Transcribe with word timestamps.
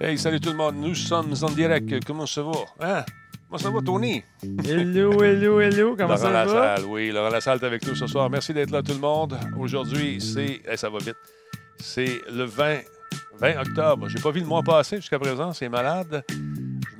Hey, 0.00 0.16
salut 0.18 0.40
tout 0.40 0.50
le 0.50 0.56
monde. 0.56 0.76
Nous 0.76 0.94
sommes 0.94 1.34
en 1.42 1.50
direct. 1.50 2.04
Comment 2.06 2.26
ça 2.26 2.42
va? 2.42 2.52
Hein? 2.80 3.04
Comment 3.48 3.58
ça 3.58 3.70
va, 3.70 3.80
Tony? 3.84 4.22
Hello, 4.64 5.22
hello, 5.22 5.60
hello. 5.60 5.96
Comment 5.96 6.14
Laurent 6.14 6.16
ça 6.16 6.30
va? 6.30 6.44
Lassalle, 6.44 6.84
oui. 6.86 7.10
Laurent 7.10 7.28
Lassalle 7.28 7.58
est 7.60 7.66
avec 7.66 7.86
nous 7.86 7.94
ce 7.94 8.06
soir. 8.06 8.30
Merci 8.30 8.54
d'être 8.54 8.70
là, 8.70 8.82
tout 8.82 8.92
le 8.94 8.98
monde. 9.00 9.38
Aujourd'hui, 9.58 10.20
c'est. 10.20 10.62
eh, 10.70 10.76
ça 10.76 10.88
va 10.88 10.98
vite. 10.98 11.16
C'est 11.78 12.20
le 12.32 12.44
20, 12.44 12.78
20 13.38 13.60
octobre. 13.60 14.08
J'ai 14.08 14.20
pas 14.20 14.30
vu 14.30 14.40
le 14.40 14.46
mois 14.46 14.62
passé 14.62 14.96
jusqu'à 14.96 15.18
présent. 15.18 15.52
C'est 15.52 15.68
malade. 15.68 16.24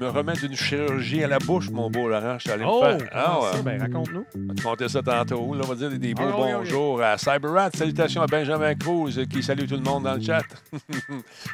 Me 0.01 0.09
remets 0.09 0.33
d'une 0.33 0.57
chirurgie 0.57 1.23
à 1.23 1.29
la 1.29 1.39
bouche, 1.39 1.69
mon 1.71 1.91
beau 1.91 2.09
Laurent. 2.09 2.35
Je 2.39 2.45
suis 2.45 2.51
allé 2.51 2.65
Oh, 2.67 2.83
me 2.83 2.99
faire. 2.99 3.09
Ah, 3.13 3.39
ça? 3.53 3.63
Ben, 3.63 3.79
raconte-nous. 3.81 4.25
On 4.35 4.47
va 4.49 4.55
te 4.55 4.63
compter 4.63 4.89
ça 4.89 5.03
tantôt. 5.03 5.55
Là, 5.55 5.61
on 5.65 5.69
va 5.69 5.75
dire 5.75 5.91
des 5.99 6.15
beaux 6.15 6.23
Ah, 6.25 6.35
oui, 6.39 6.43
oui. 6.47 6.53
bonjours 6.71 7.03
à 7.03 7.19
CyberRat. 7.19 7.71
Salutations 7.75 8.23
à 8.23 8.27
Benjamin 8.27 8.75
Cruz 8.77 9.19
euh, 9.19 9.25
qui 9.27 9.43
salue 9.43 9.67
tout 9.67 9.75
le 9.77 9.83
monde 9.83 10.05
dans 10.05 10.15
le 10.15 10.23
chat. 10.23 10.43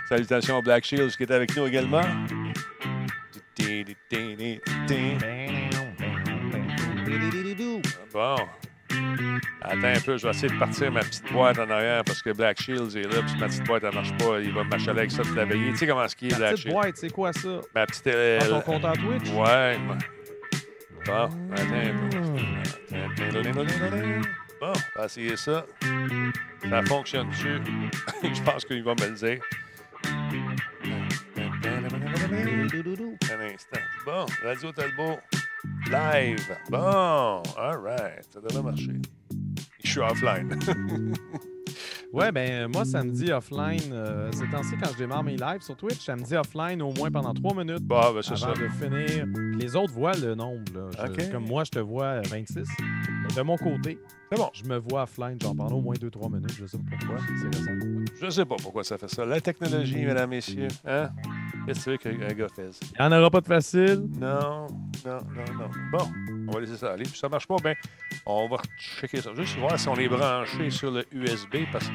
Salutations 0.09 0.59
à 0.59 0.63
Black 0.63 0.85
Shields 0.85 1.17
qui 1.17 1.25
est 1.25 1.31
avec 1.33 1.57
nous 1.57 1.67
également. 1.67 2.03
Bon. 8.13 8.37
Attends 9.63 9.85
un 9.85 10.01
peu, 10.01 10.17
je 10.17 10.23
vais 10.25 10.31
essayer 10.31 10.49
de 10.53 10.59
partir 10.59 10.93
ma 10.93 11.01
petite 11.01 11.31
boîte 11.33 11.59
en 11.59 11.69
arrière 11.71 12.05
parce 12.05 12.23
que 12.23 12.31
Black 12.31 12.61
Shields 12.61 12.97
est 12.97 13.03
là, 13.13 13.23
puis 13.27 13.39
ma 13.41 13.47
petite 13.47 13.65
boîte 13.65 13.83
ne 13.85 13.91
marche 13.91 14.17
pas, 14.17 14.41
il 14.41 14.53
va 14.53 14.65
m'achaler 14.65 14.99
avec 15.01 15.11
ça 15.11 15.23
toute 15.23 15.37
la 15.37 15.45
veillée. 15.45 15.71
Tu 15.73 15.79
sais 15.79 15.87
comment 15.87 16.07
ce 16.09 16.17
qui 16.17 16.27
est, 16.29 16.37
Black 16.37 16.51
petite 16.53 16.63
Shields? 16.65 16.73
boîte, 16.75 16.97
c'est 16.97 17.11
quoi 17.13 17.33
ça? 17.33 17.61
Ma 17.75 17.87
petite. 17.87 18.07
euh, 18.07 18.39
Dans 18.41 18.61
ton 18.61 18.73
compte 18.73 18.85
en 18.85 18.93
Twitch? 18.93 19.31
Ouais. 19.31 19.79
Bon, 21.07 21.13
attends 21.13 21.31
un 21.75 22.11
peu. 22.11 22.19
Bon, 24.61 24.73
on 24.73 24.99
va 25.01 25.05
essayer 25.05 25.37
ça. 25.37 25.65
Ça 26.69 26.83
fonctionne-tu? 26.83 27.59
Je 28.35 28.43
pense 28.43 28.65
qu'il 28.65 28.83
va 28.83 28.95
me 28.95 29.07
le 29.07 29.15
dire. 29.15 29.39
Un 33.33 33.41
instant. 33.55 33.81
Bon, 34.05 34.27
Radio 34.45 34.73
Talbot, 34.73 35.19
live. 35.91 36.57
Bon, 36.71 37.43
all 37.59 37.79
right. 37.79 38.25
Ça 38.31 38.41
devrait 38.41 38.63
marcher. 38.63 38.93
Je 39.85 39.91
suis 39.91 40.01
offline. 40.01 40.59
Ouais, 42.13 42.31
ben 42.33 42.71
moi, 42.73 42.85
samedi 42.87 43.31
offline, 43.33 43.93
euh, 43.93 44.31
ces 44.33 44.47
temps-ci, 44.49 44.75
quand 44.83 44.91
je 44.93 44.97
démarre 44.99 45.23
mes 45.25 45.37
lives 45.37 45.61
sur 45.61 45.77
Twitch, 45.77 45.99
samedi 46.03 46.35
offline 46.35 46.81
au 46.81 46.93
moins 46.93 47.11
pendant 47.11 47.35
trois 47.35 47.53
minutes 47.55 47.83
Bon, 47.83 48.15
ben 48.15 48.23
c'est 48.23 48.37
ça. 48.37 48.47
avant 48.47 48.61
de 48.63 48.69
finir. 48.69 49.27
Les 49.59 49.77
autres 49.77 49.93
voient 49.93 50.15
le 50.17 50.35
nombre. 50.35 50.63
Là. 50.75 51.07
Je-. 51.19 51.31
Comme 51.31 51.45
moi, 51.47 51.65
je 51.65 51.73
te 51.73 51.79
vois 51.81 52.05
euh, 52.05 52.23
26. 52.31 52.67
Mais 52.81 53.35
De 53.35 53.43
mon 53.43 53.57
côté, 53.59 53.99
C'est 54.33 54.39
bon. 54.39 54.49
je 54.55 54.65
me 54.65 54.79
vois 54.79 55.03
offline, 55.03 55.37
genre 55.43 55.55
pendant 55.57 55.77
au 55.77 55.83
moins 55.83 55.95
2-3 55.97 56.33
minutes. 56.33 56.55
Je 56.59 56.67
sais 56.67 56.79
pas 56.79 56.85
pourquoi. 56.99 57.19
C'est. 57.43 58.25
Je 58.25 58.31
sais 58.31 58.45
pas 58.47 58.57
pourquoi 58.63 58.85
ça 58.85 58.97
fait 58.97 59.09
ça. 59.09 59.27
La 59.27 59.41
technologie, 59.41 59.97
mesdames, 60.07 60.31
messieurs. 60.31 60.69
Hein? 60.87 61.11
Qu'est-ce 61.67 61.91
que 61.91 61.97
tu 61.97 62.09
veux 62.11 62.17
qu'un 62.17 62.33
gars 62.33 62.49
fasse? 62.49 62.81
Il 62.83 63.01
n'y 63.01 63.07
en 63.07 63.19
aura 63.19 63.31
pas 63.31 63.41
de 63.41 63.47
facile. 63.47 64.09
Non, 64.21 64.69
non, 65.05 65.19
non, 65.35 65.55
non. 65.59 65.71
Bon, 65.91 66.09
on 66.49 66.53
va 66.53 66.61
laisser 66.61 66.77
ça 66.77 66.93
aller. 66.93 67.03
Puis 67.03 67.19
ça 67.19 67.29
marche 67.29 67.47
pas, 67.49 67.57
bien, 67.57 67.75
on 68.25 68.49
va 68.49 68.59
checker 68.79 69.21
ça. 69.21 69.35
Juste 69.35 69.59
voir 69.59 69.77
si 69.79 69.89
on 69.89 69.97
est 69.97 70.09
branché 70.09 70.71
sur 70.71 70.93
le 70.93 71.05
USB 71.13 71.57
parce 71.73 71.89
que. 71.89 71.93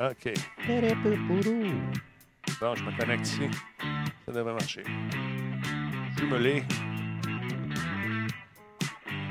OK. 0.00 0.34
Bon, 2.60 2.74
je 2.74 2.82
me 2.84 2.98
connecte 2.98 3.26
ici. 3.26 3.50
Ça 4.26 4.32
devrait 4.32 4.52
marcher. 4.52 4.84
Jumelé. 6.18 6.62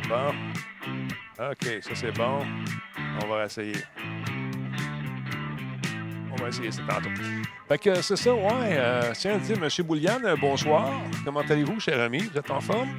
Bon. 0.08 0.34
OK, 1.40 1.82
ça 1.82 1.96
c'est 1.96 2.12
bon. 2.16 2.46
On 3.24 3.28
va 3.28 3.46
essayer. 3.46 3.74
On 6.40 6.44
va 6.44 6.50
essayer 6.50 6.72
ça 6.72 6.82
tantôt. 6.88 7.10
Fait 7.68 7.78
que 7.78 8.02
c'est 8.02 8.16
ça, 8.16 8.34
ouais. 8.34 8.42
Euh, 8.72 9.12
tiens, 9.14 9.38
dis, 9.38 9.54
M. 9.54 9.68
Bouliane, 9.86 10.26
euh, 10.26 10.36
bonsoir. 10.40 10.90
Comment 11.26 11.42
allez-vous, 11.42 11.80
cher 11.80 12.00
ami? 12.00 12.20
Vous 12.20 12.38
êtes 12.38 12.50
en 12.50 12.62
forme? 12.62 12.90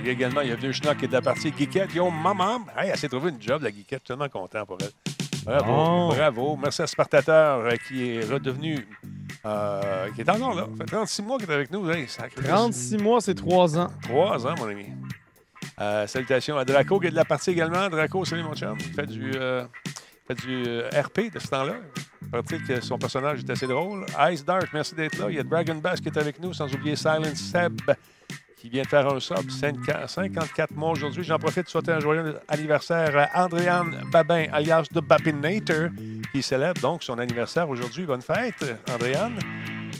Il 0.00 0.06
y 0.06 0.10
a 0.10 0.12
également, 0.12 0.40
il 0.42 0.48
y 0.50 0.52
a 0.52 0.56
Vieux 0.56 0.72
Schnock 0.72 0.98
qui 0.98 1.04
est 1.06 1.08
de 1.08 1.12
la 1.14 1.22
partie 1.22 1.52
Geekette. 1.56 1.94
Yo, 1.94 2.10
maman! 2.10 2.60
Hey, 2.76 2.90
elle 2.90 2.98
s'est 2.98 3.08
trouvée 3.08 3.30
une 3.30 3.40
job, 3.40 3.62
la. 3.62 3.70
Je 3.70 3.74
suis 3.96 4.00
tellement 4.06 4.28
content 4.28 4.66
pour 4.66 4.78
elle. 4.80 4.90
Bravo, 5.44 5.64
Bon. 5.72 6.08
bravo. 6.08 6.56
Merci 6.60 6.82
à 6.82 6.86
Spartateur 6.86 7.60
euh, 7.60 7.70
qui 7.88 8.10
est 8.16 8.24
redevenu... 8.24 8.86
euh, 9.46 10.08
qui 10.14 10.20
est 10.20 10.30
encore 10.30 10.54
là. 10.54 10.66
Ça 10.78 10.84
fait 10.84 10.90
36 10.96 11.22
mois 11.22 11.38
qu'il 11.38 11.50
est 11.50 11.54
avec 11.54 11.70
nous. 11.70 11.90
Hey, 11.90 12.06
sacré- 12.06 12.42
36 12.46 12.98
mois, 12.98 13.20
c'est 13.20 13.34
3 13.34 13.78
ans. 13.78 13.90
Trois 14.02 14.46
ans, 14.46 14.54
mon 14.58 14.68
ami. 14.68 14.86
Euh, 15.80 16.06
salutations 16.06 16.58
à 16.58 16.64
Draco 16.64 17.00
qui 17.00 17.06
est 17.06 17.10
de 17.10 17.16
la 17.16 17.24
partie 17.24 17.50
également. 17.50 17.88
Draco, 17.88 18.24
salut 18.24 18.42
mon 18.44 18.54
chum. 18.54 18.76
Il 18.78 18.92
fait 18.92 19.06
du, 19.06 19.32
euh, 19.34 19.64
fait 20.28 20.34
du 20.46 20.62
RP 20.96 21.32
de 21.32 21.38
ce 21.40 21.48
temps-là. 21.48 21.74
Pratique 22.32 22.66
que 22.66 22.80
son 22.80 22.96
personnage 22.96 23.40
est 23.40 23.50
assez 23.50 23.66
drôle. 23.66 24.06
Ice 24.30 24.42
Dark, 24.42 24.68
merci 24.72 24.94
d'être 24.94 25.18
là. 25.18 25.26
Il 25.28 25.36
y 25.36 25.38
a 25.38 25.42
Dragon 25.42 25.74
Bass 25.74 26.00
qui 26.00 26.08
est 26.08 26.16
avec 26.16 26.40
nous, 26.40 26.54
sans 26.54 26.72
oublier 26.72 26.96
Silent 26.96 27.34
Seb 27.34 27.78
qui 28.56 28.70
vient 28.70 28.82
de 28.82 28.88
faire 28.88 29.06
un 29.06 29.20
sub. 29.20 29.50
54 29.50 30.08
54 30.08 30.74
mois 30.74 30.92
aujourd'hui. 30.92 31.24
J'en 31.24 31.38
profite 31.38 31.64
de 31.64 31.68
souhaiter 31.68 31.92
un 31.92 32.00
joyeux 32.00 32.38
anniversaire 32.48 33.28
à 33.34 33.44
Andréane 33.44 34.02
Babin, 34.10 34.46
alias 34.50 34.86
de 34.90 35.00
Babinator, 35.00 35.90
qui 36.32 36.42
célèbre 36.42 36.80
donc 36.80 37.02
son 37.02 37.18
anniversaire 37.18 37.68
aujourd'hui. 37.68 38.06
Bonne 38.06 38.22
fête, 38.22 38.64
Andréane. 38.88 39.38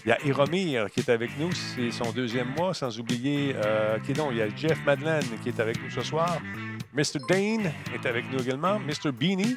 Il 0.07 0.09
y 0.09 0.13
a 0.13 0.19
Iromir 0.25 0.91
qui 0.91 1.01
est 1.01 1.11
avec 1.11 1.39
nous, 1.39 1.53
c'est 1.53 1.91
son 1.91 2.13
deuxième 2.13 2.55
mois, 2.57 2.73
sans 2.73 2.99
oublier 2.99 3.55
euh, 3.57 3.99
qui 3.99 4.15
donc, 4.15 4.29
il 4.33 4.39
y 4.39 4.43
a 4.43 4.49
Jeff 4.57 4.79
Madeleine 4.87 5.25
qui 5.43 5.51
est 5.51 5.61
avec 5.61 5.83
nous 5.83 5.91
ce 5.91 6.01
soir. 6.01 6.41
Mr. 6.95 7.21
Dane 7.29 7.73
est 7.95 8.07
avec 8.07 8.25
nous 8.33 8.41
également. 8.41 8.79
Mr. 8.79 9.13
Beanie. 9.13 9.57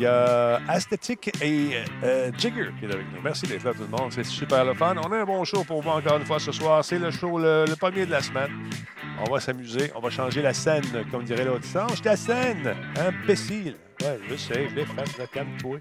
Il 0.00 0.04
y 0.04 0.06
a 0.06 0.62
Aesthetic 0.74 1.30
et 1.42 1.72
euh, 2.04 2.30
Jigger 2.38 2.70
qui 2.78 2.86
est 2.86 2.94
avec 2.94 3.04
nous. 3.12 3.20
Merci 3.22 3.46
d'être 3.46 3.64
là, 3.64 3.74
tout 3.74 3.82
le 3.82 3.88
monde. 3.88 4.10
C'est 4.10 4.24
super 4.24 4.64
le 4.64 4.72
fun. 4.72 4.94
On 4.96 5.12
a 5.12 5.18
un 5.18 5.24
bon 5.26 5.44
show 5.44 5.62
pour 5.62 5.82
vous 5.82 5.90
encore 5.90 6.16
une 6.16 6.24
fois 6.24 6.40
ce 6.40 6.52
soir. 6.52 6.82
C'est 6.82 6.98
le 6.98 7.10
show 7.10 7.38
le, 7.38 7.66
le 7.68 7.76
premier 7.76 8.06
de 8.06 8.10
la 8.10 8.22
semaine. 8.22 8.50
On 9.18 9.30
va 9.30 9.40
s'amuser. 9.40 9.92
On 9.94 10.00
va 10.00 10.08
changer 10.08 10.40
la 10.40 10.54
scène, 10.54 10.84
comme 11.10 11.24
dirait 11.24 11.44
l'autre. 11.44 11.66
Change 11.70 12.00
ta 12.00 12.16
scène, 12.16 12.74
imbécile. 12.96 13.76
Ouais, 14.00 14.18
je 14.26 14.36
sais, 14.36 14.70
je 14.70 14.74
l'ai 14.74 14.86
fait, 14.86 15.18
là, 15.18 15.26
calme-toi. 15.30 15.76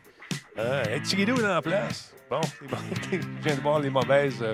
Euh, 0.57 0.83
un 0.97 0.99
petit 0.99 1.15
guidou 1.15 1.35
dans 1.35 1.47
la 1.47 1.61
place. 1.61 2.13
Bon, 2.29 2.41
bon. 2.69 2.77
je 3.13 3.19
viens 3.41 3.55
de 3.55 3.61
voir 3.61 3.79
les 3.79 3.89
mauvaises, 3.89 4.41
euh, 4.41 4.51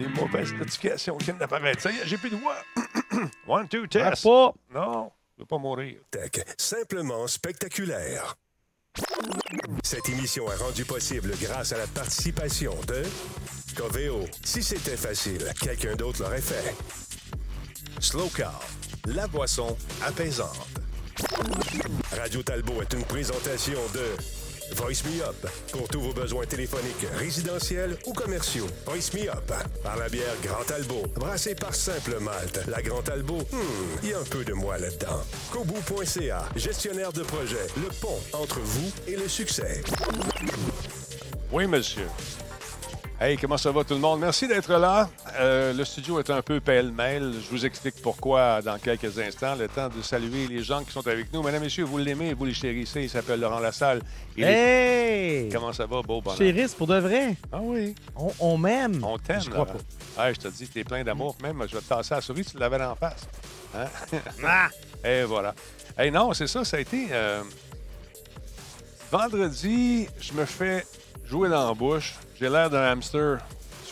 les 0.00 0.08
mauvaises 0.08 0.52
notifications 0.52 1.16
qui 1.18 1.26
viennent 1.26 1.38
d'apparaître. 1.38 1.80
Ça 1.80 1.92
y 1.92 1.98
est, 1.98 2.06
j'ai 2.06 2.16
plus 2.18 2.30
de 2.30 2.36
voix. 2.38 2.56
One, 3.46 3.68
two, 3.68 3.86
test. 3.86 4.24
pas. 4.24 4.52
Non, 4.74 5.12
je 5.36 5.42
veux 5.42 5.46
pas 5.46 5.58
mourir. 5.58 6.00
Tech, 6.10 6.44
simplement 6.58 7.28
spectaculaire. 7.28 8.34
Cette 9.82 10.08
émission 10.08 10.50
est 10.52 10.56
rendue 10.56 10.84
possible 10.84 11.32
grâce 11.40 11.72
à 11.72 11.78
la 11.78 11.86
participation 11.86 12.74
de 12.86 13.02
Coveo. 13.76 14.24
Si 14.44 14.62
c'était 14.62 14.96
facile, 14.96 15.44
quelqu'un 15.60 15.94
d'autre 15.94 16.22
l'aurait 16.22 16.40
fait. 16.40 16.74
Slow 18.00 18.28
Car, 18.36 18.60
la 19.06 19.26
boisson 19.26 19.76
apaisante. 20.04 20.68
Radio 22.12 22.42
Talbot 22.42 22.82
est 22.82 22.92
une 22.92 23.04
présentation 23.04 23.78
de 23.94 24.43
Voice 24.72 25.04
Me 25.04 25.22
Up 25.22 25.46
pour 25.72 25.88
tous 25.88 26.00
vos 26.00 26.12
besoins 26.12 26.46
téléphoniques, 26.46 27.06
résidentiels 27.18 27.96
ou 28.06 28.12
commerciaux. 28.12 28.66
Voice 28.86 29.12
Me 29.14 29.28
Up 29.30 29.52
par 29.82 29.96
la 29.96 30.08
bière 30.08 30.34
Grand 30.42 30.64
Talbot, 30.64 31.06
brassée 31.14 31.54
par 31.54 31.74
Simple 31.74 32.18
Malte. 32.20 32.60
La 32.68 32.82
Grand 32.82 33.02
Talbot, 33.02 33.42
hmm, 33.52 33.98
il 34.02 34.10
y 34.10 34.14
a 34.14 34.18
un 34.18 34.24
peu 34.24 34.44
de 34.44 34.52
moi 34.52 34.78
là-dedans. 34.78 35.22
Kobu.ca, 35.52 36.48
gestionnaire 36.56 37.12
de 37.12 37.22
projet, 37.22 37.66
le 37.76 37.88
pont 38.00 38.18
entre 38.32 38.60
vous 38.60 38.90
et 39.06 39.16
le 39.16 39.28
succès. 39.28 39.82
Oui, 41.52 41.66
monsieur. 41.66 42.08
Hey, 43.20 43.38
comment 43.38 43.56
ça 43.56 43.70
va 43.70 43.84
tout 43.84 43.94
le 43.94 44.00
monde? 44.00 44.20
Merci 44.20 44.48
d'être 44.48 44.72
là. 44.76 45.08
Euh, 45.38 45.72
le 45.72 45.84
studio 45.84 46.18
est 46.18 46.28
un 46.30 46.42
peu 46.42 46.60
pêle-mêle. 46.60 47.32
Je 47.42 47.48
vous 47.48 47.64
explique 47.64 47.94
pourquoi 48.02 48.60
dans 48.60 48.76
quelques 48.78 49.18
instants. 49.18 49.54
Le 49.54 49.68
temps 49.68 49.88
de 49.88 50.02
saluer 50.02 50.48
les 50.48 50.62
gens 50.64 50.82
qui 50.82 50.90
sont 50.90 51.06
avec 51.06 51.32
nous. 51.32 51.40
Mesdames, 51.42 51.62
messieurs, 51.62 51.84
vous 51.84 51.96
l'aimez, 51.98 52.34
vous 52.34 52.44
les 52.44 52.52
chérissez. 52.52 53.02
Il 53.04 53.08
s'appelle 53.08 53.38
Laurent 53.40 53.60
Lassalle. 53.60 54.02
Il 54.36 54.42
est- 54.44 55.44
Hey! 55.44 55.48
Comment 55.48 55.72
ça 55.72 55.86
va, 55.86 56.02
beau 56.02 56.20
bonhomme? 56.20 56.36
Chérisse, 56.38 56.74
pour 56.74 56.88
de 56.88 56.98
vrai? 56.98 57.36
Ah 57.52 57.60
oui, 57.62 57.94
On, 58.16 58.32
on 58.40 58.58
m'aime. 58.58 59.02
on 59.04 59.16
t'aime, 59.16 59.40
Je 59.42 59.48
crois 59.48 59.64
Laurent. 59.64 59.78
Hey, 60.18 60.34
je 60.34 60.40
te 60.40 60.48
dis, 60.48 60.66
t'es 60.66 60.82
plein 60.84 61.04
d'amour. 61.04 61.36
Même, 61.40 61.62
je 61.68 61.76
vais 61.76 61.82
te 61.82 61.88
tasser 61.88 62.14
la 62.14 62.20
souris, 62.20 62.44
tu 62.44 62.58
l'avais 62.58 62.82
en 62.82 62.96
face. 62.96 63.26
Hein? 63.76 63.86
Ah! 64.44 64.68
Et 65.04 65.22
voilà. 65.22 65.54
Hey, 65.96 66.10
non, 66.10 66.32
c'est 66.34 66.48
ça, 66.48 66.64
ça 66.64 66.76
a 66.78 66.80
été... 66.80 67.06
euh, 67.12 67.42
Vendredi, 69.12 70.08
je 70.20 70.32
me 70.32 70.44
fais 70.44 70.84
jouer 71.26 71.48
dans 71.48 71.68
la 71.68 71.74
bouche. 71.74 72.14
J'ai 72.38 72.48
l'air 72.48 72.70
d'un 72.70 72.82
hamster 72.82 73.38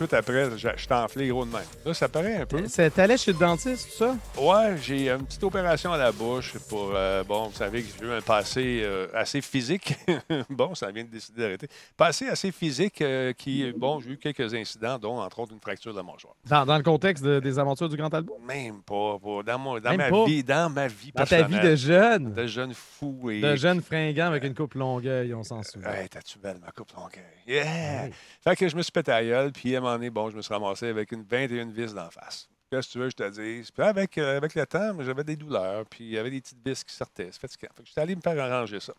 suite 0.02 0.14
après, 0.14 0.50
je 0.56 0.68
je 0.76 0.94
enflé 0.94 1.28
gros 1.28 1.44
de 1.44 1.50
même. 1.52 1.62
Là, 1.84 1.94
ça 1.94 2.08
paraît 2.08 2.36
un 2.36 2.46
peu. 2.46 2.66
C'est- 2.68 2.90
T'allais 2.90 3.16
chez 3.16 3.32
le 3.32 3.38
dentiste, 3.38 3.90
tout 3.90 3.96
ça? 4.04 4.16
Ouais, 4.38 4.76
j'ai 4.82 5.08
une 5.10 5.24
petite 5.24 5.42
opération 5.44 5.92
à 5.92 5.96
la 5.98 6.12
bouche 6.12 6.54
pour. 6.68 6.92
euh, 6.94 7.24
bon, 7.24 7.48
vous 7.48 7.56
savez 7.56 7.82
que 7.82 7.88
j'ai 7.98 8.06
eu 8.06 8.10
un 8.12 8.20
passé 8.20 8.82
euh, 8.84 9.06
assez 9.14 9.40
physique. 9.40 9.94
bon, 10.50 10.74
ça 10.74 10.90
vient 10.90 11.04
de 11.04 11.08
décider 11.08 11.40
d'arrêter. 11.42 11.68
Passé 11.96 12.28
assez 12.28 12.52
physique 12.52 13.00
euh, 13.02 13.32
qui. 13.32 13.72
Bon, 13.72 14.00
j'ai 14.00 14.10
eu 14.10 14.16
quelques 14.18 14.52
incidents, 14.54 14.98
dont 14.98 15.18
entre 15.20 15.38
autres 15.40 15.52
une 15.52 15.60
fracture 15.60 15.92
de 15.92 15.98
la 15.98 16.02
mâchoire. 16.02 16.34
Dans, 16.44 16.66
dans 16.66 16.76
le 16.76 16.82
contexte 16.82 17.24
de- 17.24 17.40
des 17.40 17.58
aventures 17.58 17.88
du 17.88 17.96
Grand 17.96 18.12
Albo? 18.12 18.38
Même 18.46 18.82
pas. 18.82 19.18
pas 19.18 19.42
dans 19.44 19.58
mon, 19.58 19.78
dans 19.80 19.90
Même 19.90 19.98
ma 19.98 20.10
pas? 20.10 20.24
vie, 20.26 20.42
dans 20.44 20.70
ma 20.70 20.86
vie 20.88 21.12
Dans 21.14 21.24
ta 21.24 21.42
vie 21.42 21.60
de 21.60 21.74
jeune? 21.76 22.34
de 22.34 22.46
jeune 22.46 22.74
fou 22.74 23.30
et. 23.30 23.40
De 23.40 23.56
jeune 23.56 23.80
fringant 23.82 24.26
avec 24.26 24.44
une 24.44 24.54
coupe 24.54 24.74
longueuil, 24.74 25.32
on 25.34 25.42
s'en 25.42 25.62
souvient. 25.62 25.90
Hey, 25.90 26.08
t'as-tu 26.08 26.38
belle 26.38 26.58
ma 26.64 26.70
coupe 26.72 26.92
longueuil? 26.94 27.22
Yeah! 27.46 28.04
Oui. 28.06 28.12
Fait 28.44 28.56
que 28.56 28.68
je 28.68 28.76
me 28.76 28.82
suis 28.82 28.92
pété 28.92 29.10
à 29.12 29.22
gueule, 29.24 29.52
puis 29.52 29.74
à 29.74 29.78
un 29.78 29.80
moment 29.82 29.91
donné, 29.92 30.10
bon, 30.10 30.30
je 30.30 30.36
me 30.36 30.42
suis 30.42 30.52
ramassé 30.52 30.88
avec 30.88 31.12
une 31.12 31.24
21 31.24 31.70
vis 31.70 31.94
d'en 31.94 32.10
face. 32.10 32.48
Qu'est-ce 32.70 32.88
que 32.88 32.92
tu 32.92 32.98
veux 32.98 33.10
que 33.10 33.10
je 33.10 33.16
te 33.16 33.40
dise? 33.40 33.70
Puis 33.70 33.82
avec, 33.82 34.16
euh, 34.16 34.36
avec 34.38 34.54
le 34.54 34.66
temps, 34.66 34.96
j'avais 35.02 35.24
des 35.24 35.36
douleurs, 35.36 35.84
puis 35.86 36.04
il 36.04 36.10
y 36.10 36.18
avait 36.18 36.30
des 36.30 36.40
petites 36.40 36.66
vis 36.66 36.82
qui 36.82 36.94
sortaient. 36.94 37.28
C'est 37.30 37.40
fatigant. 37.40 37.68
Fait 37.76 37.82
que 37.82 37.88
j'étais 37.88 38.00
allé 38.00 38.16
me 38.16 38.20
faire 38.22 38.38
arranger 38.42 38.80
ça. 38.80 38.94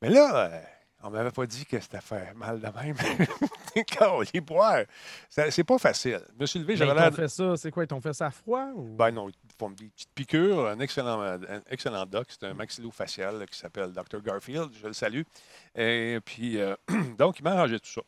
Mais 0.00 0.08
là, 0.08 0.46
euh, 0.46 0.60
on 1.02 1.10
m'avait 1.10 1.30
pas 1.30 1.46
dit 1.46 1.64
que 1.64 1.78
c'était 1.78 2.00
faire 2.00 2.34
mal 2.34 2.60
de 2.60 2.66
même. 2.66 2.96
Quand 3.98 4.20
les 4.32 4.40
boire, 4.40 4.84
c'est 5.28 5.64
pas 5.64 5.78
facile. 5.78 6.20
Je 6.36 6.40
me 6.40 6.46
suis 6.46 6.58
levé, 6.58 6.76
j'avais 6.76 6.90
ils 6.90 6.96
l'air. 6.96 7.14
fait 7.14 7.28
ça, 7.28 7.56
c'est 7.56 7.70
quoi? 7.70 7.84
Ils 7.84 7.86
t'ont 7.86 8.00
fait 8.00 8.12
ça 8.12 8.26
à 8.26 8.30
froid? 8.30 8.66
Ou... 8.74 8.96
Ben 8.96 9.10
non, 9.10 9.28
ils 9.28 9.34
font 9.58 9.70
des 9.70 9.86
petites 9.86 10.10
piqûres. 10.14 10.66
Un 10.66 10.80
excellent, 10.80 11.20
un 11.20 11.62
excellent 11.70 12.04
doc. 12.06 12.26
C'est 12.30 12.44
un 12.46 12.54
maxillofacial 12.54 13.38
là, 13.38 13.46
qui 13.46 13.56
s'appelle 13.56 13.92
Dr. 13.92 14.20
Garfield. 14.22 14.70
Je 14.80 14.86
le 14.86 14.92
salue. 14.92 15.22
Et 15.76 16.18
puis, 16.24 16.58
euh, 16.58 16.74
donc, 17.18 17.38
il 17.38 17.44
m'a 17.44 17.52
arrangé 17.52 17.78
tout 17.78 17.90
ça. 17.90 18.02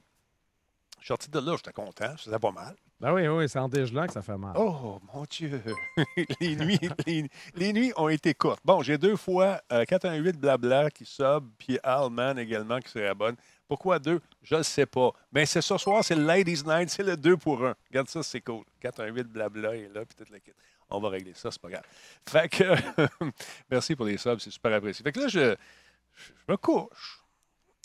Je 1.00 1.04
suis 1.06 1.08
sorti 1.08 1.30
de 1.30 1.38
là, 1.38 1.56
j'étais 1.56 1.72
content. 1.72 2.10
Ça 2.10 2.16
faisait 2.16 2.38
pas 2.38 2.50
mal. 2.50 2.76
Ben 3.00 3.14
oui, 3.14 3.26
oui, 3.26 3.48
c'est 3.48 3.58
en 3.58 3.68
dégelant 3.68 4.06
que 4.06 4.12
ça 4.12 4.20
fait 4.20 4.36
mal. 4.36 4.52
Oh, 4.56 5.00
mon 5.14 5.24
Dieu! 5.24 5.62
les, 6.40 6.54
nuits, 6.54 6.78
les, 7.06 7.30
les 7.54 7.72
nuits 7.72 7.92
ont 7.96 8.10
été 8.10 8.34
courtes. 8.34 8.60
Bon, 8.62 8.82
j'ai 8.82 8.98
deux 8.98 9.16
fois 9.16 9.62
euh, 9.72 9.84
418 9.86 10.38
Blabla 10.38 10.90
qui 10.90 11.06
sub, 11.06 11.48
puis 11.58 11.78
Alman 11.82 12.38
également 12.38 12.78
qui 12.78 12.90
se 12.90 12.98
réabonne. 12.98 13.36
Pourquoi 13.66 13.98
deux? 13.98 14.20
Je 14.42 14.56
ne 14.56 14.62
sais 14.62 14.84
pas. 14.84 15.12
Mais 15.32 15.46
c'est 15.46 15.62
ce 15.62 15.78
soir, 15.78 16.04
c'est 16.04 16.14
le 16.16 16.24
Ladies 16.24 16.62
Night, 16.66 16.90
c'est 16.90 17.02
le 17.02 17.16
2 17.16 17.38
pour 17.38 17.64
1. 17.64 17.74
Regarde 17.88 18.08
ça, 18.08 18.22
c'est 18.22 18.42
cool. 18.42 18.64
418 18.80 19.28
Blabla 19.28 19.76
est 19.76 19.88
là, 19.94 20.04
puis 20.04 20.14
toute 20.16 20.28
la 20.28 20.40
kit. 20.40 20.52
On 20.90 21.00
va 21.00 21.08
régler 21.08 21.32
ça, 21.34 21.50
c'est 21.50 21.62
pas 21.62 21.70
grave. 21.70 21.84
Fait 22.28 22.48
que, 22.50 22.74
merci 23.70 23.96
pour 23.96 24.04
les 24.04 24.18
subs, 24.18 24.40
c'est 24.40 24.50
super 24.50 24.74
apprécié. 24.74 25.02
Fait 25.02 25.12
que 25.12 25.20
là, 25.20 25.28
je, 25.28 25.54
je 26.16 26.52
me 26.52 26.56
couche. 26.58 27.19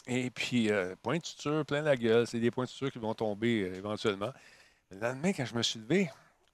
Et 0.08 0.30
puis, 0.30 0.72
euh, 0.72 0.96
point 1.02 1.18
de 1.18 1.26
suture, 1.26 1.66
plein 1.66 1.82
la 1.82 1.96
gueule. 1.96 2.28
C'est 2.28 2.40
des 2.40 2.52
points 2.52 2.66
de 2.66 2.70
suture 2.70 2.92
qui 2.92 3.00
vont 3.00 3.14
tomber 3.14 3.64
euh, 3.64 3.76
éventuellement. 3.76 4.32
Le 4.92 5.00
lendemain, 5.00 5.34
quand 5.34 5.46
je 5.46 5.56
me 5.56 5.64
suis 5.64 5.80
levé, 5.80 6.10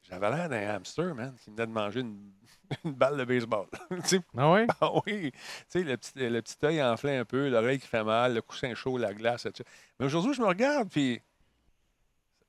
j'avais 0.09 0.29
l'air 0.29 0.47
d'un 0.49 0.69
hamster, 0.75 1.13
man, 1.13 1.35
qui 1.43 1.49
venait 1.49 1.67
de 1.67 1.71
manger 1.71 1.99
une, 1.99 2.31
une 2.85 2.93
balle 2.93 3.17
de 3.17 3.25
baseball. 3.25 3.65
Sais, 4.05 4.21
Ah 4.37 4.51
oui? 4.53 4.61
ah 4.79 4.89
oui, 5.05 5.31
tu 5.31 5.37
sais, 5.67 5.83
le 5.83 5.97
petit, 5.97 6.11
le 6.15 6.41
petit 6.41 6.55
œil 6.65 6.81
enflé 6.81 7.17
un 7.17 7.25
peu, 7.25 7.49
l'oreille 7.49 7.79
qui 7.79 7.87
fait 7.87 8.03
mal, 8.05 8.33
le 8.35 8.41
coussin 8.41 8.73
chaud, 8.73 8.97
la 8.97 9.13
glace, 9.13 9.45
etc. 9.45 9.67
Mais 9.99 10.05
aujourd'hui, 10.05 10.33
je 10.33 10.41
me 10.41 10.47
regarde, 10.47 10.89
puis. 10.89 11.21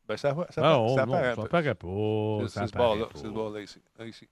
Ben, 0.09 0.17
ça 0.17 0.33
va. 0.33 0.47
Ça, 0.51 0.61
Ah, 0.65 0.79
oh, 0.81 0.95
ça 0.97 1.05
non, 1.07 1.13
paraît 1.13 1.29
un 1.31 1.35
ça 1.37 1.43
peu. 1.43 1.49
paraît 1.49 1.75
pas. 1.75 2.49
C'est 2.49 2.67
ce 2.69 2.77
bord-là. 2.77 3.07
C'est 3.15 3.23
ce 3.23 3.29
bord-là 3.29 3.61
ici. 3.61 3.81
Là, 3.99 4.07
ici. 4.07 4.29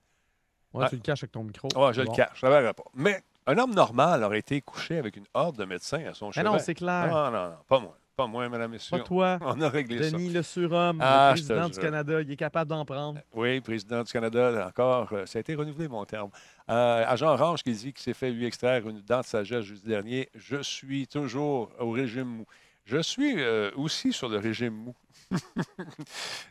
Ouais, 0.72 0.88
tu 0.88 0.94
le 0.96 1.00
caches 1.02 1.24
avec 1.24 1.32
ton 1.32 1.42
micro. 1.42 1.68
Ouais, 1.76 1.92
je 1.92 2.02
Bon. 2.02 2.10
le 2.12 2.16
cache, 2.16 2.40
ça 2.40 2.48
paraît 2.48 2.72
pas. 2.74 2.84
Mais 2.94 3.22
un 3.46 3.58
homme 3.58 3.74
normal 3.74 4.22
aurait 4.24 4.38
été 4.38 4.60
couché 4.60 4.98
avec 4.98 5.16
une 5.16 5.26
horde 5.34 5.56
de 5.56 5.64
médecins 5.64 6.04
à 6.06 6.14
son 6.14 6.26
Mais 6.26 6.32
chevet. 6.32 6.48
non, 6.48 6.58
c'est 6.58 6.74
clair. 6.74 7.08
Non, 7.08 7.30
non, 7.30 7.50
non, 7.50 7.56
pas 7.68 7.78
moi. 7.80 7.96
Pas 8.16 8.26
moi, 8.26 8.48
mesdames 8.50 8.70
et 8.70 8.74
messieurs. 8.74 8.98
Pas 8.98 9.04
toi. 9.04 9.38
On 9.42 9.60
a 9.62 9.68
réglé 9.68 10.02
ça. 10.02 10.10
Denis 10.10 10.28
le 10.30 10.42
surhomme, 10.42 10.98
Ah, 11.00 11.30
le 11.32 11.36
je 11.36 11.42
te 11.42 11.46
président 11.48 11.68
du 11.68 11.74
jure. 11.74 11.82
Canada, 11.82 12.20
il 12.20 12.30
est 12.30 12.36
capable 12.36 12.68
d'en 12.70 12.84
prendre. 12.84 13.18
Oui, 13.32 13.60
président 13.62 14.02
du 14.02 14.12
Canada, 14.12 14.66
encore, 14.68 15.08
euh, 15.12 15.24
ça 15.26 15.38
a 15.38 15.40
été 15.40 15.54
renouvelé, 15.54 15.88
mon 15.88 16.04
terme. 16.04 16.28
Euh, 16.68 17.04
agent 17.06 17.26
Orange 17.32 17.62
qui 17.62 17.72
dit 17.72 17.92
qu'il 17.94 18.02
s'est 18.02 18.12
fait 18.12 18.30
lui 18.30 18.44
extraire 18.44 18.86
une 18.86 19.00
dent 19.00 19.20
de 19.20 19.24
sagesse 19.24 19.64
jeudi 19.64 19.86
dernier. 19.86 20.28
Je 20.34 20.60
suis 20.62 21.06
toujours 21.08 21.70
au 21.78 21.92
régime 21.92 22.28
mou. 22.28 22.46
Je 22.84 22.98
suis 23.00 23.40
euh, 23.40 23.70
aussi 23.76 24.12
sur 24.12 24.28
le 24.28 24.38
régime 24.38 24.74
mou. 24.74 24.94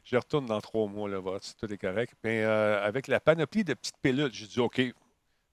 je 0.06 0.15
retourne 0.15 0.45
dans 0.45 0.62
trois 0.62 0.88
mois, 0.88 1.09
là, 1.09 1.19
voir 1.19 1.39
si 1.41 1.56
tout 1.56 1.71
est 1.71 1.77
correct. 1.77 2.13
Mais 2.24 2.44
euh, 2.44 2.83
avec 2.83 3.07
la 3.07 3.19
panoplie 3.19 3.63
de 3.63 3.74
petites 3.74 3.97
pilules, 4.01 4.30
j'ai 4.33 4.47
dit 4.47 4.59
OK. 4.59 4.81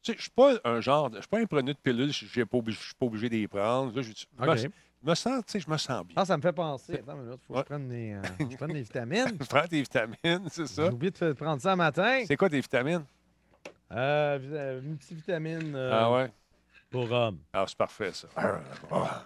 Je 0.07 0.13
ne 0.13 0.19
suis 0.19 0.31
pas 0.31 0.55
un 0.65 0.81
genre, 0.81 1.11
de- 1.11 1.17
je 1.17 1.23
suis 1.23 1.29
pas 1.29 1.39
un 1.41 1.47
preneur 1.47 1.75
de 1.75 1.81
pilules, 1.81 2.13
je 2.13 2.25
ne 2.25 2.31
suis 2.31 2.45
pas 2.95 3.07
obligé, 3.07 3.29
d'y 3.29 3.47
prendre. 3.49 3.95
Là, 3.95 4.03
je, 4.03 4.09
me- 4.09 4.51
OK. 4.53 4.57
je 4.59 4.69
me 5.11 5.15
sens, 5.15 5.45
tu 5.47 5.53
sais, 5.53 5.61
je 5.61 5.69
me 5.71 5.77
sens 5.77 6.05
bien. 6.07 6.15
Ah, 6.17 6.25
ça 6.25 6.37
me 6.37 6.43
fait 6.43 6.53
penser. 6.53 6.95
Attends 6.95 7.17
minute, 7.17 7.41
faut 7.47 7.55
que 7.55 7.59
je 7.61 7.65
prenne 7.65 7.89
des, 7.89 8.13
euh, 8.13 8.23
je 8.51 8.57
prenne 8.57 8.73
des 8.73 8.83
vitamines. 8.83 9.39
Prends 9.49 9.67
tes 9.67 9.81
vitamines, 9.83 10.47
c'est 10.51 10.63
J'ai 10.63 10.75
ça. 10.75 10.87
oublié 10.93 11.11
de 11.11 11.17
faire- 11.17 11.35
prendre 11.35 11.61
ça 11.61 11.71
le 11.71 11.77
matin. 11.77 12.23
C'est 12.27 12.37
quoi 12.37 12.49
tes 12.49 12.61
vitamines? 12.61 13.05
Euh, 13.93 14.39
vi- 14.41 14.49
euh, 14.53 14.81
multivitamine 14.83 15.75
euh, 15.75 15.91
Ah 15.93 16.13
ouais? 16.13 16.33
pour 16.91 17.11
homme. 17.11 17.39
Ah, 17.53 17.65
c'est 17.67 17.77
parfait, 17.77 18.13
ça. 18.13 18.29
Ah, 18.91 19.25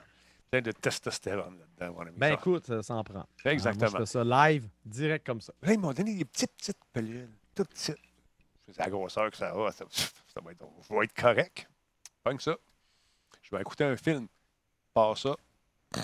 Plein 0.50 0.62
de 0.62 0.72
testostérone 0.72 1.58
là-dedans, 1.58 1.94
mon 1.96 2.06
ami. 2.06 2.16
Ben 2.18 2.32
écoute, 2.34 2.66
ça 2.66 2.82
s'en 2.82 3.04
prend. 3.04 3.24
Ah, 3.44 3.52
Exactement. 3.52 3.90
moi, 3.90 4.00
je 4.00 4.04
fais 4.04 4.06
ça 4.18 4.24
live, 4.24 4.66
direct 4.84 5.24
comme 5.26 5.40
ça. 5.40 5.52
Là, 5.62 5.72
ils 5.72 5.78
m'ont 5.78 5.92
donné 5.92 6.14
des 6.16 6.24
petites, 6.24 6.52
petites 6.56 6.78
pilules. 6.92 7.28
Toutes 7.54 7.68
petites. 7.68 7.96
C'est 8.72 8.82
la 8.82 8.90
grosseur 8.90 9.30
que 9.30 9.36
ça 9.36 9.50
a. 9.50 9.72
Ça, 9.72 9.84
ça 9.90 10.40
va 10.42 10.52
être, 10.52 10.64
je 10.88 10.94
vais 10.94 11.04
être 11.04 11.14
correct. 11.14 11.68
Pas 12.22 12.34
que 12.34 12.42
ça. 12.42 12.56
Je 13.42 13.54
vais 13.54 13.60
écouter 13.60 13.84
un 13.84 13.96
film. 13.96 14.28
Pas 14.94 15.14
ça. 15.16 15.36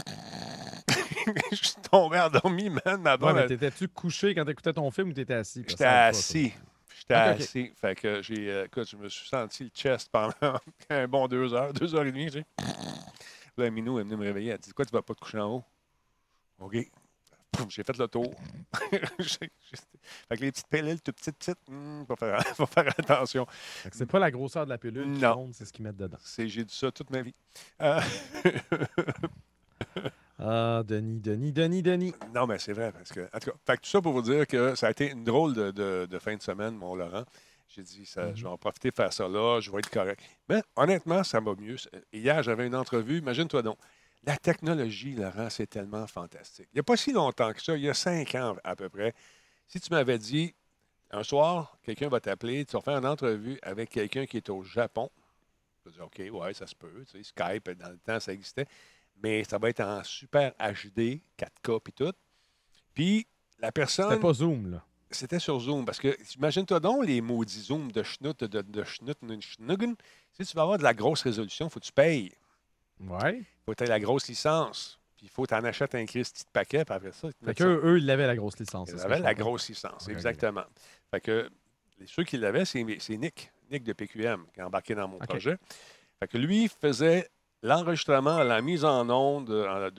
je 1.53 1.57
suis 1.57 1.75
tombé 1.91 2.19
endormi, 2.19 2.71
man. 2.71 3.01
Ma 3.01 3.17
Ouais, 3.17 3.33
mais 3.33 3.47
t'étais-tu 3.47 3.89
couché 3.89 4.35
quand 4.35 4.45
t'écoutais 4.45 4.73
ton 4.73 4.91
film 4.91 5.11
ou 5.11 5.13
t'étais 5.13 5.35
assis? 5.35 5.65
J'étais 5.67 5.85
assis. 5.85 6.53
J'étais 6.99 7.15
assis. 7.15 7.73
Fait 7.77 7.95
que 7.95 8.23
j'ai. 8.23 8.51
euh, 8.51 8.65
écoute, 8.65 8.89
je 8.89 8.97
me 8.97 9.09
suis 9.09 9.29
senti 9.29 9.65
le 9.65 9.71
chest 9.71 10.11
pendant 10.11 10.59
un 10.91 11.07
bon 11.07 11.29
deux 11.29 11.53
heures, 11.55 11.73
deux 11.73 11.95
heures 11.95 12.05
et 12.05 12.13
demie, 12.13 12.31
tu 12.31 12.41
sais. 12.41 12.47
Là, 13.57 13.71
Minou 13.71 13.99
est 13.99 14.03
venu 14.03 14.17
me 14.17 14.25
réveiller. 14.25 14.53
Elle 14.53 14.59
dit 14.59 14.73
Quoi, 14.73 14.85
tu 14.85 14.93
vas 14.93 15.03
pas 15.03 15.15
te 15.15 15.21
coucher 15.21 15.39
en 15.39 15.51
haut 15.57 15.65
OK. 16.59 16.77
J'ai 17.69 17.82
fait 17.85 17.97
le 17.99 18.08
tour. 18.08 18.35
Fait 20.29 20.37
que 20.37 20.41
les 20.43 20.53
petites 20.53 20.69
pilules, 20.69 21.00
toutes 21.00 21.17
petites, 21.17 21.37
petites, 21.37 21.58
hmm, 21.69 22.05
faut, 22.06 22.17
faire, 22.17 22.41
faut 22.56 22.67
faire 22.67 22.88
attention. 22.99 23.47
C'est 23.93 24.06
pas 24.06 24.19
la 24.20 24.31
grosseur 24.31 24.64
de 24.64 24.70
la 24.70 24.79
pilule 24.79 25.12
qui 25.14 25.20
Non. 25.20 25.35
compte, 25.35 25.55
c'est 25.55 25.64
ce 25.64 25.73
qu'ils 25.73 25.85
mettent 25.85 25.97
dedans. 25.97 26.19
C'est- 26.23 26.47
J'ai 26.49 26.64
dit 26.64 26.75
ça 26.75 26.91
toute 26.93 27.11
ma 27.11 27.23
vie. 27.23 27.35
Euh, 27.82 28.00
Ah, 30.38 30.82
Denis, 30.87 31.19
Denis, 31.20 31.50
Denis, 31.53 31.82
Denis. 31.82 32.12
non, 32.35 32.47
mais 32.47 32.58
c'est 32.58 32.75
vrai. 32.75 32.93
Parce 32.93 33.11
que, 33.11 33.20
en 33.35 33.38
tout 33.38 33.50
cas, 33.50 33.56
fait 33.67 33.76
que 33.79 33.82
tout 33.82 33.88
ça 33.88 34.03
pour 34.03 34.12
vous 34.12 34.20
dire 34.23 34.47
que 34.47 34.75
ça 34.75 34.88
a 34.88 34.91
été 34.91 35.11
une 35.11 35.25
drôle 35.25 35.55
de, 35.55 35.70
de- 35.70 36.06
de 36.11 36.19
fin 36.19 36.37
de 36.37 36.43
semaine, 36.43 36.76
mon 36.76 36.94
Laurent. 36.94 37.25
J'ai 37.69 37.82
dit, 37.82 38.05
ça, 38.05 38.35
je 38.35 38.43
vais 38.43 38.49
en 38.49 38.58
profiter 38.58 38.91
de 38.91 38.94
faire 38.94 39.12
ça 39.12 39.26
là, 39.29 39.61
je 39.61 39.70
vais 39.73 39.79
être 39.79 39.88
correct. 39.91 40.20
Mais 40.49 40.62
honnêtement, 40.76 41.25
ça 41.25 41.41
va 41.41 41.55
mieux. 41.58 41.76
Hier, 42.12 42.43
j'avais 42.43 42.67
une 42.67 42.75
entrevue, 42.76 43.19
imagine-toi 43.19 43.63
donc. 43.63 43.79
La 44.25 44.37
technologie, 44.37 45.15
Laurent, 45.15 45.51
c'est 45.51 45.69
tellement 45.69 46.06
fantastique. 46.06 46.69
Il 46.73 46.77
n'y 46.77 46.81
a 46.81 46.82
pas 46.82 46.96
si 46.96 47.13
longtemps 47.13 47.53
que 47.53 47.63
ça, 47.63 47.77
il 47.77 47.82
y 47.82 47.89
a 47.89 47.94
cinq 47.94 48.35
ans 48.35 48.56
à 48.65 48.75
peu 48.75 48.89
près, 48.89 49.15
si 49.69 49.81
tu 49.81 49.91
m'avais 49.91 50.19
dit, 50.19 50.55
un 51.11 51.23
soir, 51.23 51.79
quelqu'un 51.82 52.08
va 52.08 52.20
t'appeler, 52.20 52.65
tu 52.65 52.73
vas 52.73 52.81
faire 52.81 52.99
une 52.99 53.06
entrevue 53.06 53.58
avec 53.63 53.91
quelqu'un 53.91 54.27
qui 54.27 54.37
est 54.39 54.51
au 54.51 54.63
Japon, 54.63 55.11
je 55.85 55.91
vais 55.91 55.96
dire, 55.96 56.05
OK, 56.05 56.41
ouais, 56.41 56.55
ça 56.55 56.67
se 56.67 56.75
peut. 56.75 57.05
Tu 57.11 57.23
sais, 57.23 57.23
Skype, 57.23 57.70
dans 57.79 57.91
le 57.91 57.99
temps, 57.99 58.19
ça 58.19 58.32
existait. 58.32 58.67
Mais 59.23 59.44
ça 59.44 59.58
va 59.58 59.69
être 59.69 59.81
en 59.81 60.03
super 60.03 60.53
HD, 60.58 61.20
4K, 61.39 61.81
puis 61.81 61.93
tout. 61.93 62.13
Puis, 62.93 63.27
la 63.58 63.73
personne. 63.73 64.11
C'était 64.11 64.20
pas 64.20 64.35
Zoom, 64.35 64.70
là. 64.70 64.85
C'était 65.11 65.39
sur 65.39 65.61
Zoom. 65.61 65.85
Parce 65.85 65.99
que, 65.99 66.17
imagine-toi 66.37 66.81
donc 66.81 67.06
les 67.06 67.20
maudits 67.20 67.63
Zoom 67.63 67.93
de 67.93 68.03
schnout, 68.03 68.43
de, 68.44 68.61
de 68.61 68.85
schnout. 68.85 69.17
Si 70.32 70.44
tu 70.44 70.56
veux 70.56 70.63
avoir 70.63 70.79
de 70.79 70.82
la 70.82 70.93
grosse 70.93 71.23
résolution, 71.23 71.67
il 71.67 71.70
faut 71.70 71.81
que 71.81 71.85
tu 71.85 71.93
payes. 71.93 72.32
Ouais. 73.00 73.38
Il 73.38 73.44
faut 73.65 73.72
que 73.72 73.76
tu 73.79 73.84
aies 73.84 73.88
la 73.88 74.00
grosse 74.00 74.29
licence. 74.29 74.98
Puis 75.17 75.26
il 75.26 75.29
faut 75.31 75.44
que 75.44 75.48
tu 75.48 75.55
en 75.55 75.65
achètes 75.65 75.94
un 75.94 76.05
Christy 76.05 76.44
de 76.44 76.50
paquet, 76.50 76.84
puis 76.84 76.94
après 76.94 77.12
ça, 77.12 77.29
Fait 77.44 77.55
qu'eux, 77.55 77.81
eux, 77.84 77.98
ils 77.98 78.10
avaient 78.10 78.26
la 78.26 78.36
grosse 78.36 78.58
licence. 78.58 78.91
ils 78.93 79.00
avaient 79.00 79.19
la 79.19 79.34
grosse 79.34 79.69
licence, 79.69 80.08
exactement. 80.08 80.65
Fait 81.10 81.20
que 81.20 81.48
ceux 82.05 82.24
qui 82.24 82.36
l'avaient, 82.36 82.67
c'est 82.67 82.82
Nick, 82.82 83.50
Nick 83.70 83.82
de 83.82 83.93
PQM, 83.94 84.44
qui 84.53 84.60
a 84.60 84.67
embarqué 84.67 84.94
dans 84.94 85.08
mon 85.08 85.19
projet. 85.19 85.56
Fait 86.20 86.29
que 86.29 86.36
lui 86.36 86.69
faisait 86.69 87.29
l'enregistrement, 87.62 88.43
la 88.43 88.60
mise 88.60 88.84
en 88.84 89.08
onde, 89.08 89.50
euh, 89.50 89.91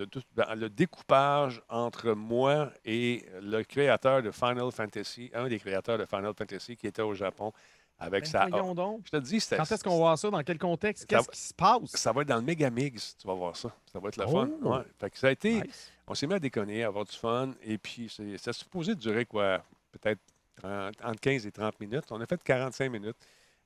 le 0.56 0.70
découpage 0.70 1.62
entre 1.70 2.12
moi 2.12 2.72
et 2.86 3.26
le 3.42 3.64
créateur 3.64 4.22
de 4.22 4.32
Final 4.32 4.72
Fantasy, 4.72 5.32
un 5.34 5.48
des 5.48 5.60
créateurs 5.60 5.98
de 5.98 6.06
Final 6.06 6.34
Fantasy 6.38 6.78
qui 6.78 6.88
était 6.88 7.02
au 7.02 7.14
Japon 7.14 7.52
avec 8.00 8.24
Ben, 8.26 8.30
sa. 8.30 8.46
donc. 8.74 9.02
Je 9.06 9.12
te 9.12 9.18
dis. 9.18 9.40
Quand 9.50 9.72
est-ce 9.72 9.84
qu'on 9.84 9.92
va 9.92 9.96
voir 9.98 10.18
ça? 10.18 10.30
Dans 10.30 10.44
quel 10.44 10.58
contexte? 10.58 11.06
Qu'est-ce 11.06 11.30
qui 11.30 11.40
se 11.40 11.54
passe? 11.54 11.90
Ça 11.96 12.12
va 12.12 12.22
être 12.22 12.28
dans 12.28 12.36
le 12.38 12.42
Megamix, 12.44 13.16
tu 13.18 13.28
vas 13.28 13.34
voir 13.34 13.56
ça. 13.56 13.72
Ça 13.92 14.00
va 14.00 14.10
être 14.10 14.18
le 14.18 14.26
Oh! 14.28 14.32
fun. 14.32 14.50
Ouais. 14.62 14.84
Fait 15.00 15.10
que 15.10 15.18
ça 15.18 15.28
a 15.28 15.32
été. 15.32 15.62
Nice. 15.62 15.92
On 16.08 16.14
s'est 16.16 16.28
mis 16.28 16.34
à 16.36 16.40
déconner, 16.40 16.84
à 16.84 16.88
avoir 16.88 17.06
du 17.06 17.16
fun. 17.16 17.52
Et 17.64 17.78
puis, 17.78 18.08
c'est- 18.10 18.38
ça 18.38 18.54
supposé 18.54 18.96
durer 18.96 19.26
quoi? 19.26 19.64
Peut-être 19.92 20.22
30 20.56 20.96
entre 21.04 21.20
15 21.20 21.46
et 21.46 21.52
30 21.52 21.80
minutes. 21.80 22.06
On 22.12 22.22
a 22.22 22.26
fait 22.26 22.42
45 22.44 22.92
minutes. 22.92 23.18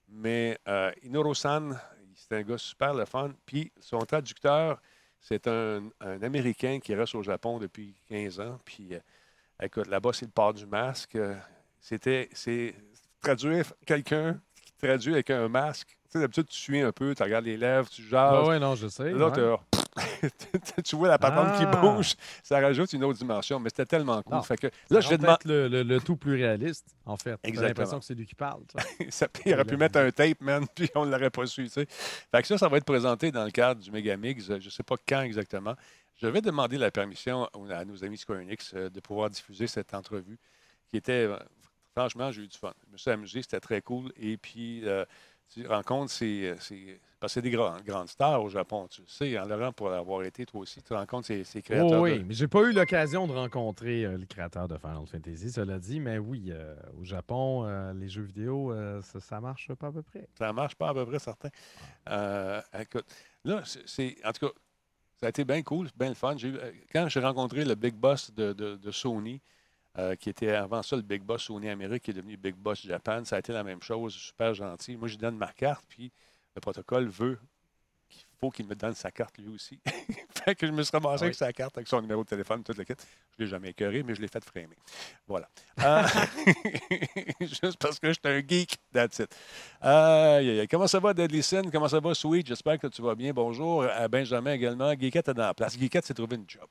Mais 0.10 0.58
euh, 0.68 0.92
Inoro-san, 1.04 1.80
c'est 2.16 2.36
un 2.38 2.42
gars 2.44 2.58
super 2.58 2.94
le 2.94 3.06
fun. 3.06 3.32
Puis, 3.46 3.72
son 3.80 4.00
traducteur, 4.00 4.82
c'est 5.20 5.48
un, 5.48 5.84
un 6.02 6.22
Américain 6.24 6.80
qui 6.82 6.96
reste 6.96 7.16
au 7.16 7.24
Japon 7.24 7.60
depuis 7.60 7.94
15 8.08 8.40
ans. 8.40 8.60
Puis, 8.66 8.94
euh, 8.96 9.00
Écoute, 9.64 9.86
là-bas, 9.88 10.10
c'est 10.12 10.26
le 10.26 10.32
port 10.32 10.54
du 10.56 10.66
masque. 10.66 11.16
Euh, 11.16 11.36
C'était. 11.80 12.30
Traduire 13.22 13.66
quelqu'un 13.86 14.40
qui 14.66 14.74
traduit 14.74 15.14
avec 15.14 15.30
un 15.30 15.48
masque. 15.48 15.88
Tu 15.90 16.14
sais, 16.14 16.20
d'habitude, 16.20 16.48
tu 16.48 16.58
suis 16.60 16.82
un 16.82 16.92
peu, 16.92 17.14
tu 17.16 17.24
regardes 17.24 17.46
les 17.46 17.56
lèvres, 17.58 17.88
tu 17.90 18.04
jases. 18.04 18.48
ouais, 18.48 18.60
non, 18.60 18.76
je 18.76 18.88
sais. 18.88 19.12
Là, 19.12 19.30
ouais. 19.30 19.58
tu 20.86 20.96
vois 20.96 21.10
la 21.10 21.18
patente 21.18 21.58
qui 21.58 21.64
Ah. 21.66 21.76
bouge, 21.82 22.16
ça 22.44 22.60
rajoute 22.60 22.92
une 22.94 23.04
autre 23.04 23.18
dimension, 23.20 23.60
mais 23.60 23.70
c'était 23.70 23.86
tellement 23.86 24.22
cool. 24.24 24.36
Non. 24.36 24.42
Fait 24.42 24.58
que, 24.58 24.68
là, 24.90 25.02
je 25.02 25.10
vais 25.10 25.18
demander. 25.18 25.40
le, 25.46 25.68
le- 25.68 25.84
le 25.84 26.00
tout 26.00 26.16
plus 26.16 26.36
réaliste, 26.36 26.88
en 27.06 27.18
fait. 27.18 27.38
Exactement. 27.44 27.68
l'impression 27.68 28.00
que 28.00 28.06
c'est 28.06 28.14
lui 28.16 28.26
qui 28.26 28.36
parle. 28.36 28.62
Ça, 29.10 29.28
il 29.46 29.54
aurait 29.54 29.66
pu 29.66 29.78
mettre 29.78 30.00
un 30.00 30.10
tape, 30.12 30.40
man, 30.42 30.66
puis 30.76 30.90
on 30.96 31.06
ne 31.06 31.12
l'aurait 31.12 31.30
pas 31.30 31.46
su. 31.46 31.68
Fait 31.70 31.86
que 32.42 32.48
ça, 32.48 32.58
ça 32.58 32.68
va 32.70 32.78
être 32.78 32.86
présenté 32.86 33.32
dans 33.32 33.44
le 33.46 33.52
cadre 33.52 33.82
du 33.82 33.92
Megamix. 33.92 34.50
euh, 34.50 34.60
Je 34.60 34.66
ne 34.66 34.72
sais 34.72 34.84
pas 34.84 34.96
quand 35.08 35.22
exactement. 35.22 35.76
Je 36.22 36.28
vais 36.28 36.42
demander 36.42 36.78
la 36.78 36.92
permission 36.92 37.50
à 37.70 37.84
nos 37.86 38.04
amis 38.04 38.18
Square 38.18 38.40
Enix 38.40 38.72
euh, 38.76 38.90
de 38.90 39.00
pouvoir 39.00 39.30
diffuser 39.30 39.68
cette 39.68 39.94
entrevue 39.94 40.38
qui 40.90 40.98
était. 40.98 41.28
Euh, 41.98 42.02
Franchement, 42.02 42.32
j'ai 42.32 42.44
eu 42.44 42.48
du 42.48 42.58
fun. 42.58 42.74
Je 42.88 42.92
me 42.94 42.98
suis 42.98 43.12
amusé, 43.12 43.42
c'était 43.42 43.60
très 43.60 43.82
cool. 43.82 44.12
Et 44.18 44.38
puis, 44.38 44.88
euh, 44.88 45.06
tu 45.54 45.68
rencontres 45.68 46.12
ces. 46.12 46.56
ces- 46.60 47.00
parce 47.20 47.32
que 47.32 47.34
c'est 47.36 47.42
des 47.44 47.52
grands- 47.52 47.80
grandes 47.82 48.08
stars 48.08 48.42
au 48.42 48.50
Japon, 48.50 48.88
tu 48.90 49.02
le 49.02 49.08
sais. 49.08 49.38
En 49.38 49.46
Laurent, 49.46 49.72
pour 49.72 49.92
avoir 49.92 50.24
été, 50.24 50.46
toi 50.46 50.62
aussi, 50.62 50.82
tu 50.82 50.94
rencontres 50.94 51.28
ces, 51.28 51.44
ces 51.44 51.62
créateurs. 51.62 52.02
Oh, 52.02 52.08
de- 52.08 52.14
oui, 52.14 52.24
mais 52.26 52.34
j'ai 52.34 52.48
pas 52.48 52.62
eu 52.62 52.72
l'occasion 52.72 53.28
de 53.28 53.34
rencontrer 53.34 54.06
euh, 54.06 54.18
le 54.18 54.26
créateur 54.26 54.68
de 54.68 54.78
Final 54.78 55.06
Fantasy, 55.06 55.52
cela 55.52 55.78
dit, 55.78 56.00
mais 56.00 56.18
oui, 56.18 56.46
euh, 56.50 56.76
au 57.00 57.04
Japon, 57.04 57.66
euh, 57.66 57.94
les 57.94 58.10
jeux 58.10 58.24
vidéo, 58.24 58.72
euh, 58.72 59.02
ça, 59.04 59.20
ça 59.20 59.40
marche 59.42 59.72
pas 59.74 59.88
à 59.88 59.92
peu 59.92 60.02
près. 60.02 60.28
Ça 60.38 60.52
marche 60.54 60.74
pas 60.76 60.90
à 60.90 60.94
peu 60.94 61.06
près, 61.06 61.20
certain. 61.20 61.50
Euh, 62.10 62.62
écoute, 62.80 63.06
là, 63.44 63.62
c'est-. 63.86 64.16
En 64.26 64.32
tout 64.32 64.48
cas, 64.48 64.54
ça 65.20 65.28
a 65.28 65.30
été 65.30 65.44
bien 65.46 65.62
cool, 65.62 65.90
bien 65.96 66.10
le 66.10 66.16
fun. 66.16 66.36
Euh, 66.44 66.72
quand 66.92 67.08
j'ai 67.10 67.20
rencontré 67.20 67.64
le 67.66 67.76
Big 67.76 67.94
Boss 67.94 68.32
de, 68.34 68.54
de- 68.54 68.78
de 68.78 68.92
Sony, 68.92 69.42
euh, 69.98 70.16
qui 70.16 70.30
était 70.30 70.52
avant 70.52 70.82
ça 70.82 70.96
le 70.96 71.02
Big 71.02 71.22
Boss 71.22 71.44
Sony 71.44 71.70
Amérique, 71.70 72.04
qui 72.04 72.12
est 72.12 72.14
devenu 72.14 72.38
Big 72.38 72.56
Boss 72.56 72.82
Japan, 72.82 73.26
ça 73.26 73.36
a 73.36 73.40
été 73.40 73.52
la 73.52 73.64
même 73.64 73.82
chose, 73.82 74.14
super 74.14 74.54
gentil. 74.54 74.96
Moi, 74.96 75.08
je 75.08 75.14
lui 75.14 75.20
donne 75.20 75.38
ma 75.38 75.52
carte, 75.52 75.84
puis 75.88 76.12
le 76.56 76.62
protocole 76.62 77.08
veut 77.08 77.40
qu'il 78.10 78.26
faut 78.40 78.50
qu'il 78.50 78.68
me 78.68 78.76
donne 78.76 78.94
sa 78.94 79.12
carte 79.12 79.38
lui 79.38 79.48
aussi. 79.50 79.80
fait 80.44 80.56
que 80.56 80.66
je 80.68 80.72
me 80.72 80.84
suis 80.84 80.92
ramassé 80.96 81.14
Ah 81.14 81.18
oui. 81.22 81.26
avec 81.26 81.36
sa 81.36 81.54
carte, 81.54 81.78
avec 81.78 81.88
son 81.88 82.02
numéro 82.02 82.24
de 82.24 82.30
téléphone, 82.30 82.64
toute 82.64 82.78
la 82.78 82.86
kit. 82.86 82.94
Je 82.98 83.44
ne 83.44 83.46
l'ai 83.46 83.50
jamais 83.50 83.70
écœuré, 83.70 84.04
mais 84.04 84.16
je 84.16 84.22
l'ai 84.22 84.28
fait 84.28 84.44
framer. 84.44 84.78
Voilà. 85.28 85.50
Euh, 85.82 86.04
Juste 87.42 87.78
parce 87.78 88.00
que 88.00 88.08
je 88.10 88.14
suis 88.14 88.22
un 88.26 88.40
geek, 88.40 88.78
that's 88.94 89.20
it. 89.20 90.70
Comment 90.70 90.88
ça 90.88 91.00
va, 91.00 91.14
Deadly 91.14 91.44
Sin? 91.44 91.70
Comment 91.72 91.88
ça 91.88 92.00
va, 92.00 92.14
Sweet? 92.14 92.48
J'espère 92.48 92.80
que 92.80 92.88
tu 92.88 93.02
vas 93.02 93.16
bien. 93.16 93.34
Bonjour 93.34 93.84
à 93.84 94.08
Benjamin 94.08 94.54
également. 94.54 94.94
Geekette 94.94 95.30
est 95.30 95.34
dans 95.34 95.44
la 95.48 95.54
place. 95.54 95.78
Geekette 95.78 96.06
s'est 96.06 96.14
trouvé 96.14 96.36
une 96.36 96.50
job. 96.50 96.68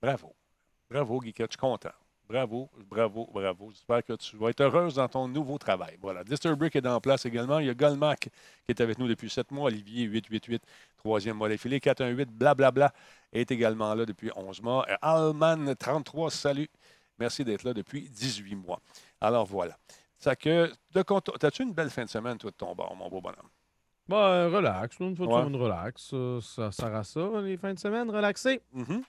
Bravo. 0.00 0.34
Bravo, 0.90 1.20
Geekette. 1.22 1.52
Je 1.52 1.56
suis 1.56 1.60
content. 1.60 1.90
Bravo, 2.32 2.70
bravo, 2.88 3.28
bravo. 3.30 3.70
J'espère 3.72 4.02
que 4.02 4.14
tu 4.14 4.38
vas 4.38 4.48
être 4.48 4.62
heureuse 4.62 4.94
dans 4.94 5.06
ton 5.06 5.28
nouveau 5.28 5.58
travail. 5.58 5.98
Voilà. 6.00 6.24
Disturbrick 6.24 6.74
est 6.74 6.80
la 6.80 6.98
place 6.98 7.26
également. 7.26 7.58
Il 7.58 7.66
y 7.66 7.68
a 7.68 7.74
Golmac 7.74 8.20
qui 8.64 8.70
est 8.70 8.80
avec 8.80 8.98
nous 8.98 9.06
depuis 9.06 9.28
7 9.28 9.50
mois. 9.50 9.66
Olivier, 9.66 10.04
888, 10.04 10.62
troisième 10.96 11.36
mois 11.36 11.50
d'affilée. 11.50 11.78
418, 11.78 12.30
blablabla, 12.30 12.90
est 13.34 13.50
également 13.50 13.94
là 13.94 14.06
depuis 14.06 14.30
11 14.34 14.62
mois. 14.62 14.86
Euh, 14.88 14.96
Alman, 15.02 15.74
33, 15.76 16.30
salut. 16.30 16.70
Merci 17.18 17.44
d'être 17.44 17.64
là 17.64 17.74
depuis 17.74 18.08
18 18.08 18.54
mois. 18.54 18.80
Alors 19.20 19.44
voilà. 19.44 19.76
Ça 20.16 20.34
que, 20.34 20.72
T'as-tu 21.38 21.64
une 21.64 21.74
belle 21.74 21.90
fin 21.90 22.04
de 22.04 22.08
semaine, 22.08 22.38
toi, 22.38 22.50
de 22.50 22.56
ton 22.56 22.74
bord, 22.74 22.96
mon 22.96 23.10
beau 23.10 23.20
bonhomme? 23.20 23.50
Bah, 24.08 24.28
euh, 24.32 24.48
relax, 24.48 24.96
une 25.00 25.14
fois 25.14 25.26
de 25.26 25.32
Ouais. 25.32 25.58
relax. 25.62 26.10
euh, 26.14 26.40
ça 26.40 26.72
sert 26.72 26.94
à 26.94 27.04
ça, 27.04 27.28
les 27.42 27.58
fins 27.58 27.74
de 27.74 27.78
semaine, 27.78 28.08
relaxer. 28.10 28.62
Mhm. 28.72 29.02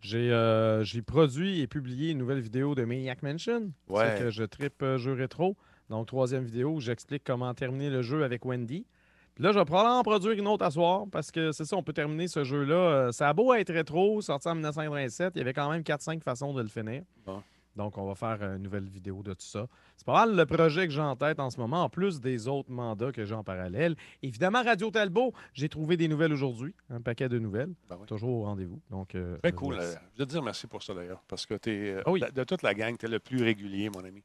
J'ai 0.00 0.30
euh, 0.30 0.84
j'ai 0.84 1.02
produit 1.02 1.60
et 1.60 1.66
publié 1.66 2.10
une 2.10 2.18
nouvelle 2.18 2.40
vidéo 2.40 2.74
de 2.74 2.84
Maniac 2.84 3.22
Mansion. 3.22 3.72
Ouais. 3.88 4.16
C'est 4.16 4.24
que 4.24 4.30
je 4.30 4.44
tripe 4.44 4.82
euh, 4.82 4.98
jeu 4.98 5.12
rétro. 5.12 5.56
Donc, 5.90 6.06
troisième 6.06 6.44
vidéo 6.44 6.70
où 6.70 6.80
j'explique 6.80 7.22
comment 7.24 7.52
terminer 7.54 7.90
le 7.90 8.02
jeu 8.02 8.24
avec 8.24 8.44
Wendy. 8.44 8.86
Puis 9.34 9.44
là, 9.44 9.52
je 9.52 9.58
vais 9.58 9.64
probablement 9.64 9.98
en 9.98 10.02
produire 10.02 10.32
une 10.32 10.48
autre 10.48 10.64
à 10.64 10.70
soir 10.70 11.04
parce 11.12 11.30
que 11.30 11.52
c'est 11.52 11.64
ça, 11.64 11.76
on 11.76 11.82
peut 11.82 11.92
terminer 11.92 12.26
ce 12.26 12.42
jeu-là. 12.42 12.74
Euh, 12.74 13.12
ça 13.12 13.28
a 13.28 13.32
beau 13.34 13.52
être 13.52 13.72
rétro, 13.72 14.20
sorti 14.22 14.48
en 14.48 14.54
1987, 14.54 15.32
il 15.34 15.38
y 15.38 15.42
avait 15.42 15.52
quand 15.52 15.70
même 15.70 15.82
4-5 15.82 16.22
façons 16.22 16.54
de 16.54 16.62
le 16.62 16.68
finir. 16.68 17.02
Bon. 17.26 17.42
Donc, 17.76 17.98
on 17.98 18.06
va 18.06 18.14
faire 18.14 18.42
une 18.42 18.62
nouvelle 18.62 18.88
vidéo 18.88 19.22
de 19.22 19.32
tout 19.32 19.44
ça. 19.46 19.66
C'est 19.96 20.06
pas 20.06 20.14
mal 20.26 20.34
le 20.34 20.46
projet 20.46 20.86
que 20.86 20.92
j'ai 20.92 21.00
en 21.02 21.14
tête 21.16 21.38
en 21.40 21.50
ce 21.50 21.58
moment, 21.60 21.82
en 21.84 21.88
plus 21.90 22.20
des 22.20 22.48
autres 22.48 22.70
mandats 22.70 23.12
que 23.12 23.24
j'ai 23.24 23.34
en 23.34 23.44
parallèle. 23.44 23.94
Évidemment, 24.22 24.62
Radio 24.62 24.90
Talbot, 24.90 25.32
j'ai 25.52 25.68
trouvé 25.68 25.96
des 25.96 26.08
nouvelles 26.08 26.32
aujourd'hui, 26.32 26.74
un 26.90 27.00
paquet 27.00 27.28
de 27.28 27.38
nouvelles. 27.38 27.72
Ben 27.88 27.96
oui. 28.00 28.06
Toujours 28.06 28.30
au 28.30 28.42
rendez-vous. 28.44 28.80
Donc, 28.90 29.14
euh, 29.14 29.36
cool. 29.54 29.74
euh, 29.74 29.94
Je 30.14 30.20
veux 30.20 30.26
te 30.26 30.30
dire 30.32 30.42
merci 30.42 30.66
pour 30.66 30.82
ça, 30.82 30.94
d'ailleurs, 30.94 31.22
parce 31.28 31.44
que 31.44 31.54
t'es, 31.54 31.96
euh, 31.96 32.02
Ah 32.06 32.10
oui. 32.12 32.20
de, 32.20 32.30
de 32.30 32.44
toute 32.44 32.62
la 32.62 32.72
gang, 32.74 32.96
tu 32.96 33.06
es 33.06 33.08
le 33.08 33.18
plus 33.20 33.42
régulier, 33.42 33.90
mon 33.90 34.02
ami. 34.04 34.22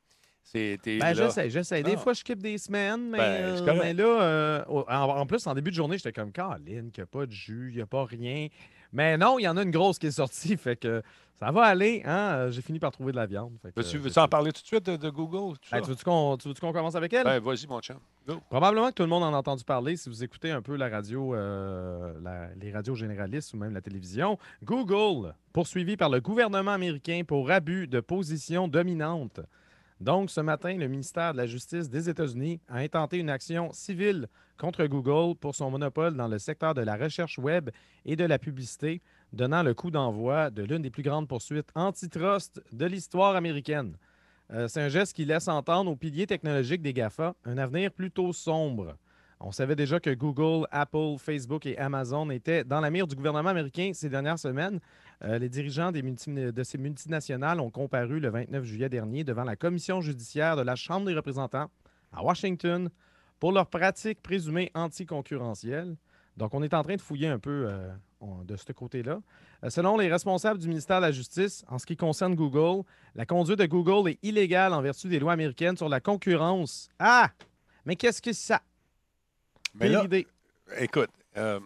Ben, 0.53 1.13
j'essaie, 1.13 1.49
j'essaie. 1.49 1.83
Des 1.83 1.93
Ah. 1.93 1.97
fois, 1.97 2.13
je 2.13 2.19
skip 2.19 2.39
des 2.41 2.57
semaines, 2.57 3.09
mais, 3.11 3.17
Ben, 3.17 3.67
euh, 3.67 3.79
mais 3.79 3.93
là, 3.93 4.21
euh, 4.23 4.63
en 4.67 5.25
plus, 5.25 5.45
en 5.47 5.53
début 5.53 5.69
de 5.69 5.75
journée, 5.75 5.97
j'étais 5.97 6.11
comme, 6.11 6.31
Caroline, 6.31 6.91
qu'il 6.91 7.01
n'y 7.01 7.03
a 7.03 7.05
pas 7.05 7.25
de 7.25 7.31
jus, 7.31 7.69
il 7.71 7.75
n'y 7.75 7.81
a 7.81 7.85
pas 7.85 8.05
rien. 8.05 8.47
Mais 8.93 9.17
non, 9.17 9.39
il 9.39 9.43
y 9.43 9.47
en 9.47 9.57
a 9.57 9.63
une 9.63 9.71
grosse 9.71 9.97
qui 9.99 10.07
est 10.07 10.11
sortie, 10.11 10.57
fait 10.57 10.75
que 10.75 11.01
ça 11.39 11.51
va 11.51 11.63
aller. 11.63 12.03
Hein? 12.05 12.49
J'ai 12.51 12.61
fini 12.61 12.77
par 12.77 12.91
trouver 12.91 13.11
de 13.13 13.17
la 13.17 13.25
viande. 13.25 13.53
fait 13.61 13.71
que, 13.71 13.79
veux-tu 13.81 14.09
c'est 14.11 14.19
en 14.19 14.27
parler 14.27 14.51
tout 14.51 14.61
de 14.61 14.67
suite 14.67 14.85
de, 14.85 14.95
de 14.95 15.09
Google? 15.09 15.57
Hey, 15.71 15.81
tu 15.81 15.89
veux-tu 15.89 16.03
qu'on 16.03 16.37
tu 16.37 16.53
commence 16.53 16.95
avec 16.95 17.13
elle? 17.13 17.23
Ben, 17.23 17.39
vas-y, 17.39 17.65
mon 17.67 17.79
chum. 17.81 17.97
Go. 18.27 18.35
Probablement 18.49 18.89
que 18.89 18.93
tout 18.93 19.03
le 19.03 19.09
monde 19.09 19.23
en 19.23 19.33
a 19.33 19.37
entendu 19.37 19.63
parler 19.63 19.95
si 19.97 20.07
vous 20.09 20.23
écoutez 20.23 20.51
un 20.51 20.61
peu 20.61 20.75
la 20.75 20.89
radio, 20.89 21.33
euh, 21.33 22.13
la- 22.21 22.49
les 22.59 22.71
radios 22.71 22.93
généralistes 22.95 23.53
ou 23.53 23.57
même 23.57 23.73
la 23.73 23.81
télévision. 23.81 24.37
Google, 24.63 25.33
poursuivi 25.53 25.97
par 25.97 26.09
le 26.09 26.19
gouvernement 26.21 26.71
américain 26.71 27.21
pour 27.27 27.49
abus 27.49 27.87
de 27.87 27.99
position 28.01 28.67
dominante. 28.67 29.39
Donc, 30.01 30.31
ce 30.31 30.41
matin, 30.41 30.75
le 30.75 30.87
ministère 30.87 31.33
de 31.33 31.37
la 31.37 31.45
Justice 31.45 31.87
des 31.87 32.09
États-Unis 32.09 32.59
a 32.67 32.77
intenté 32.77 33.19
une 33.19 33.29
action 33.29 33.71
civile 33.71 34.27
contre 34.57 34.83
Google 34.87 35.35
pour 35.35 35.53
son 35.53 35.69
monopole 35.69 36.15
dans 36.15 36.27
le 36.27 36.39
secteur 36.39 36.73
de 36.73 36.81
la 36.81 36.95
recherche 36.95 37.37
web 37.37 37.69
et 38.03 38.15
de 38.15 38.23
la 38.23 38.39
publicité, 38.39 38.99
donnant 39.31 39.61
le 39.61 39.75
coup 39.75 39.91
d'envoi 39.91 40.49
de 40.49 40.63
l'une 40.63 40.81
des 40.81 40.89
plus 40.89 41.03
grandes 41.03 41.27
poursuites 41.27 41.69
antitrust 41.75 42.63
de 42.71 42.85
l'histoire 42.87 43.35
américaine. 43.35 43.95
Euh, 44.51 44.67
c'est 44.67 44.81
un 44.81 44.89
geste 44.89 45.13
qui 45.13 45.23
laisse 45.23 45.47
entendre 45.47 45.91
aux 45.91 45.95
piliers 45.95 46.25
technologiques 46.25 46.81
des 46.81 46.93
GAFA 46.93 47.35
un 47.45 47.59
avenir 47.59 47.91
plutôt 47.91 48.33
sombre. 48.33 48.97
On 49.43 49.51
savait 49.51 49.75
déjà 49.75 49.99
que 49.99 50.11
Google, 50.11 50.67
Apple, 50.71 51.15
Facebook 51.17 51.65
et 51.65 51.75
Amazon 51.77 52.29
étaient 52.29 52.63
dans 52.63 52.79
la 52.79 52.91
mire 52.91 53.07
du 53.07 53.15
gouvernement 53.15 53.49
américain 53.49 53.91
ces 53.93 54.07
dernières 54.07 54.37
semaines. 54.37 54.79
Euh, 55.23 55.39
les 55.39 55.49
dirigeants 55.49 55.91
de 55.91 56.63
ces 56.63 56.77
multinationales 56.77 57.59
ont 57.59 57.71
comparu 57.71 58.19
le 58.19 58.29
29 58.29 58.63
juillet 58.63 58.89
dernier 58.89 59.23
devant 59.23 59.43
la 59.43 59.55
commission 59.55 59.99
judiciaire 59.99 60.55
de 60.55 60.61
la 60.61 60.75
Chambre 60.75 61.07
des 61.07 61.15
représentants 61.15 61.71
à 62.13 62.23
Washington 62.23 62.89
pour 63.39 63.51
leurs 63.51 63.67
pratiques 63.67 64.21
présumées 64.21 64.69
anticoncurrentielles. 64.75 65.95
Donc, 66.37 66.53
on 66.53 66.61
est 66.61 66.73
en 66.75 66.83
train 66.83 66.95
de 66.95 67.01
fouiller 67.01 67.27
un 67.27 67.39
peu 67.39 67.67
euh, 67.67 67.89
de 68.45 68.55
ce 68.55 68.71
côté-là. 68.71 69.21
Euh, 69.63 69.71
selon 69.71 69.97
les 69.97 70.07
responsables 70.07 70.59
du 70.59 70.67
ministère 70.67 70.97
de 70.97 71.07
la 71.07 71.11
Justice, 71.11 71.65
en 71.67 71.79
ce 71.79 71.87
qui 71.87 71.97
concerne 71.97 72.35
Google, 72.35 72.83
la 73.15 73.25
conduite 73.25 73.57
de 73.57 73.65
Google 73.65 74.11
est 74.11 74.19
illégale 74.21 74.73
en 74.73 74.81
vertu 74.81 75.07
des 75.07 75.17
lois 75.17 75.33
américaines 75.33 75.77
sur 75.77 75.89
la 75.89 75.99
concurrence. 75.99 76.89
Ah! 76.99 77.31
Mais 77.85 77.95
qu'est-ce 77.95 78.21
que 78.21 78.33
ça? 78.33 78.61
Mais 79.73 79.89
là, 79.89 80.03
idée. 80.03 80.27
écoute, 80.77 81.09
euh, 81.37 81.59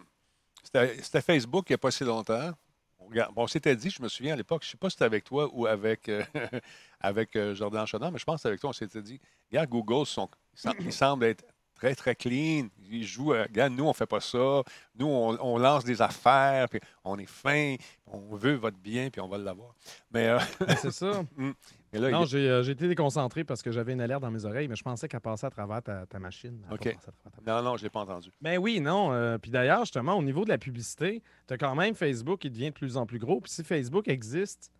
c'était, 0.62 1.20
Facebook 1.22 1.68
il 1.68 1.72
n'y 1.72 1.74
a 1.74 1.78
pas 1.78 1.90
si 1.90 2.04
longtemps. 2.04 2.52
On, 2.98 3.10
on 3.36 3.46
s'était 3.46 3.76
dit, 3.76 3.90
je 3.90 4.02
me 4.02 4.08
souviens 4.08 4.32
à 4.32 4.36
l'époque, 4.36 4.62
je 4.64 4.68
ne 4.68 4.70
sais 4.72 4.76
pas 4.78 4.88
si 4.90 4.94
c'était 4.94 5.04
avec 5.04 5.24
toi 5.24 5.48
ou 5.52 5.66
avec, 5.66 6.08
euh, 6.08 6.24
avec 7.00 7.36
euh, 7.36 7.54
Jordan 7.54 7.86
Chaudin, 7.86 8.10
mais 8.10 8.18
je 8.18 8.24
pense 8.24 8.36
que 8.36 8.38
c'était 8.40 8.48
avec 8.48 8.60
toi, 8.60 8.70
on 8.70 8.72
s'était 8.72 9.02
dit, 9.02 9.20
regarde, 9.50 9.68
Google, 9.68 10.06
sont, 10.06 10.28
ils 10.54 10.58
sem- 10.60 10.74
ils 10.80 10.92
semblent 10.92 11.24
être 11.24 11.44
très, 11.76 11.94
très 11.94 12.14
clean. 12.16 12.66
Ils 12.90 13.04
jouent, 13.04 13.32
euh, 13.32 13.44
regarde, 13.44 13.72
nous, 13.74 13.84
on 13.84 13.88
ne 13.88 13.92
fait 13.92 14.06
pas 14.06 14.20
ça. 14.20 14.62
Nous, 14.98 15.06
on, 15.06 15.38
on 15.40 15.58
lance 15.58 15.84
des 15.84 16.02
affaires, 16.02 16.68
puis 16.68 16.80
on 17.04 17.18
est 17.18 17.26
fin, 17.28 17.76
on 18.06 18.34
veut 18.36 18.54
votre 18.54 18.78
bien, 18.78 19.10
puis 19.10 19.20
on 19.20 19.28
va 19.28 19.38
l'avoir. 19.38 19.74
Mais, 20.12 20.26
euh, 20.28 20.38
c'est 20.80 20.90
ça. 20.92 21.22
mais 21.36 21.98
là, 21.98 22.10
Non, 22.10 22.22
il- 22.22 22.26
j'ai 22.28 22.48
euh, 22.50 22.62
j'ai 22.62 22.72
été 22.72 22.88
déconcentré 22.88 23.44
parce 23.44 23.62
que 23.62 23.70
j'avais 23.72 23.92
une 23.92 24.00
alerte 24.00 24.22
dans 24.22 24.30
mes 24.30 24.44
oreilles, 24.44 24.68
mais 24.68 24.76
je 24.76 24.82
pensais 24.82 25.06
qu'elle 25.08 25.20
passait 25.20 25.46
à 25.46 25.50
travers 25.50 25.82
ta, 25.82 26.06
ta 26.06 26.18
machine. 26.18 26.60
Elle 26.68 26.74
OK. 26.74 26.96
ta- 27.44 27.52
non, 27.54 27.62
non, 27.62 27.76
je 27.76 27.82
ne 27.82 27.86
l'ai 27.86 27.90
pas 27.90 28.00
entendu. 28.00 28.30
Ben 28.40 28.58
oui, 28.58 28.80
non. 28.80 29.38
puis 29.40 29.50
d'ailleurs, 29.50 29.80
justement, 29.80 30.14
au 30.14 30.22
niveau 30.22 30.44
de 30.44 30.50
la 30.50 30.58
publicité, 30.58 31.22
tu 31.46 31.54
as 31.54 31.58
quand 31.58 31.74
même 31.74 31.94
Facebook 31.94 32.40
qui 32.40 32.50
devient 32.50 32.70
de 32.70 32.74
plus 32.74 32.96
en 32.96 33.06
plus 33.06 33.18
gros. 33.18 33.40
Puis 33.40 33.52
si 33.52 33.62
Facebook 33.64 34.08
existe, 34.08 34.70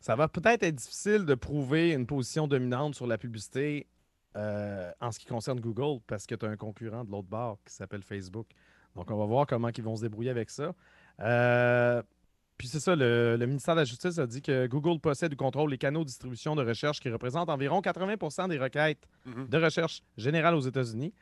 ça 0.00 0.16
va 0.16 0.28
peut-être 0.28 0.62
être 0.62 0.74
difficile 0.74 1.24
de 1.24 1.34
prouver 1.34 1.92
une 1.92 2.06
position 2.06 2.46
dominante 2.46 2.94
sur 2.94 3.06
la 3.06 3.16
publicité 3.18 3.86
euh, 4.36 4.90
en 5.00 5.12
ce 5.12 5.18
qui 5.18 5.26
concerne 5.26 5.60
Google 5.60 6.00
parce 6.06 6.26
que 6.26 6.34
tu 6.34 6.44
as 6.46 6.48
un 6.48 6.56
concurrent 6.56 7.04
de 7.04 7.10
l'autre 7.10 7.28
bord 7.28 7.58
qui 7.64 7.72
s'appelle 7.74 8.02
Facebook. 8.02 8.46
Donc, 8.96 9.10
on 9.10 9.16
va 9.16 9.26
voir 9.26 9.46
comment 9.46 9.68
ils 9.76 9.82
vont 9.82 9.96
se 9.96 10.02
débrouiller 10.02 10.30
avec 10.30 10.50
ça. 10.50 10.72
Euh, 11.20 12.02
puis 12.56 12.68
c'est 12.68 12.78
ça, 12.80 12.94
le, 12.94 13.36
le 13.36 13.46
ministère 13.46 13.74
de 13.74 13.80
la 13.80 13.84
Justice 13.84 14.18
a 14.18 14.26
dit 14.26 14.40
que 14.40 14.66
Google 14.68 15.00
possède 15.00 15.32
ou 15.32 15.36
contrôle 15.36 15.70
les 15.70 15.78
canaux 15.78 16.00
de 16.00 16.06
distribution 16.06 16.54
de 16.54 16.64
recherche 16.64 17.00
qui 17.00 17.10
représentent 17.10 17.48
environ 17.50 17.80
80% 17.80 18.48
des 18.48 18.58
requêtes 18.58 19.08
Mhm. 19.26 19.48
de 19.48 19.58
recherche 19.58 20.02
générale 20.16 20.54
aux 20.54 20.60
États-Unis. 20.60 21.12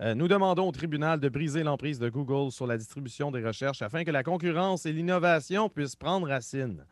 Euh, 0.00 0.14
nous 0.14 0.28
demandons 0.28 0.66
au 0.66 0.72
tribunal 0.72 1.20
de 1.20 1.28
briser 1.28 1.62
l'emprise 1.62 1.98
de 1.98 2.08
Google 2.08 2.50
sur 2.50 2.66
la 2.66 2.76
distribution 2.78 3.30
des 3.30 3.44
recherches 3.44 3.82
afin 3.82 4.02
que 4.02 4.10
la 4.10 4.22
concurrence 4.22 4.86
et 4.86 4.92
l'innovation 4.92 5.68
puissent 5.68 5.94
prendre 5.96 6.26
racine. 6.26 6.84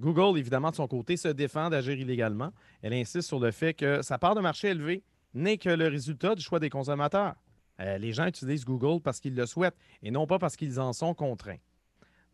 Google, 0.00 0.38
évidemment, 0.38 0.70
de 0.70 0.76
son 0.76 0.86
côté, 0.86 1.16
se 1.16 1.28
défend 1.28 1.70
d'agir 1.70 1.98
illégalement. 1.98 2.52
Elle 2.82 2.94
insiste 2.94 3.26
sur 3.26 3.40
le 3.40 3.50
fait 3.50 3.74
que 3.74 4.02
sa 4.02 4.18
part 4.18 4.34
de 4.34 4.40
marché 4.40 4.68
élevée 4.68 5.02
n'est 5.34 5.58
que 5.58 5.70
le 5.70 5.88
résultat 5.88 6.34
du 6.34 6.42
choix 6.42 6.60
des 6.60 6.70
consommateurs. 6.70 7.34
Euh, 7.80 7.98
les 7.98 8.12
gens 8.12 8.26
utilisent 8.26 8.64
Google 8.64 9.00
parce 9.00 9.20
qu'ils 9.20 9.34
le 9.34 9.46
souhaitent 9.46 9.76
et 10.02 10.10
non 10.10 10.26
pas 10.26 10.38
parce 10.38 10.56
qu'ils 10.56 10.80
en 10.80 10.92
sont 10.92 11.14
contraints. 11.14 11.58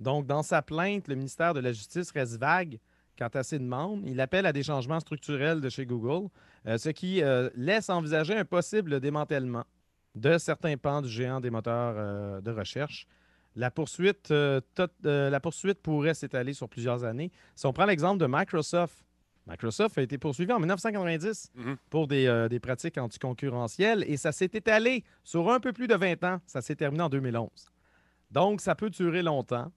Donc, 0.00 0.26
dans 0.26 0.42
sa 0.42 0.62
plainte, 0.62 1.08
le 1.08 1.14
ministère 1.14 1.54
de 1.54 1.60
la 1.60 1.72
Justice 1.72 2.10
reste 2.10 2.38
vague 2.38 2.78
quant 3.18 3.28
à 3.32 3.42
ses 3.42 3.58
demandes. 3.58 4.02
Il 4.06 4.20
appelle 4.20 4.46
à 4.46 4.52
des 4.52 4.62
changements 4.62 5.00
structurels 5.00 5.60
de 5.60 5.68
chez 5.68 5.86
Google, 5.86 6.28
euh, 6.66 6.78
ce 6.78 6.88
qui 6.90 7.22
euh, 7.22 7.48
laisse 7.54 7.88
envisager 7.88 8.36
un 8.36 8.44
possible 8.44 9.00
démantèlement 9.00 9.64
de 10.14 10.38
certains 10.38 10.76
pans 10.76 11.02
du 11.02 11.08
géant 11.08 11.40
des 11.40 11.50
moteurs 11.50 12.40
de 12.40 12.50
recherche. 12.52 13.08
La 13.56 13.70
poursuite, 13.70 14.30
euh, 14.30 14.60
tot- 14.74 14.88
euh, 15.06 15.30
la 15.30 15.40
poursuite 15.40 15.80
pourrait 15.80 16.14
s'étaler 16.14 16.52
sur 16.54 16.68
plusieurs 16.68 17.04
années. 17.04 17.30
Si 17.54 17.66
on 17.66 17.72
prend 17.72 17.84
l'exemple 17.84 18.18
de 18.18 18.26
Microsoft, 18.28 19.04
Microsoft 19.46 19.98
a 19.98 20.02
été 20.02 20.16
poursuivi 20.18 20.52
en 20.52 20.58
1990 20.58 21.50
Mhm. 21.54 21.76
pour 21.90 22.08
des, 22.08 22.26
euh, 22.26 22.48
des 22.48 22.58
pratiques 22.60 22.96
anticoncurrentielles 22.98 24.02
et 24.08 24.16
ça 24.16 24.32
s'est 24.32 24.50
étalé 24.52 25.04
sur 25.22 25.50
un 25.52 25.60
peu 25.60 25.72
plus 25.72 25.86
de 25.86 25.94
20 25.94 26.22
ans. 26.24 26.40
Ça 26.46 26.62
s'est 26.62 26.74
terminé 26.76 27.02
en 27.02 27.08
2011. 27.10 27.68
Donc, 28.30 28.60
ça 28.60 28.74
peut 28.74 28.90
durer 28.90 29.22
longtemps. 29.22 29.70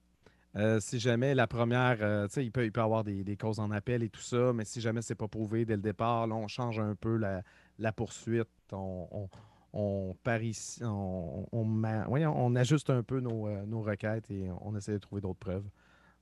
Euh, 0.55 0.79
si 0.79 0.97
jamais 0.99 1.35
la 1.35 1.45
première, 1.45 1.97
euh, 2.01 2.27
tu 2.27 2.33
sais, 2.35 2.45
il 2.45 2.51
peut, 2.51 2.65
il 2.65 2.71
peut 2.71 2.79
y 2.79 2.83
avoir 2.83 3.03
des, 3.03 3.23
des 3.23 3.37
causes 3.37 3.59
en 3.59 3.69
appel 3.69 4.01
et 4.01 4.09
tout 4.09 4.21
ça, 4.21 4.53
mais 4.53 4.65
si 4.65 4.81
jamais 4.81 5.03
c'est 5.03 5.13
pas 5.13 5.27
prouvé 5.27 5.65
dès 5.65 5.75
le 5.75 5.81
départ, 5.81 6.25
là, 6.25 6.33
on 6.33 6.47
change 6.47 6.79
un 6.79 6.95
peu 6.95 7.15
la, 7.17 7.43
la 7.77 7.91
poursuite. 7.91 8.47
On, 8.71 9.07
on, 9.11 9.29
on 9.77 10.15
parie, 10.23 10.57
on, 10.81 11.45
on, 11.51 11.63
ma- 11.63 12.05
voyons, 12.05 12.33
on 12.35 12.55
ajuste 12.55 12.89
un 12.89 13.03
peu 13.03 13.19
nos, 13.19 13.47
euh, 13.47 13.65
nos 13.65 13.81
requêtes 13.81 14.29
et 14.31 14.49
on 14.61 14.75
essaie 14.75 14.93
de 14.93 14.97
trouver 14.97 15.21
d'autres 15.21 15.39
preuves. 15.39 15.69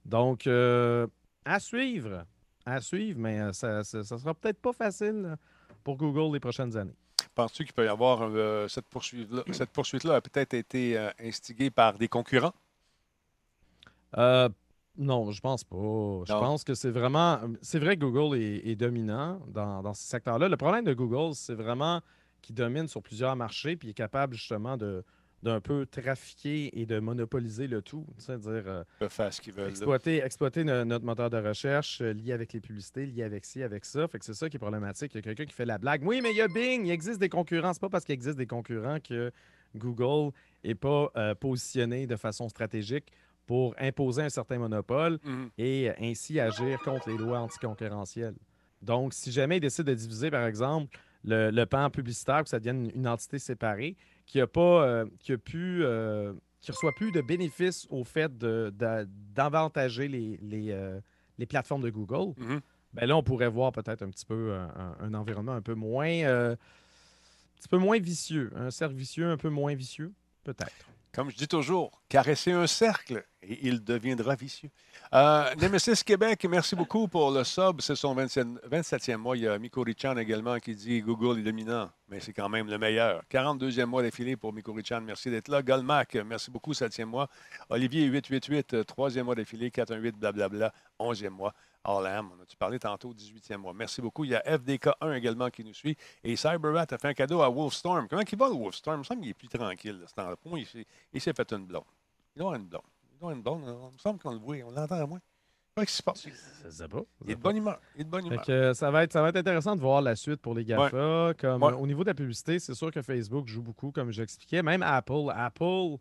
Donc, 0.03 0.45
euh, 0.45 1.07
à 1.45 1.59
suivre. 1.59 2.25
À 2.65 2.81
suivre, 2.81 3.19
mais 3.19 3.39
euh, 3.39 3.53
ça, 3.53 3.83
ça, 3.83 4.03
ça 4.03 4.17
sera 4.17 4.33
peut-être 4.33 4.59
pas 4.59 4.73
facile 4.73 5.37
pour 5.83 5.95
Google 5.97 6.33
les 6.33 6.39
prochaines 6.39 6.75
années. 6.75 6.95
Penses-tu 7.33 7.63
qu'il 7.63 7.73
peut 7.73 7.85
y 7.85 7.87
avoir 7.87 8.21
euh, 8.23 8.67
cette 8.67 8.87
poursuite-là? 8.87 9.43
Cette 9.51 9.71
poursuite-là 9.71 10.15
a 10.15 10.21
peut-être 10.21 10.53
été 10.53 10.97
euh, 10.97 11.09
instigée 11.19 11.69
par 11.69 11.97
des 11.97 12.07
concurrents? 12.07 12.53
Non, 14.97 15.29
je 15.29 15.41
pense 15.41 15.63
pas. 15.65 15.75
Je 15.75 16.31
Non. 16.31 16.39
pense 16.39 16.63
que 16.63 16.73
c'est 16.73 16.89
vraiment. 16.89 17.41
C'est 17.61 17.79
vrai 17.79 17.97
que 17.97 18.05
Google 18.05 18.37
est, 18.37 18.65
est 18.65 18.77
dominant 18.77 19.41
dans, 19.47 19.83
dans 19.83 19.93
ce 19.93 20.03
secteur-là. 20.03 20.47
Le 20.47 20.55
problème 20.55 20.85
de 20.85 20.93
Google, 20.93 21.35
c'est 21.35 21.53
vraiment 21.53 21.99
qu'il 22.45 22.55
domine 22.55 22.87
sur 22.87 23.01
plusieurs 23.01 23.35
marchés 23.35 23.75
puis 23.75 23.87
il 23.89 23.91
est 23.91 23.95
capable 23.95 24.35
justement 24.35 24.77
de 24.77 25.03
d'un 25.43 25.61
peu 25.61 25.85
trafiquer 25.85 26.79
et 26.79 26.87
de 26.87 26.97
monopoliser 26.99 27.67
le 27.67 27.83
tout. 27.83 28.03
C'est-à-dire 28.17 28.63
euh, 28.65 28.83
faire 29.09 29.31
ce 29.31 29.39
qu'ils 29.41 29.53
veulent. 29.53 29.65
là. 29.65 29.69
exploiter, 29.69 30.17
exploiter 30.23 30.63
no- 30.63 30.85
notre 30.85 31.05
moteur 31.05 31.29
de 31.29 31.37
recherche 31.37 32.01
euh, 32.01 32.13
lié 32.13 32.31
avec 32.31 32.51
les 32.53 32.59
publicités, 32.61 33.05
lié 33.05 33.21
avec 33.21 33.45
ci, 33.45 33.61
avec 33.61 33.85
ça. 33.85 34.07
Fait 34.07 34.17
que 34.17 34.25
c'est 34.25 34.33
ça 34.33 34.49
qui 34.49 34.55
est 34.57 34.59
problématique. 34.59 35.11
Il 35.13 35.17
y 35.17 35.19
a 35.19 35.21
quelqu'un 35.21 35.45
qui 35.45 35.53
fait 35.53 35.65
la 35.65 35.77
blague. 35.77 36.01
Oui, 36.03 36.19
mais 36.23 36.31
il 36.31 36.37
y 36.37 36.41
a 36.41 36.47
Bing, 36.47 36.85
il 36.87 36.89
existe 36.89 37.19
des 37.19 37.29
concurrents. 37.29 37.73
C'est 37.73 37.81
pas 37.81 37.89
parce 37.89 38.05
qu'il 38.05 38.13
existe 38.13 38.37
des 38.39 38.47
concurrents 38.47 38.97
que 38.99 39.31
Google 39.75 40.31
n'est 40.63 40.73
pas 40.73 41.11
euh, 41.15 41.35
positionné 41.35 42.07
de 42.07 42.15
façon 42.15 42.49
stratégique 42.49 43.11
pour 43.45 43.75
imposer 43.77 44.23
un 44.23 44.29
certain 44.29 44.57
monopole 44.57 45.19
Mhm. 45.23 45.49
et 45.59 45.91
ainsi 46.01 46.39
agir 46.39 46.79
contre 46.79 47.09
les 47.09 47.17
lois 47.17 47.39
anticoncurrentielles. 47.41 48.35
Donc, 48.81 49.13
si 49.13 49.31
jamais 49.31 49.57
ils 49.57 49.61
décident 49.61 49.91
de 49.91 49.95
diviser, 49.95 50.31
par 50.31 50.47
exemple, 50.47 50.97
le, 51.25 51.49
le 51.51 51.65
pan 51.65 51.89
publicitaire, 51.89 52.43
que 52.43 52.49
ça 52.49 52.59
devienne 52.59 52.91
une, 52.95 53.07
entité 53.07 53.39
séparée, 53.39 53.95
qui 54.25 54.39
a 54.39 54.47
pas, 54.47 54.85
euh, 54.85 55.05
qui 55.19 55.33
a 55.33 55.37
pu, 55.37 55.79
euh, 55.83 56.33
qui 56.61 56.71
reçoit 56.71 56.93
plus 56.95 57.11
de 57.11 57.21
bénéfices 57.21 57.87
au 57.89 58.03
fait 58.03 58.37
de- 58.37 58.73
de- 58.77 59.07
d'avantager 59.35 60.07
les, 60.07 60.37
les, 60.41 60.71
euh, 60.71 60.99
les 61.37 61.45
plateformes 61.45 61.81
de 61.83 61.89
Google, 61.89 62.33
Mhm. 62.37 62.61
ben 62.93 63.05
là, 63.07 63.17
on 63.17 63.23
pourrait 63.23 63.49
voir 63.49 63.71
peut-être 63.71 64.01
un 64.03 64.09
petit 64.09 64.25
peu 64.25 64.53
un, 64.99 65.13
environnement 65.13 65.53
un 65.53 65.61
peu 65.61 65.73
moins, 65.75 66.07
un 66.51 66.55
petit 67.57 67.67
peu 67.69 67.77
moins 67.77 67.99
vicieux, 67.99 68.51
un 68.55 68.71
cercle 68.71 68.95
vicieux 68.95 69.29
un 69.29 69.37
peu 69.37 69.49
moins 69.49 69.75
vicieux, 69.75 70.13
peut-être. 70.43 70.89
Comme 71.11 71.29
je 71.29 71.37
dis 71.37 71.47
toujours, 71.47 72.01
caresser 72.09 72.51
un 72.51 72.67
cercle 72.67 73.23
et 73.47 73.59
il 73.67 73.83
deviendra 73.83 74.35
vicieux. 74.35 74.69
Euh, 75.13 75.53
Nemesis 75.55 76.03
Québec, 76.03 76.45
merci 76.49 76.75
beaucoup 76.75 77.07
pour 77.07 77.31
le 77.31 77.43
sub. 77.43 77.81
C'est 77.81 77.95
son 77.95 78.13
27, 78.13 78.47
27e 78.69 79.17
mois. 79.17 79.37
Il 79.37 79.43
y 79.43 79.47
a 79.47 79.57
Miko 79.59 79.83
Richan 79.83 80.17
également 80.17 80.57
qui 80.57 80.75
dit 80.75 81.01
Google 81.01 81.39
est 81.39 81.43
dominant, 81.43 81.89
mais 82.09 82.19
c'est 82.19 82.33
quand 82.33 82.49
même 82.49 82.67
le 82.67 82.77
meilleur. 82.77 83.23
42e 83.31 83.85
mois 83.85 84.01
d'affilée 84.01 84.35
pour 84.35 84.53
Miko 84.53 84.73
Richan. 84.73 85.01
Merci 85.01 85.29
d'être 85.29 85.47
là. 85.47 85.61
Golmac, 85.61 86.15
merci 86.15 86.49
beaucoup, 86.51 86.73
7e 86.73 87.05
mois. 87.05 87.29
Olivier 87.69 88.05
888, 88.05 88.73
euh, 88.73 88.83
3e 88.83 89.23
mois 89.23 89.35
d'affilée. 89.35 89.71
418, 89.71 90.17
blablabla, 90.17 90.73
11e 90.99 91.29
mois. 91.29 91.53
Orlam, 91.83 92.31
on 92.35 92.41
a-tu 92.41 92.57
parlé 92.57 92.79
tantôt, 92.79 93.13
18e 93.13 93.57
mois. 93.57 93.73
Merci 93.73 94.01
beaucoup. 94.01 94.25
Il 94.25 94.31
y 94.31 94.35
a 94.35 94.41
FDK1 94.41 95.15
également 95.15 95.49
qui 95.49 95.63
nous 95.63 95.73
suit. 95.73 95.95
Et 96.23 96.35
Cyberrat 96.35 96.87
a 96.89 96.97
fait 96.97 97.09
un 97.09 97.13
cadeau 97.13 97.41
à 97.41 97.49
Wolfstorm. 97.49 98.07
Comment 98.07 98.23
il 98.29 98.37
va, 98.37 98.47
le 98.47 98.55
Wolfstorm? 98.55 98.97
Il 98.97 98.99
me 98.99 99.03
semble 99.03 99.21
qu'il 99.21 99.29
est 99.29 99.35
plus 99.35 99.47
tranquille. 99.47 99.99
là, 99.99 100.07
ce 100.07 100.13
temps-là. 100.15 100.35
Il 101.13 101.21
s'est 101.21 101.33
fait 101.33 101.53
une 101.53 101.65
blonde. 101.65 101.83
Il 102.35 102.39
doit 102.39 102.47
avoir 102.47 102.59
une 102.59 102.67
blonde. 102.67 102.81
Une 103.31 103.41
blonde. 103.41 103.63
Il 103.65 103.93
me 103.93 103.97
semble 103.97 104.19
qu'on 104.19 104.31
le 104.33 104.39
voit. 104.39 104.55
On 104.65 104.71
l'entend 104.71 104.95
à 104.95 105.05
moins. 105.05 105.19
Se 105.85 106.01
passe? 106.01 106.23
Pas. 106.87 106.99
Il 107.25 107.31
est 107.31 107.35
de 107.35 107.41
bonne 107.41 107.57
humeur. 107.57 107.79
Il 107.95 108.01
est 108.01 108.03
de 108.05 108.09
bonne 108.09 108.25
humeur. 108.27 108.45
que, 108.45 108.73
ça, 108.73 108.89
va 108.91 109.03
être, 109.03 109.11
ça 109.11 109.21
va 109.21 109.27
être 109.29 109.35
intéressant 109.35 109.75
de 109.75 109.81
voir 109.81 110.01
la 110.01 110.15
suite 110.15 110.41
pour 110.41 110.53
les 110.55 110.63
GAFA. 110.63 111.33
Comme, 111.37 111.61
Ouais. 111.63 111.73
euh, 111.73 111.75
au 111.75 111.85
niveau 111.85 112.03
de 112.03 112.09
la 112.09 112.13
publicité, 112.13 112.59
c'est 112.59 112.73
sûr 112.73 112.91
que 112.91 113.01
Facebook 113.01 113.47
joue 113.47 113.61
beaucoup, 113.61 113.91
comme 113.91 114.09
j'expliquais. 114.11 114.63
Même 114.63 114.81
Apple. 114.83 115.29
Apple 115.35 115.97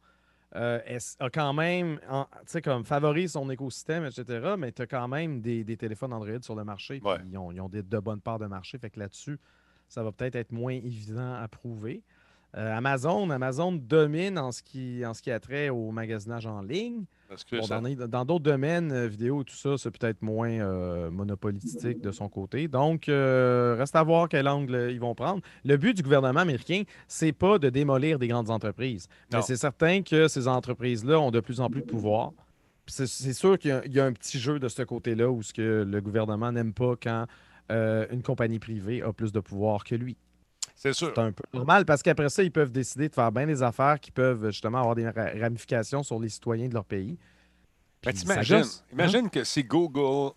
euh, 0.54 0.98
a 1.18 1.30
quand 1.30 1.52
même, 1.52 1.98
tu 1.98 2.06
sais, 2.46 2.62
comme 2.62 2.84
favorise 2.84 3.32
son 3.32 3.50
écosystème, 3.50 4.04
etc. 4.04 4.54
Mais 4.56 4.70
tu 4.70 4.82
as 4.82 4.86
quand 4.86 5.08
même 5.08 5.40
des, 5.40 5.64
des 5.64 5.76
téléphones 5.76 6.12
Android 6.12 6.40
sur 6.42 6.54
le 6.54 6.62
marché. 6.62 7.00
Ouais. 7.04 7.16
Ils 7.28 7.36
ont, 7.36 7.50
ils 7.50 7.60
ont 7.60 7.68
des- 7.68 7.82
de 7.82 7.98
bonnes 7.98 8.20
parts 8.20 8.38
de 8.38 8.46
marché. 8.46 8.78
Fait 8.78 8.90
que 8.90 9.00
là-dessus, 9.00 9.40
ça 9.88 10.04
va 10.04 10.12
peut-être 10.12 10.36
être 10.36 10.52
moins 10.52 10.74
évident 10.74 11.34
à 11.34 11.48
prouver. 11.48 12.04
Euh, 12.56 12.76
Amazon, 12.76 13.30
Amazon 13.30 13.72
domine 13.72 14.38
en 14.38 14.52
ce 14.52 14.62
qui, 14.62 15.04
en 15.04 15.12
ce 15.12 15.22
qui 15.22 15.30
a 15.30 15.40
trait 15.40 15.70
au 15.70 15.90
magasinage 15.90 16.46
en 16.46 16.62
ligne. 16.62 17.04
Bon, 17.52 18.06
dans 18.08 18.24
d'autres 18.24 18.44
domaines, 18.44 18.92
euh, 18.92 19.08
vidéo 19.08 19.42
et 19.42 19.44
tout 19.44 19.56
ça, 19.56 19.76
c'est 19.76 19.90
peut-être 19.90 20.22
moins 20.22 20.50
euh, 20.50 21.10
monopolistique 21.10 22.00
de 22.00 22.10
son 22.12 22.28
côté. 22.28 22.68
Donc, 22.68 23.08
euh, 23.08 23.76
reste 23.78 23.96
à 23.96 24.02
voir 24.02 24.28
quel 24.28 24.46
angle 24.46 24.90
ils 24.90 25.00
vont 25.00 25.14
prendre. 25.14 25.40
Le 25.64 25.76
but 25.76 25.96
du 25.96 26.02
gouvernement 26.02 26.40
américain, 26.40 26.82
c'est 27.08 27.32
pas 27.32 27.58
de 27.58 27.70
démolir 27.70 28.18
des 28.18 28.28
grandes 28.28 28.50
entreprises. 28.50 29.08
Mais 29.32 29.42
c'est 29.42 29.56
certain 29.56 30.02
que 30.02 30.28
ces 30.28 30.46
entreprises-là 30.46 31.18
ont 31.18 31.30
de 31.30 31.40
plus 31.40 31.60
en 31.60 31.70
plus 31.70 31.80
de 31.80 31.86
pouvoir. 31.86 32.32
C'est 32.86 33.06
sûr 33.06 33.58
qu'il 33.58 33.80
y, 33.86 33.94
y 33.94 34.00
a 34.00 34.04
un 34.04 34.12
petit 34.12 34.38
jeu 34.38 34.58
de 34.58 34.68
ce 34.68 34.82
côté-là 34.82 35.30
où 35.30 35.42
ce 35.42 35.54
que 35.54 35.84
le 35.88 36.00
gouvernement 36.00 36.52
n'aime 36.52 36.74
pas 36.74 36.94
quand 37.02 37.26
une 37.70 38.22
compagnie 38.22 38.58
privée 38.58 39.02
a 39.02 39.12
plus 39.12 39.32
de 39.32 39.40
pouvoir 39.40 39.84
que 39.84 39.94
lui. 39.94 40.16
C'est 40.74 40.92
sûr. 40.92 41.12
C'est 41.14 41.20
un 41.20 41.32
peu 41.32 41.44
normal 41.52 41.84
parce 41.84 42.02
qu'après 42.02 42.28
ça, 42.28 42.42
ils 42.42 42.50
peuvent 42.52 42.72
décider 42.72 43.08
de 43.08 43.14
faire 43.14 43.30
bien 43.32 43.46
des 43.46 43.62
affaires 43.62 43.98
qui 44.00 44.10
peuvent 44.10 44.46
justement 44.50 44.78
avoir 44.78 44.94
des 44.94 45.08
ra- 45.08 45.30
ramifications 45.40 46.02
sur 46.02 46.18
les 46.18 46.28
citoyens 46.28 46.68
de 46.68 46.74
leur 46.74 46.84
pays. 46.84 47.16
Mais 48.04 48.12
ça 48.12 48.20
t'imagines, 48.20 48.58
gosse, 48.58 48.82
hein? 48.82 48.92
imagine 48.92 49.30
que 49.30 49.44
si 49.44 49.64
Google 49.64 50.32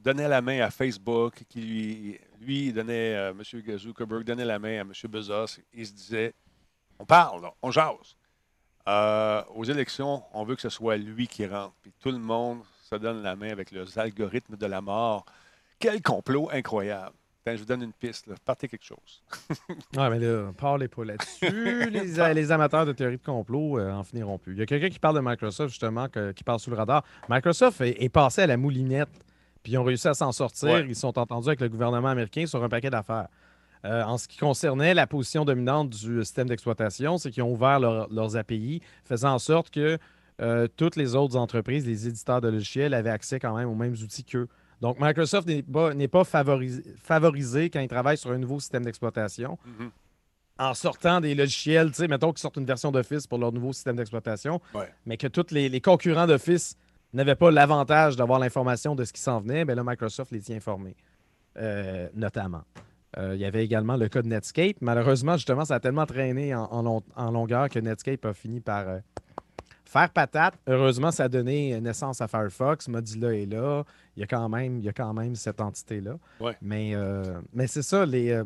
donnait 0.00 0.28
la 0.28 0.40
main 0.42 0.60
à 0.60 0.70
Facebook, 0.70 1.42
qui 1.48 1.60
lui, 1.60 2.20
lui 2.40 2.72
donnait, 2.72 3.16
euh, 3.16 3.30
M. 3.32 3.78
Zuckerberg 3.78 4.24
donnait 4.24 4.44
la 4.44 4.58
main 4.58 4.78
à 4.78 4.80
M. 4.82 4.92
Bezos, 5.08 5.58
il 5.72 5.86
se 5.86 5.92
disait, 5.92 6.34
on 6.98 7.04
parle, 7.04 7.42
là, 7.42 7.52
on 7.62 7.70
jase. 7.70 8.16
Euh, 8.88 9.42
aux 9.54 9.64
élections, 9.64 10.22
on 10.32 10.44
veut 10.44 10.54
que 10.56 10.62
ce 10.62 10.68
soit 10.68 10.96
lui 10.96 11.26
qui 11.26 11.46
rentre. 11.46 11.74
Puis 11.82 11.92
tout 11.98 12.10
le 12.10 12.18
monde 12.18 12.60
se 12.82 12.94
donne 12.96 13.22
la 13.22 13.36
main 13.36 13.50
avec 13.50 13.70
les 13.70 13.98
algorithmes 13.98 14.56
de 14.56 14.66
la 14.66 14.80
mort. 14.80 15.24
Quel 15.78 16.02
complot 16.02 16.50
incroyable. 16.52 17.14
Attends, 17.46 17.56
je 17.56 17.60
vous 17.62 17.66
donne 17.66 17.82
une 17.82 17.92
piste. 17.92 18.26
Là. 18.26 18.34
Partez 18.44 18.68
quelque 18.68 18.84
chose. 18.84 19.22
Ouais, 19.96 20.10
mais 20.10 20.18
là, 20.18 20.52
parlez 20.56 20.88
pas 20.88 21.04
là-dessus. 21.04 21.90
les, 21.90 22.34
les 22.34 22.52
amateurs 22.52 22.84
de 22.84 22.92
théorie 22.92 23.16
de 23.16 23.22
complot 23.24 23.78
euh, 23.78 23.90
en 23.92 24.04
finiront 24.04 24.38
plus. 24.38 24.52
Il 24.52 24.58
y 24.58 24.62
a 24.62 24.66
quelqu'un 24.66 24.90
qui 24.90 24.98
parle 24.98 25.16
de 25.16 25.20
Microsoft, 25.26 25.70
justement, 25.70 26.08
que- 26.08 26.32
qui 26.32 26.44
passe 26.44 26.62
sous 26.62 26.70
le 26.70 26.76
radar. 26.76 27.02
Microsoft 27.30 27.80
est, 27.80 28.02
est 28.02 28.08
passé 28.10 28.42
à 28.42 28.46
la 28.46 28.56
moulinette, 28.58 29.08
puis 29.62 29.72
ils 29.72 29.78
ont 29.78 29.84
réussi 29.84 30.08
à 30.08 30.14
s'en 30.14 30.32
sortir. 30.32 30.68
Ouais. 30.68 30.86
Ils 30.86 30.94
sont 30.96 31.18
entendus 31.18 31.48
avec 31.48 31.60
le 31.60 31.68
gouvernement 31.70 32.08
américain 32.08 32.44
sur 32.46 32.62
un 32.62 32.68
paquet 32.68 32.90
d'affaires. 32.90 33.28
Euh, 33.86 34.02
en 34.02 34.18
ce 34.18 34.28
qui 34.28 34.36
concernait 34.36 34.92
la 34.92 35.06
position 35.06 35.46
dominante 35.46 35.88
du 35.88 36.22
système 36.22 36.46
d'exploitation, 36.48 37.16
c'est 37.16 37.30
qu'ils 37.30 37.42
ont 37.42 37.52
ouvert 37.52 37.80
leur- 37.80 38.12
leurs 38.12 38.36
API, 38.36 38.82
faisant 39.04 39.32
en 39.32 39.38
sorte 39.38 39.70
que 39.70 39.96
euh, 40.42 40.68
toutes 40.76 40.96
les 40.96 41.14
autres 41.14 41.36
entreprises, 41.36 41.86
les 41.86 42.06
éditeurs 42.06 42.42
de 42.42 42.48
logiciels, 42.48 42.92
avaient 42.92 43.08
accès 43.08 43.40
quand 43.40 43.56
même 43.56 43.68
aux 43.70 43.74
mêmes 43.74 43.92
outils 43.94 44.24
qu'eux. 44.24 44.48
Donc, 44.80 44.98
Microsoft 45.00 45.46
n'est 45.46 45.62
pas, 45.62 45.92
n'est 45.94 46.08
pas 46.08 46.24
favorisé, 46.24 46.82
favorisé 47.02 47.68
quand 47.70 47.80
ils 47.80 47.88
travaillent 47.88 48.16
sur 48.18 48.30
un 48.30 48.38
nouveau 48.38 48.60
système 48.60 48.84
d'exploitation 48.84 49.58
Mhm. 49.66 49.90
en 50.58 50.74
sortant 50.74 51.20
des 51.20 51.34
logiciels, 51.34 51.88
tu 51.90 51.96
sais, 51.96 52.08
mettons 52.08 52.32
qu'ils 52.32 52.40
sortent 52.40 52.56
une 52.56 52.64
version 52.66 52.90
d'Office 52.90 53.26
pour 53.26 53.38
leur 53.38 53.52
nouveau 53.52 53.72
système 53.72 53.96
d'exploitation, 53.96 54.60
Ouais. 54.74 54.88
mais 55.06 55.16
que 55.16 55.26
tous 55.26 55.52
les, 55.52 55.68
les 55.68 55.80
concurrents 55.80 56.26
d'Office 56.26 56.76
n'avaient 57.12 57.34
pas 57.34 57.50
l'avantage 57.50 58.16
d'avoir 58.16 58.38
l'information 58.38 58.94
de 58.94 59.04
ce 59.04 59.12
qui 59.12 59.20
s'en 59.20 59.40
venait, 59.40 59.64
bien 59.64 59.74
là, 59.74 59.82
Microsoft 59.84 60.30
les 60.32 60.40
tient 60.40 60.56
informés, 60.56 60.96
euh, 61.58 62.08
notamment. 62.14 62.62
Euh, 63.18 63.34
il 63.34 63.40
y 63.40 63.44
avait 63.44 63.64
également 63.64 63.96
le 63.96 64.08
cas 64.08 64.22
de 64.22 64.28
Netscape. 64.28 64.76
Malheureusement, 64.80 65.34
justement, 65.36 65.64
ça 65.64 65.74
a 65.74 65.80
tellement 65.80 66.06
traîné 66.06 66.54
en, 66.54 66.64
en 66.66 66.82
long- 66.82 67.02
en 67.16 67.30
longueur 67.32 67.68
que 67.68 67.80
Netscape 67.80 68.24
a 68.24 68.32
fini 68.32 68.60
par 68.60 68.88
euh, 68.88 68.98
faire 69.90 70.10
patate. 70.10 70.54
Heureusement, 70.68 71.10
ça 71.10 71.24
a 71.24 71.28
donné 71.28 71.80
naissance 71.80 72.20
à 72.20 72.28
Firefox. 72.28 72.86
Mozilla 72.88 73.34
est 73.34 73.46
là. 73.46 73.84
Il 74.16 74.20
y 74.20 74.22
a 74.22 74.26
quand 74.26 74.48
même, 74.48 74.78
il 74.78 74.84
y 74.84 74.88
a 74.88 74.92
quand 74.92 75.12
même 75.12 75.34
cette 75.34 75.60
entité-là. 75.60 76.16
Ouais. 76.40 76.56
Mais, 76.62 76.92
euh, 76.94 77.40
mais 77.52 77.66
c'est 77.66 77.82
ça, 77.82 78.06
les, 78.06 78.30
euh, 78.30 78.44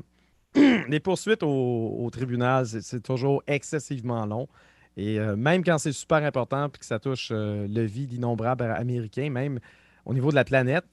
les 0.88 1.00
poursuites 1.00 1.42
au, 1.42 1.96
au 2.00 2.10
tribunal, 2.10 2.66
c'est- 2.66 2.80
c'est 2.80 3.00
toujours 3.02 3.42
excessivement 3.46 4.24
long. 4.26 4.48
Et 4.96 5.18
euh, 5.18 5.34
même 5.36 5.64
quand 5.64 5.78
c'est 5.78 5.92
super 5.92 6.18
important 6.22 6.68
puis 6.68 6.78
que 6.80 6.86
ça 6.86 6.98
touche 6.98 7.28
euh, 7.32 7.66
le 7.68 7.82
vie 7.82 8.06
d'innombrables 8.06 8.62
Américains, 8.62 9.28
même 9.28 9.58
au 10.04 10.14
niveau 10.14 10.30
de 10.30 10.36
la 10.36 10.44
planète, 10.44 10.84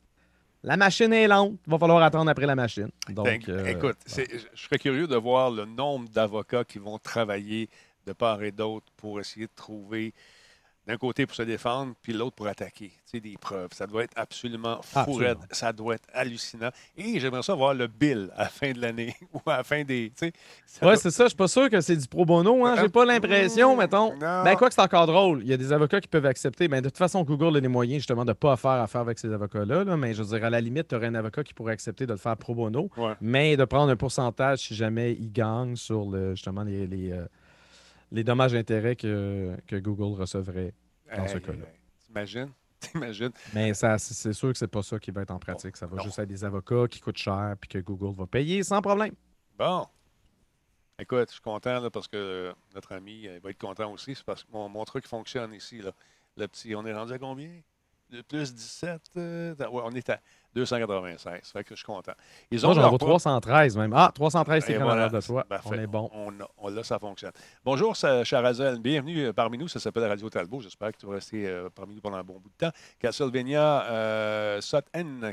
la 0.63 0.75
machine 0.75 1.13
est 1.13 1.27
lente. 1.27 1.53
Il 1.65 1.71
va 1.71 1.77
falloir 1.79 2.01
attendre 2.03 2.29
après 2.29 2.45
la 2.45 2.55
machine. 2.55 2.89
Donc, 3.09 3.25
Ben, 3.25 3.41
euh, 3.49 3.65
écoute, 3.67 3.97
c'est- 4.05 4.27
je 4.53 4.61
serais 4.61 4.79
curieux 4.79 5.07
de 5.07 5.15
voir 5.15 5.49
le 5.51 5.65
nombre 5.65 6.09
d'avocats 6.09 6.63
qui 6.63 6.77
vont 6.79 6.97
travailler 6.97 7.69
de 8.07 8.13
part 8.13 8.41
et 8.43 8.51
d'autre 8.51 8.87
pour 8.97 9.19
essayer 9.19 9.45
de 9.45 9.51
trouver 9.55 10.13
d'un 10.87 10.97
côté 10.97 11.27
pour 11.27 11.35
se 11.35 11.43
défendre, 11.43 11.93
puis 12.01 12.11
l'autre 12.11 12.35
pour 12.35 12.47
attaquer. 12.47 12.89
Tu 12.89 13.01
sais, 13.05 13.19
des 13.19 13.37
preuves. 13.39 13.69
Ça 13.71 13.85
doit 13.85 14.03
être 14.03 14.13
absolument 14.15 14.81
fou 14.81 14.99
Absolument. 14.99 15.27
raide. 15.27 15.37
Ça 15.51 15.71
doit 15.71 15.93
être 15.95 16.07
hallucinant. 16.11 16.71
Et 16.97 17.19
j'aimerais 17.19 17.43
ça 17.43 17.53
voir 17.53 17.75
le 17.75 17.85
bill 17.85 18.29
à 18.35 18.43
la 18.43 18.49
fin 18.49 18.71
de 18.71 18.81
l'année 18.81 19.15
ou 19.33 19.39
à 19.45 19.57
la 19.57 19.63
fin 19.63 19.83
des. 19.83 20.11
tu 20.17 20.25
sais, 20.25 20.33
Ouais, 20.81 20.87
doit- 20.93 20.95
c'est 20.97 21.11
ça. 21.11 21.25
Je 21.25 21.29
suis 21.29 21.37
pas 21.37 21.47
sûr 21.47 21.69
que 21.69 21.79
c'est 21.81 21.95
du 21.95 22.07
pro 22.07 22.25
bono. 22.25 22.65
Hein? 22.65 22.75
J'ai 22.81 22.89
pas 22.89 23.05
l'impression, 23.05 23.77
mettons. 23.77 24.13
Non. 24.13 24.43
Ben, 24.43 24.55
quoi 24.55 24.69
que 24.69 24.73
c'est 24.73 24.81
encore 24.81 25.05
drôle. 25.05 25.41
Il 25.43 25.49
y 25.49 25.53
a 25.53 25.57
des 25.57 25.71
avocats 25.71 26.01
qui 26.01 26.07
peuvent 26.07 26.25
accepter. 26.25 26.67
Ben, 26.67 26.81
de 26.81 26.89
toute 26.89 26.97
façon, 26.97 27.23
Google 27.23 27.57
a 27.57 27.59
les 27.59 27.67
moyens 27.67 27.99
justement 27.99 28.25
de 28.25 28.29
ne 28.31 28.33
pas 28.33 28.55
faire 28.57 28.71
affaire 28.71 29.01
avec 29.01 29.19
ces 29.19 29.31
avocats-là. 29.31 29.83
là. 29.83 29.97
Mais 29.97 30.15
je 30.15 30.23
veux 30.23 30.35
dire, 30.35 30.45
à 30.45 30.49
la 30.49 30.61
limite, 30.61 30.87
tu 30.87 30.95
aurais 30.95 31.07
un 31.07 31.15
avocat 31.15 31.43
qui 31.43 31.53
pourrait 31.53 31.73
accepter 31.73 32.07
de 32.07 32.11
le 32.13 32.17
faire 32.17 32.35
pro 32.37 32.55
bono, 32.55 32.89
Ouais. 32.97 33.13
mais 33.21 33.55
de 33.55 33.65
prendre 33.65 33.91
un 33.91 33.95
pourcentage 33.95 34.59
si 34.59 34.73
jamais 34.75 35.11
il 35.13 35.31
gagne 35.31 35.75
sur 35.75 36.09
le, 36.09 36.31
justement 36.31 36.63
les, 36.63 36.87
les, 36.87 37.11
euh, 37.11 37.25
les 38.11 38.23
dommages 38.23 38.51
d'intérêt 38.53 38.95
que, 38.95 39.55
que 39.67 39.75
Google 39.77 40.19
recevrait. 40.19 40.73
dans 41.15 41.27
ce 41.27 41.37
cas-là. 41.37 41.65
T'imagines? 42.05 42.51
T'imagines? 42.79 43.31
Mais 43.53 43.73
ça, 43.73 43.97
c'est 43.97 44.33
sûr 44.33 44.51
que 44.51 44.57
c'est 44.57 44.67
pas 44.67 44.81
ça 44.81 44.97
qui 44.99 45.11
va 45.11 45.21
être 45.21 45.31
en 45.31 45.39
pratique. 45.39 45.77
Ça 45.77 45.85
va 45.87 45.97
Non. 45.97 46.03
juste 46.03 46.17
être 46.19 46.27
des 46.27 46.43
avocats 46.43 46.87
qui 46.89 46.99
coûtent 46.99 47.17
cher 47.17 47.55
puis 47.59 47.67
que 47.69 47.77
Google 47.79 48.15
va 48.17 48.25
payer 48.27 48.63
sans 48.63 48.81
problème. 48.81 49.13
Bon. 49.57 49.85
Écoute, 50.99 51.29
je 51.29 51.33
suis 51.33 51.41
content 51.41 51.79
là, 51.79 51.89
parce 51.89 52.07
que 52.07 52.17
euh, 52.17 52.53
notre 52.75 52.91
ami 52.91 53.27
euh, 53.27 53.39
va 53.43 53.49
être 53.51 53.57
content 53.59 53.91
aussi. 53.91 54.13
C'est 54.15 54.23
parce 54.25 54.43
que 54.43 54.51
mon, 54.51 54.69
mon 54.69 54.83
truc 54.85 55.07
fonctionne 55.07 55.53
ici. 55.53 55.79
Là. 55.81 55.91
Le 56.37 56.47
petit, 56.47 56.75
on 56.75 56.85
est 56.85 56.93
rendu 56.93 57.13
à 57.13 57.17
combien? 57.19 57.49
De 58.09 58.21
plus 58.21 58.53
17? 58.53 59.01
euh, 59.17 59.55
ouais, 59.55 59.81
on 59.83 59.91
est 59.91 60.09
à 60.09 60.19
296. 60.55 61.51
Fait 61.51 61.63
que 61.63 61.69
je 61.71 61.75
suis 61.75 61.85
content. 61.85 62.11
Ils 62.49 62.61
Moi, 62.61 62.73
j'en 62.73 62.81
leur 62.81 62.91
vaut 62.91 62.97
pas- 62.97 63.05
313 63.05 63.77
même. 63.77 63.93
Ah, 63.95 64.11
313, 64.13 64.63
c'est 64.65 64.73
quand 64.77 64.83
voilà, 64.83 65.09
de 65.09 65.21
toi. 65.21 65.43
parfait. 65.43 65.69
On 65.71 65.73
est 65.73 65.87
bon. 65.87 66.09
On, 66.57 66.69
là, 66.69 66.83
ça 66.83 66.99
fonctionne. 66.99 67.31
Bonjour, 67.63 67.95
Charazel. 67.95 68.79
Bienvenue 68.79 69.25
euh, 69.27 69.33
parmi 69.33 69.57
nous. 69.57 69.67
Ça 69.67 69.79
s'appelle 69.79 70.05
Radio 70.05 70.29
Talbot. 70.29 70.61
J'espère 70.61 70.91
que 70.91 70.97
tu 70.97 71.05
vas 71.05 71.13
rester 71.13 71.47
euh, 71.47 71.69
parmi 71.73 71.95
nous 71.95 72.01
pendant 72.01 72.17
un 72.17 72.23
bon 72.23 72.39
bout 72.39 72.49
de 72.49 72.67
temps. 72.67 72.71
Castlevania 72.99 73.83
euh, 73.89 74.59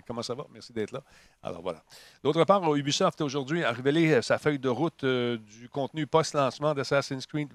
comment 0.07 0.22
ça 0.22 0.35
va? 0.35 0.44
Merci 0.52 0.72
d'être 0.72 0.92
là. 0.92 1.02
Alors 1.42 1.62
voilà. 1.62 1.83
D'autre 2.22 2.44
part, 2.44 2.74
Ubisoft 2.74 3.20
aujourd'hui 3.20 3.62
a 3.64 3.72
révélé 3.72 4.12
euh, 4.14 4.22
sa 4.22 4.38
feuille 4.38 4.59
de 4.59 4.68
route 4.68 5.04
euh, 5.04 5.38
du 5.38 5.68
contenu 5.68 6.07
post-lancement 6.07 6.74
d'Assassin's 6.74 7.26
Creed 7.26 7.52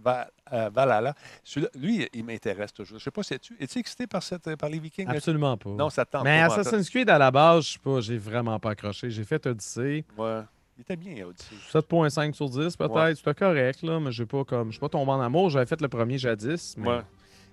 euh, 0.54 0.70
Valhalla. 0.74 1.16
Celui-là, 1.44 1.70
lui, 1.76 2.08
il 2.14 2.24
m'intéresse 2.24 2.74
toujours. 2.74 2.98
Je 2.98 3.02
ne 3.02 3.06
sais 3.06 3.12
pas 3.12 3.24
si 3.24 3.34
es-tu 3.34 3.56
es-tu 3.60 3.80
excité 3.80 4.08
par, 4.08 4.24
cette, 4.24 4.56
par 4.56 4.70
les 4.70 4.80
Vikings? 4.80 5.08
Absolument 5.08 5.58
pas. 5.58 5.70
Non, 5.72 5.90
ça 5.90 6.06
te 6.06 6.12
tente 6.12 6.24
Mais 6.24 6.46
pas. 6.46 6.54
Assassin's 6.54 6.90
Creed, 6.90 7.10
à 7.10 7.18
la 7.18 7.32
base, 7.32 7.66
je 7.66 7.72
sais 7.74 7.80
pas, 7.80 8.02
j'ai 8.02 8.18
vraiment 8.18 8.60
pas 8.60 8.72
accroché. 8.72 9.10
J'ai 9.10 9.24
fait 9.24 9.46
Odyssey. 9.46 10.06
Ouais. 10.18 10.42
Il 10.78 10.82
était 10.82 10.96
bien, 10.96 11.26
Odyssey. 11.26 11.56
7.5 11.72 12.34
sur 12.34 12.50
10 12.50 12.78
peut-être. 12.78 12.94
Ouais. 12.94 13.16
C'était 13.16 13.34
correct, 13.34 13.82
là, 13.84 14.00
mais 14.00 14.12
j'ai 14.12 14.26
pas 14.26 14.44
comme. 14.44 14.68
Je 14.68 14.74
suis 14.74 14.80
pas 14.80 14.90
tombé 14.90 15.12
en 15.12 15.22
amour. 15.22 15.50
J'avais 15.50 15.66
fait 15.66 15.82
le 15.82 15.88
premier 15.88 16.18
jadis. 16.18 16.76
Mais... 16.78 16.88
Ouais. 16.88 17.02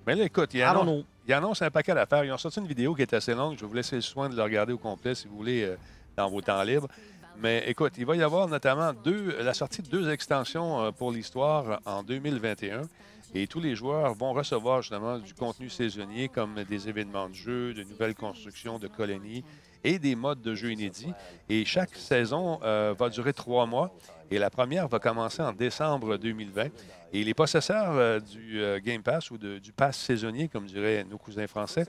Mais 0.06 0.14
là, 0.14 0.24
écoute, 0.24 0.54
il 0.54 0.58
y 0.58 0.60
I 0.60 0.64
a 0.64 0.74
don't 1.40 1.54
un 1.60 1.70
paquet 1.70 1.94
d'affaires. 1.94 2.24
Ils 2.24 2.32
ont 2.32 2.38
sorti 2.38 2.58
une 2.58 2.66
vidéo 2.66 2.94
qui 2.94 3.02
est 3.02 3.12
assez 3.12 3.34
longue. 3.34 3.56
Je 3.56 3.60
vais 3.60 3.66
vous 3.66 3.74
laisser 3.74 3.96
le 3.96 4.02
soin 4.02 4.28
de 4.28 4.36
le 4.36 4.42
regarder 4.42 4.72
au 4.72 4.78
complet 4.78 5.14
si 5.14 5.28
vous 5.28 5.36
voulez 5.36 5.64
euh, 5.64 5.76
dans 6.16 6.28
vos 6.28 6.40
temps 6.40 6.62
libres. 6.62 6.88
Mais 7.42 7.64
écoute, 7.66 7.94
il 7.96 8.04
va 8.04 8.16
y 8.16 8.22
avoir 8.22 8.48
notamment 8.48 8.92
deux, 8.92 9.34
la 9.40 9.54
sortie 9.54 9.80
de 9.80 9.88
deux 9.88 10.10
extensions 10.10 10.82
euh, 10.82 10.90
pour 10.90 11.10
l'histoire 11.10 11.80
en 11.86 12.02
2021. 12.02 12.82
Et 13.34 13.46
tous 13.46 13.60
les 13.60 13.74
joueurs 13.74 14.12
vont 14.12 14.34
recevoir 14.34 14.82
justement 14.82 15.18
du 15.18 15.32
contenu 15.32 15.70
saisonnier 15.70 16.28
comme 16.28 16.62
des 16.64 16.88
événements 16.90 17.30
de 17.30 17.34
jeu, 17.34 17.72
de 17.72 17.82
nouvelles 17.82 18.14
constructions 18.14 18.78
de 18.78 18.88
colonies 18.88 19.42
et 19.84 19.98
des 19.98 20.16
modes 20.16 20.42
de 20.42 20.54
jeu 20.54 20.72
inédits. 20.72 21.14
Et 21.48 21.64
chaque 21.64 21.94
saison 21.94 22.60
euh, 22.62 22.94
va 22.98 23.08
durer 23.08 23.32
trois 23.32 23.64
mois. 23.64 23.90
Et 24.30 24.38
la 24.38 24.50
première 24.50 24.86
va 24.88 24.98
commencer 24.98 25.40
en 25.40 25.52
décembre 25.52 26.18
2020. 26.18 26.66
Et 27.14 27.24
les 27.24 27.34
possesseurs 27.34 27.92
euh, 27.92 28.20
du 28.20 28.60
Game 28.84 29.02
Pass 29.02 29.30
ou 29.30 29.38
du 29.38 29.72
Pass 29.72 29.96
saisonnier, 29.96 30.48
comme 30.48 30.66
diraient 30.66 31.04
nos 31.04 31.16
cousins 31.16 31.46
français, 31.46 31.86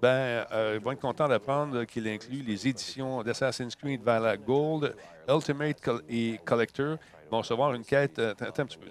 ben, 0.00 0.46
euh, 0.52 0.76
ils 0.78 0.82
vont 0.82 0.92
être 0.92 1.00
contents 1.00 1.28
d'apprendre 1.28 1.84
qu'il 1.84 2.08
inclut 2.08 2.42
les 2.42 2.66
éditions 2.66 3.22
d'Assassin's 3.22 3.76
Creed 3.76 4.02
Valhalla 4.02 4.36
Gold, 4.36 4.94
Ultimate 5.28 5.76
et 6.08 6.40
Collector. 6.44 6.96
Ils 7.26 7.30
vont 7.30 7.38
recevoir 7.38 7.74
une 7.74 7.84
quête. 7.84 8.18
euh, 8.18 8.32
attends, 8.32 8.62
un 8.62 8.66
petit 8.66 8.78
peu. 8.78 8.88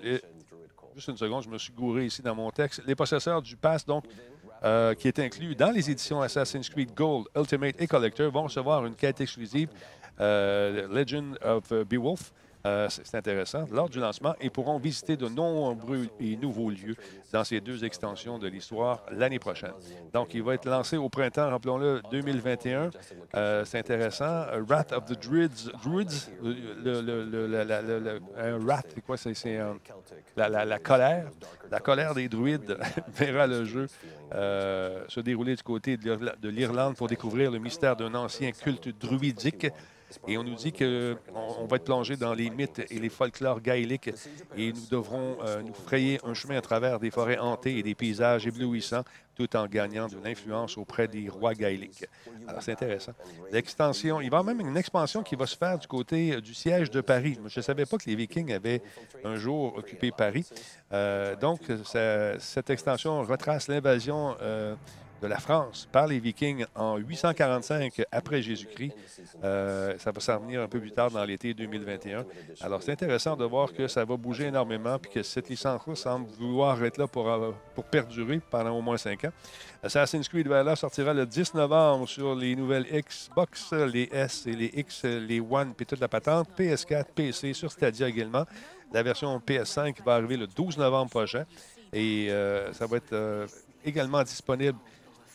Juste 0.96 1.08
une 1.08 1.18
seconde, 1.18 1.44
je 1.44 1.50
me 1.50 1.58
suis 1.58 1.74
gouré 1.74 2.06
ici 2.06 2.22
dans 2.22 2.36
mon 2.36 2.52
texte. 2.52 2.82
Les 2.86 2.96
possesseurs 2.96 3.42
du 3.42 3.56
Pass, 3.56 3.86
donc, 3.86 4.06
euh, 4.64 4.94
qui 4.94 5.08
est 5.08 5.20
inclus 5.20 5.56
dans 5.56 5.72
les 5.72 5.90
éditions 5.90 6.22
Assassin's 6.22 6.70
Creed 6.70 6.94
Gold, 6.94 7.28
Ultimate 7.36 7.76
et 7.80 7.88
Collector, 7.88 8.32
vont 8.32 8.44
recevoir 8.44 8.86
une 8.86 8.96
quête 8.96 9.22
exclusive, 9.22 9.70
euh, 10.20 10.88
Legend 10.90 11.38
of 11.42 11.72
Beowulf. 11.86 12.34
Euh, 12.66 12.88
c'est 12.90 13.16
intéressant. 13.16 13.66
Lors 13.72 13.88
du 13.90 14.00
lancement, 14.00 14.36
ils 14.42 14.52
pourront 14.52 14.78
visiter 14.80 15.16
de 15.16 15.30
nombreux 15.30 16.08
et 16.20 16.36
nouveaux 16.36 16.70
lieux 16.70 16.96
dans 17.32 17.46
ces 17.46 17.62
deux 17.62 17.86
extensions 17.86 18.38
de 18.38 18.48
l'histoire 18.50 19.06
l'année 19.12 19.40
prochaine. 19.40 19.72
Donc, 20.14 20.34
il 20.34 20.44
va 20.44 20.56
être 20.56 20.68
lancé 20.68 20.98
au 20.98 21.08
printemps, 21.08 21.50
rappelons-le, 21.50 22.02
2021. 22.12 22.90
Euh, 23.36 23.64
c'est 23.64 23.80
intéressant. 23.80 24.26
Euh, 24.26 24.62
Wrath 24.68 24.92
of 24.92 25.06
the 25.06 25.18
Druids. 25.22 25.72
Druids 25.84 26.30
le, 26.44 27.48
la- 27.64 28.20
un 28.38 28.58
Wrath, 28.60 28.88
c'est 28.94 29.02
quoi? 29.02 29.16
C'est 29.16 29.60
la, 30.36 30.80
colère. 30.80 31.30
La 31.72 31.80
colère 31.80 32.14
des 32.14 32.28
druides 32.28 32.78
verra 33.16 33.48
le 33.48 33.64
jeu 33.64 33.88
se 34.32 35.20
dérouler 35.22 35.56
du 35.56 35.64
côté 35.64 35.96
de 35.96 36.50
l'Irlande 36.50 36.96
pour 36.96 37.08
découvrir 37.08 37.52
le 37.52 37.60
mystère 37.60 37.96
d'un 37.96 38.14
ancien 38.16 38.52
culte 38.52 38.90
druidique. 39.00 39.68
Et 40.28 40.38
on 40.38 40.44
nous 40.44 40.56
dit 40.56 40.72
qu'on 40.72 41.18
on 41.34 41.66
va 41.66 41.78
être 41.78 41.84
plongé 41.84 42.16
dans 42.16 42.34
les 42.34 42.50
mythes 42.50 42.82
et 42.90 43.00
les 43.00 43.10
folklores 43.10 43.62
gaéliques 43.62 44.12
et 44.58 44.74
nous 44.74 44.88
devrons 44.90 45.38
euh, 45.44 45.62
nous 45.62 45.74
frayer 45.74 46.20
un 46.24 46.34
chemin 46.34 46.58
à 46.58 46.62
travers 46.62 47.00
des 47.00 47.12
forêts 47.12 47.38
hantées 47.38 47.78
et 47.78 47.84
des 47.84 47.96
paysages 47.96 48.48
éblouissants 48.48 49.04
tout 49.40 49.56
en 49.56 49.68
gagnant 49.68 50.08
de 50.08 50.18
l'influence 50.22 50.78
auprès 50.78 51.08
des 51.08 51.30
rois 51.30 51.54
gaéliques. 51.54 52.06
Alors, 52.46 52.62
c'est 52.62 52.74
intéressant. 52.74 53.14
L'extension, 53.54 54.20
il 54.20 54.30
va 54.30 54.38
y 54.38 54.40
avoir 54.40 54.44
même 54.44 54.60
une 54.60 54.76
expansion 54.76 55.24
qui 55.24 55.36
va 55.36 55.46
se 55.46 55.56
faire 55.56 55.80
du 55.80 55.88
côté 55.88 56.34
euh, 56.34 56.42
du 56.42 56.54
siège 56.54 56.92
de 56.92 57.00
Paris. 57.00 57.40
Je 57.46 57.60
ne 57.60 57.64
savais 57.64 57.86
pas 57.86 57.98
que 57.98 58.10
les 58.10 58.16
Vikings 58.18 58.52
avaient 58.52 58.82
un 59.24 59.38
jour 59.38 59.78
occupé 59.78 60.12
Paris. 60.12 60.46
Euh, 60.92 61.38
donc, 61.38 61.62
cette 62.40 62.70
extension 62.70 63.24
retrace 63.24 63.70
l'invasion 63.70 64.36
euh, 64.42 64.76
de 65.22 65.28
la 65.28 65.38
France 65.38 65.88
par 65.92 66.08
les 66.08 66.20
Vikings 66.20 66.66
en 66.76 66.98
845 66.98 68.04
après 68.12 68.42
Jésus-Christ. 68.42 68.94
Euh, 69.44 69.96
ça 69.98 70.12
va 70.12 70.20
s'en 70.20 70.40
venir 70.40 70.62
un 70.62 70.68
peu 70.68 70.80
plus 70.80 70.92
tard 70.92 71.12
dans 71.12 71.24
l'été 71.24 71.54
2021. 71.54 72.26
Alors, 72.62 72.82
c'est 72.82 72.92
intéressant 72.92 73.36
de 73.36 73.46
voir 73.46 73.74
que 73.74 73.88
ça 73.88 74.06
va 74.06 74.18
bouger 74.18 74.46
énormément 74.46 74.98
puis 75.00 75.12
que 75.12 75.24
cette 75.24 75.50
licence-là 75.50 75.96
semble 75.96 76.28
vouloir 76.40 76.84
être 76.84 76.98
là 76.98 77.08
pour, 77.08 77.30
euh, 77.30 77.52
pour 77.76 77.84
perdurer 77.86 78.40
pendant 78.50 78.78
au 78.78 78.82
moins 78.82 78.98
cinq 78.98 79.26
ans. 79.26 79.32
Assassin's 79.84 80.28
Creed 80.28 80.48
Valhalla 80.48 80.76
sortira 80.76 81.14
le 81.14 81.26
10 81.26 81.54
novembre 81.54 82.08
sur 82.08 82.36
les 82.36 82.56
nouvelles 82.56 82.86
Xbox, 82.86 83.74
les 83.74 84.10
S 84.12 84.46
et 84.48 84.54
les 84.54 84.72
X, 84.76 85.04
les 85.04 85.40
One, 85.40 85.74
puis 85.76 85.86
toute 85.86 86.00
la 86.00 86.08
patente, 86.08 86.50
PS4, 86.58 87.06
PC, 87.16 87.54
sur 87.54 87.72
Stadia 87.72 88.08
également. 88.08 88.46
La 88.94 89.04
version 89.04 89.38
PS5 89.40 90.04
va 90.04 90.16
arriver 90.16 90.38
le 90.38 90.48
12 90.48 90.78
novembre 90.78 91.10
prochain 91.12 91.46
et 91.94 92.28
euh, 92.30 92.74
ça 92.74 92.88
va 92.88 92.98
être 92.98 93.48
également 93.86 94.24
disponible 94.24 94.78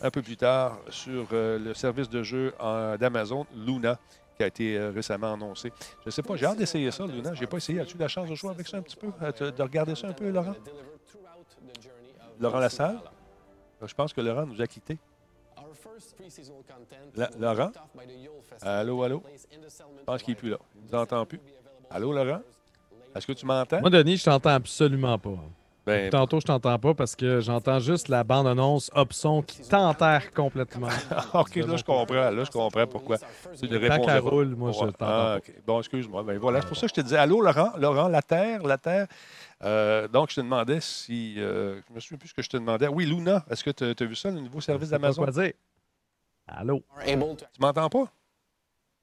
un 0.03 0.11
peu 0.11 0.23
plus 0.23 0.37
tard 0.37 0.79
sur 0.91 1.27
euh, 1.33 1.59
le 1.59 1.75
service 1.75 2.09
de 2.09 2.23
jeu 2.23 2.53
en- 2.61 2.97
d'Amazon, 2.97 3.47
Luna, 3.55 3.99
qui 4.37 4.43
a 4.43 4.47
été 4.49 4.77
euh, 4.77 4.91
récemment 4.91 5.33
annoncé. 5.35 5.73
Je 6.03 6.07
ne 6.07 6.11
sais 6.11 6.23
pas, 6.23 6.37
j'ai 6.37 6.47
hâte 6.47 6.59
d'essayer 6.59 6.91
ça, 6.91 7.07
Luna. 7.07 7.35
Je 7.35 7.41
n'ai 7.41 7.47
pas 7.47 7.57
essayé. 7.59 7.81
As-tu 7.81 7.97
la 7.99 8.09
chance 8.09 8.29
de 8.29 8.35
jouer 8.35 8.51
avec 8.51 8.67
ça 8.69 8.77
un 8.79 8.83
petit 8.83 8.97
peu? 8.97 9.09
Euh, 9.23 9.51
De 9.53 9.63
regarder 9.63 9.95
ça 9.95 10.09
un 10.09 10.13
peu, 10.13 10.29
Laurent? 10.31 10.55
Laurent 12.41 12.59
Lassalle? 12.59 12.99
Je 13.87 13.95
pense 13.95 14.13
que 14.13 14.21
Laurent 14.21 14.47
nous 14.47 14.61
a 14.61 14.67
quittés. 14.67 14.99
La- 17.15 17.31
Laurent? 17.39 17.71
Allô, 18.63 19.03
allô? 19.03 19.23
Je 19.99 20.05
pense 20.05 20.23
qu'il 20.23 20.35
n'est 20.35 20.39
plus 20.41 20.51
là. 20.51 20.59
Il 20.75 20.83
ne 20.83 20.89
nous 20.89 20.95
entend 20.99 21.25
plus. 21.27 21.41
Allô, 21.91 22.13
Laurent? 22.13 22.41
Est-ce 23.15 23.27
que 23.27 23.33
tu 23.33 23.47
m'entends? 23.47 23.81
Moi, 23.81 23.91
Denis, 23.91 24.17
je 24.17 24.25
t'entends 24.25 24.51
absolument 24.51 25.19
pas. 25.19 25.31
Ben, 25.87 26.09
Tantôt, 26.09 26.41
je 26.41 26.47
t'entends 26.47 26.79
pas 26.79 26.95
parce 26.95 27.15
que 27.15 27.41
j'entends 27.41 27.79
juste 27.79 28.09
la 28.09 28.25
bande-annonce 28.25 28.91
Opson 28.95 29.43
qui 29.43 29.61
t'enterre 29.69 30.33
complètement. 30.33 30.89
OK, 31.35 31.57
là, 31.57 31.77
je 31.77 31.85
comprends. 31.85 32.31
Là, 32.31 32.45
je 32.45 32.51
comprends 32.51 32.87
pourquoi. 32.87 33.19
Tu 33.19 33.67
ne 33.67 33.77
Tant 33.77 33.81
répondais 33.83 34.05
qu'elle 34.13 34.23
pas. 34.23 34.31
roule, 34.31 34.55
moi, 34.57 34.73
je 34.73 34.79
t'entends 34.79 34.95
Ah. 35.07 35.39
Bon, 35.67 35.79
excuse-moi. 35.81 36.23
Ben 36.23 36.39
voilà, 36.39 36.63
c'est 36.63 36.69
pour 36.69 36.77
ça 36.79 36.87
que 36.87 36.89
je 36.89 36.95
te 36.95 37.01
disais 37.03 37.19
Allô, 37.19 37.43
Laurent? 37.43 37.73
Laurent, 37.79 38.09
la 38.09 38.23
Terre, 38.23 38.63
la 38.63 38.79
Terre. 38.79 39.07
Euh, 39.63 40.09
donc, 40.09 40.31
je 40.31 40.37
te 40.37 40.41
demandais 40.41 40.81
si. 40.81 41.35
euh, 41.39 41.81
je 41.89 41.95
me 41.95 42.01
souviens 42.01 42.19
plus 42.19 42.29
ce 42.29 42.35
que 42.35 42.43
je 42.43 42.49
te 42.49 42.57
demandais. 42.57 42.89
Oui, 42.89 43.05
Luna, 43.05 43.45
est-ce 43.51 43.63
que 43.63 43.71
tu 43.71 43.85
as 43.85 44.07
vu 44.07 44.15
ça, 44.15 44.31
le 44.31 44.41
nouveau 44.41 44.63
service 44.63 44.89
d'Amazon? 44.89 45.23
Allô? 46.47 46.83
Tu 47.53 47.61
m'entends 47.61 47.89
pas? 47.91 48.05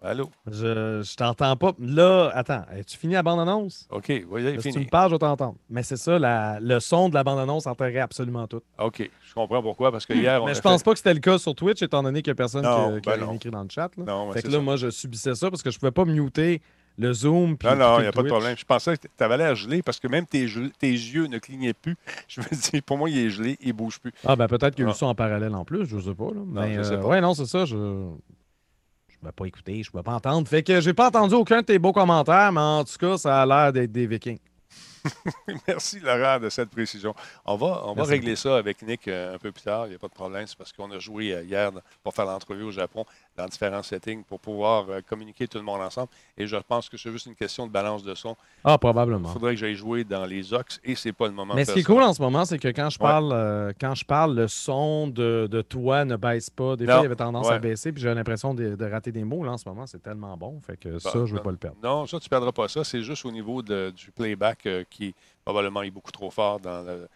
Allô? 0.03 0.31
Je, 0.47 1.03
je 1.03 1.15
t'entends 1.15 1.55
pas. 1.55 1.73
Là, 1.77 2.31
attends, 2.33 2.63
tu 2.87 2.97
finis 2.97 3.13
la 3.13 3.21
bande-annonce? 3.21 3.87
OK, 3.91 4.11
oui, 4.31 4.55
Si 4.59 4.71
tu 4.71 4.79
me 4.79 4.89
parles, 4.89 5.09
je 5.11 5.15
vais 5.15 5.19
t'entendre. 5.19 5.55
Mais 5.69 5.83
c'est 5.83 5.95
ça, 5.97 6.17
la- 6.17 6.59
le 6.59 6.79
son 6.79 7.07
de 7.09 7.13
la 7.13 7.23
bande-annonce 7.23 7.67
enterrait 7.67 7.99
absolument 7.99 8.47
tout. 8.47 8.61
OK, 8.79 9.07
je 9.27 9.33
comprends 9.35 9.61
pourquoi, 9.61 9.91
parce 9.91 10.07
que 10.07 10.13
hier, 10.13 10.41
on 10.41 10.47
Mais 10.47 10.53
je 10.53 10.55
fait- 10.55 10.63
pense 10.63 10.81
pas 10.81 10.91
que 10.93 10.97
c'était 10.97 11.13
le 11.13 11.19
cas 11.19 11.37
sur 11.37 11.53
Twitch, 11.53 11.83
étant 11.83 12.01
donné 12.01 12.23
qu'il 12.23 12.31
n'y 12.31 12.35
a 12.35 12.35
personne 12.35 12.63
Non, 12.63 12.95
qui, 12.95 13.01
qui 13.01 13.09
ben 13.09 13.21
a 13.21 13.25
non. 13.27 13.33
écrit 13.33 13.51
dans 13.51 13.61
le 13.61 13.69
chat. 13.69 13.91
là. 13.95 14.03
Non, 14.05 14.27
mais 14.27 14.33
Fait 14.33 14.41
que 14.41 14.47
là, 14.47 14.53
ça. 14.55 14.59
moi, 14.59 14.75
je 14.75 14.89
subissais 14.89 15.35
ça 15.35 15.51
parce 15.51 15.61
que 15.61 15.69
je 15.69 15.77
pouvais 15.77 15.91
pas 15.91 16.05
muter 16.05 16.61
le 16.97 17.13
Zoom. 17.13 17.55
Non, 17.63 17.75
non, 17.75 17.99
il 17.99 18.01
n'y 18.01 18.07
a 18.07 18.11
pas 18.11 18.23
de 18.23 18.27
problème. 18.27 18.57
Je 18.57 18.65
pensais 18.65 18.97
que 18.97 19.03
tu 19.15 19.23
avais 19.23 19.37
l'air 19.37 19.55
gelé 19.55 19.83
parce 19.83 19.99
que 19.99 20.07
même 20.07 20.25
tes, 20.25 20.47
tes 20.79 20.91
yeux 20.91 21.27
ne 21.27 21.37
clignaient 21.37 21.73
plus. 21.75 21.95
Je 22.27 22.41
me 22.41 22.45
dis, 22.71 22.81
pour 22.81 22.97
moi, 22.97 23.07
il 23.09 23.19
est 23.19 23.29
gelé, 23.29 23.55
il 23.61 23.67
ne 23.67 23.73
bouge 23.73 23.99
plus. 23.99 24.11
Ah, 24.25 24.35
ben 24.35 24.47
peut-être 24.47 24.73
qu'il 24.75 24.83
y 24.83 24.87
a 24.87 24.91
eu 24.91 24.95
ça 24.95 25.05
en 25.05 25.13
parallèle 25.15 25.53
en 25.53 25.63
plus, 25.63 25.85
je 25.85 25.99
sais 25.99 26.15
pas. 26.15 26.25
Là. 26.33 26.41
Mais, 26.47 26.73
je 26.73 26.81
sais 26.81 26.93
euh, 26.93 26.97
pas. 26.97 27.07
Ouais, 27.07 27.21
non, 27.21 27.35
c'est 27.35 27.45
ça. 27.45 27.65
Je 27.65 27.75
ne 29.25 29.29
pouvais 29.29 29.31
pas 29.31 29.45
écouter, 29.45 29.83
je 29.83 29.89
ne 29.89 29.91
pouvais 29.91 30.03
pas 30.03 30.13
entendre. 30.13 30.47
Fait 30.47 30.63
que 30.63 30.81
j'ai 30.81 30.93
pas 30.93 31.07
entendu 31.07 31.35
aucun 31.35 31.61
de 31.61 31.65
tes 31.65 31.79
beaux 31.79 31.93
commentaires, 31.93 32.51
mais 32.51 32.61
en 32.61 32.83
tout 32.83 32.97
cas, 32.97 33.17
ça 33.17 33.41
a 33.41 33.45
l'air 33.45 33.73
d'être 33.73 33.91
des 33.91 34.07
Vikings. 34.07 34.39
Merci, 35.67 35.99
Laurent, 35.99 36.39
de 36.39 36.49
cette 36.49 36.69
précision. 36.69 37.13
On 37.45 37.55
va, 37.55 37.83
on 37.85 37.93
va 37.93 38.03
régler 38.03 38.35
ça 38.35 38.57
avec 38.57 38.81
Nick 38.81 39.07
euh, 39.07 39.35
un 39.35 39.37
peu 39.37 39.51
plus 39.51 39.63
tard. 39.63 39.87
Il 39.87 39.89
n'y 39.89 39.95
a 39.95 39.99
pas 39.99 40.07
de 40.07 40.13
problème. 40.13 40.45
C'est 40.47 40.57
parce 40.57 40.71
qu'on 40.73 40.91
a 40.91 40.99
joué 40.99 41.33
euh, 41.33 41.43
hier 41.43 41.71
pour 42.03 42.13
faire 42.13 42.25
l'entrevue 42.25 42.63
au 42.63 42.71
Japon 42.71 43.05
dans 43.37 43.45
différents 43.45 43.81
settings 43.81 44.23
pour 44.23 44.39
pouvoir 44.39 44.89
euh, 44.89 44.99
communiquer 45.07 45.47
tout 45.47 45.57
le 45.57 45.63
monde 45.63 45.81
ensemble. 45.81 46.09
Et 46.37 46.45
je 46.47 46.57
pense 46.57 46.89
que 46.89 46.97
c'est 46.97 47.11
juste 47.11 47.25
une 47.27 47.35
question 47.35 47.65
de 47.65 47.71
balance 47.71 48.03
de 48.03 48.13
son. 48.13 48.35
Ah, 48.63 48.73
Il 48.75 48.79
probablement. 48.79 49.29
faudrait 49.29 49.53
que 49.53 49.59
j'aille 49.59 49.75
jouer 49.75 50.03
dans 50.03 50.25
les 50.25 50.53
Ox 50.53 50.79
et 50.83 50.95
c'est 50.95 51.13
pas 51.13 51.27
le 51.27 51.33
moment 51.33 51.53
Mais 51.55 51.61
de 51.63 51.67
ce 51.67 51.73
qui 51.73 51.79
est 51.79 51.83
ça. 51.83 51.87
cool 51.93 52.03
en 52.03 52.13
ce 52.13 52.21
moment, 52.21 52.43
c'est 52.45 52.59
que 52.59 52.67
quand 52.67 52.89
je 52.89 52.99
Ouais. 52.99 53.05
parle, 53.07 53.31
euh, 53.33 53.71
quand 53.79 53.95
je 53.95 54.03
parle, 54.05 54.35
le 54.35 54.47
son 54.49 55.07
de, 55.07 55.47
de 55.49 55.61
toi 55.61 56.03
ne 56.03 56.17
baisse 56.17 56.49
pas. 56.49 56.75
Des 56.75 56.85
Non. 56.85 56.93
fois, 56.93 57.01
il 57.03 57.05
avait 57.05 57.15
tendance 57.15 57.47
Ouais. 57.47 57.53
à 57.55 57.59
baisser, 57.59 57.91
puis 57.93 58.01
j'ai 58.03 58.13
l'impression 58.13 58.53
de, 58.53 58.75
de 58.75 58.85
rater 58.85 59.11
des 59.11 59.23
mots. 59.23 59.43
Là, 59.43 59.51
en 59.53 59.57
ce 59.57 59.67
moment, 59.67 59.87
c'est 59.87 60.03
tellement 60.03 60.35
bon. 60.35 60.59
Fait 60.61 60.77
que 60.77 60.99
ça, 60.99 61.11
Bon, 61.13 61.25
je 61.25 61.31
ne 61.33 61.37
veux 61.37 61.37
non. 61.37 61.43
pas 61.43 61.51
le 61.51 61.57
perdre. 61.57 61.77
Non, 61.81 62.05
ça, 62.05 62.19
tu 62.19 62.25
ne 62.25 62.29
perdras 62.29 62.51
pas 62.51 62.67
ça. 62.67 62.83
C'est 62.83 63.01
juste 63.01 63.25
au 63.25 63.31
niveau 63.31 63.61
de- 63.61 63.91
du 63.95 64.11
playback 64.11 64.65
euh, 64.65 64.83
qui 64.89 65.15
probablement 65.45 65.81
est 65.83 65.89
beaucoup 65.91 66.11
trop 66.11 66.29
fort 66.29 66.59
dans, 66.59 66.81
le, 66.85 67.07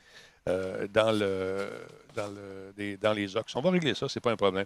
euh, 0.47 0.87
dans, 0.93 1.11
le, 1.11 1.67
dans, 2.15 2.27
le- 2.27 2.73
des- 2.77 2.97
dans 2.97 3.13
les 3.13 3.35
Ox. 3.35 3.55
On 3.55 3.61
va 3.61 3.69
régler 3.71 3.93
ça, 3.93 4.07
c'est 4.07 4.19
pas 4.21 4.31
un 4.31 4.35
problème. 4.37 4.65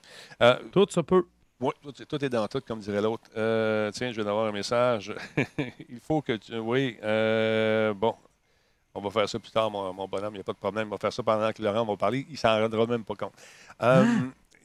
Tout 0.71 0.85
se 0.89 0.99
peut. 1.01 1.25
Oui, 1.61 1.71
tout, 2.07 2.23
est- 2.25 2.29
dans 2.29 2.47
tout, 2.47 2.61
comme 2.65 2.79
dirait 2.79 3.01
l'autre. 3.01 3.29
Euh, 3.35 3.91
tiens, 3.91 4.09
je 4.11 4.15
viens 4.15 4.23
d'avoir 4.25 4.45
un 4.47 4.51
message. 4.51 5.13
Il 5.89 5.99
faut 5.99 6.21
que 6.21 6.33
tu. 6.37 6.57
Oui, 6.57 6.97
euh, 7.03 7.93
bon. 7.93 8.15
On 8.95 9.01
va 9.01 9.09
faire 9.11 9.29
ça 9.29 9.39
plus 9.39 9.51
tard, 9.51 9.71
mon, 9.71 10.07
bonhomme, 10.07 10.33
il 10.35 10.37
n'y 10.37 10.41
a 10.41 10.43
pas 10.43 10.53
de 10.53 10.57
problème. 10.57 10.87
On 10.89 10.91
va 10.91 10.97
faire 10.97 11.13
ça 11.13 11.23
pendant 11.23 11.51
que 11.53 11.61
Laurent 11.63 11.85
va 11.85 11.97
parler. 11.97 12.25
Il 12.29 12.37
s'en 12.37 12.59
rendra 12.59 12.85
même 12.87 13.03
pas 13.05 13.15
compte. 13.15 13.33
Euh, 13.81 14.05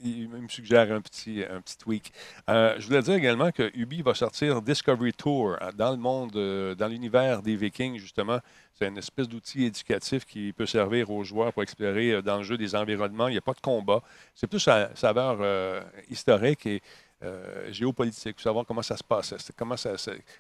il 0.03 0.29
me 0.29 0.49
suggère 0.49 0.91
un 0.93 1.01
petit, 1.01 1.43
un 1.49 1.61
petit 1.61 1.77
tweak. 1.79 2.13
Euh, 2.49 2.75
je 2.79 2.87
voulais 2.87 3.03
dire 3.03 3.15
également 3.15 3.51
que 3.51 3.71
Ubi 3.75 4.03
va 4.03 4.15
sortir 4.15 4.61
Discovery 4.63 5.13
Tour 5.13 5.57
euh, 5.61 5.71
dans 5.73 5.91
le 5.91 5.97
monde, 5.97 6.35
euh, 6.37 6.75
dans 6.75 6.89
l'univers 6.89 7.43
des 7.43 7.57
Vikings, 7.57 7.99
justement. 7.99 8.39
C'est 8.75 8.89
une 8.89 8.99
espèce 8.99 9.29
d'outil 9.29 9.65
éducatif 9.65 10.25
qui 10.25 10.53
peut 10.53 10.67
servir 10.67 11.11
aux 11.11 11.23
joueurs 11.23 11.53
pour 11.53 11.63
explorer 11.63 12.13
euh, 12.13 12.23
dans 12.23 12.39
le 12.39 12.43
jeu 12.43 12.57
des 12.57 12.75
environnements. 12.75 13.29
Il 13.29 13.33
n'y 13.33 13.39
a 13.39 13.43
pas 13.43 13.53
de 13.55 13.61
combat. 13.61 14.03
C'est 14.35 14.47
plus 14.49 14.67
à 14.69 14.91
saveur 14.95 15.39
euh, 15.41 15.81
historique 16.11 16.67
et 16.67 16.83
euh, 17.23 17.73
géopolitique, 17.73 18.35
pour 18.37 18.43
savoir 18.43 18.67
comment 18.67 18.83
ça 18.83 18.97
se 18.99 19.05
passait, 19.05 19.37
comment, 19.57 19.77
ça, 19.79 19.95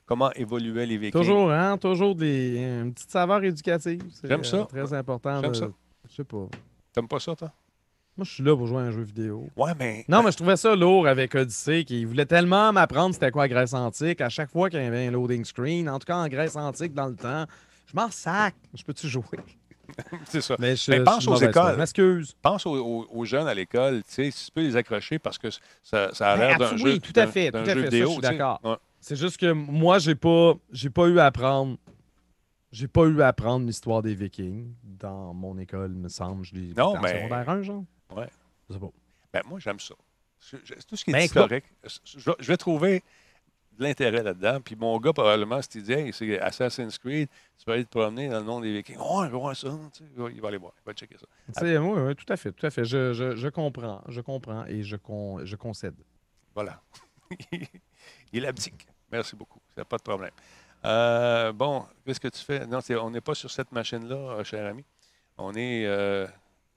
comment 0.04 0.30
évoluaient 0.32 0.84
les 0.84 0.98
Vikings. 0.98 1.18
Toujours, 1.20 1.50
hein? 1.50 1.78
Toujours 1.78 2.14
des, 2.14 2.58
une 2.58 2.92
petite 2.92 3.10
saveur 3.10 3.42
éducative. 3.42 4.02
J'aime 4.22 4.44
ça. 4.44 4.66
très 4.66 4.92
important. 4.92 5.40
J'aime 5.40 5.52
de- 5.52 5.56
ça. 5.56 5.68
Je 6.10 6.14
sais 6.16 6.24
pas. 6.24 6.46
T'aimes 6.92 7.08
pas 7.08 7.20
ça, 7.20 7.34
toi? 7.34 7.50
Moi, 8.16 8.24
je 8.24 8.30
suis 8.32 8.44
là 8.44 8.56
pour 8.56 8.66
jouer 8.68 8.78
à 8.78 8.82
un 8.82 8.90
jeu 8.92 9.02
vidéo. 9.02 9.48
Ouais, 9.56 9.72
mais. 9.78 10.04
Non, 10.08 10.22
mais 10.22 10.30
je 10.30 10.36
trouvais 10.36 10.56
ça 10.56 10.76
lourd 10.76 11.08
avec 11.08 11.34
Odyssey, 11.34 11.84
qui 11.84 12.04
voulait 12.04 12.26
tellement 12.26 12.72
m'apprendre 12.72 13.12
c'était 13.12 13.32
quoi 13.32 13.48
Grèce 13.48 13.74
antique. 13.74 14.20
À 14.20 14.28
chaque 14.28 14.50
fois 14.50 14.70
qu'il 14.70 14.80
y 14.80 14.84
avait 14.84 15.08
un 15.08 15.10
loading 15.10 15.44
screen, 15.44 15.88
en 15.90 15.98
tout 15.98 16.06
cas 16.06 16.16
en 16.18 16.28
Grèce 16.28 16.54
antique 16.54 16.94
dans 16.94 17.08
le 17.08 17.16
temps, 17.16 17.44
je 17.86 17.96
m'en 17.96 18.08
sac. 18.10 18.54
Je 18.72 18.84
peux-tu 18.84 19.08
jouer? 19.08 19.24
c'est 20.26 20.40
ça. 20.40 20.54
Mais 20.60 20.76
je, 20.76 20.90
Mais 20.92 21.00
pense 21.02 21.26
aux 21.26 21.36
écoles. 21.36 21.72
Je 21.74 21.78
m'excuse. 21.78 22.34
Pense 22.40 22.64
aux, 22.66 22.76
aux- 22.76 23.06
aux 23.10 23.24
jeunes 23.24 23.48
à 23.48 23.54
l'école, 23.54 23.98
tu 24.04 24.12
sais, 24.14 24.30
si 24.30 24.46
tu 24.46 24.52
peux 24.52 24.62
les 24.62 24.76
accrocher 24.76 25.18
parce 25.18 25.36
que 25.36 25.48
ça, 25.82 26.14
ça 26.14 26.30
a 26.32 26.36
Ben, 26.36 26.48
l'air 26.48 26.58
d'un 26.58 26.64
absolu- 26.66 26.78
jeu. 26.78 26.92
oui, 26.94 27.00
tout 27.00 27.12
à 27.18 27.26
fait, 27.26 27.50
tout 27.50 27.58
à 27.58 27.64
fait, 27.64 27.74
ça, 27.74 27.80
vidéo, 27.80 28.06
je 28.08 28.12
suis 28.12 28.20
d'accord. 28.22 28.60
Ouais. 28.62 28.76
C'est 29.00 29.16
juste 29.16 29.36
que 29.38 29.50
moi, 29.52 29.98
j'ai 29.98 30.14
pas, 30.14 30.54
j'ai 30.72 30.88
pas 30.90 31.06
eu 31.08 31.18
à 31.18 31.26
apprendre. 31.26 31.76
J'ai 32.72 32.88
pas 32.88 33.04
eu 33.04 33.20
à 33.22 33.28
apprendre 33.28 33.66
l'histoire 33.66 34.02
des 34.02 34.14
Vikings 34.14 34.72
dans 34.84 35.32
mon 35.34 35.58
école, 35.58 35.90
me 35.94 36.08
semble. 36.08 36.44
Je 36.44 36.54
l'ai 36.54 36.72
Non, 36.76 36.94
mais- 37.00 37.18
secondaire 37.22 37.48
1, 37.48 37.62
genre. 37.62 37.84
Ouais. 38.10 38.28
Sais 38.70 38.78
pas. 38.78 38.90
Ben, 39.32 39.42
moi, 39.46 39.58
j'aime 39.60 39.80
ça. 39.80 39.94
Je- 40.40 40.56
je- 40.64 40.74
tout 40.86 40.96
ce 40.96 41.04
qui 41.04 41.10
est 41.10 41.14
Ben, 41.14 41.22
historique, 41.22 41.64
je, 41.84 42.30
je 42.38 42.46
vais- 42.48 42.56
trouver 42.56 43.02
de 43.78 43.82
l'intérêt 43.82 44.22
là-dedans. 44.22 44.60
Puis 44.60 44.76
mon 44.76 44.98
gars, 45.00 45.12
probablement, 45.12 45.60
s'il 45.62 45.82
dit, 45.82 45.92
hey, 45.92 46.12
c'est 46.12 46.38
Assassin's 46.38 46.98
Creed, 46.98 47.28
tu 47.58 47.64
vas 47.66 47.72
aller 47.74 47.84
te 47.84 47.90
promener 47.90 48.28
dans 48.28 48.38
le 48.38 48.44
monde 48.44 48.62
des 48.62 48.72
Vikings. 48.72 48.96
Oh, 49.00 49.22
je 49.24 49.30
vais 49.30 49.38
voir 49.38 49.56
ça. 49.56 49.68
tu 49.92 50.04
sais, 50.04 50.10
il 50.34 50.40
va 50.40 50.48
aller 50.48 50.58
voir, 50.58 50.72
il 50.76 50.86
va 50.86 50.92
checker 50.92 51.16
ça. 51.18 51.26
Oui, 51.62 52.14
tout 52.14 52.30
à 52.32 52.36
fait, 52.36 52.52
tout 52.52 52.66
à 52.66 52.70
fait. 52.70 52.84
Je, 52.84 53.48
comprends, 53.48 54.02
je 54.08 54.20
comprends 54.20 54.64
et 54.66 54.82
je, 54.82 54.96
con- 54.96 55.44
je 55.44 55.56
concède. 55.56 55.94
Voilà. 56.54 56.80
il 58.32 58.46
abdique. 58.46 58.86
Merci 59.10 59.34
beaucoup. 59.36 59.60
C'est 59.76 59.84
pas 59.84 59.96
de 59.96 60.02
problème. 60.02 60.30
Euh, 60.84 61.52
bon, 61.52 61.86
qu'est-ce 62.04 62.20
que 62.20 62.28
tu 62.28 62.40
fais? 62.44 62.66
Non, 62.66 62.80
c'est- 62.80 62.94
on 62.96 63.10
n'est 63.10 63.20
pas 63.20 63.34
sur 63.34 63.50
cette 63.50 63.72
machine-là, 63.72 64.16
euh, 64.16 64.44
cher 64.44 64.66
ami. 64.66 64.84
On 65.38 65.54
est. 65.54 65.86
euh, 65.86 66.26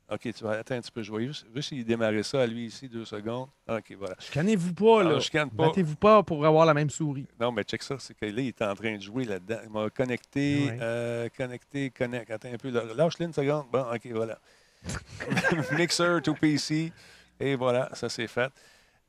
OK, 0.10 0.22
tu 0.22 0.44
vas 0.44 0.52
attendre 0.52 0.78
un 0.78 0.82
petit 0.82 0.92
peu. 0.92 1.04
Je 1.04 1.12
vais 1.12 1.26
juste, 1.28 1.46
juste 1.54 1.72
y 1.74 1.84
démarrer 1.84 2.24
ça 2.24 2.42
à 2.42 2.48
lui 2.48 2.68
ici, 2.68 2.88
deux 2.88 3.04
secondes. 3.04 3.50
OK, 3.68 3.94
voilà. 4.00 4.16
Chicanez-vous 4.20 4.74
pas, 4.74 5.04
là. 5.04 5.20
Canne 5.30 5.50
pas. 5.50 5.68
Battez-vous 5.68 5.96
pas 5.98 6.24
pour 6.24 6.46
avoir 6.46 6.66
la 6.66 6.74
même 6.74 6.90
souris. 6.90 7.26
Non, 7.40 7.52
mais 7.52 7.64
check 7.64 7.84
ça, 7.84 7.98
c'est 8.00 8.14
que 8.14 8.26
là, 8.26 8.32
il 8.42 8.48
est 8.48 8.62
en 8.62 8.74
train 8.74 8.96
de 8.96 9.02
jouer 9.02 9.26
là-dedans. 9.26 9.60
Il 9.66 9.70
m'a 9.70 9.90
connecté, 9.90 10.68
Ouais. 10.68 10.78
euh, 10.82 11.30
connecté, 11.36 11.90
connect. 11.90 12.32
Attends 12.32 12.54
un 12.54 12.58
peu. 12.58 12.70
Lâche-le 12.70 13.26
une 13.26 13.34
seconde. 13.34 13.66
Bon, 13.72 13.82
OK, 13.94 14.08
voilà. 14.14 14.40
Mixer 15.78 16.22
to 16.24 16.34
PC. 16.34 16.92
Et 17.40 17.56
voilà, 17.56 17.90
ça 17.94 18.10
c'est 18.10 18.28
fait. 18.28 18.52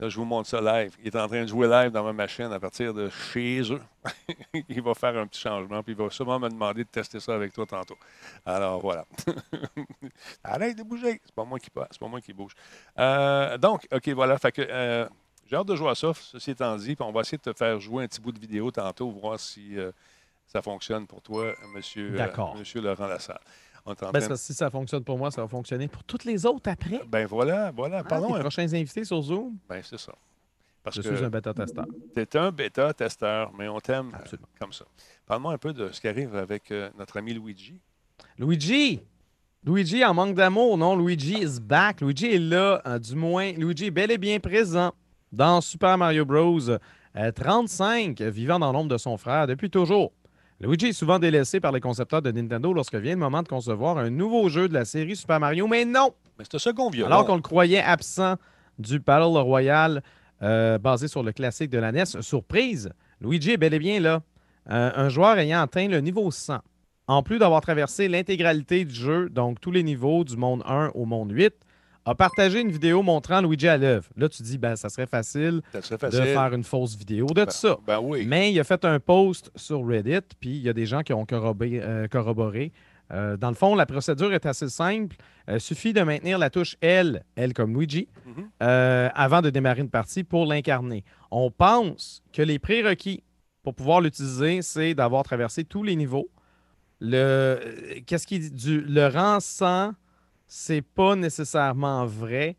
Là, 0.01 0.09
je 0.09 0.17
vous 0.17 0.25
montre 0.25 0.49
ça 0.49 0.61
live. 0.61 0.97
Il 1.01 1.09
est 1.09 1.17
en 1.17 1.27
train 1.27 1.43
de 1.43 1.49
jouer 1.49 1.67
live 1.67 1.91
dans 1.91 2.05
ma 2.05 2.13
machine 2.13 2.53
à 2.53 2.61
partir 2.61 2.95
de 2.95 3.09
chez 3.09 3.63
eux. 3.73 3.83
il 4.69 4.81
va 4.81 4.95
faire 4.95 5.17
un 5.17 5.27
petit 5.27 5.41
changement, 5.41 5.83
puis 5.83 5.93
il 5.93 5.99
va 5.99 6.09
sûrement 6.09 6.39
me 6.39 6.49
demander 6.49 6.85
de 6.85 6.89
tester 6.89 7.19
ça 7.19 7.35
avec 7.35 7.53
toi 7.53 7.67
tantôt. 7.67 7.97
Alors 8.47 8.81
voilà. 8.81 9.05
Arrête 10.45 10.79
de 10.79 10.85
bouger. 10.85 11.21
C'est 11.25 11.35
pas 11.35 11.45
moi 11.45 11.59
qui 11.59 11.71
passe, 11.71 11.89
c'est 11.91 12.01
pas 12.01 12.07
moi 12.07 12.21
qui 12.21 12.33
bouge. 12.33 12.53
Euh, 12.97 13.59
donc, 13.59 13.89
OK, 13.93 14.09
voilà. 14.11 14.39
Fait 14.39 14.53
que 14.53 14.63
euh, 14.63 15.09
j'ai 15.47 15.57
hâte 15.57 15.67
de 15.67 15.75
jouer 15.75 15.91
à 15.91 15.95
ça, 15.97 16.13
ceci 16.15 16.53
étant 16.53 16.77
dit, 16.77 16.95
puis 16.95 17.05
on 17.05 17.11
va 17.11 17.23
essayer 17.23 17.39
de 17.39 17.51
te 17.51 17.57
faire 17.57 17.81
jouer 17.81 18.05
un 18.05 18.07
petit 18.07 18.21
bout 18.21 18.31
de 18.31 18.39
vidéo 18.39 18.71
tantôt, 18.71 19.11
voir 19.11 19.41
si 19.41 19.77
euh, 19.77 19.91
ça 20.47 20.63
fonctionne 20.63 21.09
pour 21.09 21.23
toi, 21.23 21.55
monsieur, 21.75 22.17
monsieur 22.57 22.81
Laurent 22.81 23.09
Lassalle. 23.09 23.41
On 23.89 23.95
Ben, 23.95 24.13
parce 24.13 24.29
que 24.29 24.37
si 24.37 24.55
ça 24.55 24.71
fonctionne 24.71 25.03
pour 25.05 25.17
moi, 25.19 25.31
ça 25.31 25.41
va 25.43 25.49
fonctionner 25.49 25.89
pour 25.89 26.05
toutes 26.05 26.25
les 26.25 26.45
autres 26.47 26.71
après. 26.71 27.01
ben 27.09 27.27
voilà, 27.27 27.71
voilà. 27.71 27.99
Ah, 28.01 28.05
Parlons 28.05 28.35
les 28.35 28.39
un 28.39 28.41
prochains 28.41 28.73
invités 28.75 29.05
sur 29.05 29.23
Zoom, 29.23 29.57
Ben, 29.69 29.81
c'est 29.83 29.99
ça. 29.99 30.13
Parce 30.83 30.97
je 30.97 31.03
que 31.03 31.15
suis 31.17 31.25
un 31.25 31.31
bêta-testeur. 31.31 31.87
tu 32.15 32.21
es 32.21 32.37
un 32.37 32.51
bêta-testeur, 32.51 33.51
mais 33.59 33.69
on 33.69 33.81
t'aime 33.81 34.13
euh, 34.15 34.37
comme 34.61 34.73
ça. 34.73 34.85
Parle-moi 35.27 35.53
un 35.55 35.59
peu 35.59 35.73
de 35.73 35.91
ce 35.91 36.01
qui 36.01 36.09
arrive 36.09 36.35
avec 36.37 36.71
euh, 36.71 36.89
notre 36.99 37.17
ami 37.19 37.35
Luigi. 37.35 37.81
Luigi! 38.39 39.01
Luigi 39.65 40.05
en 40.05 40.15
manque 40.15 40.35
d'amour, 40.35 40.79
non? 40.79 40.97
Luigi 40.97 41.43
is 41.43 41.61
back. 41.61 42.01
Luigi 42.01 42.27
est 42.27 42.39
là, 42.39 42.81
euh, 42.87 42.99
du 42.99 43.15
moins. 43.17 43.53
Luigi 43.53 43.87
est 43.87 43.91
bel 43.91 44.11
et 44.11 44.19
bien 44.19 44.39
présent 44.39 44.93
dans 45.33 45.61
Super 45.61 45.99
Mario 45.99 46.25
Bros. 46.25 46.71
euh, 46.71 47.33
35, 47.33 48.21
euh, 48.21 48.31
vivant 48.31 48.59
dans 48.59 48.73
l'ombre 48.73 48.89
de 48.91 48.99
son 48.99 49.17
frère 49.19 49.47
depuis 49.47 49.69
toujours. 49.71 50.13
Luigi 50.61 50.87
est 50.87 50.93
souvent 50.93 51.21
délaissé 51.21 51.61
par 51.61 51.71
les 51.71 51.81
concepteurs 51.81 52.21
de 52.21 52.33
Nintendo 52.33 52.73
lorsque 52.73 52.97
vient 52.97 53.13
le 53.13 53.21
moment 53.21 53.43
de 53.43 53.49
concevoir 53.49 53.97
un 53.99 54.11
nouveau 54.11 54.49
jeu 54.49 54.69
de 54.69 54.75
la 54.75 54.85
série 54.85 55.15
Super 55.15 55.39
Mario, 55.39 55.69
mais 55.69 55.85
non! 55.85 56.13
Mais 56.37 56.45
c'est 56.45 56.57
un 56.57 56.59
second 56.59 56.91
violon. 56.91 57.13
Alors 57.13 57.27
qu'on 57.27 57.37
le 57.37 57.43
croyait 57.43 57.81
absent 57.81 58.35
du 58.77 58.99
Battle 58.99 59.39
Royale 59.39 60.03
euh, 60.43 60.79
basé 60.79 61.07
sur 61.07 61.23
le 61.23 61.31
classique 61.31 61.71
de 61.71 61.79
la 61.79 61.93
NES, 61.93 62.23
surprise, 62.23 62.91
Luigi 63.21 63.53
est 63.53 63.57
bel 63.57 63.73
et 63.75 63.79
bien 63.79 64.01
là. 64.01 64.23
Euh, 64.71 64.91
un 64.95 65.09
joueur 65.09 65.39
ayant 65.39 65.63
atteint 65.63 65.87
le 65.87 66.01
niveau 66.01 66.31
100. 66.31 66.59
En 67.07 67.23
plus 67.23 67.39
d'avoir 67.39 67.61
traversé 67.61 68.09
l'intégralité 68.09 68.85
du 68.85 68.95
jeu, 68.95 69.31
donc 69.31 69.61
tous 69.61 69.71
les 69.71 69.85
niveaux 69.85 70.25
du 70.25 70.37
monde 70.37 70.63
1 70.67 70.91
au 70.95 71.05
monde 71.05 71.31
8, 71.33 71.55
a 72.11 72.15
partagé 72.15 72.61
une 72.61 72.71
vidéo 72.71 73.03
montrant 73.03 73.41
Luigi 73.41 73.69
à 73.69 73.77
l'œuvre. 73.77 74.09
Là, 74.17 74.29
tu 74.29 74.43
dis, 74.43 74.59
ben, 74.59 74.77
ça 74.77 74.89
serait 74.89 75.07
facile 75.07 75.61
ça 75.73 75.83
serait 75.83 76.11
de 76.11 76.17
faire 76.25 76.53
une 76.55 76.65
fausse 76.65 76.97
vidéo 76.97 77.27
de 77.27 77.35
ben, 77.35 77.47
tout 77.47 77.53
ça. 77.53 77.77
Ben 77.87 78.01
oui. 78.03 78.25
Mais 78.27 78.53
il 78.53 78.59
a 78.61 78.65
fait 78.65 78.85
un 78.85 78.99
post 79.01 79.51
sur 79.57 79.87
Reddit, 79.87 80.21
puis 80.41 80.51
il 80.51 80.63
y 80.63 80.69
a 80.69 80.73
des 80.73 80.87
gens 80.87 81.03
qui 81.03 81.13
ont 81.13 81.25
corroboré. 81.27 81.81
euh, 81.83 82.07
corroboré. 82.09 82.73
Euh, 83.11 83.37
dans 83.39 83.49
le 83.49 83.55
fond, 83.55 83.75
la 83.75 83.87
procédure 83.87 84.35
est 84.35 84.45
assez 84.45 84.69
simple. 84.69 85.17
Il 85.51 85.61
suffit 85.61 85.95
de 85.95 86.03
maintenir 86.03 86.37
la 86.39 86.51
touche 86.51 86.77
L, 86.83 87.25
L 87.37 87.55
comme 87.55 87.73
Luigi, 87.75 88.07
Mhm. 88.27 88.51
euh, 88.63 89.09
avant 89.15 89.41
de 89.41 89.49
démarrer 89.49 89.81
une 89.81 89.89
partie 89.89 90.25
pour 90.25 90.45
l'incarner. 90.45 91.05
On 91.31 91.51
pense 91.51 92.23
que 92.35 92.43
les 92.43 92.59
prérequis 92.59 93.23
pour 93.63 93.75
pouvoir 93.75 94.01
l'utiliser, 94.03 94.61
c'est 94.63 94.95
d'avoir 94.95 95.23
traversé 95.25 95.65
tous 95.65 95.83
les 95.83 95.97
niveaux 95.97 96.29
le 97.01 97.17
euh, 97.17 97.59
qu'est-ce 98.07 98.27
qui 98.27 98.39
dit 98.41 98.51
du 98.51 98.81
le 98.81 99.07
rang 99.07 99.39
100, 99.41 99.93
c'est 100.49 100.83
pas 100.83 101.15
nécessairement 101.15 102.07
vrai 102.07 102.57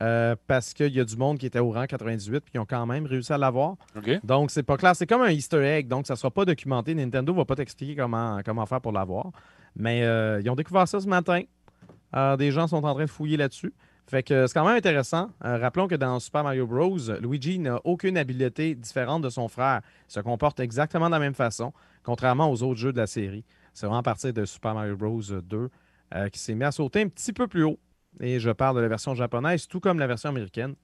euh, 0.00 0.34
parce 0.46 0.72
qu'il 0.72 0.92
y 0.94 1.00
a 1.00 1.04
du 1.04 1.16
monde 1.16 1.38
qui 1.38 1.46
était 1.46 1.58
au 1.58 1.70
rang 1.70 1.86
98 1.86 2.40
puis 2.40 2.52
qui 2.52 2.58
ont 2.58 2.64
quand 2.64 2.86
même 2.86 3.04
réussi 3.04 3.32
à 3.32 3.38
l'avoir. 3.38 3.76
Donc, 4.24 4.50
c'est 4.50 4.62
pas 4.62 4.76
clair. 4.76 4.96
C'est 4.96 5.06
comme 5.06 5.22
un 5.22 5.30
Easter 5.30 5.62
egg, 5.62 5.88
donc 5.88 6.06
ça 6.06 6.16
sera 6.16 6.30
pas 6.30 6.44
documenté. 6.44 6.94
Nintendo 6.94 7.34
va 7.34 7.44
pas 7.44 7.56
t'expliquer 7.56 7.96
comment, 7.96 8.40
comment 8.44 8.64
faire 8.64 8.80
pour 8.80 8.92
l'avoir. 8.92 9.30
Mais 9.76 10.02
euh, 10.04 10.40
ils 10.40 10.48
ont 10.50 10.54
découvert 10.54 10.88
ça 10.88 11.00
ce 11.00 11.06
matin. 11.06 11.42
Euh, 12.14 12.36
des 12.36 12.50
gens 12.50 12.66
sont 12.66 12.84
en 12.84 12.94
train 12.94 13.04
de 13.04 13.10
fouiller 13.10 13.36
là-dessus. 13.36 13.72
Fait 14.06 14.22
que 14.22 14.46
c'est 14.46 14.54
quand 14.54 14.66
même 14.66 14.76
intéressant. 14.76 15.30
Rappelons 15.40 15.86
que 15.86 15.94
dans 15.94 16.18
Super 16.18 16.42
Mario 16.42 16.66
Bros, 16.66 16.98
Luigi 17.20 17.58
n'a 17.58 17.80
aucune 17.84 18.18
habileté 18.18 18.74
différente 18.74 19.22
de 19.22 19.30
son 19.30 19.48
frère. 19.48 19.80
Il 20.08 20.12
se 20.12 20.20
comporte 20.20 20.58
exactement 20.60 21.06
de 21.06 21.12
la 21.12 21.20
même 21.20 21.34
façon, 21.34 21.72
contrairement 22.02 22.50
aux 22.50 22.62
autres 22.64 22.80
jeux 22.80 22.92
de 22.92 22.98
la 22.98 23.06
série. 23.06 23.44
C'est 23.72 23.86
vraiment 23.86 24.00
à 24.00 24.02
partir 24.02 24.32
de 24.32 24.44
Super 24.44 24.74
Mario 24.74 24.96
Bros 24.96 25.22
2 25.22 25.70
euh, 26.14 26.28
qui 26.28 26.38
s'est 26.38 26.54
mis 26.54 26.64
à 26.64 26.72
sauter 26.72 27.02
un 27.02 27.08
petit 27.08 27.32
peu 27.32 27.46
plus 27.48 27.64
haut. 27.64 27.78
Et 28.20 28.38
je 28.40 28.50
parle 28.50 28.76
de 28.76 28.80
la 28.82 28.88
version 28.88 29.14
japonaise, 29.14 29.66
tout 29.66 29.80
comme 29.80 29.98
la 29.98 30.06
version 30.06 30.28
américaine. 30.28 30.74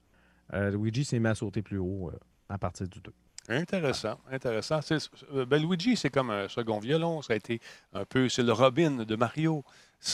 Euh, 0.53 0.71
Luigi 0.71 1.05
s'est 1.05 1.19
mis 1.19 1.27
à 1.27 1.35
sauter 1.35 1.61
plus 1.61 1.77
haut 1.77 2.09
euh, 2.13 2.17
à 2.49 2.57
partir 2.57 2.87
du 2.87 2.99
2. 3.01 3.11
Intéressant, 3.49 4.19
intéressant. 4.31 4.81
C'est- 4.81 5.09
ben, 5.47 5.61
Luigi, 5.61 5.95
c'est 5.95 6.09
comme 6.11 6.29
un 6.29 6.47
second 6.47 6.79
violon. 6.79 7.21
Ça 7.21 7.33
a 7.33 7.35
été 7.35 7.59
un 7.93 8.05
peu, 8.05 8.29
c'est 8.29 8.43
le 8.43 8.51
Robin 8.53 9.03
de 9.05 9.15
Mario. 9.15 9.63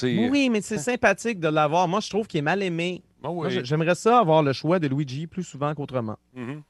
Oui, 0.04 0.50
mais 0.50 0.62
c'est 0.62 0.78
sympathique 0.78 1.40
de 1.40 1.48
l'avoir. 1.50 1.88
Moi, 1.88 2.00
je 2.00 2.10
trouve 2.10 2.28
qu'il 2.28 2.40
est 2.40 2.42
mal 2.44 2.64
aimé. 2.64 3.04
Ah 3.24 3.32
oui. 3.32 3.60
J'aimerais 3.64 3.96
ça 3.96 4.20
avoir 4.20 4.42
le 4.44 4.54
choix 4.54 4.80
de 4.80 4.88
Luigi 4.88 5.28
plus 5.28 5.44
souvent 5.44 5.74
qu'autrement. 5.76 6.18
Mhm. 6.34 6.62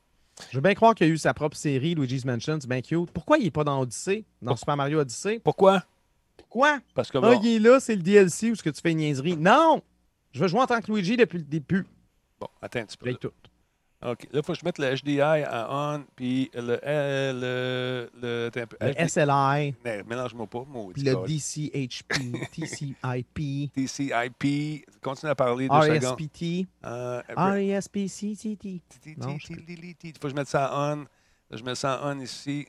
Je 0.49 0.57
veux 0.57 0.61
bien 0.61 0.73
croire 0.73 0.93
qu'il 0.95 1.07
a 1.07 1.09
eu 1.09 1.17
sa 1.17 1.33
propre 1.33 1.55
série, 1.55 1.95
Luigi's 1.95 2.25
Mansion, 2.25 2.57
c'est 2.59 2.67
bien 2.69 2.81
cute. 2.81 3.09
Pourquoi 3.11 3.37
il 3.37 3.45
n'est 3.45 3.51
pas 3.51 3.63
dans 3.63 3.79
Odyssey, 3.79 4.25
dans 4.41 4.47
Pourquoi? 4.51 4.57
Super 4.57 4.75
Mario 4.77 4.99
Odyssey? 4.99 5.39
Pourquoi? 5.39 5.83
Pourquoi? 6.37 6.79
Parce 6.93 7.09
que 7.11 7.17
Ah, 7.17 7.21
bon, 7.21 7.41
il 7.43 7.55
est 7.55 7.59
là, 7.59 7.79
c'est 7.79 7.95
le 7.95 8.01
DLC 8.01 8.51
où 8.51 8.55
ce 8.55 8.63
que 8.63 8.69
tu 8.69 8.81
fais 8.81 8.91
une 8.91 8.97
niaiserie. 8.99 9.35
Non! 9.37 9.81
Je 10.31 10.39
veux 10.39 10.47
jouer 10.47 10.59
en 10.61 10.67
tant 10.67 10.81
que 10.81 10.91
Luigi 10.91 11.15
depuis 11.17 11.37
le 11.37 11.43
début. 11.45 11.85
bon, 12.39 12.47
attends 12.61 12.79
un 12.79 12.85
petit 12.85 12.97
peu. 12.97 13.05
Là. 13.13 13.17
tout. 13.19 13.31
OK. 14.05 14.23
Là, 14.23 14.29
il 14.33 14.43
faut 14.43 14.53
que 14.53 14.59
je 14.59 14.65
mette 14.65 14.77
le 14.77 14.93
HDI 14.93 15.21
à 15.21 15.67
on, 15.71 16.03
puis 16.15 16.51
le. 16.53 16.79
euh, 16.85 18.09
le, 18.13 18.21
le, 18.21 18.45
attends 18.47 18.59
un 18.61 18.67
peu. 18.67 18.77
Le 18.81 19.07
SLI, 19.07 19.73
Mais 19.83 20.03
Mélange-moi 20.03 20.45
pas, 20.47 20.63
puis 20.93 21.01
le. 21.03 21.13
DCHP, 21.25 22.13
TCIP, 22.51 23.71
TCIP. 23.73 24.85
Continue 25.01 25.31
à 25.31 25.35
parler 25.35 25.67
secondes. 25.81 26.17
RSPT, 26.19 26.67
Euh, 26.85 27.21
je- 29.39 29.53
Il 30.03 30.13
faut 30.13 30.19
que 30.23 30.29
je 30.29 30.35
mette 30.35 30.47
ça 30.49 30.71
en 30.75 30.99
on. 30.99 31.01
Là, 31.01 31.57
je 31.57 31.63
mets 31.63 31.75
ça 31.75 32.01
en 32.03 32.11
on 32.15 32.19
ici. 32.19 32.67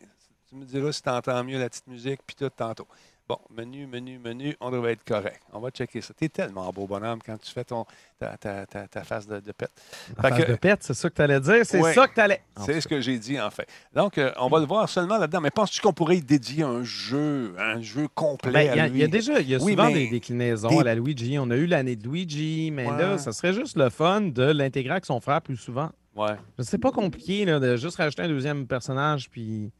Tu 0.48 0.54
me 0.54 0.64
diras 0.64 0.92
si 0.92 1.02
tu 1.02 1.08
entends 1.10 1.42
mieux 1.44 1.58
la 1.58 1.68
petite 1.68 1.86
musique, 1.88 2.20
puis 2.26 2.36
tout 2.36 2.48
tantôt. 2.50 2.86
Bon, 3.28 3.38
menu, 3.50 3.88
menu, 3.88 4.20
menu, 4.20 4.56
on 4.60 4.70
devrait 4.70 4.92
être 4.92 5.02
correct. 5.04 5.40
On 5.52 5.58
va 5.58 5.70
checker 5.70 6.00
ça. 6.00 6.14
T'es 6.14 6.28
tellement 6.28 6.70
beau 6.72 6.86
bonhomme 6.86 7.18
quand 7.26 7.36
tu 7.38 7.50
fais 7.50 7.64
ton, 7.64 7.84
ta, 8.20 8.36
ta, 8.36 8.64
ta, 8.66 8.86
ta 8.86 9.02
face 9.02 9.26
de, 9.26 9.40
de 9.40 9.50
pète. 9.50 9.72
Face 10.20 10.46
de 10.46 10.54
pète, 10.54 10.84
c'est 10.84 10.94
ça 10.94 11.10
que 11.10 11.14
tu 11.16 11.22
allais 11.22 11.40
dire? 11.40 11.66
C'est 11.66 11.80
Ouais. 11.82 11.92
ça 11.92 12.06
que 12.06 12.14
tu 12.14 12.20
allais. 12.20 12.40
C'est 12.64 12.80
ce 12.80 12.86
que 12.86 13.00
j'ai 13.00 13.18
dit, 13.18 13.40
en 13.40 13.50
fait. 13.50 13.66
Donc, 13.92 14.16
euh, 14.18 14.30
on 14.38 14.46
va 14.48 14.60
le 14.60 14.66
voir 14.66 14.88
seulement 14.88 15.18
là-dedans. 15.18 15.40
Mais 15.40 15.50
penses-tu 15.50 15.80
qu'on 15.80 15.92
pourrait 15.92 16.18
y 16.18 16.22
dédier 16.22 16.62
un 16.62 16.84
jeu, 16.84 17.52
un 17.58 17.80
jeu 17.80 18.06
complet 18.14 18.52
Ben, 18.52 18.70
à 18.70 18.74
il 18.74 18.76
y 18.76 18.80
a- 18.80 18.88
lui? 18.88 18.98
il 18.98 19.00
y, 19.00 19.04
a 19.04 19.08
déjà 19.08 19.40
il 19.40 19.48
y 19.48 19.54
a 19.56 19.58
Oui, 19.58 19.72
souvent 19.72 19.90
des 19.90 20.08
déclinaisons 20.08 20.68
des- 20.68 20.78
à 20.78 20.84
la 20.84 20.94
Luigi. 20.94 21.36
On 21.40 21.50
a 21.50 21.56
eu 21.56 21.66
l'année 21.66 21.96
de 21.96 22.08
Luigi, 22.08 22.70
mais 22.72 22.86
Ouais. 22.88 22.96
là, 22.96 23.18
ça 23.18 23.32
serait 23.32 23.52
juste 23.54 23.76
le 23.76 23.90
fun 23.90 24.20
de 24.20 24.44
l'intégrer 24.44 24.92
avec 24.92 25.04
son 25.04 25.18
frère 25.20 25.42
plus 25.42 25.56
souvent. 25.56 25.90
Ouais. 26.14 26.36
C'est 26.60 26.78
pas 26.78 26.92
compliqué 26.92 27.44
là, 27.44 27.58
de 27.58 27.74
juste 27.74 27.96
rajouter 27.96 28.22
un 28.22 28.28
deuxième 28.28 28.68
personnage, 28.68 29.28
puis. 29.30 29.72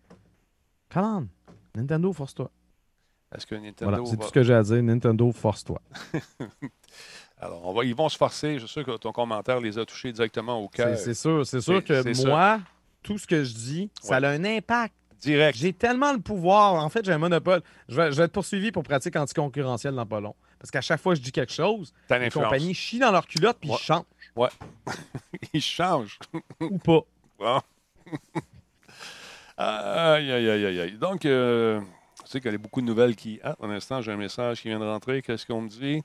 Come 0.92 1.04
on! 1.04 1.26
Nintendo, 1.78 2.12
force-toi. 2.12 2.50
Est-ce 3.37 3.46
que 3.46 3.55
Nintendo 3.55 3.90
Voilà, 3.90 4.05
c'est 4.05 4.16
va- 4.16 4.22
tout 4.22 4.29
ce 4.29 4.33
que 4.33 4.42
j'ai 4.42 4.55
à 4.55 4.62
dire. 4.62 4.83
Nintendo, 4.83 5.31
force-toi. 5.33 5.81
Alors, 7.38 7.66
on 7.66 7.72
va... 7.75 7.85
ils 7.85 7.94
vont 7.94 8.09
se 8.09 8.16
forcer. 8.16 8.55
Je 8.59 8.61
suis 8.66 8.68
sûr 8.68 8.85
que 8.85 8.96
ton 8.96 9.12
commentaire 9.12 9.61
les 9.61 9.79
a 9.79 9.85
touchés 9.85 10.12
directement 10.12 10.59
au 10.62 10.68
cœur. 10.68 10.96
c'est 10.99 11.14
sûr. 11.14 11.46
C'est 11.46 11.61
sûr 11.61 11.85
que 11.85 12.14
ça. 12.14 12.29
moi, 12.29 12.61
tout 13.03 13.18
ce 13.18 13.27
que 13.27 13.44
je 13.44 13.55
dis, 13.55 13.90
ça 14.01 14.18
Ouais. 14.18 14.25
a 14.27 14.31
un 14.31 14.44
impact. 14.44 14.94
Direct. 15.20 15.57
J'ai 15.59 15.72
tellement 15.72 16.12
le 16.12 16.18
pouvoir. 16.20 16.75
En 16.75 16.88
fait, 16.90 17.05
j'ai 17.05 17.12
un 17.12 17.18
monopole. 17.18 17.62
Je 17.88 17.96
vais, 17.96 18.12
je 18.12 18.16
vais 18.16 18.25
être 18.25 18.33
poursuivi 18.33 18.70
pour 18.70 18.83
pratique 18.83 19.16
anticoncurrentielle 19.16 19.94
dans 19.94 20.05
pas 20.07 20.20
long. 20.20 20.35
Parce 20.59 20.70
qu'à 20.70 20.81
chaque 20.83 21.01
fois 21.01 21.14
que 21.14 21.18
je 21.18 21.25
dis 21.25 21.33
quelque 21.33 21.53
chose, 21.53 21.92
les 22.11 22.18
l'influence. 22.18 22.44
compagnies 22.44 22.75
chient 22.75 22.99
dans 22.99 23.11
leur 23.12 23.27
culotte 23.27 23.57
puis 23.61 23.70
Ouais. 23.70 23.77
ils 23.77 23.83
changent. 23.83 24.05
Ils 25.55 25.61
changent. 25.62 26.18
Ou 26.61 26.79
pas. 26.79 27.01
Bon. 27.38 27.61
aïe, 29.57 30.31
aïe, 30.33 30.51
aïe, 30.51 30.81
aïe. 30.81 30.92
Donc, 30.99 31.25
euh, 31.25 31.81
sais 32.26 32.40
qu'il 32.40 32.52
y 32.52 32.54
a 32.54 32.58
beaucoup 32.58 32.80
de 32.80 32.86
nouvelles 32.86 33.16
qui. 33.16 33.40
Ah, 33.42 33.56
un 33.60 33.70
instant, 33.70 34.00
j'ai 34.02 34.12
un 34.12 34.16
message 34.16 34.62
qui 34.62 34.68
vient 34.68 34.78
de 34.80 34.84
rentrer. 34.84 35.22
Qu'est-ce 35.22 35.46
qu'on 35.46 35.62
me 35.62 35.68
dit? 35.68 36.02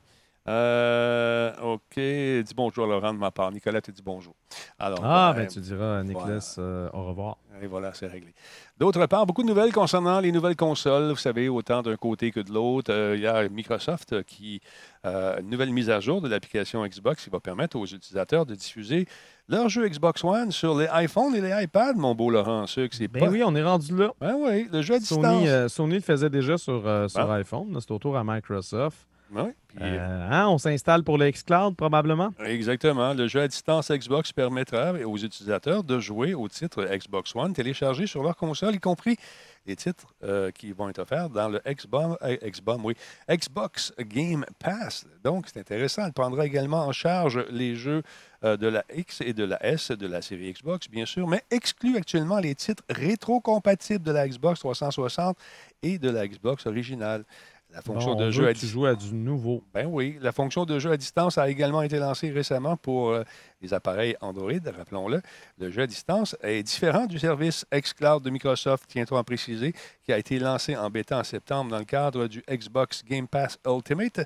Euh, 0.48 1.52
OK. 1.62 1.96
Dis 1.96 2.54
bonjour, 2.56 2.88
Laurent, 2.88 3.14
de 3.14 3.20
ma 3.20 3.32
part. 3.32 3.52
Nicolas 3.52 3.82
te 3.82 3.92
dit 3.92 4.02
bonjour. 4.04 4.34
Alors, 4.80 5.00
Ah, 5.04 5.34
ben, 5.36 5.44
ben 5.44 5.48
tu 5.48 5.60
diras 5.60 6.00
à 6.00 6.04
Nicolas 6.04 6.56
euh, 6.58 6.90
au 6.94 7.06
revoir. 7.06 7.38
Et 7.62 7.68
voilà, 7.68 7.94
c'est 7.94 8.08
réglé. 8.08 8.34
D'autre 8.80 9.06
part, 9.06 9.28
beaucoup 9.28 9.44
de 9.44 9.48
nouvelles 9.48 9.72
concernant 9.72 10.20
les 10.20 10.32
nouvelles 10.32 10.56
consoles. 10.56 11.10
Vous 11.12 11.16
savez, 11.18 11.48
autant 11.48 11.84
d'un 11.84 11.96
côté 11.96 12.32
que 12.32 12.40
de 12.40 12.52
l'autre. 12.52 12.92
Euh, 12.92 13.14
il 13.16 13.22
y 13.22 13.28
a 13.28 13.48
Microsoft 13.50 14.24
qui. 14.24 14.62
une 15.06 15.50
nouvelle 15.50 15.72
mise 15.72 15.90
à 15.92 16.00
jour 16.00 16.22
de 16.22 16.28
l'application 16.28 16.84
Xbox 16.88 17.24
qui 17.24 17.30
va 17.30 17.40
permettre 17.40 17.78
aux 17.78 17.86
utilisateurs 17.86 18.46
de 18.48 18.56
diffuser 18.56 19.08
leurs 19.48 19.70
jeux 19.70 19.88
Xbox 19.88 20.24
One 20.24 20.52
sur 20.52 20.76
les 20.78 20.88
iPhones 20.94 21.36
et 21.36 21.42
les 21.42 21.64
iPads, 21.64 21.94
mon 21.96 22.16
beau 22.16 22.32
Laurent. 22.32 22.66
Ceux 22.66 22.88
que 22.88 22.96
c'est 22.96 23.08
Ben 23.08 23.20
pas. 23.20 23.30
oui, 23.30 23.44
on 23.46 23.54
est 23.56 23.64
rendu 23.64 23.96
là. 23.96 24.12
Ben 24.20 24.36
oui, 24.40 24.68
le 24.72 24.82
jeu 24.82 24.96
à 24.96 25.00
distance. 25.00 25.22
Sony, 25.24 25.70
Sony 25.70 25.94
le 25.96 26.02
faisait 26.02 26.30
déjà 26.32 26.58
sur, 26.58 26.82
sur 27.10 27.20
Ah. 27.32 27.34
iPhone. 27.36 27.78
C'est 27.80 27.92
au 27.92 28.00
tour 28.00 28.18
à 28.18 28.24
Microsoft. 28.24 28.98
Ben 29.32 29.46
oui, 29.46 29.52
puis, 29.68 29.80
Euh, 29.82 30.30
hein, 30.30 30.48
on 30.50 30.58
s'installe 30.58 31.04
pour 31.04 31.18
le 31.18 31.32
xCloud, 31.32 31.76
probablement? 31.78 32.34
Exactement. 32.44 33.14
Le 33.14 33.28
jeu 33.28 33.42
à 33.42 33.48
distance 33.48 33.90
Xbox 33.90 34.34
permettra 34.34 34.92
aux 34.94 35.18
utilisateurs 35.18 35.84
de 35.84 36.00
jouer 36.00 36.34
au 36.34 36.50
titre 36.50 36.84
Xbox 36.84 37.34
One 37.36 37.54
téléchargés 37.54 38.08
sur 38.08 38.24
leur 38.24 38.36
console, 38.36 38.76
y 38.76 38.80
compris 38.80 39.18
les 39.66 39.76
titres 39.76 40.14
euh, 40.24 40.52
qui 40.52 40.72
vont 40.72 40.90
être 40.90 41.00
offerts 41.00 41.30
dans 41.30 41.48
le 41.48 41.62
Xbox, 41.66 42.18
euh, 42.24 42.36
Xbox, 42.44 42.82
oui, 42.84 42.96
Xbox 43.30 43.94
Game 44.00 44.44
Pass. 44.60 45.06
Donc, 45.24 45.46
c'est 45.48 45.60
intéressant. 45.60 46.06
Elle 46.06 46.14
prendra 46.14 46.46
également 46.46 46.86
en 46.86 46.92
charge 46.92 47.46
les 47.50 47.76
jeux 47.76 48.02
euh, 48.44 48.58
de 48.58 48.68
la 48.68 48.84
X 48.94 49.22
et 49.22 49.34
de 49.34 49.44
la 49.44 49.64
S 49.66 49.92
de 49.92 50.08
la 50.08 50.22
série 50.22 50.52
Xbox, 50.52 50.90
bien 50.90 51.06
sûr, 51.06 51.28
mais 51.28 51.44
exclut 51.52 51.96
actuellement 51.96 52.40
les 52.40 52.56
titres 52.56 52.84
rétro-compatibles 52.90 54.04
de 54.04 54.12
la 54.12 54.28
Xbox 54.28 54.60
360 54.60 55.38
et 55.84 56.00
de 56.00 56.10
la 56.10 56.28
Xbox 56.28 56.66
originale. 56.66 57.24
La 57.74 57.82
fonction 57.82 58.16
de 58.16 58.30
jeu 58.32 58.48
à 58.48 58.54
joues 58.54 58.86
à 58.86 58.96
du 58.96 59.14
nouveau. 59.14 59.64
ben 59.74 59.88
oui, 59.90 60.18
la 60.22 60.34
fonction 60.34 60.66
de 60.66 60.78
jeu 60.78 60.92
à 60.92 60.98
distance 60.98 61.38
a 61.38 61.50
également 61.50 61.82
été 61.82 62.00
lancée 62.00 62.30
récemment 62.30 62.76
pour 62.76 63.12
euh, 63.12 63.24
les 63.62 63.74
appareils 63.74 64.18
Android, 64.20 64.52
rappelons-le. 64.76 65.22
Le 65.58 65.72
jeu 65.72 65.84
à 65.84 65.88
distance 65.88 66.36
est 66.44 66.64
différent 66.64 67.06
du 67.06 67.18
service 67.18 67.66
xCloud 67.74 68.24
de 68.24 68.30
Microsoft, 68.30 68.84
tiens-toi 68.90 69.20
à 69.20 69.24
préciser, 69.24 69.74
qui 70.04 70.12
a 70.12 70.18
été 70.18 70.38
lancé 70.38 70.76
en 70.76 70.90
bêta 70.90 71.18
en 71.18 71.24
septembre 71.24 71.72
dans 71.72 71.80
le 71.80 71.86
cadre 71.86 72.28
du 72.28 72.44
Xbox 72.50 73.06
Game 73.06 73.28
Pass 73.28 73.58
Ultimate. 73.66 74.20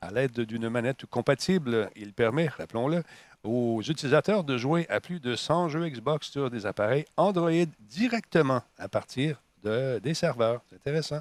À 0.00 0.12
l'aide 0.12 0.40
d'une 0.40 0.68
manette 0.68 1.04
compatible, 1.06 1.90
il 1.96 2.12
permet, 2.12 2.46
rappelons-le, 2.46 3.02
aux 3.42 3.82
utilisateurs 3.82 4.44
de 4.44 4.56
jouer 4.56 4.86
à 4.88 5.00
plus 5.00 5.18
de 5.18 5.34
100 5.34 5.68
jeux 5.68 5.88
Xbox 5.88 6.30
sur 6.30 6.48
des 6.48 6.64
appareils 6.64 7.04
Android 7.16 7.50
directement 7.80 8.62
à 8.78 8.88
partir 8.88 9.42
de, 9.64 9.98
des 9.98 10.14
serveurs. 10.14 10.60
C'est 10.70 10.76
intéressant. 10.76 11.20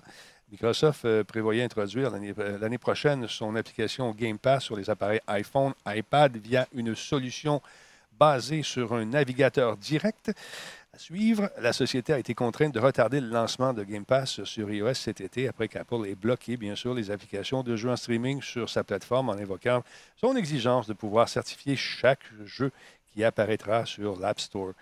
Microsoft 0.53 1.05
euh, 1.05 1.23
prévoyait 1.23 1.63
introduire 1.63 2.11
l'année 2.11 2.31
euh, 2.37 2.59
l'année 2.59 2.77
prochaine 2.77 3.27
son 3.27 3.55
application 3.55 4.11
Game 4.11 4.37
Pass 4.37 4.65
sur 4.65 4.75
les 4.75 4.87
appareils 4.87 5.19
iPhone, 5.25 5.73
iPad 5.87 6.37
via 6.37 6.67
une 6.75 6.93
solution 6.93 7.59
basée 8.19 8.61
sur 8.61 8.93
un 8.93 9.03
navigateur 9.03 9.75
direct. 9.77 10.31
À 10.93 10.99
suivre, 10.99 11.49
la 11.59 11.73
société 11.73 12.13
a 12.13 12.19
été 12.19 12.35
contrainte 12.35 12.71
de 12.71 12.79
retarder 12.79 13.19
le 13.19 13.29
lancement 13.29 13.73
de 13.73 13.83
Game 13.83 14.05
Pass 14.05 14.43
sur 14.43 14.71
iOS 14.71 14.93
cet 14.93 15.21
été 15.21 15.47
après 15.47 15.67
qu'Apple 15.67 16.05
ait 16.05 16.13
bloqué, 16.13 16.55
bien 16.55 16.75
sûr, 16.75 16.93
les 16.93 17.09
applications 17.09 17.63
de 17.63 17.75
jeux 17.75 17.89
en 17.89 17.95
streaming 17.95 18.39
sur 18.43 18.69
sa 18.69 18.83
plateforme 18.83 19.29
en 19.29 19.33
invoquant 19.33 19.83
son 20.17 20.35
exigence 20.35 20.85
de 20.85 20.93
pouvoir 20.93 21.29
certifier 21.29 21.75
chaque 21.75 22.25
jeu 22.45 22.71
qui 23.11 23.23
apparaîtra 23.23 23.87
sur 23.87 24.19
l'App 24.19 24.39
Store. 24.39 24.73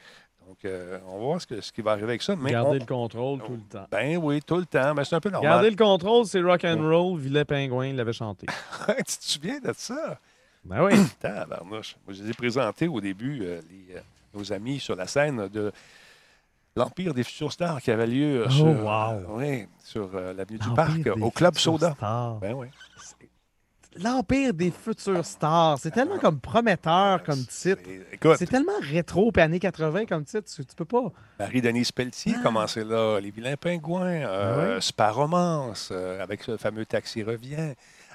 Donc, 0.51 0.65
euh, 0.65 0.99
on 1.07 1.13
va 1.13 1.17
voir 1.23 1.41
ce, 1.41 1.47
que- 1.47 1.61
ce 1.61 1.71
qui 1.71 1.81
va 1.81 1.91
arriver 1.91 2.09
avec 2.09 2.21
ça. 2.21 2.35
Mais 2.35 2.51
Garder 2.51 2.71
on- 2.71 2.73
le 2.73 2.85
contrôle 2.85 3.39
tout 3.39 3.53
le 3.53 3.61
temps. 3.61 3.85
Ben 3.89 4.17
oui, 4.17 4.41
tout 4.45 4.57
le 4.57 4.65
temps. 4.65 4.93
Mais 4.93 5.05
c'est 5.05 5.15
un 5.15 5.21
peu 5.21 5.29
normal. 5.29 5.49
Garder 5.49 5.69
le 5.69 5.77
contrôle, 5.77 6.25
c'est 6.25 6.41
rock 6.41 6.65
and 6.65 6.77
roll. 6.81 7.17
Villet 7.17 7.45
Pingouin 7.45 7.87
il 7.87 7.95
l'avait 7.95 8.11
chanté. 8.11 8.47
tu 8.97 9.03
te 9.03 9.23
souviens 9.23 9.59
de 9.59 9.71
ça? 9.73 10.19
Ben 10.65 10.83
oui. 10.83 10.91
Tabarnouche. 11.21 11.95
Moi, 12.05 12.13
je 12.13 12.23
les 12.23 12.31
ai 12.31 12.33
présentés 12.33 12.89
au 12.89 12.99
début, 12.99 13.39
euh, 13.43 13.61
les, 13.69 13.95
euh, 13.95 14.01
nos 14.33 14.51
amis 14.51 14.81
sur 14.81 14.97
la 14.97 15.07
scène 15.07 15.47
de 15.47 15.71
l'Empire 16.75 17.13
des 17.13 17.23
futurs 17.23 17.53
stars 17.53 17.81
qui 17.81 17.89
avait 17.89 18.07
lieu 18.07 18.43
Oh, 18.45 18.49
sur, 18.49 18.65
wow. 18.65 19.37
oui, 19.37 19.67
sur 19.85 20.09
l'avenue 20.13 20.59
du 20.59 20.69
Parc, 20.73 21.07
au 21.21 21.31
Club 21.31 21.57
Soda. 21.57 21.93
stars. 21.95 22.39
Ben 22.39 22.53
oui. 22.55 22.67
L'empire 23.97 24.53
des 24.53 24.71
futures 24.71 25.25
stars. 25.25 25.77
C'est 25.79 25.91
tellement 25.91 26.17
comme 26.19 26.39
prometteur 26.39 27.23
comme 27.23 27.39
titre. 27.45 27.81
C'est- 27.83 28.07
Écoute, 28.13 28.35
C'est 28.37 28.47
tellement 28.47 28.71
rétro 28.81 29.31
puis 29.31 29.41
années 29.41 29.59
80 29.59 30.05
comme 30.05 30.23
titre, 30.23 30.49
tu, 30.53 30.65
tu 30.65 30.75
peux 30.75 30.85
pas. 30.85 31.11
Marie-Denise 31.39 31.91
Pelletier 31.91 32.35
a 32.35 32.39
commencé 32.43 32.83
là, 32.83 33.19
Les 33.19 33.31
Vilains 33.31 33.57
Pingouins, 33.57 34.05
euh, 34.05 34.71
Ah 34.71 34.75
oui. 34.75 34.81
Spa 34.81 35.11
Romance, 35.11 35.89
euh, 35.91 36.21
avec 36.23 36.43
ce 36.43 36.57
fameux 36.57 36.85
Taxi 36.85 37.23
revient. 37.23 37.73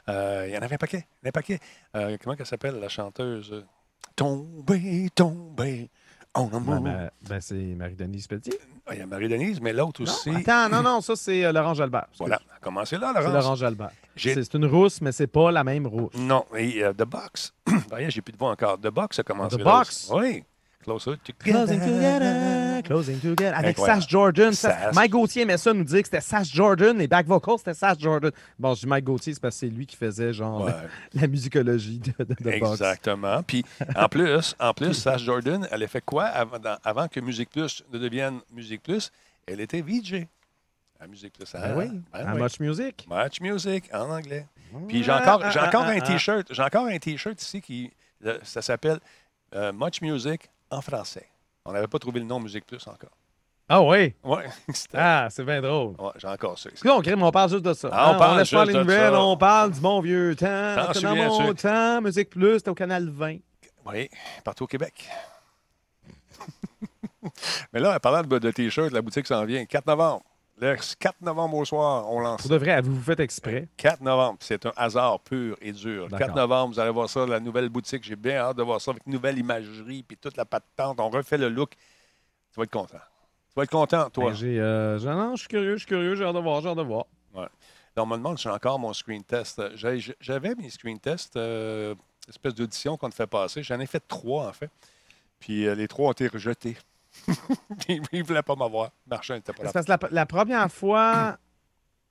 Euh, 0.08 0.44
Il 0.48 0.54
y 0.54 0.58
en 0.58 0.62
avait 0.62 0.76
un 0.76 0.78
paquet, 0.78 1.06
un 1.24 1.30
paquet. 1.30 1.58
Euh, 1.96 2.16
comment 2.22 2.36
elle 2.38 2.46
s'appelle, 2.46 2.78
la 2.80 2.88
chanteuse? 2.88 3.64
Tomber, 4.14 5.08
tomber, 5.14 5.90
en 6.32 6.46
Ben, 6.46 6.56
amour. 6.56 6.80
ben, 6.80 7.10
ben, 7.28 7.40
c'est 7.40 7.54
Marie-Denise 7.54 8.26
Pelletier. 8.26 8.58
Ah, 8.86 8.94
Il 8.94 8.98
y 9.00 9.02
a 9.02 9.06
Marie-Denise, 9.06 9.60
mais 9.60 9.72
l'autre 9.72 10.02
Non, 10.02 10.10
aussi. 10.10 10.30
attends, 10.30 10.68
non, 10.68 10.82
non, 10.82 11.00
ça 11.00 11.16
c'est 11.16 11.44
euh, 11.44 11.52
Laurent 11.52 11.74
Jalbert. 11.74 12.06
Voilà, 12.18 12.38
elle 12.48 12.56
a 12.56 12.60
commencé 12.60 12.96
là, 12.96 13.12
C'est 13.14 13.20
Laurence? 13.24 13.34
Laurent 13.44 13.54
Jalbert. 13.56 13.90
C'est 14.16 14.54
une 14.54 14.66
rousse, 14.66 15.00
mais 15.00 15.12
c'est 15.12 15.26
pas 15.26 15.50
la 15.50 15.62
même 15.64 15.86
rousse. 15.86 16.12
Non, 16.16 16.44
et 16.56 16.82
euh, 16.82 16.92
The 16.92 17.04
Box. 17.04 17.52
J'ai 18.08 18.22
plus 18.22 18.32
de 18.32 18.38
voix 18.38 18.50
encore. 18.50 18.78
The 18.78 18.88
Box 18.88 19.18
a 19.18 19.22
commencé 19.22 19.56
The 19.56 19.62
Box? 19.62 20.10
Oui. 20.14 20.42
Closer 20.84 21.14
to 21.24 21.32
Closing 21.40 21.80
together, 21.80 22.80
closing 22.84 23.18
together. 23.18 23.52
Avec 23.56 23.70
Incroyable. 23.70 24.02
Sash 24.02 24.08
Jordan. 24.08 24.52
Sash. 24.52 24.94
Mike 24.94 25.10
Gauthier 25.10 25.42
aimait 25.42 25.58
ça 25.58 25.72
nous 25.72 25.82
dire 25.82 25.98
que 26.00 26.06
c'était 26.06 26.20
Sash 26.20 26.54
Jordan. 26.54 26.96
Les 26.96 27.08
back 27.08 27.26
vocals, 27.26 27.58
c'était 27.58 27.74
Sash 27.74 27.98
Jordan. 27.98 28.30
Bon, 28.56 28.72
je 28.72 28.82
dis 28.82 28.86
Mike 28.86 29.04
Gauthier, 29.04 29.34
c'est 29.34 29.40
parce 29.40 29.56
que 29.56 29.66
c'est 29.66 29.66
lui 29.66 29.84
qui 29.84 29.96
faisait 29.96 30.32
genre 30.32 30.64
Ouais. 30.64 30.70
la, 31.14 31.20
la 31.22 31.26
musicologie 31.26 31.98
de, 31.98 32.12
de, 32.24 32.34
de 32.34 32.58
Box. 32.60 32.70
Exactement. 32.80 33.42
Puis 33.42 33.64
en 33.96 34.08
plus, 34.08 34.54
en 34.60 34.72
plus, 34.74 34.94
Sash 34.94 35.24
Jordan, 35.24 35.66
elle 35.72 35.82
a 35.82 35.88
fait 35.88 36.02
quoi 36.04 36.26
avant, 36.26 36.58
avant 36.84 37.08
que 37.08 37.18
Musique 37.18 37.50
Plus 37.50 37.82
ne 37.92 37.98
devienne 37.98 38.38
Musique 38.54 38.84
Plus? 38.84 39.10
Elle 39.48 39.60
était 39.60 39.80
VJ 39.82 40.26
à 41.00 41.06
Musique 41.06 41.32
Plus. 41.34 41.50
Ben 41.52 41.60
Ah, 41.62 41.74
oui, 41.76 41.88
ben 42.12 42.26
à 42.28 42.34
oui. 42.34 42.42
Much 42.42 42.60
Music. 42.60 43.06
Match 43.08 43.40
Music 43.40 43.84
en 43.92 44.10
anglais. 44.10 44.46
Puis 44.88 45.02
j'ai 45.02 45.12
encore, 45.12 45.50
j'ai 45.50 45.60
encore 45.60 45.84
un 45.84 46.00
T-shirt. 46.00 46.46
J'ai 46.50 46.62
encore 46.62 46.86
un 46.86 46.98
T-shirt 46.98 47.40
ici 47.40 47.60
qui 47.60 47.92
ça 48.42 48.62
s'appelle 48.62 48.98
euh, 49.54 49.72
Much 49.72 50.00
Music 50.00 50.48
en 50.70 50.80
français. 50.80 51.28
On 51.64 51.72
n'avait 51.72 51.86
pas 51.86 51.98
trouvé 51.98 52.20
le 52.20 52.26
nom 52.26 52.40
Musique 52.40 52.66
Plus 52.66 52.84
encore. 52.86 53.10
Ah 53.68 53.82
oui? 53.82 54.14
Ouais, 54.22 54.44
c'était- 54.72 54.96
Ah, 54.98 55.26
c'est 55.30 55.44
bien 55.44 55.60
drôle. 55.60 55.96
ouais, 55.98 56.10
j'ai 56.16 56.28
encore 56.28 56.56
ça. 56.58 56.70
Là, 56.84 56.94
on, 56.96 57.00
crée, 57.02 57.16
mais 57.16 57.24
on 57.24 57.32
parle 57.32 57.50
juste 57.50 57.64
de 57.64 57.72
ça. 57.74 57.88
Ah, 57.92 58.10
on 58.10 58.14
Hein, 58.14 58.18
parle 58.18 58.38
juste 58.44 58.66
les 58.66 58.72
de 58.74 58.78
nouvelles, 58.78 59.12
ça. 59.12 59.20
on 59.20 59.36
parle 59.36 59.72
du 59.72 59.80
bon 59.80 60.00
vieux 60.00 60.36
temps. 60.36 60.46
Dans 61.02 61.16
mon 61.16 61.52
temps, 61.54 62.00
Musique 62.00 62.30
Plus, 62.30 62.54
c'était 62.58 62.70
au 62.70 62.74
Canal 62.74 63.08
20. 63.10 63.38
Oui, 63.86 64.08
partout 64.44 64.64
au 64.64 64.66
Québec. 64.68 65.08
Mais 67.72 67.80
là, 67.80 67.96
en 67.96 67.98
parlant 67.98 68.22
de, 68.22 68.38
de 68.38 68.50
T-shirt, 68.50 68.92
la 68.92 69.02
boutique 69.02 69.26
s'en 69.26 69.44
vient. 69.44 69.64
4 69.64 69.86
novembre. 69.86 70.22
Le 70.58 70.74
4 70.98 71.20
novembre 71.20 71.58
au 71.58 71.64
soir, 71.66 72.10
on 72.10 72.20
lance. 72.20 72.42
Pour 72.42 72.50
de 72.50 72.56
vrai, 72.56 72.72
avez-vous 72.72 73.02
fait 73.02 73.20
exprès? 73.20 73.68
4 73.76 74.00
novembre, 74.00 74.38
c'est 74.40 74.64
un 74.64 74.72
hasard 74.76 75.20
pur 75.20 75.56
et 75.60 75.72
dur. 75.72 76.08
D'accord. 76.08 76.28
4 76.28 76.34
novembre, 76.34 76.74
vous 76.74 76.80
allez 76.80 76.90
voir 76.90 77.10
ça, 77.10 77.26
la 77.26 77.40
nouvelle 77.40 77.68
boutique. 77.68 78.04
J'ai 78.04 78.16
bien 78.16 78.36
hâte 78.36 78.56
de 78.56 78.62
voir 78.62 78.80
ça 78.80 78.92
avec 78.92 79.06
nouvelle 79.06 79.38
imagerie 79.38 80.02
puis 80.02 80.16
toute 80.16 80.36
la 80.38 80.46
patente. 80.46 80.98
On 80.98 81.10
refait 81.10 81.36
le 81.36 81.50
look. 81.50 81.72
Tu 82.52 82.56
vas 82.56 82.62
être 82.62 82.70
content. 82.70 83.00
Tu 83.48 83.54
vas 83.54 83.64
être 83.64 83.70
content, 83.70 84.08
toi. 84.08 84.30
Ben, 84.30 84.34
j'ai, 84.34 84.58
euh, 84.58 84.98
non, 85.00 85.36
je 85.36 85.40
suis 85.40 85.48
curieux, 85.48 85.74
je 85.74 85.80
suis 85.80 85.86
curieux, 85.86 86.14
j'ai 86.14 86.24
hâte 86.24 86.34
de 86.34 86.40
voir, 86.40 86.62
j'ai 86.62 86.68
hâte 86.68 86.78
de 86.78 86.82
voir. 86.82 87.04
Là, 87.34 88.02
on 88.02 88.06
me 88.06 88.16
demande 88.16 88.38
si 88.38 88.44
j'ai 88.44 88.50
encore 88.50 88.78
mon 88.78 88.92
screen 88.92 89.24
test. 89.24 89.62
J'avais 89.74 90.54
mes 90.54 90.70
screen 90.70 90.98
tests, 90.98 91.36
euh, 91.36 91.94
espèce 92.28 92.54
d'audition 92.54 92.96
qu'on 92.96 93.08
te 93.10 93.14
fait 93.14 93.26
passer. 93.26 93.62
J'en 93.62 93.80
ai 93.80 93.86
fait 93.86 94.02
trois, 94.06 94.48
en 94.48 94.52
fait. 94.52 94.70
Puis 95.38 95.66
euh, 95.66 95.74
les 95.74 95.88
trois 95.88 96.08
ont 96.08 96.12
été 96.12 96.28
rejetés. 96.28 96.76
Ils 97.88 98.00
ne 98.12 98.22
voulaient 98.22 98.42
pas 98.42 98.54
m'avoir. 98.56 98.90
Marchand 99.06 99.34
n'était 99.34 99.52
pas 99.52 99.62
là. 99.64 99.68
C'est 99.72 99.84
parce 99.86 99.86
que 100.00 100.06
la, 100.06 100.10
la 100.12 100.26
première 100.26 100.70
fois, 100.70 101.36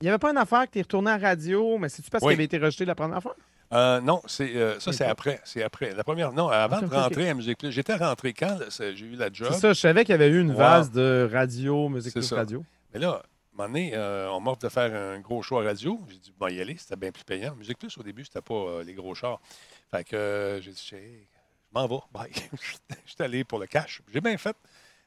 il 0.00 0.04
n'y 0.04 0.08
avait 0.08 0.18
pas 0.18 0.30
une 0.30 0.36
affaire 0.38 0.66
que 0.66 0.72
tu 0.72 0.78
es 0.78 0.82
retourné 0.82 1.10
à 1.10 1.18
la 1.18 1.28
radio, 1.28 1.78
mais 1.78 1.88
c'est-tu 1.88 2.10
parce 2.10 2.22
Oui. 2.24 2.30
qu'il 2.32 2.36
avait 2.38 2.44
été 2.44 2.58
rejeté 2.58 2.84
la 2.84 2.94
première 2.94 3.22
fois? 3.22 3.36
Euh, 3.72 4.00
non, 4.00 4.22
c'est, 4.26 4.54
euh, 4.56 4.78
ça, 4.78 4.92
c'est 4.92 5.04
après. 5.04 5.40
C'est 5.44 5.62
après. 5.62 5.92
La 5.94 6.04
première, 6.04 6.32
non, 6.32 6.48
avant 6.48 6.78
Ok, 6.78 6.88
de 6.88 6.94
rentrer 6.94 7.28
à 7.30 7.34
Musique 7.34 7.58
Plus. 7.58 7.72
J'étais 7.72 7.96
rentré 7.96 8.32
quand 8.32 8.58
j'ai 8.78 8.90
eu 9.00 9.16
la 9.16 9.28
job. 9.32 9.48
C'est 9.52 9.58
ça, 9.58 9.72
je 9.72 9.80
savais 9.80 10.04
qu'il 10.04 10.12
y 10.12 10.14
avait 10.14 10.28
eu 10.28 10.40
une 10.40 10.50
Wow. 10.52 10.56
vase 10.56 10.90
de 10.92 11.28
radio, 11.32 11.88
musique 11.88 12.12
plus 12.12 12.22
ça. 12.22 12.36
radio. 12.36 12.64
Mais 12.94 13.00
là, 13.00 13.08
à 13.10 13.14
un 13.14 13.22
moment 13.56 13.68
donné, 13.68 13.90
euh, 13.94 14.30
on 14.30 14.38
m'offre 14.38 14.58
de 14.60 14.68
faire 14.68 14.94
un 14.94 15.18
gros 15.18 15.42
show 15.42 15.58
à 15.58 15.64
radio. 15.64 15.98
J'ai 16.08 16.18
dit, 16.18 16.32
bon, 16.38 16.46
y 16.46 16.60
aller, 16.60 16.76
c'était 16.78 16.94
bien 16.94 17.10
plus 17.10 17.24
payant. 17.24 17.56
Musique 17.56 17.78
Plus, 17.78 17.96
au 17.98 18.04
début, 18.04 18.24
c'était 18.24 18.40
pas 18.40 18.54
euh, 18.54 18.84
les 18.84 18.94
gros 18.94 19.14
chars. 19.16 19.40
Fait 19.90 20.04
que 20.04 20.14
euh, 20.14 20.60
j'ai 20.60 20.70
dit, 20.70 20.90
Hey, 20.92 21.26
je 21.68 21.80
m'en 21.80 21.88
vais, 21.88 21.96
bye. 22.12 22.30
Je 23.04 23.10
suis 23.12 23.22
allé 23.24 23.42
pour 23.42 23.58
le 23.58 23.66
cash. 23.66 24.00
J'ai 24.14 24.20
bien 24.20 24.36
fait, 24.38 24.54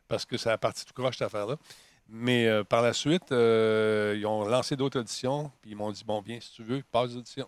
parce 0.10 0.26
que 0.26 0.36
ça 0.36 0.52
a 0.52 0.58
parti 0.58 0.86
tout 0.86 0.94
croche, 0.94 1.18
cette 1.18 1.28
affaire-là. 1.28 1.56
Mais 2.10 2.48
euh, 2.48 2.64
par 2.64 2.82
la 2.82 2.92
suite, 2.92 3.32
euh, 3.32 4.16
ils 4.18 4.26
ont 4.26 4.46
lancé 4.46 4.76
d'autres 4.76 5.00
auditions, 5.00 5.52
puis 5.62 5.72
ils 5.72 5.78
m'ont 5.78 5.92
dit, 5.92 6.04
bon, 6.04 6.20
viens, 6.22 6.40
si 6.42 6.52
tu 6.52 6.64
veux, 6.64 6.84
passe 6.92 7.14
l'audition. 7.14 7.48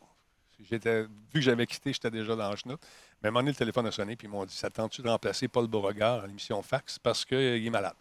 J'étais, 0.70 1.02
vu 1.04 1.10
que 1.34 1.42
j'avais 1.42 1.66
quitté, 1.66 1.92
j'étais 1.92 2.12
déjà 2.12 2.36
dans 2.36 2.52
le 2.52 2.56
chenoute. 2.56 2.80
Mais 3.22 3.28
à 3.28 3.30
un 3.30 3.32
moment 3.32 3.42
donné, 3.42 3.52
le 3.52 3.58
téléphone 3.58 3.88
a 3.88 3.92
sonné, 3.92 4.16
puis 4.16 4.28
ils 4.28 4.32
m'ont 4.32 4.46
dit, 4.46 4.56
ça 4.56 4.70
te 4.70 4.76
tente-tu 4.76 5.02
de 5.02 5.10
remplacer 5.10 5.48
Paul 5.48 5.68
Beauregard 5.68 6.24
à 6.24 6.28
l'émission 6.28 6.62
Fax? 6.62 7.00
Parce 7.00 7.26
qu'il 7.26 7.66
est 7.66 7.70
malade? 7.72 7.96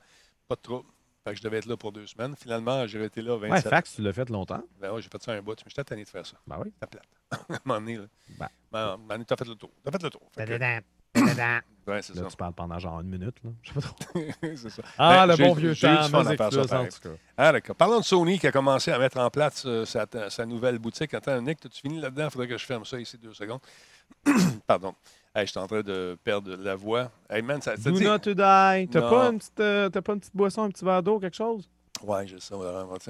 Pas 0.46 0.56
de 0.56 0.60
trouble. 0.60 0.88
Fait 1.24 1.32
que 1.32 1.36
je 1.36 1.42
devais 1.42 1.58
être 1.58 1.66
là 1.66 1.76
pour 1.76 1.92
deux 1.92 2.06
semaines. 2.06 2.34
Finalement, 2.36 2.86
j'ai 2.86 3.02
été 3.04 3.20
là 3.20 3.36
27 3.36 3.64
Ouais, 3.64 3.70
fax, 3.70 3.94
tu 3.96 4.02
l'as 4.02 4.12
fait 4.12 4.28
longtemps. 4.30 4.62
ben 4.80 4.92
ouais, 4.92 5.02
j'ai 5.02 5.08
fait 5.08 5.22
ça 5.22 5.32
un 5.32 5.42
bout, 5.42 5.52
mais 5.52 5.68
j'étais 5.68 5.84
tanné 5.84 6.04
de 6.04 6.08
faire 6.08 6.24
ça. 6.24 6.36
Ben 6.46 6.58
oui. 6.62 6.72
C'était 6.74 6.86
plate. 6.86 7.08
à 7.30 7.54
un 7.54 7.58
moment 7.64 7.80
donné, 7.80 7.96
là. 7.98 8.04
Ben. 8.38 8.48
Ben, 8.72 8.98
donné, 9.08 9.24
t'as 9.26 9.36
fait 9.36 9.44
le 9.46 9.54
tour. 9.54 9.70
T'as 9.84 9.90
fait 9.92 10.02
le 10.02 10.10
tour. 10.10 10.22
Ouais, 11.86 12.02
c'est 12.02 12.14
ça. 12.14 12.24
tu 12.28 12.36
parles 12.36 12.52
pendant 12.52 12.78
genre 12.78 13.00
une 13.00 13.08
minute. 13.08 13.34
Là. 13.42 13.50
Je 13.62 13.72
sais 13.72 13.80
pas 13.80 13.80
trop. 14.04 14.20
c'est 14.56 14.70
ça. 14.70 14.82
Ah, 14.96 15.26
Ben, 15.26 15.36
le 15.36 15.42
bon 15.42 15.54
vieux 15.54 15.74
temps, 15.74 15.88
musique 15.90 16.36
plus, 16.36 16.58
en 16.58 16.84
tout 16.86 17.00
cas. 17.02 17.08
Ah, 17.36 17.52
d'accord. 17.52 17.74
Parlons 17.74 17.98
de 17.98 18.04
Sony 18.04 18.38
qui 18.38 18.46
a 18.46 18.52
commencé 18.52 18.92
à 18.92 18.98
mettre 18.98 19.18
en 19.18 19.28
place 19.30 19.64
euh, 19.66 19.84
sa, 19.84 20.06
sa 20.28 20.46
nouvelle 20.46 20.78
boutique. 20.78 21.14
Attends, 21.14 21.40
Nick, 21.40 21.58
tu 21.60 21.80
fini 21.80 22.00
là-dedans? 22.00 22.26
Il 22.26 22.30
faudrait 22.30 22.48
que 22.48 22.58
je 22.58 22.66
ferme 22.66 22.84
ça 22.84 23.00
ici 23.00 23.18
deux 23.18 23.34
secondes. 23.34 23.60
Pardon. 24.66 24.94
Hey, 25.34 25.46
je 25.46 25.50
suis 25.52 25.58
en 25.60 25.66
train 25.66 25.82
de 25.82 26.16
perdre 26.22 26.54
la 26.56 26.74
voix. 26.76 27.10
Hey, 27.28 27.42
man, 27.42 27.60
ça, 27.60 27.76
Do 27.76 27.92
not 27.98 28.18
to 28.20 28.34
die. 28.34 28.88
T'as 28.88 29.00
Non. 29.00 29.10
pas, 29.10 29.26
une 29.30 29.38
petite, 29.38 29.60
euh, 29.60 29.90
pas 29.90 30.12
une 30.12 30.20
petite 30.20 30.36
boisson, 30.36 30.62
un 30.64 30.70
petit 30.70 30.84
verre 30.84 31.02
d'eau, 31.02 31.18
quelque 31.18 31.36
chose? 31.36 31.68
Ouais, 32.04 32.26
je 32.26 32.38
sais. 32.38 32.54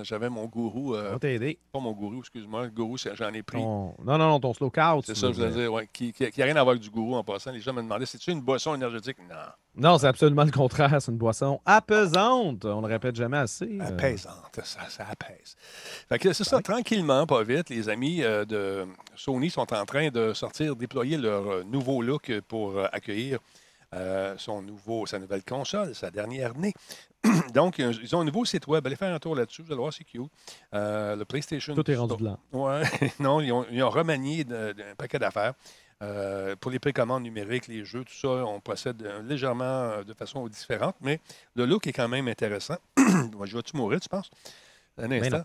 J'avais 0.03 0.28
mon 0.28 0.47
gourou. 0.47 0.95
euh, 0.95 1.14
On 1.14 1.18
pas 1.18 1.78
mon 1.80 1.93
gourou, 1.93 2.18
excuse-moi. 2.20 2.64
Le 2.64 2.70
gourou, 2.70 2.97
j'en 2.97 3.32
ai 3.32 3.43
pris. 3.43 3.59
Ton- 3.59 3.95
Non, 4.05 4.18
non, 4.18 4.28
non, 4.28 4.41
ton 4.41 4.53
slow 4.53 4.70
couch. 4.70 5.05
C'est 5.07 5.16
ça, 5.16 5.28
je 5.28 5.34
voulais 5.34 5.51
dire. 5.51 5.72
Ouais, 5.72 5.88
qui 5.93 6.12
n'a 6.20 6.45
rien 6.45 6.57
à 6.57 6.62
voir 6.62 6.70
avec 6.70 6.82
du 6.82 6.91
gourou 6.91 7.14
en 7.14 7.22
passant. 7.24 7.53
Les 7.53 7.61
gens 7.61 7.72
me 7.72 7.82
demandaient 7.82 8.07
c'est-tu 8.07 8.30
une 8.32 8.41
boisson 8.41 8.74
énergétique? 8.74 9.16
Non. 9.28 9.36
Non, 9.76 9.99
c'est 9.99 10.09
absolument 10.09 10.45
le 10.45 10.51
contraire. 10.51 11.01
C'est 11.01 11.12
une 11.12 11.18
boisson 11.18 11.61
apaisante. 11.64 12.64
On 12.64 12.80
ne 12.80 12.86
le 12.88 12.93
répète 12.93 13.14
jamais 13.16 13.38
assez. 13.38 13.78
euh. 13.80 13.84
Apaisante, 13.86 14.61
ça, 14.64 14.80
ça 14.88 15.07
apaise. 15.11 15.55
Fait 16.09 16.18
que 16.18 16.32
c'est 16.32 16.45
ça, 16.45 16.61
tranquillement, 16.61 17.26
pas 17.26 17.43
vite, 17.45 17.70
les 17.70 17.88
amis 17.88 18.22
euh, 18.22 18.45
de 18.45 18.86
Sony 19.14 19.51
sont 19.51 19.72
en 19.72 19.84
train 19.86 20.09
de 20.09 20.32
sortir, 20.32 20.74
déployer 20.76 21.16
leur 21.16 21.47
euh, 21.49 21.62
nouveau 21.64 22.03
look 22.03 22.32
pour 22.49 22.74
accueillir 22.93 23.38
euh, 23.95 24.34
son 24.38 24.62
nouveau, 24.62 25.07
sa 25.07 25.18
nouvelle 25.18 25.43
console, 25.45 25.95
sa 25.95 26.11
dernière 26.11 26.57
née. 26.57 26.72
Donc, 27.55 27.81
euh, 27.81 27.93
ils 28.03 28.14
ont 28.16 28.21
un 28.21 28.25
nouveau 28.25 28.45
site 28.45 28.66
web. 28.66 28.87
Allez 28.87 28.97
faire 28.97 29.12
un 29.14 29.18
tour 29.18 29.35
là-dessus, 29.35 29.62
vous 29.62 29.73
allez 29.73 29.81
voir, 29.81 29.93
c'est 29.93 30.05
cute. 30.05 30.23
Euh, 30.75 31.16
le 31.16 31.25
PlayStation. 31.25 31.75
Tout 31.75 31.91
est 31.91 31.97
rendu 31.97 32.16
blanc. 32.16 32.39
Ouais, 32.53 32.83
non, 33.21 33.41
ils 33.41 33.53
ont, 33.53 33.66
ils 33.71 33.83
ont 33.83 33.91
remanié 33.91 34.45
de- 34.45 34.73
d'un 34.73 34.95
paquet 34.97 35.18
d'affaires. 35.18 35.55
Euh, 36.03 36.57
pour 36.57 36.71
les 36.71 36.79
précommandes 36.79 37.23
numériques, 37.25 37.66
les 37.68 37.85
jeux, 37.85 38.05
tout 38.05 38.14
ça, 38.14 38.29
on 38.29 38.59
procède 38.59 39.03
légèrement 39.29 40.03
de 40.03 40.14
façon 40.14 40.49
différente, 40.49 40.97
mais 41.03 41.21
le 41.55 41.66
look 41.66 41.87
est 41.87 41.93
quand 41.93 42.09
même 42.09 42.27
intéressant. 42.27 42.77
Moi, 43.37 43.45
je 43.47 43.55
vais-tu 43.57 43.77
mourir, 43.77 44.01
tu 44.01 44.09
penses? 44.09 44.31
Un 44.97 45.09
Mais 45.09 45.21
instant. 45.21 45.45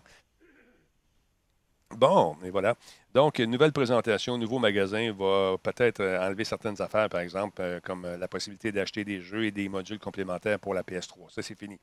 Bon, 1.94 2.36
et 2.44 2.50
voilà. 2.50 2.74
Donc, 3.14 3.38
nouvelle 3.38 3.72
présentation, 3.72 4.36
nouveau 4.36 4.58
magasin 4.58 5.12
va 5.12 5.56
peut-être 5.62 6.00
euh, 6.00 6.26
enlever 6.26 6.44
certaines 6.44 6.80
affaires, 6.82 7.08
par 7.08 7.20
exemple, 7.20 7.62
euh, 7.62 7.80
comme 7.80 8.04
euh, 8.04 8.16
la 8.18 8.28
possibilité 8.28 8.72
d'acheter 8.72 9.04
des 9.04 9.20
jeux 9.20 9.44
et 9.46 9.50
des 9.52 9.68
modules 9.68 9.98
complémentaires 9.98 10.58
pour 10.58 10.74
la 10.74 10.82
PS3. 10.82 11.30
Ça, 11.30 11.42
c'est 11.42 11.58
fini. 11.58 11.78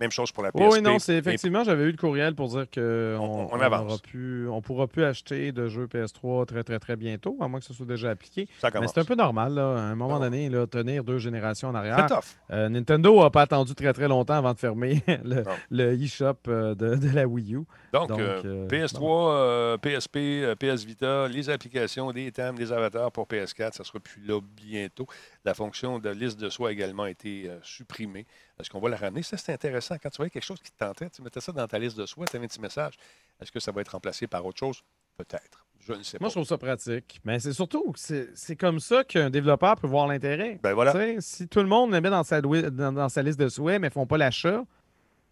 Même 0.00 0.10
chose 0.10 0.32
pour 0.32 0.42
la 0.42 0.50
PSP. 0.50 0.68
Oui, 0.72 0.82
non, 0.82 0.98
c'est 0.98 1.12
mais 1.12 1.18
effectivement, 1.18 1.62
j'avais 1.64 1.84
eu 1.84 1.90
le 1.92 1.96
courriel 1.96 2.34
pour 2.34 2.48
dire 2.48 2.66
qu'on 2.74 2.80
On- 3.20 3.48
on 3.52 3.88
on 3.92 3.98
pu- 3.98 4.48
pourra 4.64 4.86
plus 4.88 5.04
acheter 5.04 5.52
de 5.52 5.68
jeux 5.68 5.86
PS3 5.86 6.44
très, 6.46 6.64
très, 6.64 6.78
très 6.78 6.96
bientôt, 6.96 7.36
à 7.40 7.46
moins 7.46 7.60
que 7.60 7.66
ce 7.66 7.74
soit 7.74 7.86
déjà 7.86 8.10
appliqué. 8.10 8.48
Ça 8.58 8.68
Mais 8.68 8.72
commence. 8.72 8.92
c'est 8.94 9.00
un 9.00 9.04
peu 9.04 9.14
normal, 9.14 9.54
là, 9.54 9.74
à 9.76 9.80
un 9.80 9.94
moment 9.94 10.16
Ah. 10.16 10.24
donné, 10.24 10.48
là, 10.48 10.66
tenir 10.66 11.04
deux 11.04 11.18
générations 11.18 11.68
en 11.68 11.74
arrière. 11.74 12.08
Euh, 12.50 12.68
Nintendo 12.68 13.22
n'a 13.22 13.30
pas 13.30 13.42
attendu 13.42 13.74
très, 13.74 13.92
très 13.92 14.08
longtemps 14.08 14.34
avant 14.34 14.54
de 14.54 14.58
fermer 14.58 15.02
le, 15.70 15.92
eShop 16.02 16.34
euh, 16.48 16.74
de, 16.74 16.96
de 16.96 17.14
la 17.14 17.26
Wii 17.26 17.54
U. 17.54 17.64
Donc, 17.92 18.08
Donc, 18.08 18.18
euh, 18.20 18.42
euh, 18.44 18.66
PS3, 18.68 19.30
euh, 19.34 19.76
PSP, 19.78 20.56
PS 20.58 20.84
Vita, 20.84 21.28
les 21.28 21.50
applications, 21.50 22.10
les 22.10 22.32
thèmes, 22.32 22.56
les 22.58 22.72
avatars 22.72 23.12
pour 23.12 23.26
PS4, 23.28 23.74
ça 23.74 23.84
sera 23.84 24.00
plus 24.00 24.22
là 24.26 24.40
bientôt. 24.56 25.06
La 25.44 25.54
fonction 25.54 25.98
de 25.98 26.08
liste 26.10 26.40
de 26.40 26.48
soi 26.48 26.70
a 26.70 26.72
également 26.72 27.06
été 27.06 27.44
euh, 27.48 27.58
supprimée. 27.62 28.26
Est-ce 28.60 28.70
qu'on 28.70 28.80
va 28.80 28.88
la 28.90 28.96
ramener? 28.96 29.22
Ça, 29.22 29.36
c'est 29.36 29.52
intéressant. 29.52 29.81
Quand 29.88 30.10
tu 30.10 30.16
voyais 30.16 30.30
quelque 30.30 30.44
chose 30.44 30.60
qui 30.60 30.70
te 30.72 30.78
tentait, 30.78 31.10
tu 31.10 31.22
mettais 31.22 31.40
ça 31.40 31.52
dans 31.52 31.66
ta 31.66 31.78
liste 31.78 31.96
de 31.98 32.06
soi, 32.06 32.26
tu 32.26 32.36
avais 32.36 32.44
un 32.44 32.48
petit 32.48 32.60
message. 32.60 32.94
Est-ce 33.40 33.50
que 33.52 33.60
ça 33.60 33.72
va 33.72 33.80
être 33.80 33.88
remplacé 33.90 34.26
par 34.26 34.44
autre 34.46 34.58
chose? 34.58 34.82
Peut-être. 35.16 35.66
Je 35.80 35.92
ne 35.94 36.02
sais 36.04 36.16
Moi, 36.20 36.28
pas. 36.28 36.30
je 36.30 36.34
trouve 36.36 36.46
ça 36.46 36.58
pratique. 36.58 37.20
Mais 37.24 37.40
c'est 37.40 37.52
surtout 37.52 37.92
c'est 37.96 38.56
comme 38.56 38.78
ça 38.78 39.02
qu'un 39.04 39.30
développeur 39.30 39.76
peut 39.76 39.88
voir 39.88 40.06
l'intérêt. 40.06 40.60
Ben 40.62 40.74
voilà. 40.74 40.92
Si 41.20 41.48
tout 41.48 41.58
le 41.58 41.66
monde 41.66 41.90
le 41.92 42.00
met 42.00 42.08
dans 42.10 42.22
sa, 42.22 42.40
loi- 42.40 42.70
dans, 42.70 42.92
dans 42.92 43.08
sa 43.08 43.20
liste 43.22 43.38
de 43.40 43.48
souhaits, 43.48 43.80
mais 43.80 43.88
ne 43.88 43.92
font 43.92 44.06
pas 44.06 44.16
l'achat, 44.16 44.62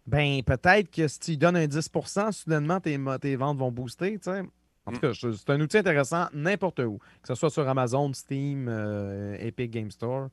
ben 0.05 0.41
peut-être 0.43 0.91
que 0.91 1.07
si 1.07 1.19
tu 1.19 1.37
donnes 1.37 1.55
un 1.55 1.65
10% 1.67 2.31
soudainement, 2.33 2.79
tes, 2.81 2.97
ventes 3.37 3.57
vont 3.57 3.71
booster. 3.71 4.19
En 4.85 4.91
tout 4.91 4.99
cas, 4.99 5.11
je- 5.13 5.31
c'est 5.31 5.49
un 5.51 5.61
outil 5.61 5.77
intéressant 5.77 6.27
n'importe 6.33 6.79
où, 6.79 6.97
que 7.21 7.27
ce 7.29 7.35
soit 7.35 7.49
sur 7.49 7.67
Amazon, 7.69 8.11
Steam, 8.13 8.67
euh, 8.67 9.37
Epic 9.39 9.71
Game 9.71 9.91
Store. 9.91 10.27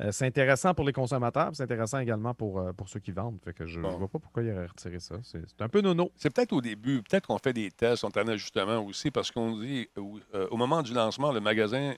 Euh, 0.00 0.12
c'est 0.12 0.26
intéressant 0.26 0.72
pour 0.72 0.84
les 0.86 0.92
consommateurs, 0.92 1.50
c'est 1.52 1.62
intéressant 1.62 1.98
également 1.98 2.32
pour, 2.32 2.58
euh, 2.58 2.72
pour 2.72 2.88
ceux 2.88 3.00
qui 3.00 3.10
vendent. 3.12 3.38
Fait 3.44 3.52
que 3.52 3.66
je 3.66 3.78
ne 3.78 3.82
Bon. 3.82 3.98
vois 3.98 4.08
pas 4.08 4.18
pourquoi 4.18 4.42
il 4.42 4.50
aurait 4.50 4.66
retiré 4.66 4.98
ça. 4.98 5.16
C'est 5.22 5.60
un 5.60 5.68
peu 5.68 5.80
nono. 5.82 6.10
C'est 6.16 6.30
peut-être 6.34 6.52
au 6.52 6.60
début, 6.60 7.02
peut-être 7.02 7.26
qu'on 7.26 7.38
fait 7.38 7.52
des 7.52 7.70
tests, 7.70 8.04
on 8.04 8.08
en 8.08 8.28
ajustement 8.28 8.78
aussi, 8.84 9.10
parce 9.10 9.30
qu'on 9.30 9.58
dit 9.58 9.88
euh, 9.98 10.48
au 10.50 10.56
moment 10.56 10.82
du 10.82 10.94
lancement, 10.94 11.32
le 11.32 11.40
magasin 11.40 11.94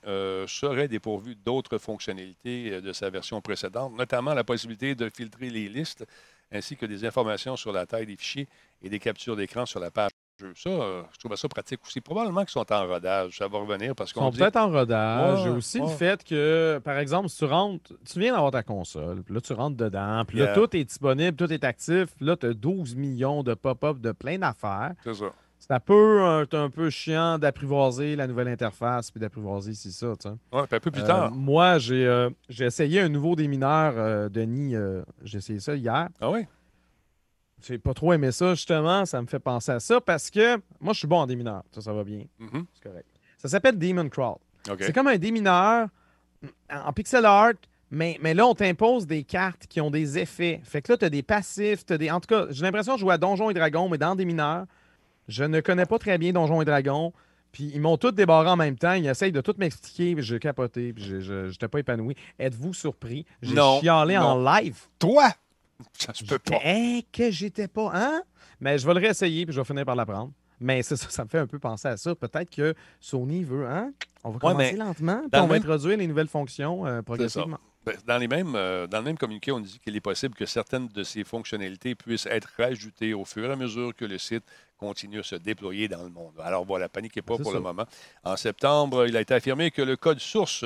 serait 0.46 0.88
dépourvu 0.88 1.36
d'autres 1.36 1.78
fonctionnalités 1.78 2.80
de 2.80 2.92
sa 2.92 3.08
version 3.10 3.40
précédente, 3.40 3.94
notamment 3.96 4.34
la 4.34 4.44
possibilité 4.44 4.94
de 4.94 5.08
filtrer 5.08 5.50
les 5.50 5.68
listes 5.68 6.04
ainsi 6.50 6.76
que 6.76 6.86
des 6.86 7.04
informations 7.04 7.56
sur 7.56 7.72
la 7.72 7.86
taille 7.86 8.06
des 8.06 8.16
fichiers 8.16 8.48
et 8.82 8.88
des 8.90 8.98
captures 8.98 9.36
d'écran 9.36 9.64
sur 9.64 9.80
la 9.80 9.90
page. 9.90 10.10
Jeu. 10.42 10.52
Ça, 10.56 10.68
euh, 10.70 11.02
je 11.12 11.18
trouve 11.18 11.36
ça 11.36 11.48
pratique 11.48 11.80
aussi. 11.86 12.00
Probablement 12.00 12.40
qu'ils 12.42 12.50
sont 12.50 12.70
en 12.72 12.86
rodage. 12.86 13.38
Ça 13.38 13.48
va 13.48 13.58
revenir 13.58 13.94
parce 13.94 14.10
Ils 14.10 14.14
qu'on 14.14 14.20
sont 14.24 14.30
dit... 14.30 14.38
peut-être 14.38 14.56
en 14.56 14.70
rodage. 14.70 15.38
Ouais, 15.38 15.44
J'ai 15.44 15.50
aussi 15.50 15.80
le 15.80 15.86
fait 15.86 16.22
que, 16.24 16.80
par 16.84 16.98
exemple, 16.98 17.28
si 17.28 17.38
tu 17.38 17.44
rentres, 17.44 17.92
tu 18.10 18.18
viens 18.18 18.32
d'avoir 18.32 18.50
ta 18.50 18.62
console, 18.62 19.22
puis 19.22 19.34
là, 19.34 19.40
tu 19.40 19.52
rentres 19.52 19.76
dedans, 19.76 20.24
puis 20.26 20.38
là, 20.38 20.54
tout 20.54 20.76
est 20.76 20.84
disponible, 20.84 21.36
tout 21.36 21.52
est 21.52 21.64
actif, 21.64 22.14
puis 22.16 22.26
là, 22.26 22.36
tu 22.36 22.46
as 22.46 22.54
12 22.54 22.96
millions 22.96 23.42
de 23.42 23.54
pop-up 23.54 23.98
de 23.98 24.12
plein 24.12 24.38
d'affaires. 24.38 24.92
C'est 25.04 25.14
ça. 25.14 25.26
C'est 25.58 25.70
un 25.72 25.78
peu, 25.78 26.20
un, 26.22 26.44
un 26.52 26.70
peu 26.70 26.90
chiant 26.90 27.38
d'apprivoiser 27.38 28.16
la 28.16 28.26
nouvelle 28.26 28.48
interface 28.48 29.12
puis 29.12 29.20
d'apprivoiser 29.20 29.70
ici 29.70 29.92
ça. 29.92 30.08
tu 30.20 30.28
sais. 30.28 30.34
Ouais, 30.52 30.66
puis 30.66 30.76
un 30.76 30.80
peu 30.80 30.90
plus 30.90 31.02
Euh, 31.02 31.06
tard. 31.06 31.30
moi, 31.30 31.78
j'ai 31.78 32.04
euh, 32.04 32.30
j'ai 32.48 32.64
essayé 32.64 33.00
un 33.00 33.08
nouveau 33.08 33.36
démineur, 33.36 34.28
Denis. 34.28 34.74
j'ai 35.22 35.38
essayé 35.38 35.60
ça 35.60 35.76
hier. 35.76 36.08
Ah 36.20 36.30
oui? 36.30 36.46
J'ai 37.66 37.78
pas 37.78 37.94
trop 37.94 38.12
aimé 38.12 38.32
ça, 38.32 38.54
justement. 38.54 39.04
Ça 39.06 39.20
me 39.22 39.26
fait 39.26 39.38
penser 39.38 39.72
à 39.72 39.80
ça 39.80 40.00
parce 40.00 40.30
que 40.30 40.56
moi, 40.80 40.92
je 40.92 40.98
suis 41.00 41.08
bon 41.08 41.18
en 41.18 41.26
démineur. 41.26 41.62
Ça, 41.72 41.80
ça 41.80 41.92
va 41.92 42.04
bien. 42.04 42.24
Mhm. 42.38 42.64
C'est 42.74 42.82
correct. 42.88 43.06
Ça 43.38 43.48
s'appelle 43.48 43.78
Demon 43.78 44.08
Crawl. 44.08 44.36
C'est 44.78 44.92
comme 44.92 45.08
un 45.08 45.16
démineur 45.18 45.88
en 46.70 46.92
pixel 46.92 47.24
art, 47.24 47.52
mais, 47.90 48.18
mais 48.22 48.32
là, 48.34 48.46
on 48.46 48.54
t'impose 48.54 49.06
des 49.06 49.22
cartes 49.24 49.66
qui 49.68 49.80
ont 49.80 49.90
des 49.90 50.18
effets. 50.18 50.60
Fait 50.64 50.80
que 50.82 50.92
là, 50.92 50.98
tu 50.98 51.04
as 51.04 51.10
des 51.10 51.22
passifs, 51.22 51.84
t'as 51.84 51.98
des. 51.98 52.10
En 52.10 52.20
tout 52.20 52.28
cas, 52.28 52.46
j'ai 52.50 52.62
l'impression 52.62 52.94
de 52.94 52.98
jouer 53.00 53.14
à 53.14 53.18
Donjons 53.18 53.50
et 53.50 53.54
Dragons, 53.54 53.88
mais 53.88 53.98
dans 53.98 54.14
des 54.14 54.24
mineurs. 54.24 54.64
Je 55.28 55.44
ne 55.44 55.60
connais 55.60 55.86
pas 55.86 55.98
très 55.98 56.18
bien 56.18 56.32
Donjons 56.32 56.62
et 56.62 56.64
Dragons. 56.64 57.12
Puis 57.52 57.70
ils 57.74 57.80
m'ont 57.80 57.98
tous 57.98 58.12
débarré 58.12 58.48
en 58.48 58.56
même 58.56 58.78
temps. 58.78 58.94
Ils 58.94 59.06
essayent 59.06 59.30
de 59.32 59.40
tout 59.42 59.54
m'expliquer. 59.58 60.14
puis 60.14 60.24
J'ai 60.24 60.38
capoté. 60.38 60.92
Puis 60.94 61.20
je 61.20 61.48
n'étais 61.48 61.68
pas 61.68 61.80
épanoui. 61.80 62.14
Êtes-vous 62.38 62.72
surpris? 62.72 63.26
J'ai 63.42 63.54
Non, 63.54 63.78
chialé 63.80 64.16
en 64.16 64.42
live. 64.42 64.78
Toi! 64.98 65.28
Ça 65.98 66.14
se 66.14 66.24
peut 66.24 66.38
pas. 66.38 66.58
Hein, 66.64 67.00
que 67.12 67.30
j'étais 67.30 67.68
pas, 67.68 67.90
hein? 67.94 68.22
Mais 68.60 68.78
je 68.78 68.86
vais 68.86 68.94
le 68.94 69.00
réessayer, 69.00 69.44
puis 69.46 69.54
je 69.54 69.60
vais 69.60 69.64
finir 69.66 69.84
par 69.84 69.96
l'apprendre. 69.96 70.32
Mais 70.60 70.82
ça, 70.82 70.96
ça 70.96 71.24
me 71.24 71.28
fait 71.28 71.38
un 71.38 71.46
peu 71.48 71.58
penser 71.58 71.88
à 71.88 71.96
ça. 71.96 72.14
Peut-être 72.14 72.48
que 72.50 72.74
Sony 73.00 73.42
veut, 73.42 73.66
hein? 73.66 73.92
On 74.24 74.30
va 74.30 74.38
commencer 74.38 74.76
lentement, 74.76 75.18
puis 75.30 75.40
on 75.40 75.46
va 75.46 75.54
même- 75.54 75.62
introduire 75.62 75.98
les 75.98 76.06
nouvelles 76.06 76.28
fonctions 76.28 76.86
euh, 76.86 77.02
progressivement. 77.02 77.58
Ben, 77.84 77.96
Dans, 78.06 78.18
les 78.18 78.28
mêmes, 78.28 78.54
euh, 78.54 78.86
dans 78.86 78.98
le 78.98 79.04
même 79.04 79.18
communiqué, 79.18 79.50
on 79.50 79.58
dit 79.58 79.80
qu'il 79.82 79.96
est 79.96 80.00
possible 80.00 80.36
que 80.36 80.46
certaines 80.46 80.86
de 80.86 81.02
ces 81.02 81.24
fonctionnalités 81.24 81.96
puissent 81.96 82.26
être 82.26 82.48
rajoutées 82.56 83.12
au 83.14 83.24
fur 83.24 83.50
et 83.50 83.52
à 83.52 83.56
mesure 83.56 83.92
que 83.96 84.04
le 84.04 84.18
site 84.18 84.44
continue 84.78 85.18
à 85.18 85.22
se 85.24 85.34
déployer 85.34 85.88
dans 85.88 86.04
le 86.04 86.10
monde. 86.10 86.34
Alors 86.40 86.64
voilà, 86.64 86.88
paniquez 86.88 87.22
pas 87.22 87.34
C'est 87.38 87.42
pour 87.42 87.50
ça. 87.50 87.58
le 87.58 87.64
moment. 87.64 87.84
En 88.22 88.36
septembre, 88.36 89.08
il 89.08 89.16
a 89.16 89.20
été 89.20 89.34
affirmé 89.34 89.72
que 89.72 89.82
le 89.82 89.96
code 89.96 90.20
source 90.20 90.64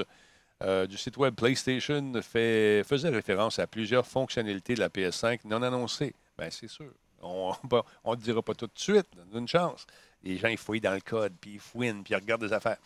euh, 0.63 0.87
du 0.87 0.97
site 0.97 1.17
web 1.17 1.35
PlayStation 1.35 2.13
fait, 2.23 2.83
faisait 2.85 3.09
référence 3.11 3.59
à 3.59 3.67
plusieurs 3.67 4.07
fonctionnalités 4.07 4.75
de 4.75 4.81
la 4.81 4.89
PS5 4.89 5.41
non 5.45 5.63
annoncées. 5.63 6.15
Bien, 6.39 6.49
c'est 6.51 6.69
sûr. 6.69 6.91
On 7.23 7.53
ne 7.73 8.11
le 8.13 8.17
dira 8.17 8.43
pas 8.43 8.55
tout 8.55 8.67
de 8.67 8.73
suite, 8.77 9.07
donne 9.33 9.43
une 9.43 9.49
chance. 9.49 9.87
Les 10.23 10.39
gens, 10.39 10.49
ils 10.49 10.57
fouillent 10.59 10.81
dans 10.81 10.95
le 10.95 11.01
code, 11.01 11.33
puis 11.41 11.53
ils 11.55 11.61
fouinent, 11.61 12.03
puis 12.03 12.13
ils 12.13 12.17
regardent 12.17 12.43
des 12.45 12.53
affaires. 12.53 12.79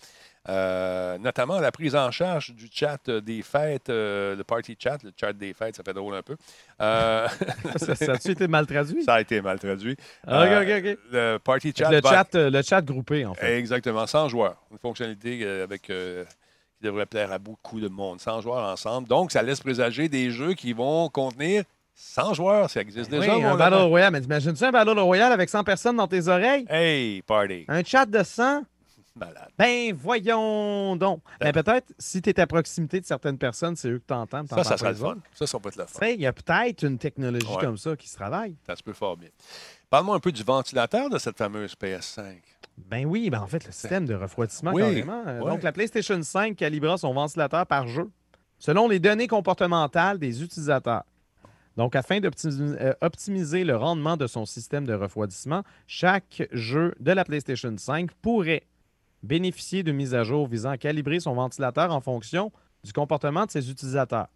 Euh, 0.49 1.19
notamment 1.19 1.61
la 1.61 1.71
prise 1.71 1.95
en 1.95 2.11
charge 2.11 2.55
du 2.55 2.67
chat 2.73 2.99
euh, 3.09 3.21
des 3.21 3.43
fêtes, 3.43 3.91
euh, 3.91 4.35
le 4.35 4.43
party 4.43 4.75
chat, 4.79 5.03
le 5.03 5.13
chat 5.19 5.33
des 5.35 5.53
fêtes, 5.53 5.77
ça 5.77 5.83
fait 5.83 5.93
drôle 5.93 6.15
un 6.15 6.23
peu. 6.23 6.37
Euh, 6.81 7.29
ça, 7.77 7.95
ça 7.95 8.13
a-tu 8.13 8.31
été 8.31 8.49
mal 8.49 8.67
traduit? 8.67 9.05
ça 9.05 9.15
a 9.15 9.21
été 9.21 9.41
mal 9.43 9.59
traduit. 9.59 9.97
Ah, 10.27 10.43
Euh, 10.45 10.63
ok, 10.63 10.83
ok, 10.85 10.93
ok. 10.93 10.99
Le 11.13 11.37
party 11.39 11.73
chat, 11.77 11.91
Le 11.91 12.01
va- 12.01 12.11
chat, 12.11 12.29
le 12.35 12.63
chat 12.63 12.81
groupé, 12.83 13.27
en 13.27 13.35
fait. 13.35 13.59
Exactement, 13.59 14.07
100 14.07 14.29
joueurs. 14.29 14.57
Une 14.71 14.79
fonctionnalité 14.79 15.47
avec, 15.47 15.91
qui 16.81 16.87
devrait 16.87 17.07
plaire 17.07 17.31
à 17.33 17.39
beaucoup 17.39 17.79
de 17.81 17.89
monde. 17.89 18.21
100 18.21 18.41
joueurs 18.41 18.65
ensemble. 18.73 19.07
Donc, 19.09 19.33
ça 19.33 19.43
laisse 19.43 19.61
présager 19.61 20.09
des 20.09 20.31
jeux 20.31 20.55
qui 20.55 20.73
vont 20.73 21.09
contenir 21.11 21.65
100 21.95 22.35
joueurs. 22.35 22.71
Ça 22.71 22.81
existe 22.81 23.11
Oui, 23.13 23.21
déjà. 23.21 23.35
un 23.35 23.39
mon 23.39 23.55
Battle. 23.57 23.75
Royale. 23.83 24.13
Mais 24.13 24.21
t'imagines-tu 24.23 24.65
un 24.65 24.71
Battle 24.73 24.99
Royale 24.99 25.33
avec 25.33 25.49
100 25.51 25.65
personnes 25.65 25.97
dans 25.97 26.09
tes 26.09 26.27
oreilles? 26.29 26.65
Hey, 26.69 27.21
party. 27.23 27.67
Un 27.69 27.85
chat 27.85 28.07
de 28.07 28.23
100? 28.23 28.63
Malade. 29.17 29.49
Ben, 29.59 29.93
voyons 29.95 30.97
donc. 30.97 31.21
Mais 31.43 31.53
peut-être, 31.53 31.93
si 31.99 32.23
tu 32.23 32.31
es 32.31 32.41
à 32.41 32.47
proximité 32.47 33.01
de 33.01 33.05
certaines 33.07 33.37
personnes, 33.37 33.77
c'est 33.77 33.89
eux 33.91 33.99
que 33.99 34.05
tu 34.07 34.15
entends. 34.15 34.47
Ça, 34.47 34.65
ça 34.65 34.77
serait 34.79 34.91
le 34.91 34.97
fun. 34.97 35.17
Ça, 35.35 35.47
ça 35.47 35.59
peut 35.59 35.69
être 35.69 35.77
le 35.77 35.85
fun. 35.87 36.07
Il 36.07 36.21
y 36.21 36.27
a 36.27 36.33
peut-être 36.33 36.85
une 36.85 36.97
technologie 36.97 37.47
Ouais. 37.47 37.61
comme 37.61 37.77
ça 37.77 37.97
qui 37.97 38.09
se 38.09 38.15
travaille. 38.17 38.55
Ça 38.67 38.77
se 38.77 38.83
peut 38.83 38.93
fort 38.95 39.17
bien. 39.17 39.29
Parle-moi 39.91 40.15
un 40.15 40.21
peu 40.21 40.31
du 40.31 40.45
ventilateur 40.45 41.11
de 41.11 41.19
cette 41.19 41.37
fameuse 41.37 41.75
PS5. 41.75 42.37
Ben 42.79 43.05
oui, 43.05 43.29
ben 43.29 43.41
en 43.41 43.49
fait, 43.49 43.67
le 43.67 43.73
système 43.73 44.07
de 44.07 44.15
refroidissement, 44.15 44.71
Oui, 44.73 44.83
carrément. 44.83 45.25
Euh, 45.27 45.41
ouais. 45.41 45.51
Donc, 45.51 45.65
la 45.65 45.73
PlayStation 45.73 46.23
5 46.23 46.57
calibra 46.57 46.97
son 46.97 47.13
ventilateur 47.13 47.67
par 47.67 47.89
jeu, 47.89 48.09
selon 48.61 48.87
les 48.87 49.01
données 49.01 49.27
comportementales 49.27 50.21
des 50.21 50.45
utilisateurs. 50.45 51.03
Donc, 51.77 51.97
afin 51.97 52.21
d'optimiser 52.21 53.63
euh, 53.63 53.65
le 53.65 53.77
rendement 53.77 54.17
de 54.17 54.29
son 54.29 54.47
système 54.47 54.87
de 54.87 54.95
refroidissement, 54.95 55.65
chaque 55.89 56.47
jeu 56.53 56.95
de 57.01 57.11
la 57.11 57.25
PlayStation 57.25 57.75
5 57.77 58.13
pourrait 58.23 58.63
bénéficier 59.25 59.83
d'une 59.83 59.97
mise 59.97 60.15
à 60.15 60.23
jour 60.23 60.47
visant 60.47 60.71
à 60.71 60.79
calibrer 60.79 61.19
son 61.19 61.35
ventilateur 61.35 61.93
en 61.93 62.01
fonction 62.01 62.53
du 62.85 62.93
comportement 62.93 63.45
de 63.45 63.51
ses 63.51 63.71
utilisateurs. 63.71 64.29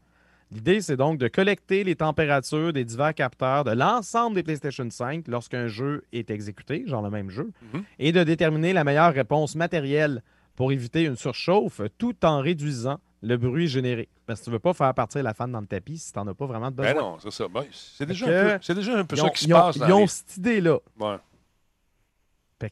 L'idée, 0.55 0.81
c'est 0.81 0.97
donc 0.97 1.19
de 1.19 1.27
collecter 1.29 1.83
les 1.83 1.97
températures 1.97 2.73
des 2.73 2.85
divers 2.85 3.13
capteurs 3.13 3.65
de 3.65 3.73
l'ensemble 3.73 4.37
des 4.37 4.43
PlayStation 4.45 4.87
5 4.89 5.27
lorsqu'un 5.27 5.67
jeu 5.67 6.05
est 6.13 6.31
exécuté, 6.31 6.85
genre 6.87 7.03
le 7.03 7.11
même 7.11 7.29
jeu, 7.29 7.51
Mhm. 7.73 7.83
et 7.99 8.13
de 8.13 8.23
déterminer 8.23 8.73
la 8.73 8.85
meilleure 8.85 9.13
réponse 9.13 9.57
matérielle 9.57 10.23
pour 10.55 10.71
éviter 10.71 11.03
une 11.03 11.17
surchauffe 11.17 11.81
tout 11.99 12.15
en 12.25 12.41
réduisant 12.41 13.01
le 13.23 13.37
bruit 13.37 13.67
généré. 13.67 14.09
Parce 14.27 14.41
que 14.41 14.45
tu 14.45 14.51
ne 14.51 14.55
veux 14.55 14.61
pas 14.61 14.75
faire 14.75 14.95
partir 14.95 15.23
la 15.25 15.35
fan 15.35 15.51
dans 15.51 15.61
le 15.61 15.67
tapis 15.67 15.99
si 15.99 16.13
tu 16.13 16.19
n'en 16.19 16.27
as 16.29 16.35
pas 16.35 16.47
vraiment 16.47 16.71
de 16.71 16.77
besoin. 16.77 16.95
Ben 16.95 17.01
non, 17.01 17.17
c'est 17.21 17.33
ça. 17.33 17.49
Ben, 17.49 17.65
c'est 17.73 18.07
déjà, 18.07 18.27
un 18.27 18.29
peu- 18.59 18.59
c'est 18.63 18.75
déjà 18.75 18.97
un 18.99 19.05
peu 19.05 19.17
ils 19.17 19.21
ça 19.23 19.31
qui 19.31 19.45
se 19.45 19.49
ils 19.49 19.55
ont- 19.55 19.59
passe. 19.59 19.77
ils 19.77 19.93
ont 19.93 20.07
cette 20.07 20.37
idée-là. 20.37 20.79
Ouais. 21.01 21.17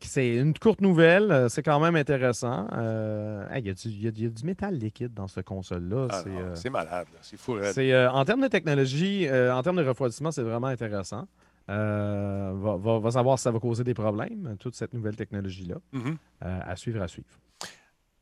C'est 0.01 0.35
une 0.37 0.55
courte 0.59 0.81
nouvelle, 0.81 1.31
euh, 1.31 1.49
c'est 1.49 1.63
quand 1.63 1.79
même 1.81 1.97
intéressant. 1.97 2.67
Euh, 2.73 3.47
Il 3.57 3.67
y, 3.67 3.71
a 3.71 3.75
du- 3.75 3.89
il 3.89 4.03
y 4.03 4.09
a 4.09 4.11
du- 4.11 4.21
il 4.21 4.25
y 4.25 4.27
a 4.27 4.31
du 4.31 4.45
métal 4.45 4.75
liquide 4.77 5.13
dans 5.15 5.29
cette 5.29 5.45
console-là. 5.47 6.09
Ah 6.11 6.21
c'est, 6.25 6.31
euh, 6.31 6.55
C'est 6.55 6.71
malade. 6.71 7.07
C'est 7.21 7.37
fou. 7.39 7.57
euh, 7.57 8.09
en 8.09 8.25
termes 8.25 8.41
de 8.43 8.49
technologie, 8.49 9.27
euh, 9.29 9.55
en 9.55 9.63
termes 9.63 9.77
de 9.77 9.85
refroidissement, 9.87 10.31
c'est 10.31 10.43
vraiment 10.43 10.69
intéressant. 10.69 11.27
Euh, 11.71 12.53
va, 12.57 12.77
va- 12.77 12.99
va 12.99 13.11
savoir 13.11 13.39
si 13.39 13.45
ça 13.45 13.51
va 13.51 13.59
causer 13.61 13.85
des 13.85 13.95
problèmes, 13.95 14.57
toute 14.59 14.75
cette 14.75 14.93
nouvelle 14.95 15.17
technologie-là. 15.17 15.77
Mhm. 15.93 16.17
Euh, 16.45 16.59
à 16.65 16.77
suivre, 16.77 17.01
à 17.03 17.09
suivre. 17.09 17.29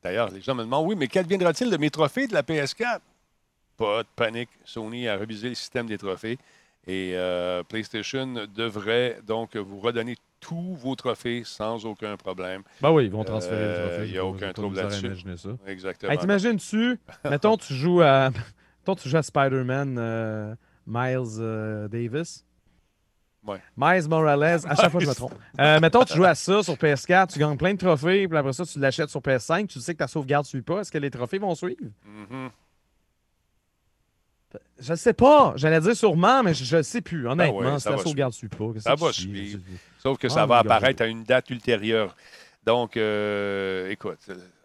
D'ailleurs, 0.03 0.31
les 0.31 0.41
gens 0.41 0.55
me 0.55 0.63
demandent 0.63 0.87
oui, 0.87 0.95
mais 0.97 1.09
qu'adviendra-t-il 1.09 1.71
de 1.71 1.77
mes 1.77 1.91
trophées 1.91 2.27
de 2.27 2.33
la 2.35 2.43
PS4 2.43 3.01
Pas 3.77 4.03
de 4.03 4.09
panique. 4.17 4.51
Sony 4.65 5.09
a 5.09 5.17
révisé 5.17 5.49
le 5.51 5.55
système 5.55 5.87
des 5.87 5.99
trophées 5.99 6.39
et 6.87 7.13
euh, 7.15 7.63
PlayStation 7.63 8.27
devrait 8.55 9.19
donc 9.27 9.57
vous 9.57 9.79
redonner 9.81 10.17
tous 10.41 10.75
vos 10.75 10.95
trophées 10.97 11.43
sans 11.45 11.85
aucun 11.87 12.17
problème. 12.17 12.63
Ben 12.81 12.91
oui, 12.91 13.05
ils 13.05 13.11
vont 13.13 13.25
transférer 13.25 13.57
Euh, 13.63 13.83
le 13.85 13.89
trophée. 13.91 14.09
il 14.09 14.15
y 14.15 14.19
a 14.19 14.25
aucun 14.25 14.53
trouble 14.53 14.77
là-dessus. 14.77 15.13
Exactement. 15.67 16.13
Hey, 16.13 16.19
T'imagines-tu, 16.19 16.99
mettons, 17.31 17.57
tu 17.57 17.75
joues 17.75 18.01
à, 18.01 18.31
mettons, 18.31 18.95
tu 18.95 19.09
joues 19.09 19.17
à 19.19 19.23
Spider-Man 19.23 19.97
euh, 19.99 20.55
Miles 20.87 21.39
euh, 21.39 21.89
Davis? 21.89 22.45
Ouais. 23.47 23.59
Miles 23.75 24.07
Morales, 24.09 24.43
à 24.67 24.75
chaque 24.75 24.91
fois 24.91 25.01
je 25.01 25.07
me 25.07 25.15
trompe. 25.15 25.33
Euh, 25.59 25.81
mettons, 25.81 26.05
tu 26.05 26.15
joues 26.15 26.25
à 26.25 26.35
ça 26.35 26.63
sur 26.63 26.75
PS4, 26.75 27.33
tu 27.33 27.39
gagnes 27.39 27.57
plein 27.57 27.73
de 27.73 27.79
trophées, 27.79 28.29
puis 28.29 28.37
après 28.37 28.53
ça, 28.53 28.67
tu 28.67 28.79
l'achètes 28.79 29.09
sur 29.09 29.21
PS5, 29.21 29.67
tu 29.67 29.81
sais 29.81 29.95
que 29.95 29.99
ta 29.99 30.07
sauvegarde 30.07 30.45
ne 30.45 30.49
suit 30.49 30.61
pas. 30.63 30.81
Est-ce 30.81 30.93
que 30.93 30.99
les 30.99 31.11
trophées 31.11 31.39
vont 31.39 31.55
suivre? 31.55 31.77
Mhm. 32.05 32.51
Je 34.79 34.93
ne 34.93 34.97
sais 34.97 35.13
pas. 35.13 35.53
J'allais 35.57 35.81
dire 35.81 35.95
sûrement, 35.97 36.43
mais 36.43 36.55
je 36.55 36.77
ne 36.77 36.83
sais 36.83 37.01
plus. 37.01 37.29
Honnêtement, 37.29 37.59
ouais, 37.59 37.75
si 37.79 37.81
ça 37.83 37.99
sauvegarde 37.99 38.33
suit 38.33 38.49
pas. 38.49 38.65
Ça 38.79 38.95
va 38.95 39.13
suivre. 39.13 39.61
Sauf 39.99 40.19
que 40.19 40.27
Ah, 40.29 40.31
ça 40.31 40.47
va 40.47 40.59
apparaître 40.59 41.03
à 41.03 41.07
une 41.07 41.23
date 41.25 41.51
ultérieure. 41.51 42.17
Donc, 42.67 42.97
euh, 42.97 43.89
écoute, 43.91 44.19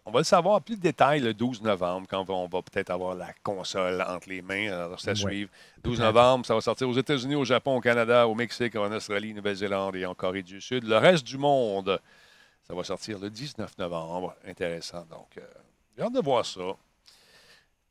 on 0.04 0.10
va 0.10 0.20
le 0.20 0.24
savoir 0.24 0.60
plus 0.62 0.76
de 0.76 0.82
détails 0.82 1.20
le 1.20 1.32
12 1.34 1.62
novembre, 1.62 2.06
quand 2.08 2.28
on 2.28 2.46
va 2.46 2.62
peut-être 2.62 2.90
avoir 2.90 3.14
la 3.14 3.32
console 3.42 4.04
entre 4.06 4.28
les 4.28 4.42
mains. 4.42 4.66
Alors, 4.72 4.98
à 5.02 5.08
Ouais, 5.08 5.14
suivre. 5.14 5.50
12 5.82 5.96
peut-être. 5.96 6.06
novembre, 6.06 6.46
ça 6.46 6.54
va 6.54 6.60
sortir 6.60 6.88
aux 6.88 6.92
États-Unis, 6.94 7.34
au 7.36 7.44
Japon, 7.44 7.76
au 7.76 7.80
Canada, 7.80 8.26
au 8.28 8.34
Mexique, 8.34 8.76
en 8.76 8.90
Australie, 8.92 9.32
Nouvelle-Zélande 9.34 9.96
et 9.96 10.04
en 10.06 10.14
Corée 10.14 10.42
du 10.42 10.60
Sud. 10.60 10.84
Le 10.84 10.96
reste 10.98 11.24
du 11.26 11.38
monde, 11.38 11.98
ça 12.68 12.74
va 12.74 12.84
sortir 12.84 13.18
le 13.18 13.30
19 13.30 13.78
novembre. 13.78 14.34
Intéressant. 14.46 15.04
Donc, 15.10 15.28
euh, 15.38 15.42
j'ai 15.96 16.02
hâte 16.04 16.12
de 16.12 16.20
voir 16.20 16.44
ça. 16.44 16.60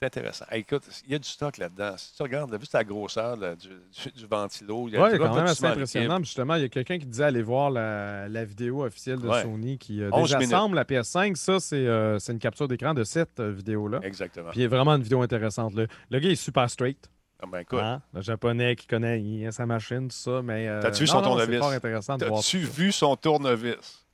C'est 0.01 0.07
intéressant. 0.07 0.45
Hey, 0.51 0.59
écoute, 0.61 0.83
il 1.05 1.13
y 1.13 1.15
a 1.15 1.19
du 1.19 1.27
stock 1.27 1.57
là-dedans. 1.57 1.93
Si 1.97 2.13
tu 2.15 2.21
regardes, 2.21 2.51
là, 2.51 2.57
juste 2.59 2.73
la 2.73 2.83
grosseur 2.83 3.37
là, 3.37 3.55
du, 3.55 3.69
du- 3.69 4.11
du 4.11 4.25
ventilo, 4.27 4.87
il 4.89 4.93
y 4.93 4.97
a 4.97 5.03
Oui, 5.03 5.13
du 5.13 5.17
quand 5.19 5.33
même 5.33 5.45
assez 5.45 5.65
impressionnant. 5.65 6.19
Justement, 6.19 6.55
il 6.55 6.63
y 6.63 6.65
a 6.65 6.69
quelqu'un 6.69 6.97
qui 6.99 7.05
disait 7.05 7.23
aller 7.23 7.41
voir 7.41 7.71
la, 7.71 8.27
la 8.27 8.43
vidéo 8.43 8.83
officielle 8.83 9.19
de 9.21 9.27
Ouais. 9.29 9.41
Sony 9.41 9.77
qui 9.77 10.01
euh, 10.03 10.09
11 10.11 10.35
désassemble 10.37 10.75
la 10.75 10.83
PS5. 10.83 11.35
Ça, 11.35 11.59
c'est 11.61 11.75
euh, 11.77 12.19
c'est 12.19 12.33
une 12.33 12.39
capture 12.39 12.67
d'écran 12.67 12.93
de 12.93 13.05
cette 13.05 13.39
euh, 13.39 13.51
vidéo-là. 13.51 14.01
Exactement. 14.03 14.49
Puis 14.51 14.59
il 14.59 14.63
y 14.63 14.65
a 14.65 14.69
vraiment 14.69 14.95
une 14.95 15.03
vidéo 15.03 15.21
intéressante. 15.21 15.73
Le, 15.73 15.87
le 16.09 16.19
gars 16.19 16.29
est 16.29 16.35
super 16.35 16.69
straight. 16.69 17.09
Ah, 17.41 17.45
ben, 17.49 17.59
écoute, 17.59 17.79
hein? 17.81 18.01
Le 18.13 18.21
japonais 18.21 18.75
qui 18.75 18.87
connaît 18.87 19.49
sa 19.51 19.65
machine, 19.65 20.07
tout 20.09 20.15
ça. 20.15 20.41
Mais, 20.41 20.67
euh, 20.67 20.81
T'as-tu 20.81 21.03
vu 21.03 21.07
non, 21.07 21.13
son 21.13 21.17
non, 21.21 21.27
tournevis? 21.29 21.53
C'est 21.55 21.59
fort 21.59 21.71
intéressant 21.71 22.17
de 22.17 22.25
voir. 22.25 22.39
as-tu 22.39 22.57
vu 22.59 22.91
son 22.91 23.15
tournevis? 23.15 24.04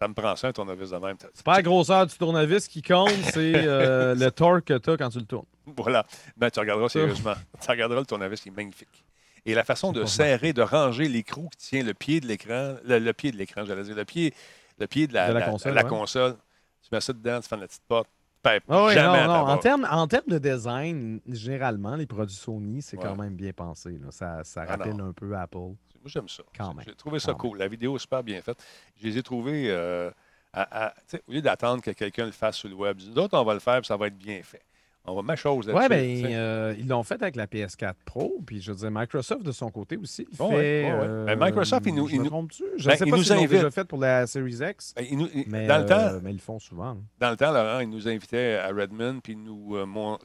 Ça 0.00 0.08
me 0.08 0.14
prend 0.14 0.34
ça, 0.34 0.48
un 0.48 0.52
tournevis 0.52 0.90
de 0.90 0.96
même. 0.96 1.16
C'est 1.34 1.44
pas 1.44 1.56
la 1.56 1.62
grosseur 1.62 2.06
du 2.06 2.16
tournevis 2.16 2.66
qui 2.68 2.80
compte, 2.80 3.10
c'est 3.34 3.52
euh, 3.54 4.14
le 4.14 4.30
torque 4.30 4.64
que 4.64 4.78
tu 4.78 4.90
as 4.90 4.96
quand 4.96 5.10
tu 5.10 5.18
le 5.18 5.26
tournes. 5.26 5.44
Voilà. 5.76 6.06
Ben, 6.38 6.50
tu 6.50 6.58
regarderas 6.58 6.88
sérieusement. 6.88 7.34
tu 7.60 7.70
regarderas 7.70 8.00
le 8.00 8.06
tournevis 8.06 8.40
qui 8.40 8.48
est 8.48 8.56
magnifique. 8.56 9.04
Et 9.44 9.54
la 9.54 9.62
façon 9.64 9.92
de 9.92 10.04
serrer, 10.06 10.52
de 10.54 10.62
ranger 10.62 11.06
l'écrou 11.06 11.48
qui 11.58 11.68
tient 11.68 11.82
le 11.82 11.92
pied 11.94 12.20
de 12.20 12.26
l'écran, 12.26 12.76
le, 12.84 12.98
le 12.98 13.12
pied 13.12 13.30
de 13.30 13.36
l'écran, 13.36 13.64
j'allais 13.66 13.82
dire, 13.82 13.94
le 13.96 14.04
pied, 14.06 14.32
le 14.78 14.86
pied 14.86 15.06
de 15.06 15.12
la, 15.14 15.28
De 15.28 15.34
la 15.34 15.40
la- 15.40 15.46
console, 15.50 15.74
la 15.74 15.82
ouais. 15.82 15.88
console. 15.88 16.36
Tu 16.82 16.88
mets 16.92 17.00
ça 17.00 17.12
dedans, 17.12 17.40
tu 17.40 17.48
fais 17.48 17.56
la 17.58 17.66
petite 17.66 17.82
porte. 17.86 18.08
Ben, 18.42 18.58
Ah 18.70 18.86
oui, 18.86 18.96
non, 18.96 19.12
non. 19.26 19.48
En 19.48 19.58
termes, 19.58 19.86
en 19.90 20.06
de 20.06 20.38
design, 20.38 21.20
généralement, 21.28 21.94
les 21.94 22.06
produits 22.06 22.34
Sony, 22.36 22.80
c'est 22.80 22.96
quand 22.96 23.16
même 23.16 23.34
bien 23.34 23.52
pensé. 23.52 23.90
là. 24.02 24.10
Ça, 24.10 24.40
ça 24.44 24.64
Ah 24.66 24.76
rappelle 24.76 24.98
un 24.98 25.12
peu 25.12 25.36
Apple. 25.36 25.74
Moi, 26.00 26.06
j'aime 26.12 26.28
ça. 26.28 26.42
J'ai 26.86 26.94
trouvé 26.94 27.18
ça 27.18 27.34
cool. 27.34 27.58
La 27.58 27.68
vidéo 27.68 27.96
est 27.96 28.00
super 28.00 28.22
bien 28.22 28.40
faite. 28.42 28.58
Je 29.00 29.06
les 29.06 29.18
ai 29.18 29.22
trouvés, 29.22 29.66
euh, 29.68 30.10
à- 30.52 30.86
à- 30.86 30.90
tu 30.90 31.16
sais, 31.16 31.22
au 31.28 31.32
lieu 31.32 31.42
d'attendre 31.42 31.82
que 31.82 31.90
quelqu'un 31.90 32.26
le 32.26 32.32
fasse 32.32 32.56
sur 32.56 32.68
le 32.68 32.74
web, 32.74 32.98
nous 33.06 33.18
autres, 33.22 33.38
on 33.38 33.44
va 33.44 33.54
le 33.54 33.60
faire, 33.60 33.80
puis 33.80 33.86
ça 33.86 33.96
va 33.96 34.06
être 34.06 34.16
bien 34.18 34.40
fait. 34.42 34.62
On 35.06 35.14
va 35.14 35.22
mettre 35.22 35.40
chose 35.40 35.66
là-dessus. 35.66 35.82
Tu 35.84 35.88
ben, 35.88 36.16
sais. 36.26 36.34
euh, 36.36 36.74
ils 36.78 36.86
l'ont 36.86 37.02
fait 37.02 37.20
avec 37.22 37.34
la 37.34 37.46
PS4 37.46 37.94
Pro, 38.04 38.38
puis 38.46 38.60
je 38.60 38.70
veux 38.70 38.76
dire, 38.76 38.90
Microsoft 38.92 39.42
de 39.42 39.50
son 39.50 39.70
côté 39.70 39.96
aussi. 39.96 40.26
il 40.30 40.42
Ouais, 40.42 40.48
fait, 40.50 40.54
ouais, 40.54 40.92
ouais. 40.92 41.06
euh, 41.08 41.24
Ben, 41.24 41.38
Microsoft, 41.42 41.86
ils 41.86 41.94
nous- 41.94 42.06
je 42.06 42.12
ils 42.14 42.18
me 42.18 42.24
nous- 42.24 42.30
trompe-tu? 42.30 42.64
Je 42.76 42.86
Ben, 42.86 42.96
sais 42.96 43.04
ils 43.06 43.10
pas 43.10 43.16
s'ils 43.22 43.32
invitent. 43.32 43.50
déjà 43.50 43.70
fait 43.70 43.84
pour 43.84 43.98
la 43.98 44.26
Series 44.26 44.58
X, 44.62 44.92
Ben, 44.94 45.06
il 45.10 45.16
nous- 45.18 45.28
il- 45.34 45.44
mais, 45.48 45.66
dans, 45.66 45.78
le 45.78 45.86
temps, 45.86 46.20
mais 46.22 46.30
ils 46.30 46.34
le 46.34 46.38
font 46.40 46.58
souvent. 46.58 46.92
là. 46.92 46.96
dans 47.18 47.30
le 47.30 47.36
temps, 47.36 47.50
Laurent, 47.50 47.80
il 47.80 47.88
nous 47.88 48.06
invitait 48.08 48.56
à 48.56 48.68
Redmond, 48.68 49.20
puis 49.20 49.32
il 49.32 49.42
nous 49.42 49.74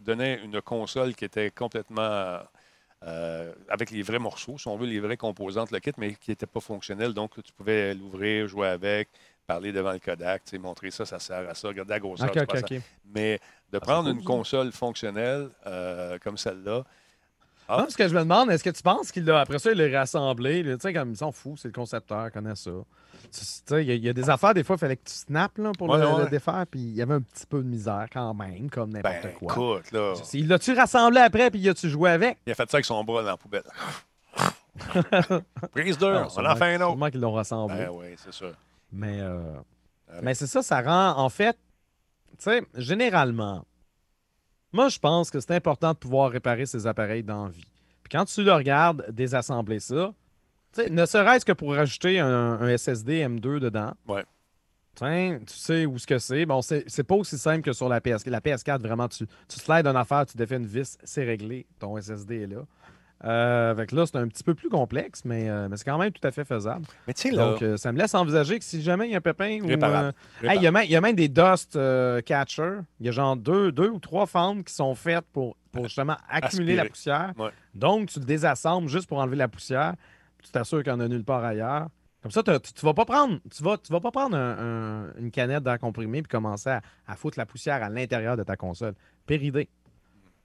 donnait 0.03 0.41
une 0.43 0.61
console 0.61 1.15
qui 1.15 1.23
était 1.23 1.51
complètement 1.51 2.39
euh, 3.04 3.54
avec 3.70 3.91
les 3.91 4.02
vrais 4.02 4.20
morceaux, 4.20 4.58
si 4.58 4.68
on 4.68 4.78
veut, 4.78 4.88
les 4.88 5.00
vraies 5.00 5.18
composantes, 5.18 5.72
le 5.72 5.80
kit, 5.80 5.91
mais 5.98 6.16
qui 6.16 6.32
n'était 6.32 6.48
pas 6.48 6.60
fonctionnel. 6.60 7.14
Donc, 7.14 7.41
tu 7.43 7.54
pouvais 7.54 7.93
l'ouvrir, 7.93 8.48
jouer 8.48 8.68
avec, 8.68 9.10
parler 9.46 9.72
devant 9.72 9.91
le 9.93 10.00
Kodak, 10.00 10.52
montrer 10.54 10.91
ça, 10.91 11.06
ça 11.06 11.20
sert 11.20 11.48
à 11.50 11.54
ça, 11.54 11.68
regarder 11.68 11.91
la 11.91 12.00
grosseur. 12.00 12.30
Ok, 12.30 12.34
tu 12.38 12.39
ok, 12.41 12.48
passes 12.48 12.64
à- 12.64 12.68
ok. 12.68 12.82
Mais 13.06 13.39
de 13.72 13.80
c'est 13.80 13.80
prendre 13.80 14.10
une 14.10 14.24
console 14.24 14.72
fonctionnelle 14.72 15.50
euh, 15.68 16.18
comme 16.20 16.38
celle-là, 16.38 16.84
Ah. 17.68 17.78
Non, 17.80 17.88
que 17.88 18.07
je 18.07 18.13
me 18.13 18.20
demande, 18.20 18.51
est-ce 18.51 18.63
que 18.63 18.70
tu 18.70 18.84
penses 18.84 19.11
qu'il 19.11 19.26
l'a, 19.26 19.39
après 19.41 19.57
ça, 19.59 19.72
il 19.72 19.78
l'a 19.78 19.99
rassemblé? 19.99 20.63
Tu 20.63 20.76
sais, 20.80 20.93
comme 20.93 21.11
ils 21.11 21.18
s'en 21.18 21.32
foutent, 21.32 21.57
c'est 21.59 21.68
le 21.68 21.74
concepteur, 21.74 22.28
il 22.28 22.32
connaît 22.32 22.55
ça. 22.55 22.70
Tu 22.70 23.30
sais, 23.41 23.84
il 23.84 23.88
y, 23.88 23.91
a- 23.91 23.95
il 23.95 24.03
y 24.05 24.09
a 24.09 24.13
des 24.13 24.30
affaires, 24.30 24.53
des 24.53 24.63
fois, 24.63 24.76
il 24.76 24.80
fallait 24.80 24.97
que 24.97 25.05
tu 25.05 25.13
snaps 25.16 25.57
là, 25.57 25.72
pour 25.78 25.89
Ouais, 25.89 25.97
le, 25.97 26.05
ouais. 26.07 26.24
le 26.26 26.30
défaire, 26.30 26.63
puis 26.70 26.80
il 26.80 26.93
y 26.95 27.01
avait 27.01 27.16
un 27.16 27.22
petit 27.22 27.45
peu 27.47 27.57
de 27.63 27.68
misère 27.68 28.05
quand 28.13 28.34
même, 28.36 28.70
comme 28.70 28.91
n'importe 28.91 29.24
ben 29.24 29.34
quoi. 29.34 29.51
écoute, 29.80 29.91
là, 29.91 30.13
Il 30.34 30.47
l'a-tu 30.47 30.74
rassemblé 30.74 31.20
après, 31.22 31.49
puis 31.49 31.59
il 31.59 31.68
a-tu 31.70 31.89
joué 31.89 32.11
avec? 32.11 32.38
il 32.45 32.51
a 32.51 32.55
fait 32.55 32.70
ça 32.70 32.78
avec 32.78 32.86
son 32.86 33.03
bras 33.03 33.24
dans 33.24 33.30
la 33.30 33.38
poubelle. 33.38 33.63
Prise 35.74 35.97
2, 35.97 36.13
Non, 36.13 36.28
on 36.38 36.45
en 36.45 36.55
fait 36.55 36.66
un 36.76 36.82
autre. 36.82 36.89
sûrement 36.91 37.09
qu'ils 37.09 37.22
l'ont 37.22 37.34
rassemblé. 37.34 37.78
Ben 37.78 37.89
oui, 37.93 38.05
c'est 38.18 38.34
sûr. 38.34 38.51
Mais, 38.91 39.20
euh, 39.22 39.39
Ouais. 40.07 40.20
mais 40.22 40.34
c'est 40.36 40.47
ça, 40.47 40.61
ça 40.61 40.82
rend, 40.82 41.18
en 41.20 41.30
fait, 41.30 41.57
tu 42.38 42.43
sais, 42.43 42.61
généralement, 42.76 43.66
moi, 44.76 44.89
je 44.89 44.99
pense 44.99 45.32
que 45.32 45.39
c'est 45.39 45.51
important 45.55 45.93
de 45.93 45.97
pouvoir 45.97 46.32
réparer 46.32 46.65
ces 46.65 46.86
appareils 46.86 47.23
dans 47.23 47.47
vie. 47.47 47.65
Puis 48.03 48.11
quand 48.11 48.26
tu 48.26 48.43
le 48.43 48.53
regardes 48.53 49.05
désassembler 49.09 49.80
ça, 49.80 50.13
ne 50.89 51.05
serait-ce 51.05 51.45
que 51.45 51.53
pour 51.53 51.73
rajouter 51.73 52.19
un, 52.19 52.59
un 52.59 52.78
SSD 52.78 53.26
M2 53.26 53.59
dedans, 53.59 53.93
Ouais. 54.07 54.23
Tiens, 54.95 55.39
tu 55.45 55.53
sais 55.53 55.86
où 55.86 55.97
ce 55.97 56.07
que 56.07 56.19
c'est. 56.19 56.45
Bon, 56.45 56.61
c'est 56.61 56.86
c'est 56.88 57.03
pas 57.03 57.15
aussi 57.15 57.38
simple 57.38 57.61
que 57.61 57.73
sur 57.73 57.89
la 57.89 57.99
PS4. 57.99 58.30
La 58.30 58.39
PS4, 58.39 58.80
vraiment, 58.80 59.09
tu, 59.09 59.28
tu 59.47 59.59
slides 59.59 59.88
une 59.88 59.95
affaire, 59.97 60.26
tu 60.26 60.38
défais 60.38 60.55
une 60.55 60.65
vis, 60.65 60.97
c'est 61.03 61.26
réglé. 61.26 61.65
Ton 61.80 61.99
SSD 61.99 62.43
est 62.43 62.47
là. 62.47 62.61
Euh, 63.24 63.72
avec 63.72 63.91
là, 63.91 64.05
c'est 64.05 64.18
un 64.18 64.28
petit 64.28 64.43
peu 64.43 64.53
plus 64.53 64.70
complexe, 64.70 65.24
mais, 65.26 65.49
euh, 65.49 65.68
mais 65.70 65.78
c'est 65.78 65.86
quand 65.86 65.97
même 65.97 66.11
tout 66.11 66.26
à 66.28 66.32
fait 66.32 66.43
faisable. 66.45 66.86
Mais 67.07 67.13
tu 67.13 67.22
sais, 67.22 67.32
là, 67.32 67.51
Donc, 67.51 67.61
euh, 67.61 67.78
ça 67.78 67.91
me 67.91 67.97
laisse 67.97 68.13
envisager 68.13 68.59
que 68.59 68.66
si 68.66 68.82
jamais 68.82 69.07
il 69.07 69.11
y 69.11 69.16
a 69.16 69.18
un 69.18 69.22
pépin 69.22 69.59
ou. 69.63 69.68
Euh, 70.03 70.11
hey, 70.49 70.57
il, 70.57 70.63
y 70.63 70.68
a 70.68 70.72
même, 70.72 70.84
il 70.84 70.91
y 70.91 70.95
a 70.95 71.01
même 71.01 71.16
des 71.16 71.30
dust 71.30 71.76
euh, 71.76 72.22
catchers. 72.22 72.80
Il 72.99 73.05
y 73.05 73.09
a 73.09 73.11
genre 73.13 73.36
deux, 73.38 73.72
deux 73.72 73.89
ou 73.89 73.99
trois 73.99 74.26
fentes 74.26 74.66
qui 74.66 74.74
sont 74.74 74.93
faites 74.95 75.26
pour, 75.32 75.55
pour 75.72 75.86
justement 75.86 76.18
accumuler 76.30 76.76
la 76.76 76.84
poussière. 76.89 77.34
Ouais. 77.38 77.49
Donc, 77.74 78.09
tu 78.09 78.20
le 78.20 78.26
désassembles 78.26 78.89
juste 78.89 79.07
pour 79.07 79.18
enlever 79.20 79.38
la 79.38 79.47
poussière. 79.47 79.93
puis 80.38 80.47
Tu 80.47 80.51
t'assures 80.51 80.84
qu'il 80.84 80.91
n'y 80.93 80.99
en 80.99 81.05
a 81.05 81.07
nulle 81.07 81.24
part 81.24 81.43
ailleurs. 81.43 81.88
Comme 82.22 82.32
ça, 82.32 82.41
tu 82.43 82.49
ne 82.51 82.57
vas 82.82 82.93
pas 82.95 83.05
prendre, 83.05 83.39
tu 83.55 83.63
vas, 83.63 83.78
tu 83.78 83.91
vas 83.93 83.99
pas 83.99 84.09
prendre 84.11 84.36
un- 84.36 84.57
un- 85.07 85.13
une 85.20 85.30
canette 85.32 85.63
d'air 85.63 85.80
comprimé 85.80 86.22
puis 86.24 86.30
commencer 86.30 86.70
à, 86.72 86.82
à 87.07 87.16
foutre 87.16 87.38
la 87.38 87.45
poussière 87.45 87.82
à 87.84 87.89
l'intérieur 87.89 88.36
de 88.36 88.41
ta 88.43 88.55
console. 88.55 88.95
Pire 89.28 89.43
idée. 89.43 89.70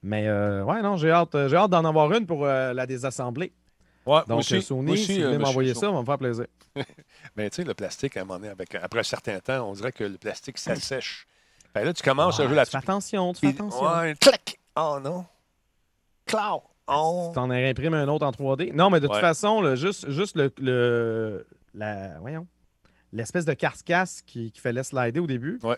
Mais 0.03 0.27
euh, 0.27 0.63
ouais, 0.63 0.81
non, 0.81 0.97
j'ai 0.97 1.11
hâte, 1.11 1.35
j'ai 1.47 1.55
hâte 1.55 1.69
d'en 1.71 1.85
avoir 1.85 2.11
une 2.13 2.25
pour 2.25 2.45
euh, 2.45 2.73
la 2.73 2.85
désassembler. 2.87 3.51
ouais, 4.05 4.21
Donc, 4.27 4.39
aussi, 4.39 4.55
euh, 4.55 4.61
Sony, 4.61 4.91
aussi, 4.93 5.05
si 5.05 5.17
vous 5.19 5.23
euh, 5.23 5.25
voulez 5.27 5.37
m'envoyer 5.37 5.73
ça, 5.73 5.81
ça 5.81 5.91
va 5.91 5.99
me 5.99 6.05
faire 6.05 6.17
plaisir. 6.17 6.45
Mais 7.35 7.49
tu 7.49 7.57
sais, 7.57 7.63
le 7.63 7.73
plastique, 7.73 8.17
à 8.17 8.21
un 8.21 8.23
moment 8.23 8.39
donné, 8.39 8.49
avec, 8.49 8.73
après 8.75 9.01
un 9.01 9.03
certain 9.03 9.39
temps, 9.39 9.69
on 9.69 9.73
dirait 9.73 9.91
que 9.91 10.03
le 10.03 10.17
plastique 10.17 10.57
s'assèche. 10.57 11.27
Ben 11.73 11.85
là, 11.85 11.93
tu 11.93 12.01
commences 12.03 12.39
à 12.39 12.47
jouer 12.47 12.55
là-dessus. 12.55 12.71
fais 12.71 12.77
attention, 12.77 13.33
tu 13.33 13.39
fais 13.41 13.47
attention. 13.47 13.85
Ouais, 13.85 14.15
clac! 14.19 14.59
Oh 14.75 14.97
non! 15.01 15.25
Cloud! 16.25 16.61
Oh! 16.87 17.27
Tu 17.29 17.35
t'en 17.35 17.47
réimprimes 17.47 17.93
un 17.93 18.07
autre 18.07 18.25
en 18.25 18.31
3D. 18.31 18.73
Non, 18.73 18.89
mais 18.89 18.99
de 18.99 19.07
toute 19.07 19.17
façon, 19.17 19.61
là, 19.61 19.75
juste, 19.75 20.09
juste 20.09 20.35
le, 20.35 20.51
le- 20.59 21.45
la, 21.73 22.19
voyons, 22.19 22.47
l'espèce 23.13 23.45
de 23.45 23.53
carcasse 23.53 24.21
qui, 24.23 24.51
qui 24.51 24.59
fallait 24.59 24.83
slider 24.83 25.19
au 25.19 25.27
début 25.27 25.59
Ouais. 25.63 25.77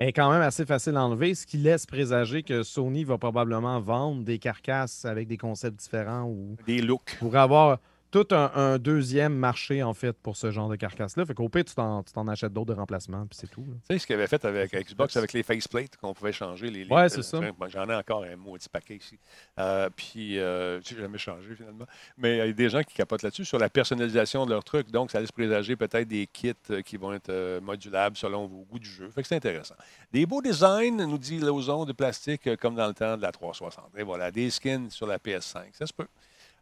Est 0.00 0.12
quand 0.12 0.30
même 0.30 0.42
assez 0.42 0.66
facile 0.66 0.96
à 0.96 1.04
enlever, 1.04 1.34
ce 1.34 1.46
qui 1.46 1.56
laisse 1.56 1.86
présager 1.86 2.42
que 2.42 2.62
Sony 2.62 3.04
va 3.04 3.18
probablement 3.18 3.80
vendre 3.80 4.24
des 4.24 4.38
carcasses 4.38 5.04
avec 5.04 5.28
des 5.28 5.36
concepts 5.36 5.78
différents 5.78 6.24
ou 6.24 6.56
Des 6.66 6.80
looks. 6.80 7.16
pour 7.18 7.36
avoir 7.36 7.78
tout 8.22 8.34
un, 8.34 8.52
un 8.54 8.78
deuxième 8.78 9.34
marché, 9.34 9.82
en 9.82 9.92
fait, 9.92 10.12
pour 10.12 10.36
ce 10.36 10.50
genre 10.52 10.68
de 10.68 10.76
carcasse-là. 10.76 11.26
Fait 11.26 11.34
qu'au 11.34 11.48
pire, 11.48 11.64
tu 11.64 11.74
t'en, 11.74 12.02
tu 12.04 12.12
t'en 12.12 12.28
achètes 12.28 12.52
d'autres 12.52 12.72
de 12.72 12.78
remplacement, 12.78 13.26
puis 13.26 13.36
c'est 13.40 13.50
tout. 13.50 13.64
Tu 13.64 13.94
sais 13.94 13.98
ce 13.98 14.06
qu'il 14.06 14.14
avait 14.14 14.28
fait 14.28 14.44
avec 14.44 14.72
Xbox, 14.72 15.16
avec 15.16 15.32
les 15.32 15.42
faceplates, 15.42 15.96
qu'on 15.96 16.14
pouvait 16.14 16.32
changer 16.32 16.70
les 16.70 16.84
les- 16.84 16.90
Ouais, 16.94 17.08
c'est 17.08 17.22
ça. 17.22 17.40
Moi, 17.40 17.68
J'en 17.68 17.88
ai 17.88 17.94
encore 17.94 18.22
un 18.24 18.36
maudit 18.36 18.68
paquet 18.68 18.96
ici. 18.96 19.18
Euh, 19.58 19.90
puis, 19.94 20.38
euh, 20.38 20.80
je 20.82 20.94
n'ai 20.94 21.00
jamais 21.00 21.18
changé 21.18 21.54
finalement. 21.56 21.86
Mais 22.16 22.34
il 22.34 22.38
y 22.38 22.40
a 22.42 22.52
des 22.52 22.68
gens 22.68 22.82
qui 22.82 22.94
capotent 22.94 23.22
là-dessus 23.22 23.44
sur 23.44 23.58
la 23.58 23.68
personnalisation 23.68 24.46
de 24.46 24.50
leur 24.50 24.62
truc. 24.62 24.90
Donc, 24.92 25.10
ça 25.10 25.20
laisse 25.20 25.32
présager 25.32 25.74
peut-être 25.74 26.06
des 26.06 26.26
kits 26.26 26.52
euh, 26.70 26.82
qui 26.82 26.96
vont 26.96 27.12
être 27.12 27.30
euh, 27.30 27.60
modulables 27.60 28.16
selon 28.16 28.46
vos 28.46 28.64
goûts 28.70 28.78
du 28.78 28.88
jeu. 28.88 29.10
Fait 29.10 29.22
que 29.22 29.28
c'est 29.28 29.36
intéressant. 29.36 29.74
Des 30.12 30.24
beaux 30.26 30.40
designs, 30.40 30.96
nous 31.04 31.18
dit 31.18 31.38
Lozon, 31.40 31.84
de 31.84 31.92
plastique, 31.92 32.46
euh, 32.46 32.56
comme 32.56 32.76
dans 32.76 32.86
le 32.86 32.94
temps 32.94 33.16
de 33.16 33.22
la 33.22 33.32
360. 33.32 33.86
Et 33.96 34.02
voilà, 34.04 34.30
des 34.30 34.50
skins 34.50 34.88
sur 34.90 35.06
la 35.06 35.18
PS5. 35.18 35.62
Ça 35.72 35.86
se 35.86 35.92
peut. 35.92 36.06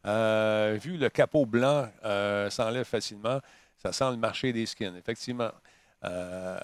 Euh, 0.07 0.77
vu 0.81 0.97
le 0.99 1.09
capot 1.11 1.47
blanc 1.47 1.89
euh, 2.05 2.51
s'enlève 2.51 2.85
facilement, 2.85 3.41
ça 3.79 3.93
sent 3.93 4.11
le 4.11 4.17
marché 4.17 4.53
des 4.53 4.67
skins, 4.67 4.97
effectivement. 4.97 5.51
Euh, 6.05 6.59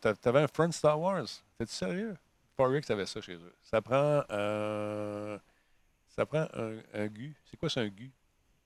t'a- 0.00 0.14
T'avais 0.14 0.40
un 0.42 0.48
Front 0.48 0.70
Star 0.72 1.00
Wars? 1.00 1.26
T'es-tu 1.58 1.72
sérieux? 1.72 2.16
Forex 2.56 2.90
avait 2.90 3.06
ça 3.06 3.20
chez 3.20 3.34
eux. 3.34 3.54
Ça 3.62 3.80
prend. 3.82 4.22
Ça 6.08 6.26
prend 6.26 6.46
un, 6.54 6.78
un 6.94 7.06
gu. 7.08 7.34
C'est 7.44 7.56
quoi, 7.56 7.68
c'est 7.68 7.80
un 7.80 7.88
gu? 7.88 8.10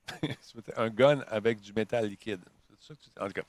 un 0.77 0.91
gun 0.91 1.21
avec 1.29 1.61
du 1.61 1.73
métal 1.73 2.07
liquide. 2.09 2.45
C'est 2.81 2.89
ça 2.89 2.95
que 2.95 3.01
tu... 3.01 3.23
En 3.23 3.27
tout 3.27 3.33
cas. 3.33 3.43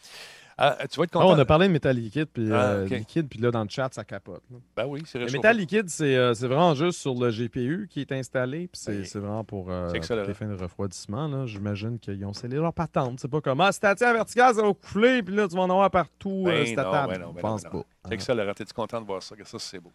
Ah, 0.61 0.77
tu 0.91 0.97
vas 0.97 1.03
être 1.05 1.11
content. 1.11 1.29
on 1.29 1.39
a 1.39 1.45
parlé 1.45 1.67
de 1.67 1.71
métal 1.71 1.95
liquide, 1.95 2.27
puis 2.33 2.51
Ah, 2.51 2.71
euh, 2.71 2.85
liquide, 2.85 3.29
puis 3.29 3.39
là, 3.39 3.49
dans 3.49 3.63
le 3.63 3.69
chat, 3.69 3.87
ça 3.93 4.03
capote. 4.03 4.43
là. 4.51 4.57
Ben 4.75 4.85
oui, 4.87 5.03
c'est 5.05 5.19
Le 5.19 5.31
métal 5.31 5.55
liquide, 5.57 5.89
c'est 5.89 6.15
euh, 6.17 6.33
c'est 6.33 6.47
vraiment 6.47 6.75
juste 6.75 6.99
sur 6.99 7.13
le 7.13 7.29
GPU 7.31 7.87
qui 7.89 8.01
est 8.01 8.11
installé. 8.11 8.67
Puis 8.67 8.81
c'est 8.81 9.19
vraiment 9.19 9.45
pour, 9.45 9.71
euh, 9.71 9.87
pour 9.87 9.95
excellent. 9.95 10.23
les 10.25 10.33
fins 10.33 10.47
de 10.47 10.55
refroidissement. 10.61 11.45
J'imagine 11.45 11.97
qu'ils 11.97 12.25
ont 12.25 12.33
scellé 12.33 12.57
leur 12.57 12.73
patente. 12.73 13.19
C'est 13.21 13.29
pas 13.29 13.39
comment. 13.39 13.65
Ah, 13.65 13.71
si 13.71 13.79
t'as 13.79 13.91
à 13.91 14.13
vertical, 14.13 14.53
ça 14.55 14.61
va 14.61 14.73
couler. 14.73 15.23
Puis 15.23 15.33
là, 15.35 15.47
tu 15.47 15.55
vas 15.55 15.61
en 15.61 15.69
avoir 15.69 15.89
partout. 15.91 16.43
Ben 16.45 16.75
non, 16.75 17.07
ben 17.07 17.19
non, 17.19 17.31
ben 17.31 17.33
Je 17.37 17.41
pense 17.41 17.63
ben 17.63 17.69
non. 17.73 17.79
pas. 17.81 17.87
C'est 18.09 18.21
ça, 18.21 18.33
Laurent, 18.33 18.53
t'es-tu 18.53 18.73
content 18.73 18.99
de 18.99 19.05
voir 19.05 19.23
ça? 19.23 19.35
Que 19.35 19.45
ça, 19.47 19.59
c'est 19.59 19.79
beau. 19.79 19.91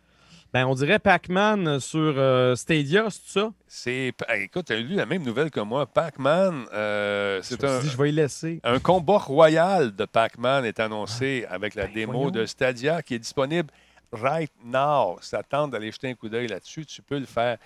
Ben, 0.55 0.66
on 0.66 0.74
dirait 0.74 1.00
Pac-Man 1.00 1.80
sur 1.80 2.14
euh, 2.16 2.55
Stadia, 2.55 3.09
c'est 3.11 3.40
ça? 3.40 3.52
C'est. 3.66 4.14
Écoute, 4.36 4.66
tu 4.66 4.72
as 4.72 4.78
lu 4.78 4.94
la 4.94 5.05
même 5.05 5.24
nouvelle 5.24 5.50
que 5.50 5.59
moi. 5.59 5.84
Pac-Man, 5.84 6.66
euh, 6.72 7.40
c'est 7.42 7.64
un. 7.64 7.80
dit, 7.80 7.88
je 7.88 7.96
vais 7.96 8.11
y 8.11 8.12
laisser. 8.12 8.61
Un 8.62 8.78
combat 8.78 9.18
royal 9.18 9.92
de 9.96 10.05
Pac-Man 10.05 10.64
est 10.64 10.78
annoncé 10.78 11.44
avec 11.50 11.74
la 11.74 11.86
ben 11.86 11.94
démo 11.94 12.12
voyons. 12.12 12.30
de 12.30 12.46
Stadia 12.46 13.02
qui 13.02 13.16
est 13.16 13.18
disponible 13.18 13.68
right 14.12 14.52
now. 14.64 15.18
Si 15.20 15.32
t'attends 15.32 15.66
d'aller 15.66 15.90
jeter 15.90 16.11
un 16.11 16.14
coup 16.14 16.28
d'œil 16.28 16.46
là-dessus, 16.46 16.86
tu 16.86 17.02
peux 17.02 17.18
le 17.18 17.26
faire. 17.26 17.59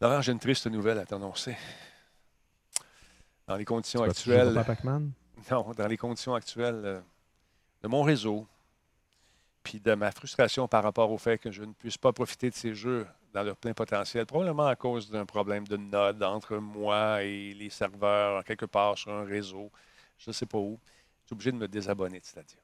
Laurent, 0.00 0.20
j'ai 0.20 0.32
une 0.32 0.40
triste 0.40 0.66
nouvelle 0.66 0.98
à 0.98 1.06
t'annoncer. 1.06 1.56
Dans 3.46 3.54
les 3.54 3.64
conditions 3.64 4.02
actuelles, 4.02 4.52
pas 4.52 4.64
Pac-Man? 4.64 5.12
non, 5.48 5.70
dans 5.76 5.86
les 5.86 5.96
conditions 5.96 6.34
actuelles 6.34 6.82
euh, 6.84 7.00
de 7.84 7.86
mon 7.86 8.02
réseau, 8.02 8.48
puis 9.64 9.80
de 9.80 9.94
ma 9.94 10.12
frustration 10.12 10.68
par 10.68 10.84
rapport 10.84 11.10
au 11.10 11.18
fait 11.18 11.38
que 11.38 11.50
je 11.50 11.64
ne 11.64 11.72
puisse 11.72 11.98
pas 11.98 12.12
profiter 12.12 12.50
de 12.50 12.54
ces 12.54 12.74
jeux 12.74 13.06
dans 13.32 13.42
leur 13.42 13.56
plein 13.56 13.72
potentiel, 13.72 14.26
probablement 14.26 14.66
à 14.66 14.76
cause 14.76 15.10
d'un 15.10 15.26
problème 15.26 15.66
de 15.66 15.76
node 15.76 16.22
entre 16.22 16.58
moi 16.58 17.24
et 17.24 17.52
les 17.54 17.70
serveurs, 17.70 18.44
quelque 18.44 18.66
part 18.66 18.96
sur 18.96 19.12
un 19.12 19.24
réseau, 19.24 19.72
je 20.18 20.30
ne 20.30 20.32
sais 20.32 20.46
pas 20.46 20.58
où. 20.58 20.78
Je 21.22 21.28
suis 21.28 21.34
obligé 21.34 21.52
de 21.52 21.56
me 21.56 21.66
désabonner 21.66 22.20
de 22.20 22.24
Stadia. 22.24 22.58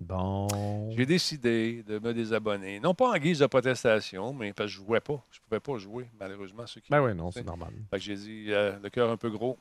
Bon. 0.00 0.90
J'ai 0.90 1.06
décidé 1.06 1.84
de 1.84 2.00
me 2.00 2.12
désabonner. 2.12 2.80
Non 2.80 2.94
pas 2.94 3.10
en 3.12 3.16
guise 3.16 3.38
de 3.38 3.46
protestation, 3.46 4.34
mais 4.34 4.52
parce 4.52 4.70
que 4.70 4.76
je 4.76 4.80
ne 4.80 4.86
jouais 4.86 5.00
pas. 5.00 5.24
Je 5.30 5.38
ne 5.38 5.44
pouvais 5.44 5.60
pas 5.60 5.78
jouer, 5.78 6.10
malheureusement. 6.18 6.66
Ceux 6.66 6.80
qui 6.80 6.90
Ben 6.90 7.00
oui, 7.00 7.14
non, 7.14 7.30
c'est 7.30 7.44
normal. 7.44 7.72
Fait 7.90 7.98
que 7.98 8.02
j'ai 8.02 8.16
dit, 8.16 8.46
euh, 8.48 8.78
le 8.80 8.90
cœur 8.90 9.08
un 9.08 9.16
peu 9.16 9.30
gros. 9.30 9.56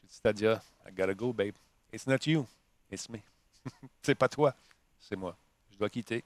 J'ai 0.00 0.08
dit, 0.08 0.14
Stadia, 0.14 0.62
I 0.86 0.92
gotta 0.92 1.14
go, 1.14 1.32
babe. 1.32 1.54
It's 1.92 2.06
not 2.06 2.18
you, 2.26 2.46
it's 2.92 3.08
me. 3.08 3.18
c'est 4.02 4.14
pas 4.14 4.28
toi, 4.28 4.54
c'est 5.00 5.16
moi. 5.16 5.36
Je 5.76 5.78
dois 5.78 5.90
quitter. 5.90 6.24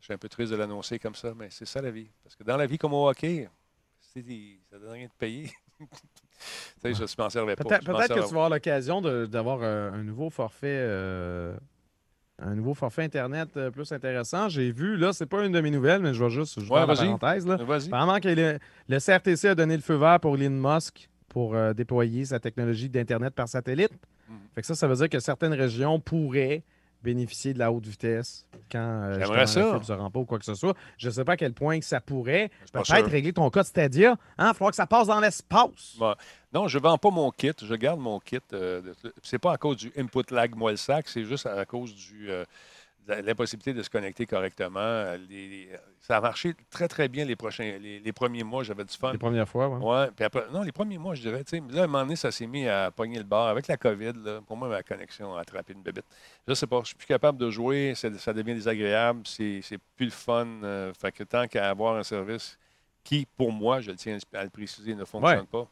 Je 0.00 0.06
suis 0.06 0.12
un 0.12 0.18
peu 0.18 0.28
triste 0.28 0.50
de 0.50 0.56
l'annoncer 0.56 0.98
comme 0.98 1.14
ça, 1.14 1.32
mais 1.36 1.48
c'est 1.50 1.66
ça 1.66 1.80
la 1.80 1.92
vie. 1.92 2.10
Parce 2.24 2.34
que 2.34 2.42
dans 2.42 2.56
la 2.56 2.66
vie 2.66 2.78
comme 2.78 2.94
au 2.94 3.08
hockey, 3.08 3.48
ça 4.00 4.18
ne 4.20 4.78
donne 4.78 4.90
rien 4.90 5.06
de 5.06 5.12
payer. 5.16 5.50
tu 5.78 5.86
sais, 6.82 6.94
je 6.94 7.02
ne 7.02 7.22
m'en 7.22 7.30
servais 7.30 7.54
pas. 7.54 7.62
Peut-être 7.62 7.84
que 7.84 8.14
tu 8.14 8.20
vas 8.20 8.24
avoir 8.24 8.50
l'occasion 8.50 9.00
d'avoir 9.26 9.60
euh, 9.62 9.92
un 9.92 10.02
nouveau 10.02 10.30
forfait. 10.30 10.66
euh, 10.80 11.56
un 12.40 12.54
nouveau 12.54 12.74
forfait 12.74 13.04
Internet 13.04 13.50
euh, 13.56 13.70
plus 13.70 13.92
intéressant. 13.92 14.48
J'ai 14.48 14.72
vu, 14.72 14.96
là, 14.96 15.12
c'est 15.12 15.26
pas 15.26 15.44
une 15.44 15.52
de 15.52 15.60
mes 15.60 15.70
nouvelles, 15.70 16.00
mais 16.00 16.12
je 16.12 16.24
vais 16.24 16.30
juste 16.30 16.58
vais 16.58 16.68
Ouais, 16.70 16.86
la 16.86 16.94
parenthèse. 16.96 17.46
Là. 17.46 17.58
Apparemment 17.60 18.18
que 18.18 18.28
le, 18.28 18.58
le 18.88 18.98
CRTC 18.98 19.48
a 19.48 19.54
donné 19.54 19.76
le 19.76 19.82
feu 19.82 19.94
vert 19.94 20.18
pour 20.18 20.36
Elon 20.36 20.50
Musk 20.50 21.08
pour 21.28 21.54
euh, 21.54 21.72
déployer 21.72 22.24
sa 22.24 22.40
technologie 22.40 22.88
d'Internet 22.88 23.34
par 23.34 23.48
satellite. 23.48 23.92
Mhm. 24.28 24.36
Fait 24.54 24.60
que 24.62 24.66
ça, 24.66 24.74
ça 24.74 24.88
veut 24.88 24.96
dire 24.96 25.08
que 25.08 25.20
certaines 25.20 25.52
régions 25.52 26.00
pourraient 26.00 26.64
bénéficier 27.02 27.54
de 27.54 27.58
la 27.58 27.72
haute 27.72 27.86
vitesse 27.86 28.46
quand 28.70 28.78
euh, 28.78 29.18
J'aimerais 29.18 29.46
ça. 29.46 29.72
fibre 29.72 29.84
se 29.84 29.92
rend 29.92 30.10
pas 30.10 30.20
ou 30.20 30.24
quoi 30.24 30.38
que 30.38 30.44
ce 30.44 30.54
soit. 30.54 30.74
Je 30.98 31.08
ne 31.08 31.12
sais 31.12 31.24
pas 31.24 31.32
à 31.32 31.36
quel 31.36 31.52
point 31.52 31.78
que 31.78 31.84
ça 31.84 32.00
pourrait 32.00 32.50
peut-être 32.72 33.08
régler 33.08 33.32
ton 33.32 33.48
cas 33.50 33.62
de 33.62 33.66
Stadia. 33.68 34.16
Il 34.38 34.44
va 34.44 34.54
falloir 34.54 34.70
que 34.70 34.76
ça 34.76 34.86
passe 34.86 35.06
dans 35.06 35.20
l'espace. 35.20 35.96
Bon. 35.98 36.14
Non, 36.52 36.68
je 36.68 36.78
ne 36.78 36.82
vends 36.82 36.98
pas 36.98 37.10
mon 37.10 37.30
kit. 37.30 37.52
Je 37.62 37.74
garde 37.74 38.00
mon 38.00 38.18
kit. 38.18 38.38
Euh, 38.52 38.82
c'est 39.22 39.38
pas 39.38 39.52
à 39.52 39.56
cause 39.56 39.76
du 39.76 39.92
input 39.96 40.24
lag 40.30 40.54
moi 40.54 40.72
le 40.72 40.76
sac, 40.76 41.08
c'est 41.08 41.24
juste 41.24 41.46
à 41.46 41.64
cause 41.64 41.94
du, 41.94 42.30
euh, 42.30 42.44
l'impossibilité 43.08 43.72
de 43.74 43.82
se 43.82 43.90
connecter 43.90 44.26
correctement. 44.26 44.78
Euh, 44.80 45.16
les- 45.28 45.68
ça 46.00 46.16
a 46.16 46.20
marché 46.20 46.54
très, 46.70 46.88
très 46.88 47.08
bien 47.08 47.24
les, 47.24 47.36
prochains, 47.36 47.78
les, 47.80 48.00
les 48.00 48.12
premiers 48.12 48.42
mois. 48.44 48.62
J'avais 48.62 48.84
du 48.84 48.96
fun. 48.96 49.12
Les 49.12 49.18
premières 49.18 49.48
fois, 49.48 49.68
ouais. 49.68 49.78
Ouais, 49.84 50.10
puis 50.14 50.24
après, 50.24 50.44
non, 50.52 50.62
les 50.62 50.72
premiers 50.72 50.98
mois, 50.98 51.14
je 51.14 51.22
dirais. 51.22 51.42
Là, 51.70 51.82
à 51.82 51.84
un 51.84 51.86
moment 51.86 52.02
donné, 52.04 52.16
ça 52.16 52.30
s'est 52.30 52.46
mis 52.46 52.66
à 52.68 52.90
pogner 52.90 53.18
le 53.18 53.24
bar. 53.24 53.48
Avec 53.48 53.66
la 53.68 53.76
COVID, 53.76 54.12
là, 54.24 54.40
pour 54.46 54.56
moi, 54.56 54.68
ma 54.68 54.82
connexion 54.82 55.34
a 55.36 55.40
attrapé 55.40 55.72
une 55.72 55.82
bébête. 55.82 56.04
Je 56.48 56.54
sais 56.54 56.66
pas, 56.66 56.80
je 56.82 56.86
suis 56.88 56.96
plus 56.96 57.06
capable 57.06 57.38
de 57.38 57.50
jouer, 57.50 57.94
ça 57.94 58.32
devient 58.32 58.54
désagréable, 58.54 59.20
c'est 59.24 59.60
plus 59.96 60.06
le 60.06 60.10
fun. 60.12 60.46
euh, 60.62 60.92
fait 60.98 61.12
que 61.12 61.24
tant 61.24 61.46
qu'à 61.46 61.68
avoir 61.70 61.96
un 61.96 62.02
service 62.02 62.58
qui, 63.04 63.26
pour 63.36 63.52
moi, 63.52 63.80
je 63.80 63.90
le 63.90 63.96
tiens 63.96 64.18
à 64.34 64.44
le 64.44 64.50
préciser, 64.50 64.94
ne 64.94 65.04
fonctionne 65.04 65.46
pas, 65.46 65.66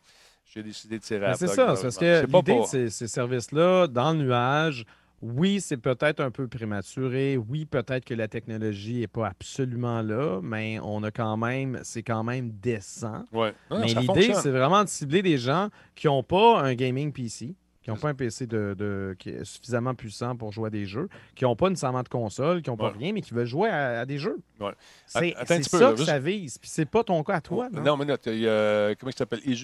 j'ai 0.46 0.62
décidé 0.62 0.98
de 0.98 1.02
tirer 1.02 1.26
à 1.26 1.34
c'est 1.34 1.46
ça, 1.56 1.66
parce 1.82 1.96
que 1.98 2.26
l'idée 2.38 2.52
de 2.84 2.88
ces 2.88 3.06
services-là, 3.08 3.86
dans 3.86 4.12
le 4.12 4.18
nuage, 4.24 4.84
oui, 5.20 5.60
c'est 5.60 5.76
peut-être 5.78 6.20
un 6.20 6.30
peu 6.30 6.46
prématuré. 6.46 7.36
Oui, 7.36 7.64
peut-être 7.64 8.04
que 8.04 8.14
la 8.14 8.28
technologie 8.28 9.00
n'est 9.00 9.06
pas 9.08 9.26
absolument 9.28 10.00
là, 10.02 10.40
mais 10.42 10.78
on 10.82 11.02
a 11.02 11.10
quand 11.10 11.36
même, 11.36 11.80
c'est 11.82 12.02
quand 12.02 12.22
même 12.22 12.50
décent. 12.50 13.24
Ouais. 13.32 13.52
Mais 13.70 13.86
l'idée, 13.94 14.32
c'est 14.34 14.50
vraiment 14.50 14.84
de 14.84 14.88
cibler 14.88 15.22
des 15.22 15.38
gens 15.38 15.68
qui 15.94 16.06
n'ont 16.06 16.22
pas 16.22 16.60
un 16.60 16.74
gaming 16.74 17.12
PC, 17.12 17.54
qui 17.82 17.90
n'ont 17.90 17.96
pas 17.96 18.10
un 18.10 18.14
PC 18.14 18.46
de, 18.46 18.74
de- 18.78 19.16
qui 19.18 19.30
est 19.30 19.44
suffisamment 19.44 19.94
puissant 19.94 20.36
pour 20.36 20.52
jouer 20.52 20.66
à 20.66 20.70
des 20.70 20.84
jeux, 20.86 21.08
qui 21.34 21.44
n'ont 21.44 21.56
pas 21.56 21.68
nécessairement 21.70 22.02
de 22.02 22.08
console, 22.08 22.60
qui 22.62 22.70
n'ont 22.70 22.76
pas 22.76 22.90
Ouais. 22.92 22.98
rien, 22.98 23.12
mais 23.12 23.20
qui 23.22 23.32
veulent 23.34 23.46
jouer 23.46 23.70
à, 23.70 24.00
à 24.00 24.06
des 24.06 24.18
jeux. 24.18 24.38
Ouais. 24.60 24.72
C'est 25.06 25.32
peu, 25.32 25.56
ça 25.78 25.90
que 25.92 25.96
juste- 25.96 26.08
ça 26.10 26.18
vise. 26.18 26.58
Puis 26.58 26.70
c'est 26.70 26.84
pas 26.88 27.02
ton 27.02 27.22
cas 27.24 27.36
à 27.36 27.40
toi. 27.40 27.68
non? 27.72 27.82
Non, 27.82 27.96
mais 27.96 28.04
non, 28.04 28.16
il 28.26 28.38
y 28.40 28.48
a, 28.48 28.94
comment 28.94 29.10
il 29.10 29.16
s'appelle? 29.16 29.40
Il 29.44 29.54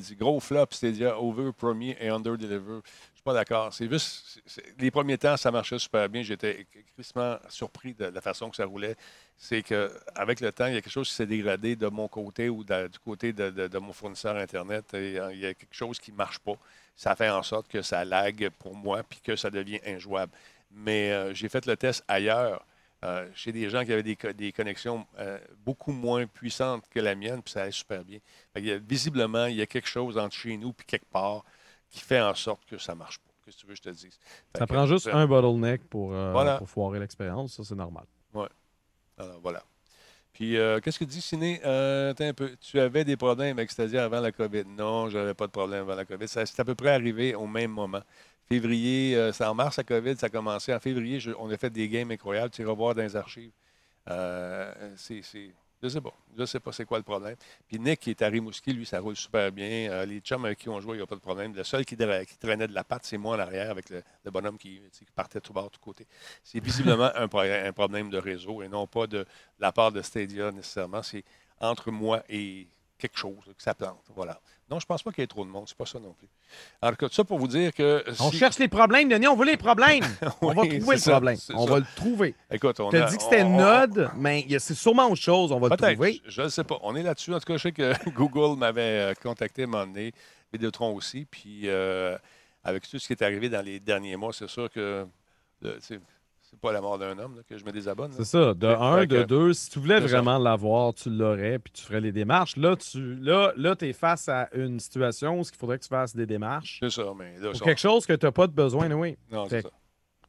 dit 0.00 0.16
gros 0.16 0.40
flop, 0.40 0.66
Stadia, 0.70 1.20
over, 1.20 1.50
premier 1.56 1.96
et 2.00 2.08
under 2.08 2.36
deliver. 2.38 2.80
Pas 3.26 3.34
d'accord. 3.34 3.74
C'est 3.74 3.90
juste, 3.90 4.40
les 4.78 4.92
premiers 4.92 5.18
temps, 5.18 5.36
ça 5.36 5.50
marchait 5.50 5.80
super 5.80 6.08
bien. 6.08 6.22
J'étais 6.22 6.64
crissement 6.94 7.38
surpris 7.48 7.92
de 7.92 8.04
la 8.04 8.20
façon 8.20 8.48
que 8.50 8.54
ça 8.54 8.64
roulait. 8.64 8.94
C'est 9.36 9.62
qu'avec 9.64 10.38
le 10.40 10.52
temps, 10.52 10.66
il 10.66 10.74
y 10.74 10.76
a 10.76 10.80
quelque 10.80 10.92
chose 10.92 11.08
qui 11.08 11.14
s'est 11.16 11.26
dégradé 11.26 11.74
de 11.74 11.88
mon 11.88 12.06
côté 12.06 12.48
ou 12.48 12.62
du 12.62 12.98
côté 13.04 13.32
de, 13.32 13.78
mon 13.78 13.92
fournisseur 13.92 14.36
Internet. 14.36 14.94
Et, 14.94 15.18
euh, 15.18 15.34
il 15.34 15.40
y 15.40 15.46
a 15.46 15.54
quelque 15.54 15.74
chose 15.74 15.98
qui 15.98 16.12
ne 16.12 16.16
marche 16.16 16.38
pas. 16.38 16.54
Ça 16.94 17.16
fait 17.16 17.28
en 17.28 17.42
sorte 17.42 17.66
que 17.66 17.82
ça 17.82 18.04
lag 18.04 18.48
pour 18.60 18.76
moi 18.76 19.02
puis 19.02 19.18
que 19.20 19.34
ça 19.34 19.50
devient 19.50 19.80
injouable. 19.84 20.32
Mais 20.70 21.10
euh, 21.10 21.34
j'ai 21.34 21.48
fait 21.48 21.66
le 21.66 21.76
test 21.76 22.04
ailleurs. 22.06 22.64
euh, 23.04 23.28
chez 23.34 23.52
des 23.52 23.68
gens 23.70 23.84
qui 23.84 23.92
avaient 23.92 24.02
des, 24.04 24.16
co- 24.16 24.32
des 24.32 24.52
connexions 24.52 25.06
euh, 25.18 25.38
beaucoup 25.64 25.92
moins 25.92 26.26
puissantes 26.26 26.84
que 26.90 27.00
la 27.00 27.14
mienne, 27.16 27.42
puis 27.42 27.52
ça 27.52 27.62
allait 27.62 27.70
super 27.72 28.04
bien. 28.04 28.20
Visiblement, 28.88 29.46
il 29.46 29.56
y 29.56 29.62
a 29.62 29.66
quelque 29.66 29.88
chose 29.88 30.16
entre 30.16 30.34
chez 30.36 30.56
nous 30.56 30.72
puis 30.72 30.86
quelque 30.86 31.10
part 31.10 31.44
qui 31.90 32.00
fait 32.00 32.20
en 32.20 32.34
sorte 32.34 32.64
que 32.66 32.78
ça 32.78 32.92
ne 32.94 32.98
marche 32.98 33.18
pas. 33.18 33.30
Qu'est-ce 33.44 33.56
que 33.56 33.60
tu 33.62 33.66
veux 33.68 33.72
que 33.74 33.78
je 33.78 33.82
te 33.82 33.88
dise? 33.90 34.18
Fait 34.52 34.58
Ça 34.58 34.66
que, 34.66 34.72
prend 34.72 34.86
juste 34.86 35.06
un 35.12 35.26
bottleneck 35.26 35.88
pour, 35.88 36.12
euh, 36.12 36.32
Voilà. 36.32 36.58
pour 36.58 36.68
foirer 36.68 36.98
l'expérience. 36.98 37.54
Ça, 37.54 37.62
c'est 37.64 37.74
normal. 37.76 38.04
Alors, 39.18 39.40
voilà. 39.40 39.62
Puis, 40.34 40.58
euh, 40.58 40.80
qu'est-ce 40.80 40.98
que 40.98 41.04
dit 41.06 41.22
Ciné? 41.22 41.62
Euh, 41.64 42.12
un 42.18 42.34
peu. 42.34 42.54
Tu 42.60 42.78
avais 42.78 43.04
des 43.04 43.16
problèmes 43.16 43.56
avec 43.56 43.70
Stadia 43.70 44.04
avant 44.04 44.20
la 44.20 44.30
COVID? 44.32 44.64
Non, 44.66 45.08
je 45.08 45.16
n'avais 45.16 45.32
pas 45.32 45.46
de 45.46 45.52
problème 45.52 45.80
avant 45.82 45.94
la 45.94 46.04
COVID. 46.04 46.28
C'est 46.28 46.60
à 46.60 46.64
peu 46.64 46.74
près 46.74 46.90
arrivé 46.90 47.34
au 47.34 47.46
même 47.46 47.70
moment. 47.70 48.02
Février, 48.46 49.16
euh, 49.16 49.32
c'est 49.32 49.44
en 49.46 49.54
mars, 49.54 49.78
la 49.78 49.84
COVID, 49.84 50.16
ça 50.18 50.26
a 50.26 50.28
commencé. 50.28 50.74
En 50.74 50.78
février, 50.80 51.18
je- 51.20 51.30
on 51.38 51.48
a 51.50 51.56
fait 51.56 51.70
des 51.70 51.88
games 51.88 52.10
incroyables. 52.10 52.50
Tu 52.50 52.60
iras 52.62 52.74
voir 52.74 52.94
dans 52.94 53.02
les 53.02 53.16
archives. 53.16 53.50
C'est- 54.96 55.22
je 55.88 55.94
sais 55.94 56.00
pas. 56.00 56.12
Je 56.36 56.44
sais 56.44 56.60
pas 56.60 56.72
c'est 56.72 56.84
quoi 56.84 56.98
le 56.98 57.04
problème. 57.04 57.36
Puis 57.66 57.78
Nick, 57.78 58.00
qui 58.00 58.10
est 58.10 58.22
à 58.22 58.28
Rimouski, 58.28 58.72
lui, 58.72 58.86
ça 58.86 59.00
roule 59.00 59.16
super 59.16 59.50
bien. 59.52 59.90
Euh, 59.90 60.04
les 60.06 60.20
chums 60.20 60.44
avec 60.44 60.58
qui 60.58 60.68
on 60.68 60.80
jouait, 60.80 60.94
il 60.94 60.98
n'y 60.98 61.02
a 61.02 61.06
pas 61.06 61.14
de 61.14 61.20
problème. 61.20 61.54
Le 61.54 61.64
seul 61.64 61.84
qui, 61.84 61.96
traînait 61.96 62.68
de 62.68 62.74
la 62.74 62.84
patte, 62.84 63.04
c'est 63.04 63.18
moi 63.18 63.36
en 63.36 63.38
arrière 63.38 63.70
avec 63.70 63.90
le, 63.90 64.02
le 64.24 64.30
bonhomme 64.30 64.58
qui, 64.58 64.80
partait 65.14 65.40
tout 65.40 65.52
bord, 65.52 65.70
tout 65.70 65.80
côté. 65.80 66.06
C'est 66.42 66.60
visiblement 66.62 67.10
un, 67.14 67.28
pro- 67.28 67.40
un 67.40 67.72
problème 67.72 68.10
de 68.10 68.18
réseau 68.18 68.62
et 68.62 68.68
non 68.68 68.86
pas 68.86 69.06
de 69.06 69.24
la 69.58 69.72
part 69.72 69.92
de 69.92 70.02
Stadia 70.02 70.50
nécessairement. 70.52 71.02
C'est 71.02 71.24
entre 71.60 71.90
moi 71.90 72.22
et 72.28 72.66
quelque 72.98 73.18
chose 73.18 73.36
que 73.56 73.62
ça 73.62 73.74
plante. 73.74 74.02
Voilà. 74.14 74.40
Non, 74.70 74.80
je 74.80 74.86
pense 74.86 75.02
pas 75.02 75.12
qu'il 75.12 75.22
y 75.22 75.24
ait 75.24 75.28
trop 75.28 75.44
de 75.44 75.50
monde. 75.50 75.64
C'est 75.68 75.76
pas 75.76 75.86
ça 75.86 76.00
non 76.00 76.12
plus. 76.14 76.28
En 76.82 76.90
tout 76.90 76.96
cas, 76.96 77.08
tout 77.08 77.14
ça 77.14 77.24
pour 77.24 77.38
vous 77.38 77.46
dire 77.48 77.72
que. 77.72 78.02
On 78.20 78.30
cherche 78.32 78.58
les 78.58 78.68
problèmes, 78.68 79.08
Denis. 79.08 79.28
On 79.28 79.36
veut 79.36 79.46
les 79.46 79.56
problèmes. 79.56 80.02
on 80.40 80.48
va 80.48 80.54
trouver 80.54 80.78
le 80.96 81.00
ça, 81.00 81.10
problème. 81.12 81.36
On 81.54 81.66
ça. 81.66 81.72
va 81.72 81.78
le 81.78 81.86
trouver. 81.94 82.34
Écoute, 82.50 82.80
on 82.80 82.90
Tu 82.90 82.96
as 82.96 83.08
dit 83.10 83.16
que 83.16 83.22
c'était 83.22 83.42
on- 83.42 83.56
Node, 83.56 84.10
mais 84.16 84.44
c'est 84.58 84.74
sûrement 84.74 85.06
autre 85.06 85.20
chose. 85.22 85.52
On 85.52 85.60
va 85.60 85.68
le 85.68 85.76
trouver. 85.76 86.20
je 86.26 86.42
ne 86.42 86.48
sais 86.48 86.64
pas. 86.64 86.78
On 86.82 86.96
est 86.96 87.02
là-dessus. 87.02 87.32
En 87.34 87.38
tout 87.38 87.44
cas, 87.46 87.56
je 87.56 87.62
sais 87.62 87.72
que 87.72 87.92
Google 88.10 88.58
m'avait 88.58 88.80
euh, 89.10 89.14
contacté 89.14 89.62
à 89.62 89.64
un 89.66 89.68
moment 89.68 89.86
donné, 89.86 90.12
Vidéotron 90.52 90.94
aussi. 90.94 91.26
Puis, 91.30 91.62
euh, 91.68 92.16
avec 92.64 92.88
tout 92.88 92.98
ce 92.98 93.06
qui 93.06 93.12
est 93.12 93.22
arrivé 93.22 93.48
dans 93.48 93.64
les 93.64 93.78
derniers 93.78 94.16
mois, 94.16 94.32
c'est 94.32 94.48
sûr 94.48 94.70
que 94.70 95.06
le- 95.62 95.78
c'est 96.56 96.60
pas 96.62 96.72
la 96.72 96.80
mort 96.80 96.98
d'un 96.98 97.18
homme 97.18 97.36
là, 97.36 97.42
que 97.46 97.58
je 97.58 97.64
me 97.64 97.70
désabonne. 97.70 98.12
C'est 98.12 98.24
ça. 98.24 98.54
De 98.54 98.66
un, 98.66 99.04
de 99.04 99.22
que- 99.22 99.22
deux, 99.24 99.52
si 99.52 99.68
tu 99.70 99.78
voulais 99.78 100.00
vraiment 100.00 100.38
l'avoir, 100.38 100.94
tu 100.94 101.10
l'aurais, 101.10 101.58
puis 101.58 101.70
tu 101.72 101.82
ferais 101.82 102.00
les 102.00 102.12
démarches. 102.12 102.56
Là, 102.56 102.76
tu 102.76 103.14
là, 103.16 103.52
là, 103.56 103.74
es 103.80 103.92
face 103.92 104.28
à 104.28 104.48
une 104.54 104.80
situation 104.80 105.38
où 105.38 105.42
il 105.42 105.56
faudrait 105.56 105.78
que 105.78 105.82
tu 105.84 105.88
fasses 105.90 106.16
des 106.16 106.24
démarches 106.26 106.78
C'est 106.80 106.90
ça, 106.90 107.04
mais 107.16 107.38
là, 107.38 107.52
ça- 107.52 107.64
quelque 107.64 107.80
chose 107.80 108.06
que 108.06 108.14
tu 108.14 108.24
n'as 108.24 108.32
pas 108.32 108.46
de 108.46 108.52
besoin, 108.52 108.90
oui. 108.92 109.16
non, 109.30 109.46
c'est 109.48 109.60
ça. 109.62 109.70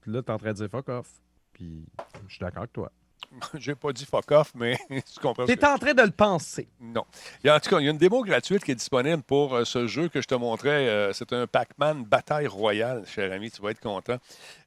Puis 0.02 0.12
là, 0.12 0.22
tu 0.22 0.28
es 0.28 0.34
en 0.34 0.38
train 0.38 0.50
de 0.52 0.58
dire 0.58 0.70
fuck 0.70 0.90
off. 0.90 1.10
Puis 1.54 1.86
je 2.28 2.34
suis 2.34 2.40
d'accord 2.42 2.60
avec 2.64 2.74
toi. 2.74 2.92
J'ai 3.56 3.76
pas 3.76 3.92
dit 3.92 4.06
fuck 4.06 4.32
off, 4.32 4.52
mais 4.56 4.78
tu 4.90 5.20
comprends. 5.22 5.46
Tu 5.46 5.52
es 5.52 5.66
en 5.66 5.78
train 5.78 5.94
de 5.94 6.02
le 6.02 6.12
penser. 6.12 6.68
Non. 6.80 7.06
A, 7.46 7.56
en 7.56 7.60
tout 7.60 7.70
cas, 7.70 7.80
il 7.80 7.86
y 7.86 7.88
a 7.88 7.92
une 7.92 7.98
démo 7.98 8.24
gratuite 8.24 8.64
qui 8.64 8.72
est 8.72 8.76
disponible 8.76 9.24
pour 9.24 9.56
euh, 9.56 9.66
ce 9.66 9.88
jeu 9.88 10.10
que 10.10 10.22
je 10.22 10.28
te 10.28 10.36
montrais. 10.36 10.88
Euh, 10.88 11.14
c'est 11.14 11.32
un 11.34 11.48
Pac-Man 11.48 12.04
Bataille 12.04 12.48
Royale, 12.48 13.04
cher 13.06 13.32
ami. 13.32 13.52
Tu 13.52 13.62
vas 13.62 13.72
être 13.72 13.80
content. 13.80 14.18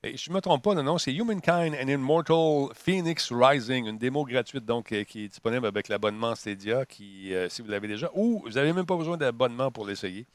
Et 0.02 0.16
je 0.16 0.30
ne 0.30 0.36
me 0.36 0.40
trompe 0.40 0.62
pas, 0.62 0.74
le 0.74 0.82
nom, 0.82 0.98
c'est 0.98 1.12
Humankind 1.12 1.74
and 1.74 1.88
Immortal 1.88 2.68
Phoenix 2.74 3.30
Rising. 3.30 3.86
Une 3.86 3.98
démo 3.98 4.24
gratuite, 4.24 4.64
donc, 4.64 4.92
euh, 4.92 5.04
qui 5.04 5.24
est 5.24 5.28
disponible 5.28 5.66
avec 5.66 5.88
l'abonnement 5.88 6.34
Stadia, 6.34 6.86
qui, 6.86 7.34
euh, 7.34 7.48
si 7.48 7.62
vous 7.62 7.68
l'avez 7.68 7.88
déjà, 7.88 8.10
ou 8.14 8.42
vous 8.44 8.52
n'avez 8.52 8.72
même 8.72 8.86
pas 8.86 8.96
besoin 8.96 9.16
d'abonnement 9.16 9.70
pour 9.70 9.86
l'essayer. 9.86 10.26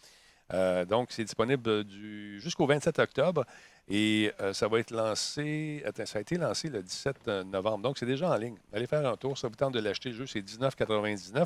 Euh, 0.54 0.86
donc, 0.86 1.08
c'est 1.12 1.24
disponible 1.24 1.84
du, 1.84 2.40
jusqu'au 2.40 2.68
27 2.68 3.00
octobre 3.00 3.46
et 3.88 4.32
euh, 4.42 4.54
ça 4.54 4.68
va 4.68 4.80
être 4.80 4.92
lancé. 4.92 5.84
Attends, 5.86 6.06
ça 6.06 6.20
a 6.20 6.22
été 6.22 6.38
lancé 6.38 6.70
le 6.70 6.82
17 6.82 7.28
novembre. 7.46 7.84
Donc, 7.84 7.98
c'est 7.98 8.06
déjà 8.06 8.32
en 8.32 8.36
ligne. 8.36 8.58
Allez 8.74 8.88
faire 8.88 9.08
un 9.08 9.16
tour. 9.16 9.38
Ça 9.38 9.48
vous 9.48 9.56
tente 9.56 9.74
de 9.74 9.80
l'acheter. 9.80 10.10
Le 10.10 10.16
jeu, 10.16 10.26
c'est 10.28 10.42
19,99. 10.42 11.46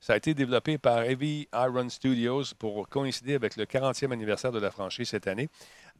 Ça 0.00 0.12
a 0.12 0.16
été 0.16 0.34
développé 0.34 0.78
par 0.78 1.02
Heavy 1.02 1.48
Iron 1.52 1.88
Studios 1.88 2.44
pour 2.58 2.88
coïncider 2.88 3.34
avec 3.34 3.56
le 3.56 3.64
40e 3.64 4.12
anniversaire 4.12 4.52
de 4.52 4.60
la 4.60 4.70
franchise 4.70 5.08
cette 5.08 5.26
année. 5.26 5.48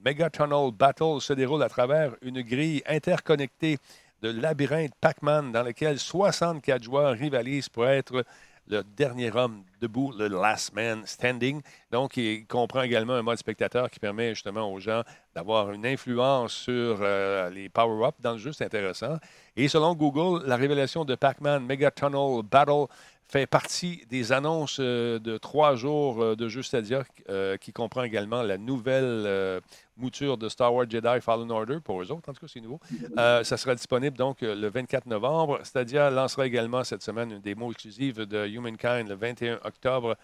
Megatunnel 0.04 0.72
Battle 0.72 1.20
se 1.20 1.32
déroule 1.32 1.62
à 1.62 1.68
travers 1.68 2.14
une 2.22 2.42
grille 2.42 2.82
interconnectée 2.86 3.78
de 4.22 4.30
labyrinthe 4.30 4.94
Pac-Man 5.00 5.52
dans 5.52 5.62
lequel 5.62 5.98
64 5.98 6.82
joueurs 6.82 7.16
rivalisent 7.16 7.68
pour 7.68 7.86
être 7.86 8.24
le 8.68 8.82
dernier 8.96 9.30
homme 9.34 9.64
debout, 9.80 10.12
le 10.16 10.28
last 10.28 10.74
man 10.74 11.02
standing. 11.06 11.60
Donc, 11.90 12.16
il 12.16 12.46
comprend 12.46 12.82
également 12.82 13.14
un 13.14 13.22
mode 13.22 13.38
spectateur 13.38 13.90
qui 13.90 14.00
permet 14.00 14.34
justement 14.34 14.72
aux 14.72 14.80
gens 14.80 15.02
d'avoir 15.34 15.70
une 15.72 15.86
influence 15.86 16.52
sur 16.52 16.98
euh, 17.00 17.50
les 17.50 17.68
power-ups 17.68 18.20
dans 18.20 18.32
le 18.32 18.38
jeu. 18.38 18.52
C'est 18.52 18.64
intéressant. 18.64 19.18
Et 19.56 19.68
selon 19.68 19.94
Google, 19.94 20.46
la 20.46 20.56
révélation 20.56 21.04
de 21.04 21.14
Pac-Man 21.14 21.64
Mega 21.64 21.90
Tunnel 21.90 22.42
Battle 22.42 22.86
fait 23.28 23.46
partie 23.46 24.02
des 24.08 24.32
annonces 24.32 24.78
euh, 24.80 25.18
de 25.18 25.36
trois 25.36 25.74
jours 25.74 26.22
euh, 26.22 26.36
de 26.36 26.48
jeu 26.48 26.62
Stadia 26.62 27.04
euh, 27.28 27.56
qui 27.56 27.72
comprend 27.72 28.04
également 28.04 28.42
la 28.42 28.56
nouvelle 28.56 29.60
mouture 29.96 30.38
de 30.38 30.48
Star 30.48 30.72
Wars 30.72 30.86
Jedi 30.88 31.20
Fallen 31.20 31.50
Order 31.50 31.78
pour 31.82 32.00
eux 32.00 32.12
autres. 32.12 32.28
En 32.28 32.32
tout 32.32 32.40
cas, 32.40 32.52
c'est 32.52 32.60
nouveau. 32.60 32.80
ça 33.16 33.56
sera 33.56 33.74
disponible 33.74 34.16
donc 34.16 34.38
le 34.42 34.68
24 34.68 35.06
novembre. 35.06 35.60
Stadia 35.64 36.10
lancera 36.10 36.46
également 36.46 36.84
cette 36.84 37.02
semaine 37.02 37.32
une 37.32 37.40
démo 37.40 37.70
exclusive 37.70 38.20
de 38.20 38.46
Humankind 38.46 39.08
le 39.08 39.14
21 39.14 39.58
octobre 39.64 40.16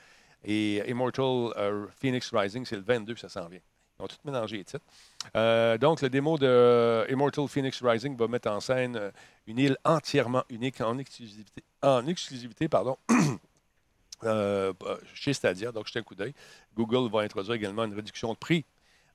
et 0.45 0.83
Immortal 0.89 1.89
Phoenix 2.01 2.31
Rising, 2.33 2.65
c'est 2.67 2.77
le 2.77 2.83
22, 2.83 3.17
ça 3.17 3.29
s'en 3.29 3.49
vient. 3.49 3.61
Ils 3.99 4.05
ont 4.05 4.09
tout 4.09 4.17
mélangé 4.25 4.59
les 4.59 4.65
titres. 4.65 4.85
Euh, 5.37 5.79
donc, 5.79 6.03
le 6.03 6.11
démo 6.11 6.39
de 6.39 7.07
Immortal 7.11 7.47
Phoenix 7.49 7.83
Rising 7.83 8.17
va 8.17 8.29
mettre 8.29 8.51
en 8.51 8.61
scène 8.61 8.97
euh, 8.97 9.11
une 9.47 9.59
île 9.59 9.77
entièrement 9.85 10.45
unique 10.49 10.81
en 10.81 10.99
exclusivité, 10.99 11.63
en 11.83 12.07
exclusivité 12.07 12.69
pardon, 12.69 12.97
euh, 14.25 14.73
chez 15.15 15.33
Stadia. 15.33 15.73
Donc, 15.73 15.87
jetez 15.87 16.01
un 16.01 16.03
coup 16.03 16.15
d'œil. 16.15 16.35
Google 16.75 17.11
va 17.11 17.21
introduire 17.21 17.55
également 17.55 17.85
une 17.85 17.95
réduction 17.95 18.33
de 18.33 18.39
prix 18.39 18.65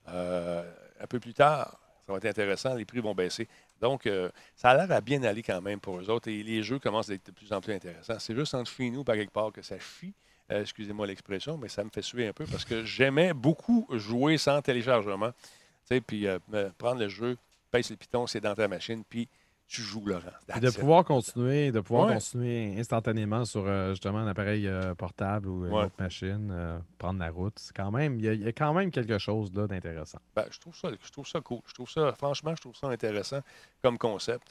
un 0.07 1.07
peu 1.09 1.19
plus 1.19 1.34
tard. 1.34 1.80
Ça 2.05 2.13
va 2.13 2.19
être 2.19 2.25
intéressant. 2.25 2.73
Les 2.75 2.86
prix 2.86 3.01
vont 3.01 3.13
baisser. 3.13 3.49
Donc, 3.82 4.09
ça 4.55 4.69
a 4.69 4.78
l'air 4.78 4.95
à 4.95 5.01
bien 5.01 5.21
aller 5.23 5.43
quand 5.43 5.61
même 5.61 5.82
pour 5.82 5.99
eux 5.99 6.09
autres. 6.09 6.30
Et 6.30 6.43
les 6.43 6.63
jeux 6.63 6.80
commencent 6.80 7.09
à 7.09 7.13
être 7.13 7.25
de 7.25 7.32
plus 7.32 7.51
en 7.51 7.59
plus 7.59 7.73
intéressants. 7.73 8.17
C'est 8.19 8.34
juste 8.34 8.53
entre 8.53 8.71
nous, 8.84 9.03
par 9.03 9.15
quelque 9.15 9.34
part, 9.34 9.51
que 9.51 9.61
ça 9.61 9.78
chie. 9.78 10.13
Euh, 10.51 10.61
excusez-moi 10.61 11.07
l'expression, 11.07 11.57
mais 11.57 11.67
ça 11.67 11.83
me 11.83 11.89
fait 11.89 12.01
suer 12.01 12.27
un 12.27 12.33
peu 12.33 12.45
parce 12.45 12.63
que 12.63 12.83
j'aimais 12.85 13.33
beaucoup 13.33 13.87
jouer 13.91 14.37
sans 14.37 14.61
téléchargement. 14.61 15.31
Puis 16.05 16.27
euh, 16.27 16.39
prendre 16.77 16.99
le 16.99 17.09
jeu, 17.09 17.37
pèse 17.71 17.89
le 17.89 17.97
piton, 17.97 18.27
c'est 18.27 18.39
dans 18.39 18.55
ta 18.55 18.67
machine, 18.67 19.03
puis 19.09 19.27
tu 19.67 19.81
joues, 19.81 20.05
Laurent. 20.05 20.31
de 20.61 20.69
pouvoir 20.69 21.03
continuer, 21.03 21.73
de 21.73 21.81
pouvoir 21.81 22.13
continuer 22.13 22.79
instantanément 22.79 23.43
sur 23.43 23.65
euh, 23.65 23.89
justement 23.89 24.19
un 24.19 24.27
appareil 24.27 24.69
portable 24.97 25.49
ou 25.49 25.65
une 25.65 25.73
autre 25.73 25.95
machine, 25.99 26.81
prendre 26.97 27.19
la 27.19 27.29
route. 27.29 27.59
C'est 27.59 27.75
quand 27.75 27.91
même, 27.91 28.17
il 28.17 28.43
y, 28.43 28.47
a 28.47 28.53
quand 28.53 28.73
même 28.73 28.91
quelque 28.91 29.17
chose 29.17 29.53
là 29.53 29.67
d'intéressant. 29.67 30.19
Ben, 30.33 30.45
je 30.49 30.59
trouve 30.59 30.75
ça, 30.75 30.89
je 31.01 31.11
trouve 31.11 31.27
ça 31.27 31.41
cool. 31.41 31.59
Je 31.67 31.73
trouve 31.73 31.89
ça, 31.89 32.13
franchement, 32.13 32.55
je 32.55 32.61
trouve 32.61 32.75
ça 32.77 32.87
intéressant 32.87 33.41
comme 33.81 33.97
concept. 33.97 34.47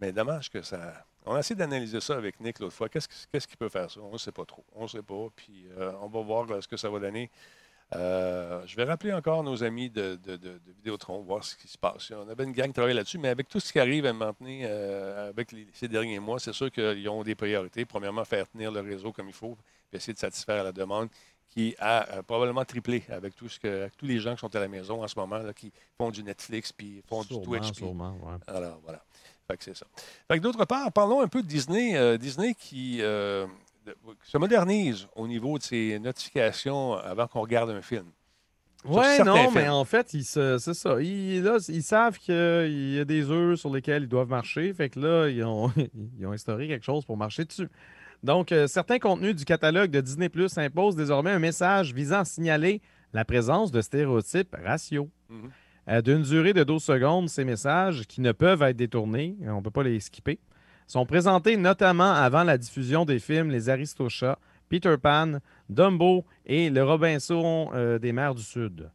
Mais 0.00 0.12
dommage 0.12 0.50
que 0.50 0.62
ça 0.62 1.04
on 1.26 1.34
a 1.34 1.40
essayé 1.40 1.56
d'analyser 1.56 2.00
ça 2.00 2.16
avec 2.16 2.40
Nick 2.40 2.60
l'autre 2.60 2.74
fois. 2.74 2.88
Qu'est-ce 2.88 3.46
qu'il 3.46 3.56
peut 3.56 3.68
faire 3.68 3.90
ça? 3.90 4.00
On 4.00 4.12
ne 4.12 4.18
sait 4.18 4.32
pas 4.32 4.44
trop. 4.44 4.64
On 4.74 4.84
ne 4.84 4.88
sait 4.88 5.02
pas. 5.02 5.26
Puis 5.34 5.66
euh, 5.76 5.92
on 6.00 6.08
va 6.08 6.20
voir 6.20 6.46
ce 6.62 6.68
que 6.68 6.76
ça 6.76 6.88
va 6.88 7.00
donner. 7.00 7.30
Euh, 7.94 8.62
je 8.66 8.74
vais 8.76 8.84
rappeler 8.84 9.12
encore 9.12 9.44
nos 9.44 9.62
amis 9.62 9.90
de, 9.90 10.16
de, 10.16 10.60
Vidéotron, 10.78 11.20
voir 11.22 11.44
ce 11.44 11.54
qui 11.56 11.68
se 11.68 11.78
passe. 11.78 12.10
On 12.10 12.28
avait 12.28 12.44
une 12.44 12.52
gang 12.52 12.66
qui 12.66 12.72
travaille 12.72 12.94
là-dessus, 12.94 13.18
mais 13.18 13.28
avec 13.28 13.48
tout 13.48 13.60
ce 13.60 13.72
qui 13.72 13.78
arrive 13.78 14.06
à 14.06 14.12
maintenir 14.12 14.66
euh, 14.68 15.28
avec 15.28 15.54
ces 15.72 15.86
derniers 15.86 16.18
mois, 16.18 16.40
c'est 16.40 16.52
sûr 16.52 16.70
qu'ils 16.70 17.08
ont 17.08 17.22
des 17.22 17.36
priorités. 17.36 17.84
Premièrement, 17.84 18.24
faire 18.24 18.48
tenir 18.48 18.72
le 18.72 18.80
réseau 18.80 19.12
comme 19.12 19.28
il 19.28 19.34
faut, 19.34 19.56
puis 19.88 19.98
essayer 19.98 20.14
de 20.14 20.18
satisfaire 20.18 20.64
la 20.64 20.72
demande 20.72 21.08
qui 21.48 21.74
a 21.78 22.22
probablement 22.24 22.64
triplé 22.64 23.04
avec, 23.08 23.34
tout 23.34 23.48
ce 23.48 23.58
que, 23.58 23.88
tous 23.96 24.04
les 24.04 24.18
gens 24.18 24.34
qui 24.34 24.40
sont 24.40 24.54
à 24.54 24.60
la 24.60 24.68
maison 24.68 25.02
en 25.02 25.08
ce 25.08 25.18
moment, 25.18 25.38
là, 25.38 25.54
qui 25.54 25.72
font 25.96 26.10
du 26.10 26.22
Netflix, 26.22 26.72
puis 26.72 27.02
font 27.08 27.22
du 27.22 27.40
Twitch. 27.40 27.70
Alors, 28.46 28.80
voilà. 28.82 29.02
Fait 29.48 29.56
que 29.56 29.64
c'est 29.64 29.76
ça. 29.76 29.86
Fait 30.28 30.38
que 30.38 30.42
d'autre 30.42 30.64
part, 30.64 30.92
parlons 30.92 31.20
un 31.20 31.28
peu 31.28 31.42
de 31.42 31.46
Disney. 31.46 31.96
Euh, 31.96 32.18
Disney 32.18 32.54
qui 32.54 32.98
euh, 33.00 33.46
se 34.22 34.38
modernise 34.38 35.06
au 35.14 35.28
niveau 35.28 35.58
de 35.58 35.62
ses 35.62 35.98
notifications 35.98 36.94
avant 36.94 37.26
qu'on 37.26 37.40
regarde 37.40 37.70
un 37.70 37.82
film. 37.82 38.06
Oui, 38.88 39.04
non, 39.24 39.50
mais 39.50 39.68
en 39.68 39.84
fait, 39.84 40.08
c'est 40.08 40.58
ça. 40.58 41.00
Ils, 41.00 41.42
là, 41.42 41.58
ils 41.68 41.82
savent 41.82 42.18
qu'il 42.18 42.94
y 42.94 43.00
a 43.00 43.04
des 43.04 43.30
œufs 43.30 43.58
sur 43.58 43.72
lesquels 43.72 44.04
ils 44.04 44.08
doivent 44.08 44.28
marcher. 44.28 44.72
Fait 44.72 44.88
que 44.88 45.00
là, 45.00 45.28
ils 45.28 45.42
ont, 45.44 45.72
ils 46.18 46.26
ont 46.26 46.32
instauré 46.32 46.68
quelque 46.68 46.84
chose 46.84 47.04
pour 47.04 47.16
marcher 47.16 47.44
dessus. 47.44 47.68
Donc, 48.22 48.52
euh, 48.52 48.66
certains 48.66 48.98
contenus 48.98 49.34
du 49.34 49.44
catalogue 49.44 49.90
de 49.90 50.00
Disney 50.00 50.28
Plus 50.28 50.56
imposent 50.58 50.96
désormais 50.96 51.30
un 51.30 51.38
message 51.38 51.92
visant 51.92 52.20
à 52.20 52.24
signaler 52.24 52.80
la 53.12 53.24
présence 53.24 53.70
de 53.70 53.80
stéréotypes 53.80 54.56
raciaux. 54.62 55.10
Mm-hmm. 55.30 55.50
Euh, 55.88 56.02
d'une 56.02 56.22
durée 56.22 56.52
de 56.52 56.64
12 56.64 56.82
secondes, 56.82 57.28
ces 57.28 57.44
messages, 57.44 58.06
qui 58.06 58.20
ne 58.20 58.32
peuvent 58.32 58.62
être 58.62 58.76
détournés, 58.76 59.36
on 59.42 59.58
ne 59.58 59.60
peut 59.60 59.70
pas 59.70 59.84
les 59.84 60.00
skipper, 60.00 60.38
sont 60.86 61.06
présentés 61.06 61.56
notamment 61.56 62.12
avant 62.12 62.44
la 62.44 62.58
diffusion 62.58 63.04
des 63.04 63.18
films 63.18 63.50
Les 63.50 63.68
Aristochats, 63.68 64.38
Peter 64.68 64.96
Pan, 65.00 65.38
Dumbo 65.68 66.24
et 66.44 66.70
Le 66.70 66.82
Robinson 66.82 67.70
euh, 67.74 67.98
des 67.98 68.12
mers 68.12 68.34
du 68.34 68.42
Sud. 68.42 68.90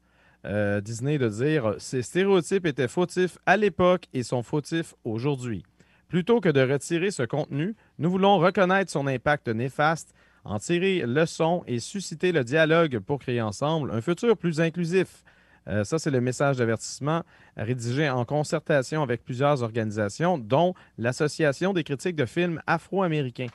Euh, 0.46 0.82
Disney 0.82 1.18
de 1.18 1.30
dire 1.30 1.76
ces 1.78 2.02
stéréotypes 2.02 2.66
étaient 2.66 2.88
fautifs 2.88 3.38
à 3.46 3.58
l'époque 3.58 4.08
et 4.14 4.24
sont 4.24 4.44
fautifs 4.44 4.96
aujourd'hui. 5.04 5.64
Plutôt 6.08 6.42
que 6.42 6.50
de 6.50 6.62
retirer 6.62 7.12
ce 7.12 7.24
contenu, 7.24 7.76
nous 8.00 8.10
voulons 8.10 8.38
reconnaître 8.38 8.92
son 8.92 9.08
impact 9.08 9.48
néfaste, 9.48 10.14
en 10.44 10.60
tirer 10.60 11.06
leçon 11.06 11.64
et 11.68 11.80
susciter 11.80 12.32
le 12.32 12.44
dialogue 12.44 13.00
pour 13.00 13.20
créer 13.20 13.42
ensemble 13.42 13.92
un 13.92 14.02
futur 14.02 14.36
plus 14.36 14.60
inclusif. 14.60 15.24
Euh, 15.68 15.84
ça, 15.84 16.00
c'est 16.00 16.10
le 16.10 16.22
message 16.22 16.58
d'avertissement 16.58 17.24
rédigé 17.56 18.10
en 18.10 18.26
concertation 18.26 19.04
avec 19.04 19.24
plusieurs 19.24 19.62
organisations, 19.64 20.38
dont 20.38 20.74
l'Association 20.98 21.74
des 21.74 21.84
critiques 21.84 22.16
de 22.16 22.26
films 22.26 22.62
afro-américains. 22.68 23.48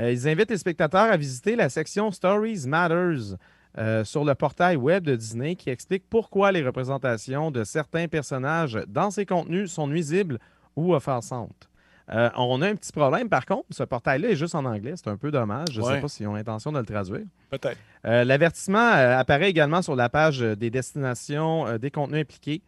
Euh, 0.00 0.12
ils 0.12 0.28
invitent 0.28 0.50
les 0.50 0.58
spectateurs 0.58 1.10
à 1.12 1.16
visiter 1.16 1.56
la 1.56 1.68
section 1.68 2.10
Stories 2.10 2.64
Matters 2.66 3.36
euh, 3.78 4.04
sur 4.04 4.24
le 4.24 4.34
portail 4.34 4.76
web 4.76 5.04
de 5.04 5.16
Disney 5.16 5.56
qui 5.56 5.70
explique 5.70 6.04
pourquoi 6.08 6.52
les 6.52 6.62
représentations 6.62 7.50
de 7.50 7.64
certains 7.64 8.06
personnages 8.08 8.78
dans 8.86 9.10
ces 9.10 9.26
contenus 9.26 9.72
sont 9.72 9.88
nuisibles 9.88 10.38
ou 10.76 10.94
offensantes. 10.94 11.68
Euh, 12.12 12.28
on 12.36 12.60
a 12.62 12.68
un 12.68 12.74
petit 12.74 12.92
problème, 12.92 13.28
par 13.28 13.46
contre. 13.46 13.66
Ce 13.70 13.82
portail-là 13.82 14.30
est 14.30 14.36
juste 14.36 14.54
en 14.54 14.64
anglais. 14.64 14.94
C'est 14.96 15.08
un 15.08 15.16
peu 15.16 15.30
dommage. 15.30 15.68
Je 15.72 15.80
ne 15.80 15.86
sais 15.86 16.00
pas 16.00 16.08
s'ils 16.08 16.28
ont 16.28 16.34
l'intention 16.34 16.72
de 16.72 16.78
le 16.78 16.84
traduire. 16.84 17.24
Peut-être. 17.50 17.78
Euh, 18.04 18.24
l'avertissement 18.24 18.78
euh, 18.78 19.18
apparaît 19.18 19.50
également 19.50 19.80
sur 19.80 19.96
la 19.96 20.08
page 20.08 20.40
des 20.40 20.70
destinations 20.70 21.78
des 21.78 21.90
contenus 21.90 22.20
impliqués. 22.20 22.62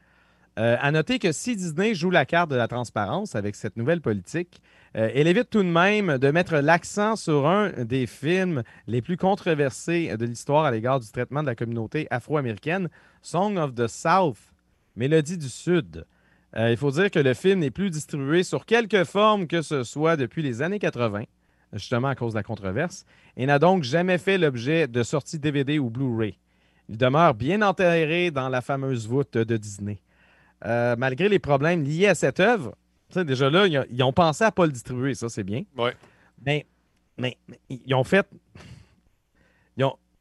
à 0.57 0.91
noter 0.91 1.19
que 1.19 1.33
si 1.33 1.55
Disney 1.55 1.95
joue 1.95 2.11
la 2.11 2.25
carte 2.25 2.51
de 2.51 2.57
la 2.57 2.67
transparence 2.67 3.35
avec 3.35 3.57
cette 3.57 3.77
nouvelle 3.77 4.01
politique, 4.01 4.63
elle 4.95 5.27
évite 5.27 5.51
tout 5.51 5.63
de 5.63 5.69
même 5.69 6.17
de 6.17 6.31
mettre 6.31 6.57
l'accent 6.57 7.17
sur 7.17 7.47
un 7.47 7.85
des 7.85 8.07
films 8.07 8.63
les 8.87 9.03
plus 9.03 9.19
controversés 9.19 10.17
de 10.17 10.25
l'histoire 10.25 10.65
à 10.65 10.71
l'égard 10.71 10.99
du 10.99 11.11
traitement 11.11 11.43
de 11.43 11.49
la 11.49 11.55
communauté 11.55 12.07
afro-américaine, 12.11 12.89
Song 13.21 13.59
of 13.59 13.75
the 13.75 13.87
South, 13.87 14.39
Mélodie 14.97 15.37
du 15.37 15.51
Sud. 15.51 16.07
Euh, 16.57 16.71
il 16.71 16.77
faut 16.77 16.91
dire 16.91 17.11
que 17.11 17.19
le 17.19 17.35
film 17.35 17.61
n'est 17.61 17.71
plus 17.71 17.91
distribué 17.91 18.43
sur 18.43 18.65
quelque 18.65 19.05
forme 19.05 19.47
que 19.47 19.61
ce 19.61 19.83
soit 19.83 20.17
depuis 20.17 20.43
les 20.43 20.63
années 20.63 20.79
80, 20.79 21.25
justement 21.75 22.09
à 22.09 22.15
cause 22.15 22.33
de 22.33 22.39
la 22.39 22.43
controverse, 22.43 23.05
et 23.37 23.45
n'a 23.45 23.59
donc 23.59 23.83
jamais 23.83 24.17
fait 24.17 24.39
l'objet 24.39 24.89
de 24.89 25.03
sorties 25.03 25.39
DVD 25.39 25.79
ou 25.79 25.91
Blu-ray. 25.91 26.39
Il 26.89 26.97
demeure 26.97 27.35
bien 27.35 27.61
enterré 27.63 28.31
dans 28.31 28.49
la 28.49 28.63
fameuse 28.63 29.07
voûte 29.07 29.37
de 29.37 29.57
Disney. 29.57 30.01
Euh, 30.65 30.97
malgré 30.97 31.29
les 31.29 31.39
problèmes 31.39 31.83
liés 31.83 32.07
à 32.07 32.15
cette 32.15 32.41
œuvre, 32.41 32.75
déjà 33.15 33.51
là, 33.51 33.67
ils 33.67 34.03
ont 34.03 34.13
pensé 34.13 34.45
à 34.45 34.49
ne 34.49 34.53
pas 34.53 34.65
le 34.65 34.73
distribuer, 34.73 35.15
ça 35.15 35.29
c'est 35.29 35.45
bien. 35.45 35.65
Oui. 35.77 35.91
Mais, 36.45 36.67
mais, 37.19 37.37
ils 37.69 37.95
ont 37.95 38.05
fait. 38.05 38.27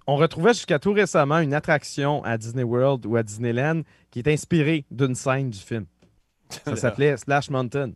on 0.08 0.16
retrouvait 0.18 0.54
jusqu'à 0.54 0.80
tout 0.80 0.92
récemment 0.92 1.40
une 1.40 1.54
attraction 1.54 2.24
à 2.26 2.38
Disney 2.38 2.64
World 2.64 3.06
ou 3.06 3.16
à 3.16 3.24
Disneyland 3.24 3.84
qui 4.12 4.20
est 4.20 4.28
inspirée 4.28 4.86
d'une 4.92 5.16
scène 5.16 5.50
du 5.50 5.60
film. 5.60 5.86
Ça 6.50 6.76
s'appelait 6.76 7.18
Slash 7.18 7.50
Mountain. 7.50 7.92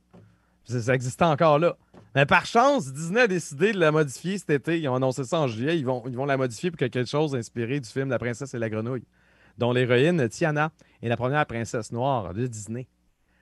Ça, 0.66 0.94
existait 0.94 1.26
encore 1.26 1.60
là. 1.60 1.76
Mais 2.16 2.26
par 2.26 2.46
chance, 2.46 2.92
Disney 2.92 3.22
a 3.22 3.28
décidé 3.28 3.72
de 3.72 3.80
la 3.80 3.92
modifier 3.92 4.38
cet 4.38 4.50
été. 4.50 4.80
Ils 4.80 4.88
ont 4.88 4.96
annoncé 4.96 5.24
ça 5.24 5.40
en 5.40 5.48
juillet. 5.48 5.78
Ils 5.78 5.86
vont, 5.86 6.04
ils 6.08 6.16
vont 6.16 6.26
la 6.26 6.38
modifier 6.38 6.70
pour 6.72 6.80
que 6.80 6.86
quelque 6.86 7.10
chose 7.10 7.36
inspiré 7.36 7.80
du 7.80 7.90
film 7.90 8.10
La 8.10 8.20
princesse 8.20 8.54
et 8.54 8.60
la 8.60 8.70
grenouille, 8.70 9.04
dont 9.58 9.72
l'héroïne 9.72 10.28
Tiana 10.30 10.72
est 11.02 11.10
la 11.10 11.18
première 11.18 11.46
princesse 11.46 11.92
noire 11.92 12.34
de 12.34 12.46
Disney. 12.48 12.88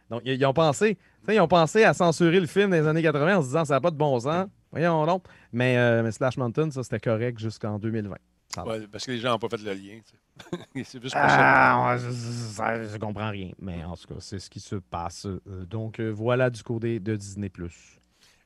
Donc, 0.10 0.22
ils, 0.24 0.46
ont 0.46 0.54
pensé, 0.54 0.98
ils 1.28 1.40
ont 1.40 1.48
pensé 1.50 1.84
à 1.84 1.94
censurer 1.94 2.40
le 2.40 2.48
film 2.48 2.70
dans 2.70 2.78
les 2.78 2.88
années 2.88 3.02
80 3.02 3.38
en 3.38 3.42
se 3.42 3.48
disant 3.48 3.66
ça 3.66 3.76
n'a 3.76 3.82
pas 3.82 3.92
de 3.92 3.98
bon 3.98 4.20
sens. 4.20 4.48
Voyons 4.72 5.06
donc. 5.06 5.24
Mais, 5.52 5.78
euh, 5.78 6.04
mais 6.04 6.12
Slash 6.12 6.38
Mountain, 6.38 6.72
ça, 6.72 6.84
c'était 6.84 7.00
correct 7.00 7.40
jusqu'en 7.40 7.78
2020. 7.78 8.16
Ouais, 8.66 8.88
parce 8.92 9.06
que 9.06 9.12
les 9.12 9.20
gens 9.20 9.32
n'ont 9.32 9.40
pas 9.40 9.50
fait 9.50 9.62
le 9.62 9.74
lien. 9.74 10.00
c'est 10.84 11.02
juste 11.02 11.16
ah, 11.18 11.98
Je, 11.98 12.10
je, 12.12 12.98
comprends 12.98 13.30
rien. 13.30 13.52
Mais 13.60 13.84
en 13.84 13.96
tout 13.96 14.08
cas, 14.08 14.20
c'est 14.20 14.40
ce 14.40 14.50
qui 14.50 14.60
se 14.60 14.76
passe. 14.76 15.26
Euh, 15.26 15.66
donc, 15.66 16.00
euh, 16.00 16.10
voilà 16.10 16.50
du 16.50 16.64
côté 16.64 17.00
de 17.00 17.16
Disney. 17.16 17.52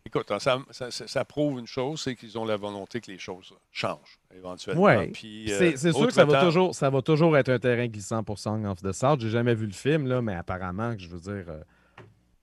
Écoute, 0.06 0.32
ça, 0.40 0.60
ça, 0.90 1.26
prouve 1.26 1.60
une 1.60 1.68
chose, 1.68 2.02
c'est 2.02 2.16
qu'ils 2.16 2.38
ont 2.38 2.46
la 2.46 2.58
volonté 2.58 3.02
que 3.02 3.12
les 3.12 3.20
choses 3.20 3.54
changent 3.72 4.20
éventuellement. 4.36 4.82
Oui, 4.84 5.14
euh, 5.50 5.74
c'est 5.76 5.92
sûr 5.94 6.08
que 6.08 6.14
ça 6.14 6.26
va, 6.26 6.42
toujours, 6.44 6.74
ça 6.74 6.90
va 6.90 7.02
toujours 7.02 7.38
être 7.38 7.50
un 7.50 7.60
terrain 7.60 7.88
glissant 7.88 8.24
pour 8.24 8.40
Song 8.40 8.66
of 8.66 8.82
the 8.82 8.92
South. 8.92 9.20
J'ai 9.22 9.30
jamais 9.30 9.54
vu 9.54 9.68
le 9.68 9.74
film, 9.74 10.08
là, 10.08 10.22
mais 10.22 10.34
apparemment, 10.34 10.96
je 10.98 11.08
veux 11.08 11.20
dire, 11.20 11.46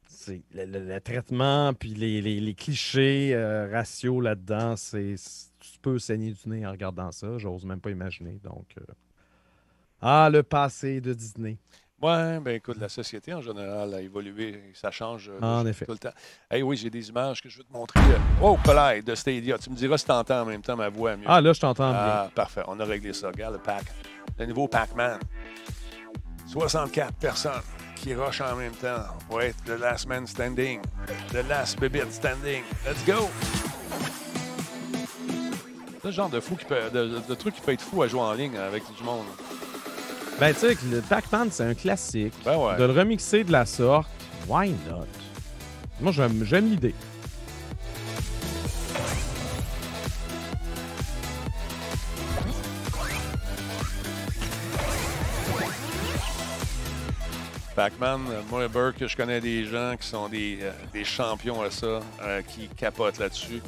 c'est 0.06 0.42
le, 0.52 0.66
le- 0.66 0.86
le 0.86 1.00
traitement, 1.00 1.72
puis 1.74 1.94
les, 1.94 2.20
les- 2.20 2.40
les 2.40 2.54
clichés 2.54 3.34
euh, 3.34 3.68
raciaux 3.72 4.20
là-dedans, 4.20 4.76
c'est 4.76 5.16
tu 5.58 5.78
peux 5.80 5.98
saigner 5.98 6.32
du 6.32 6.48
nez 6.48 6.66
en 6.66 6.70
regardant 6.70 7.10
ça. 7.12 7.38
J'ose 7.38 7.64
même 7.64 7.80
pas 7.80 7.90
imaginer. 7.90 8.38
Donc, 8.44 8.66
ah, 10.00 10.28
le 10.30 10.42
passé 10.42 11.00
de 11.00 11.12
Disney. 11.14 11.58
Ouais, 12.00 12.38
ben 12.38 12.54
écoute, 12.54 12.76
la 12.78 12.88
société 12.88 13.34
en 13.34 13.40
général 13.40 13.92
a 13.92 14.00
évolué, 14.00 14.70
ça 14.72 14.92
change 14.92 15.28
euh, 15.30 15.40
En 15.42 15.64
tout 15.64 15.84
le 15.92 15.98
temps. 15.98 16.12
Hey, 16.48 16.62
oui, 16.62 16.76
j'ai 16.76 16.90
des 16.90 17.08
images 17.08 17.42
que 17.42 17.48
je 17.48 17.58
veux 17.58 17.64
te 17.64 17.72
montrer. 17.72 17.98
euh, 17.98 18.18
Oh, 18.40 18.56
Polite 18.62 19.04
de 19.04 19.16
Stadia. 19.16 19.58
Tu 19.58 19.68
me 19.68 19.74
diras 19.74 19.98
si 19.98 20.04
tu 20.04 20.12
entends 20.12 20.42
en 20.42 20.44
même 20.44 20.62
temps 20.62 20.76
ma 20.76 20.88
voix 20.88 21.16
mieux. 21.16 21.24
Ah, 21.26 21.40
là, 21.40 21.52
je 21.52 21.58
t'entends 21.60 21.90
bien. 21.90 21.98
Ah, 22.00 22.30
parfait. 22.32 22.62
On 22.68 22.78
a 22.78 22.84
réglé 22.84 23.12
ça. 23.12 23.26
Regarde 23.28 23.54
le 23.54 23.60
pack. 23.60 23.82
Le 24.38 24.46
nouveau 24.46 24.68
Pac-Man. 24.68 25.18
64 26.46 27.14
personnes 27.14 27.52
qui 27.96 28.14
rushent 28.14 28.42
en 28.42 28.54
même 28.54 28.74
temps. 28.74 29.02
Ouais, 29.28 29.52
the 29.66 29.70
last 29.80 30.06
man 30.06 30.24
standing. 30.24 30.80
The 31.32 31.42
last 31.48 31.80
bibit 31.80 32.12
standing. 32.12 32.62
Let's 32.86 33.04
go! 33.04 33.28
C'est 36.00 36.04
le 36.04 36.10
genre 36.12 36.30
de, 36.30 36.38
fou 36.38 36.54
qui 36.54 36.64
peut, 36.64 36.76
de, 36.92 37.08
de- 37.08 37.18
de 37.28 37.34
truc 37.34 37.56
qui 37.56 37.60
peut 37.60 37.72
être 37.72 37.82
fou 37.82 38.02
à 38.02 38.06
jouer 38.08 38.20
en 38.20 38.32
ligne 38.34 38.56
avec 38.56 38.84
du 38.96 39.02
monde. 39.02 39.26
Ben, 40.40 40.54
tu 40.54 40.60
sais, 40.60 40.76
que 40.76 40.84
le 40.86 41.00
Pac-Man, 41.00 41.48
c'est 41.50 41.64
un 41.64 41.74
classique. 41.74 42.32
Ben 42.44 42.56
ouais. 42.56 42.76
De 42.76 42.84
le 42.84 42.92
remixer 42.92 43.42
de 43.42 43.50
la 43.50 43.66
sorte, 43.66 44.08
why 44.46 44.70
not? 44.88 45.06
Moi, 46.00 46.12
j'aime 46.12 46.44
j'aime 46.44 46.70
l'idée. 46.70 46.94
Pac-Man, 57.74 58.22
euh, 58.30 58.40
moi, 58.50 58.66
Burke, 58.66 59.06
je 59.06 59.16
connais 59.16 59.40
des 59.40 59.64
gens 59.64 59.94
qui 60.00 60.06
sont 60.06 60.28
des, 60.28 60.58
euh, 60.62 60.72
des 60.92 61.04
champions 61.04 61.62
à 61.62 61.70
ça, 61.70 62.00
euh, 62.22 62.42
qui 62.42 62.68
capotent 62.76 63.18
là-dessus, 63.18 63.62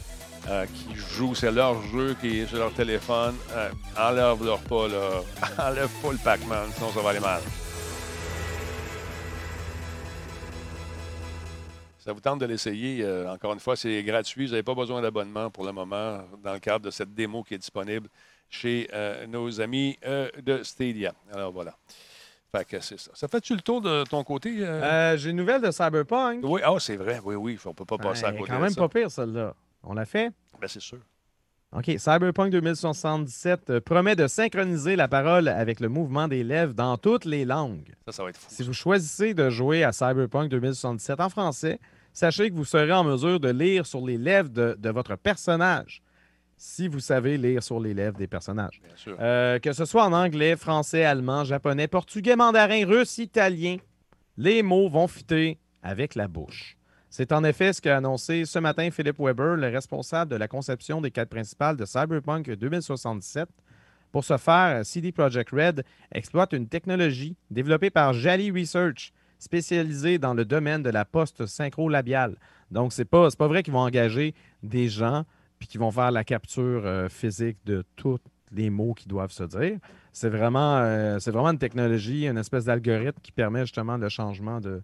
euh, 0.49 0.67
qui 0.67 0.95
jouent, 0.97 1.35
c'est 1.35 1.53
leur 1.53 1.81
jeu 1.89 2.15
qui 2.21 2.41
est 2.41 2.47
sur 2.47 2.59
leur 2.59 2.73
téléphone. 2.73 3.37
Euh, 3.53 3.71
Enlève-leur 3.99 4.61
pas, 4.61 4.89
là. 4.89 5.23
Enlève 5.69 5.91
pas 6.03 6.13
le 6.13 6.19
Pac-Man, 6.19 6.69
sinon 6.75 6.91
ça 6.93 7.01
va 7.01 7.11
aller 7.11 7.21
mal. 7.21 7.41
Ça 11.99 12.13
vous 12.13 12.21
tente 12.21 12.41
de 12.41 12.47
l'essayer. 12.47 13.03
euh, 13.05 13.31
encore 13.31 13.53
une 13.53 13.61
fois, 13.61 13.77
c'est 13.77 14.03
gratuit. 14.03 14.47
Vous 14.47 14.53
n'avez 14.53 14.63
pas 14.63 14.75
besoin 14.75 15.03
d'abonnement 15.03 15.51
pour 15.51 15.65
le 15.65 15.73
moment 15.73 16.23
dans 16.43 16.55
le 16.55 16.59
cadre 16.59 16.87
de 16.87 16.91
cette 16.91 17.15
démo 17.15 17.43
qui 17.43 17.55
est 17.55 17.59
disponible 17.59 18.09
chez 18.49 18.89
nos 19.29 19.61
amis 19.61 19.97
de 20.43 20.63
Stadia. 20.63 21.13
Alors 21.33 21.53
voilà. 21.53 21.77
Fait 22.53 22.65
que 22.65 22.81
c'est 22.81 22.99
ça. 22.99 23.13
Ça 23.15 23.29
fait-tu 23.29 23.55
le 23.55 23.61
tour 23.61 23.81
de 23.81 24.03
ton 24.03 24.25
côté? 24.25 24.57
euh? 24.59 24.83
Euh, 24.83 25.17
J'ai 25.17 25.31
une 25.31 25.37
nouvelle 25.37 25.63
de 25.63 25.71
Cyberpunk. 25.71 26.41
Oui, 26.43 26.61
ah, 26.65 26.75
c'est 26.81 26.97
vrai. 26.97 27.21
Oui, 27.23 27.37
oui. 27.37 27.57
On 27.65 27.69
ne 27.69 27.75
peut 27.75 27.85
pas 27.85 27.97
passer 27.97 28.25
à 28.25 28.31
Ouais, 28.33 28.39
côté 28.39 28.51
quand 28.51 28.57
de 28.59 28.63
même 28.63 28.71
ça. 28.73 28.81
pas 28.81 28.89
pire, 28.89 29.09
celle-là. 29.09 29.55
On 29.83 29.95
l'a 29.95 30.05
fait? 30.05 30.31
Ben, 30.61 30.69
c'est 30.69 30.81
sûr. 30.81 31.01
OK. 31.73 31.91
Cyberpunk 31.99 32.51
2077 32.51 33.71
euh, 33.71 33.81
promet 33.81 34.17
de 34.17 34.27
synchroniser 34.27 34.97
la 34.97 35.07
parole 35.07 35.47
avec 35.47 35.79
le 35.79 35.89
mouvement 35.89 36.27
des 36.27 36.43
lèvres 36.43 36.75
dans 36.75 36.97
toutes 36.97 37.25
les 37.25 37.45
langues. 37.45 37.95
Ça, 38.07 38.13
ça 38.13 38.25
va 38.25 38.31
être 38.31 38.39
fou. 38.39 38.49
Si 38.51 38.63
vous 38.65 38.73
choisissez 38.73 39.35
de 39.35 39.51
jouer 39.51 39.85
à 39.85 39.93
Cyberpunk 39.93 40.49
2077 40.51 41.21
en 41.21 41.29
français, 41.29 41.79
sachez 42.13 42.51
que 42.51 42.57
vous 42.57 42.65
serez 42.65 42.93
en 42.93 43.05
mesure 43.05 43.39
de 43.39 43.51
lire 43.51 43.87
sur 43.87 44.05
les 44.05 44.19
lèvres 44.19 44.49
de, 44.49 44.77
de 44.79 44.91
votre 44.91 45.15
personnage. 45.15 46.03
Si 46.57 46.89
vous 46.89 47.01
savez 47.01 47.39
lire 47.39 47.63
sur 47.63 47.79
les 47.81 47.95
lèvres 47.95 48.19
des 48.19 48.27
personnages. 48.27 48.81
Bien 48.85 48.97
sûr. 48.97 49.17
Euh, 49.21 49.59
que 49.61 49.73
ce 49.73 49.85
soit 49.85 50.05
en 50.05 50.13
anglais, 50.13 50.57
français, 50.57 51.05
allemand, 51.05 51.45
japonais, 51.45 51.87
portugais, 51.87 52.37
mandarin, 52.37 52.85
russe, 52.85 53.17
italien, 53.19 53.77
les 54.37 54.63
mots 54.63 54.89
vont 54.89 55.07
fitter 55.07 55.59
avec 55.83 56.17
la 56.17 56.29
bouche. 56.29 56.77
C'est 57.13 57.33
en 57.33 57.43
effet 57.43 57.73
ce 57.73 57.83
qu'a 57.83 57.97
annoncé 57.97 58.45
ce 58.45 58.61
matin 58.61 58.89
Philippe 58.93 59.19
Weber, 59.19 59.57
le 59.57 59.67
responsable 59.67 60.31
de 60.31 60.37
la 60.37 60.47
conception 60.47 61.01
des 61.01 61.11
quêtes 61.11 61.29
principales 61.29 61.77
de 61.77 61.85
Cyberpunk 61.85 62.49
2077. 62.49 63.49
Pour 64.13 64.23
ce 64.25 64.37
faire, 64.37 64.87
CD 64.87 65.11
Projekt 65.11 65.51
Red 65.51 65.85
exploite 66.13 66.53
une 66.53 66.69
technologie 66.69 67.37
développée 67.51 67.91
par 67.91 68.13
Jali 68.13 68.53
Research, 68.53 69.13
spécialisée 69.41 70.19
dans 70.19 70.35
le 70.35 70.45
domaine 70.45 70.85
de 70.85 70.91
la 70.91 71.05
poste 71.05 71.47
synchro-labiale. 71.47 72.37
Donc, 72.71 72.93
pas, 73.05 73.29
c'est 73.29 73.39
pas 73.39 73.49
vrai 73.49 73.65
qu'ils 73.65 73.73
vont 73.73 73.81
engager 73.81 74.33
des 74.63 74.89
gens 74.89 75.25
puis 75.59 75.67
qu'ils 75.67 75.81
vont 75.81 75.91
faire 75.91 76.13
la 76.13 76.23
capture 76.23 76.87
euh, 76.87 77.09
physique 77.09 77.59
de 77.67 77.85
tous 77.97 78.19
les 78.53 78.71
mots 78.71 78.95
qui 78.95 79.09
doivent 79.09 79.33
se 79.33 79.45
dire. 79.45 79.79
C'est 80.13 80.29
vraiment, 80.29 80.79
euh, 80.79 81.19
c'est 81.19 81.33
vraiment 81.33 81.51
une 81.51 81.59
technologie, 81.59 82.29
une 82.29 82.39
espèce 82.39 82.67
d'algorithme 82.67 83.19
qui 83.21 83.33
permet 83.33 83.63
justement 83.63 83.97
le 83.97 84.09
changement 84.09 84.61
de, 84.61 84.81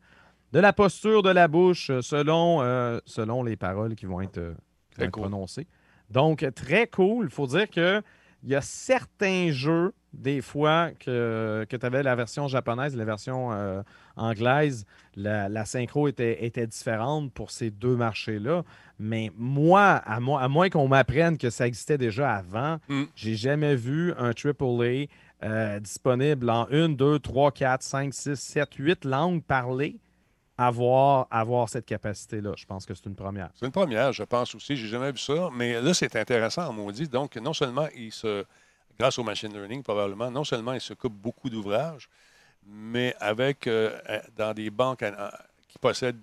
de 0.57 0.61
la 0.63 0.73
posture 0.73 1.23
de 1.23 1.29
la 1.31 1.49
bouche 1.49 1.91
euh, 1.91 2.01
selon, 2.01 2.63
euh, 2.63 2.99
selon 3.05 3.43
les 3.43 3.57
paroles 3.57 3.95
qui 3.95 4.07
vont 4.07 4.23
être, 4.23 4.39
euh, 4.39 4.55
qui 4.91 4.95
Très 4.97 5.03
vont 5.03 5.09
être 5.09 5.13
cool. 5.13 5.23
prononcées. 5.25 5.67
Donc, 6.11 6.47
très 6.55 6.87
cool. 6.87 7.27
Il 7.27 7.31
faut 7.31 7.47
dire 7.47 7.69
que 7.69 8.01
il 8.43 8.51
y 8.51 8.55
a 8.55 8.61
certains 8.61 9.51
jeux, 9.51 9.93
des 10.13 10.41
fois, 10.41 10.91
que, 11.01 11.67
que 11.69 11.77
tu 11.77 11.85
avais 11.85 12.03
la 12.03 12.15
version 12.15 12.47
japonaise 12.49 12.95
et 12.95 12.97
la 12.97 13.05
version 13.05 13.51
euh, 13.53 13.83
anglaise, 14.17 14.87
la, 15.17 15.49
la 15.49 15.65
synchro 15.65 16.07
était, 16.09 16.45
était 16.45 16.67
différente 16.67 17.33
pour 17.33 17.51
ces 17.51 17.71
deux 17.71 17.97
marchés-là. 17.97 18.63
Mais 18.99 19.33
moi, 19.37 19.83
à, 20.05 20.17
à 20.17 20.49
moins 20.49 20.69
qu'on 20.71 20.87
m'apprenne 20.89 21.37
que 21.39 21.51
ça 21.51 21.67
existait 21.67 21.99
déjà 21.99 22.35
avant, 22.37 22.79
Mm. 22.89 23.05
j'ai 23.17 23.35
jamais 23.35 23.75
vu 23.75 24.15
un 24.17 24.31
AAA 24.31 25.07
euh, 25.43 25.81
disponible 25.81 26.49
en 26.49 26.69
une, 26.71 26.95
deux, 26.97 27.19
trois, 27.19 27.51
quatre, 27.51 27.83
cinq, 27.83 28.15
six, 28.15 28.37
sept, 28.39 28.75
huit 28.79 29.05
langues 29.05 29.43
parlées 29.43 29.99
avoir, 30.59 31.27
avoir 31.31 31.69
cette 31.69 31.87
capacité-là. 31.87 32.53
Je 32.57 32.65
pense 32.65 32.87
que 32.87 32.95
c'est 32.95 33.07
une 33.07 33.15
première. 33.15 33.51
C'est 33.55 33.67
une 33.67 33.73
première, 33.73 34.13
je 34.13 34.23
pense 34.23 34.55
aussi. 34.55 34.77
J'ai 34.77 34.89
jamais 34.89 35.13
vu 35.13 35.19
ça. 35.19 35.51
Mais 35.53 35.81
là, 35.81 35.93
c'est 35.95 36.17
intéressant, 36.17 36.69
en 36.69 36.73
maudit. 36.73 37.09
Donc, 37.09 37.37
non 37.37 37.53
seulement 37.53 37.89
il 37.95 38.13
se, 38.13 38.45
grâce 38.99 39.19
au 39.19 39.25
machine 39.25 39.53
learning, 39.53 39.83
probablement, 39.83 40.31
non 40.31 40.45
seulement 40.45 40.73
il 40.73 40.81
se 40.81 40.95
coupe 40.95 41.15
beaucoup 41.15 41.51
d'ouvrages, 41.51 42.09
mais 42.67 43.15
avec, 43.21 43.67
euh, 43.67 43.99
euh, 44.09 44.21
dans 44.37 44.55
des 44.55 44.71
banques 44.71 45.03
euh, 45.03 45.29
qui 45.69 45.79
possèdent 45.79 46.21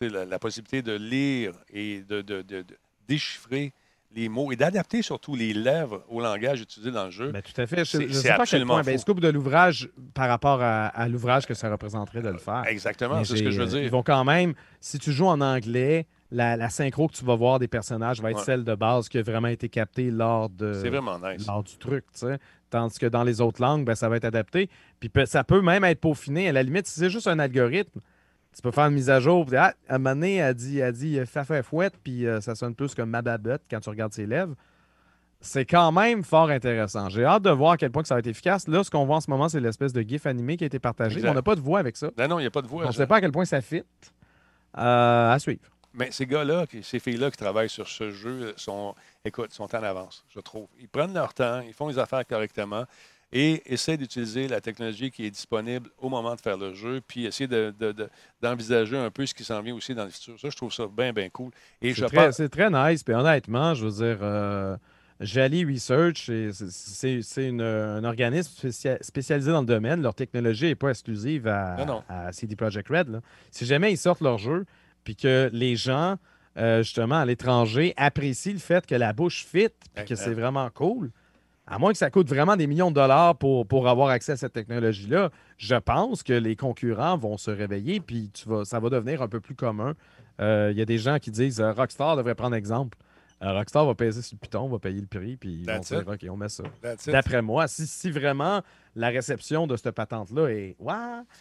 la, 0.00 0.38
possibilité 0.38 0.82
de 0.82 0.92
lire 0.92 1.54
et 1.70 2.00
de- 2.02 2.20
de 2.22 2.64
déchiffrer 3.08 3.72
les 4.16 4.28
mots 4.30 4.50
et 4.50 4.56
d'adapter 4.56 5.02
surtout 5.02 5.36
les 5.36 5.52
lèvres 5.52 6.02
au 6.08 6.20
langage 6.20 6.62
utilisé 6.62 6.90
dans 6.90 7.04
le 7.04 7.10
jeu. 7.10 7.30
Ben, 7.30 7.42
tout 7.42 7.60
à 7.60 7.66
fait. 7.66 7.84
Je 7.84 7.98
ne 7.98 8.08
sais 8.12 8.34
pas 8.34 8.46
quel 8.46 8.64
point. 8.64 8.82
Ben, 8.82 8.98
coupe 9.00 9.20
de 9.20 9.28
l'ouvrage 9.28 9.90
par 10.14 10.28
rapport 10.28 10.60
à, 10.62 10.86
à 10.86 11.06
l'ouvrage 11.06 11.46
que 11.46 11.54
ça 11.54 11.70
représenterait 11.70 12.22
de 12.22 12.30
le 12.30 12.38
faire. 12.38 12.64
Exactement, 12.66 13.18
Mais 13.18 13.24
c'est 13.24 13.36
ce 13.36 13.42
que 13.42 13.50
je 13.50 13.60
veux 13.60 13.66
euh, 13.66 13.70
dire. 13.70 13.82
Ils 13.82 13.90
vont 13.90 14.02
quand 14.02 14.24
même, 14.24 14.54
si 14.80 14.98
tu 14.98 15.12
joues 15.12 15.26
en 15.26 15.40
anglais, 15.40 16.06
la, 16.32 16.56
la 16.56 16.70
synchro 16.70 17.06
que 17.08 17.14
tu 17.14 17.24
vas 17.24 17.36
voir 17.36 17.58
des 17.58 17.68
personnages 17.68 18.20
va 18.20 18.30
être 18.30 18.38
Ouais. 18.38 18.44
celle 18.44 18.64
de 18.64 18.74
base 18.74 19.08
qui 19.08 19.18
a 19.18 19.22
vraiment 19.22 19.48
été 19.48 19.68
captée 19.68 20.10
lors, 20.10 20.48
de, 20.48 20.72
nice. 20.72 21.46
lors 21.46 21.62
du 21.62 21.76
truc. 21.76 22.04
Tandis 22.70 22.98
que 22.98 23.06
dans 23.06 23.22
les 23.22 23.40
autres 23.40 23.60
langues, 23.62 23.84
ben, 23.84 23.94
ça 23.94 24.08
va 24.08 24.16
être 24.16 24.24
adapté. 24.24 24.68
Puis 24.98 25.10
ça 25.26 25.44
peut 25.44 25.60
même 25.60 25.84
être 25.84 26.00
peaufiné. 26.00 26.48
À 26.48 26.52
la 26.52 26.62
limite, 26.62 26.86
si 26.86 26.98
c'est 26.98 27.10
juste 27.10 27.28
un 27.28 27.38
algorithme, 27.38 28.00
tu 28.56 28.62
peux 28.62 28.70
faire 28.70 28.86
une 28.86 28.94
mise 28.94 29.10
à 29.10 29.20
jour. 29.20 29.44
Puis, 29.44 29.56
ah, 29.56 29.74
à 29.86 29.96
un 29.96 29.98
moment 29.98 30.14
donné, 30.14 30.36
elle 30.36 30.54
dit, 30.54 30.78
elle 30.78 30.92
dit 30.92 31.20
fouette, 31.62 31.94
puis 32.02 32.26
euh, 32.26 32.40
ça 32.40 32.54
sonne 32.54 32.74
plus 32.74 32.94
comme 32.94 33.10
Mababette 33.10 33.62
quand 33.70 33.80
tu 33.80 33.90
regardes 33.90 34.14
ses 34.14 34.24
lèvres. 34.24 34.54
C'est 35.42 35.66
quand 35.66 35.92
même 35.92 36.24
fort 36.24 36.48
intéressant. 36.48 37.10
J'ai 37.10 37.24
hâte 37.24 37.42
de 37.42 37.50
voir 37.50 37.72
à 37.72 37.76
quel 37.76 37.90
point 37.90 38.00
que 38.00 38.08
ça 38.08 38.14
va 38.14 38.20
être 38.20 38.26
efficace. 38.26 38.66
Là, 38.66 38.82
ce 38.82 38.90
qu'on 38.90 39.04
voit 39.04 39.16
en 39.16 39.20
ce 39.20 39.30
moment, 39.30 39.50
c'est 39.50 39.60
l'espèce 39.60 39.92
de 39.92 40.00
GIF 40.00 40.24
animé 40.24 40.56
qui 40.56 40.64
a 40.64 40.66
été 40.66 40.78
partagé. 40.78 41.20
On 41.28 41.34
n'a 41.34 41.42
pas 41.42 41.54
de 41.54 41.60
voix 41.60 41.78
avec 41.78 41.98
ça. 41.98 42.10
Non, 42.18 42.28
non, 42.28 42.38
il 42.38 42.42
n'y 42.42 42.48
a 42.48 42.50
pas 42.50 42.62
de 42.62 42.66
voix. 42.66 42.84
On 42.84 42.88
ne 42.88 42.92
sait 42.92 43.06
pas 43.06 43.16
à 43.16 43.20
quel 43.20 43.30
point 43.32 43.44
ça 43.44 43.60
fit. 43.60 43.82
Euh, 44.78 45.32
à 45.32 45.38
suivre. 45.38 45.60
Mais 45.92 46.10
ces 46.10 46.26
gars-là, 46.26 46.66
ces 46.82 46.98
filles-là 46.98 47.30
qui 47.30 47.38
travaillent 47.38 47.70
sur 47.70 47.88
ce 47.88 48.10
jeu 48.10 48.52
sont, 48.56 48.94
écoute, 49.24 49.52
sont 49.52 49.74
en 49.74 49.82
avance, 49.82 50.24
je 50.28 50.40
trouve. 50.40 50.68
Ils 50.78 50.88
prennent 50.88 51.14
leur 51.14 51.32
temps, 51.32 51.60
ils 51.60 51.72
font 51.72 51.88
les 51.88 51.98
affaires 51.98 52.26
correctement 52.26 52.84
et 53.32 53.62
essaient 53.72 53.96
d'utiliser 53.96 54.46
la 54.48 54.60
technologie 54.60 55.10
qui 55.10 55.26
est 55.26 55.30
disponible 55.30 55.90
au 55.98 56.08
moment 56.08 56.34
de 56.34 56.40
faire 56.40 56.56
le 56.56 56.74
jeu, 56.74 57.00
puis 57.06 57.26
essayer 57.26 57.48
de- 57.48 57.74
de- 57.78 57.92
de- 57.92 58.08
d'envisager 58.40 58.96
un 58.96 59.10
peu 59.10 59.26
ce 59.26 59.34
qui 59.34 59.42
s'en 59.44 59.60
vient 59.62 59.74
aussi 59.74 59.94
dans 59.94 60.04
le 60.04 60.10
futur. 60.10 60.38
Ça, 60.40 60.48
je 60.48 60.56
trouve 60.56 60.72
ça 60.72 60.86
bien, 60.86 61.12
bien 61.12 61.28
cool. 61.28 61.50
Et 61.82 61.90
je 61.92 62.02
C'est 62.02 62.06
très, 62.06 62.26
pense. 62.26 62.36
c'est 62.36 62.48
très 62.48 62.70
nice. 62.70 63.02
Puis 63.02 63.14
honnêtement, 63.14 63.74
je 63.74 63.86
veux 63.86 64.04
dire, 64.06 64.18
euh, 64.22 64.76
Jali 65.18 65.64
Research, 65.64 66.30
c'est- 66.70 67.60
un 67.60 68.04
organisme 68.04 68.50
spécia- 68.54 68.98
spécialisé 69.02 69.50
dans 69.50 69.60
le 69.60 69.66
domaine. 69.66 70.02
Leur 70.02 70.14
technologie 70.14 70.66
n'est 70.66 70.74
pas 70.74 70.90
exclusive 70.90 71.46
à, 71.48 71.76
Non, 71.78 71.86
non. 71.86 72.02
à 72.08 72.32
CD 72.32 72.54
Projekt 72.54 72.88
Red. 72.88 73.08
là. 73.08 73.20
Si 73.50 73.66
jamais 73.66 73.92
ils 73.92 73.96
sortent 73.98 74.20
leur 74.20 74.38
jeu, 74.38 74.66
puis 75.04 75.16
que 75.16 75.48
les 75.52 75.74
gens, 75.76 76.16
euh, 76.58 76.82
justement, 76.82 77.16
à 77.16 77.24
l'étranger, 77.24 77.92
apprécient 77.96 78.52
le 78.52 78.58
fait 78.58 78.86
que 78.86 78.94
la 78.94 79.12
bouche 79.12 79.44
fit, 79.46 79.68
puis 79.94 80.04
que 80.04 80.14
c'est 80.14 80.34
vraiment 80.34 80.68
cool, 80.70 81.10
à 81.66 81.78
moins 81.78 81.92
que 81.92 81.98
ça 81.98 82.10
coûte 82.10 82.28
vraiment 82.28 82.56
des 82.56 82.66
millions 82.66 82.90
de 82.90 82.94
dollars 82.94 83.36
pour, 83.36 83.66
pour 83.66 83.88
avoir 83.88 84.08
accès 84.10 84.32
à 84.32 84.36
cette 84.36 84.52
technologie-là, 84.52 85.30
je 85.58 85.74
pense 85.76 86.22
que 86.22 86.32
les 86.32 86.54
concurrents 86.56 87.16
vont 87.18 87.36
se 87.36 87.50
réveiller, 87.50 88.00
puis 88.00 88.30
tu 88.32 88.48
vas, 88.48 88.64
ça 88.64 88.78
va 88.78 88.88
devenir 88.90 89.20
un 89.22 89.28
peu 89.28 89.40
plus 89.40 89.54
commun. 89.54 89.94
Euh, 90.40 90.68
Il 90.72 90.78
y 90.78 90.82
a 90.82 90.84
des 90.84 90.98
gens 90.98 91.18
qui 91.18 91.30
disent 91.30 91.60
euh, 91.60 91.72
Rockstar 91.72 92.16
devrait 92.16 92.34
prendre 92.34 92.54
exemple 92.56 92.96
Euh, 93.42 93.52
Rockstar 93.52 93.84
va 93.84 93.94
peser 93.94 94.22
sur 94.22 94.34
le 94.36 94.38
piton, 94.46 94.66
va 94.68 94.78
payer 94.78 94.98
le 95.00 95.06
prix, 95.06 95.36
puis 95.36 95.60
ils 95.60 95.66
vont 95.66 95.78
dire. 95.80 96.04
OK, 96.06 96.26
on 96.30 96.36
met 96.38 96.48
ça. 96.48 96.62
D'après 97.06 97.42
moi, 97.42 97.68
si, 97.68 97.86
si 97.86 98.10
vraiment 98.10 98.62
la 98.94 99.08
réception 99.08 99.66
de 99.66 99.76
cette 99.76 99.94
patente-là 99.94 100.48
est. 100.48 100.74
Ouais, 100.78 100.94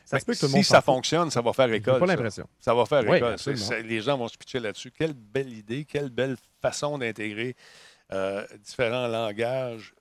ça 0.04 0.20
se 0.20 0.26
peut 0.26 0.34
que 0.34 0.40
tout 0.40 0.48
le 0.48 0.52
monde. 0.52 0.64
si 0.64 0.70
ça 0.70 0.82
fout. 0.82 0.94
fonctionne, 0.94 1.30
ça 1.32 1.42
va 1.42 1.54
faire 1.54 1.72
école. 1.72 2.00
pas 2.00 2.06
ça. 2.08 2.14
l'impression. 2.14 2.48
Ça 2.60 2.74
va 2.74 2.86
faire 2.86 3.04
Oui, 3.08 3.18
école. 3.18 3.38
Les 3.86 4.02
gens 4.02 4.18
vont 4.18 4.28
se 4.28 4.38
pitcher 4.38 4.60
là-dessus. 4.60 4.92
Quelle 4.92 5.14
belle 5.14 5.54
idée, 5.54 5.86
quelle 5.86 6.10
belle 6.10 6.36
façon 6.62 6.98
d'intégrer 6.98 7.56
euh, 8.12 8.46
différents 8.62 9.08
langages 9.08 9.95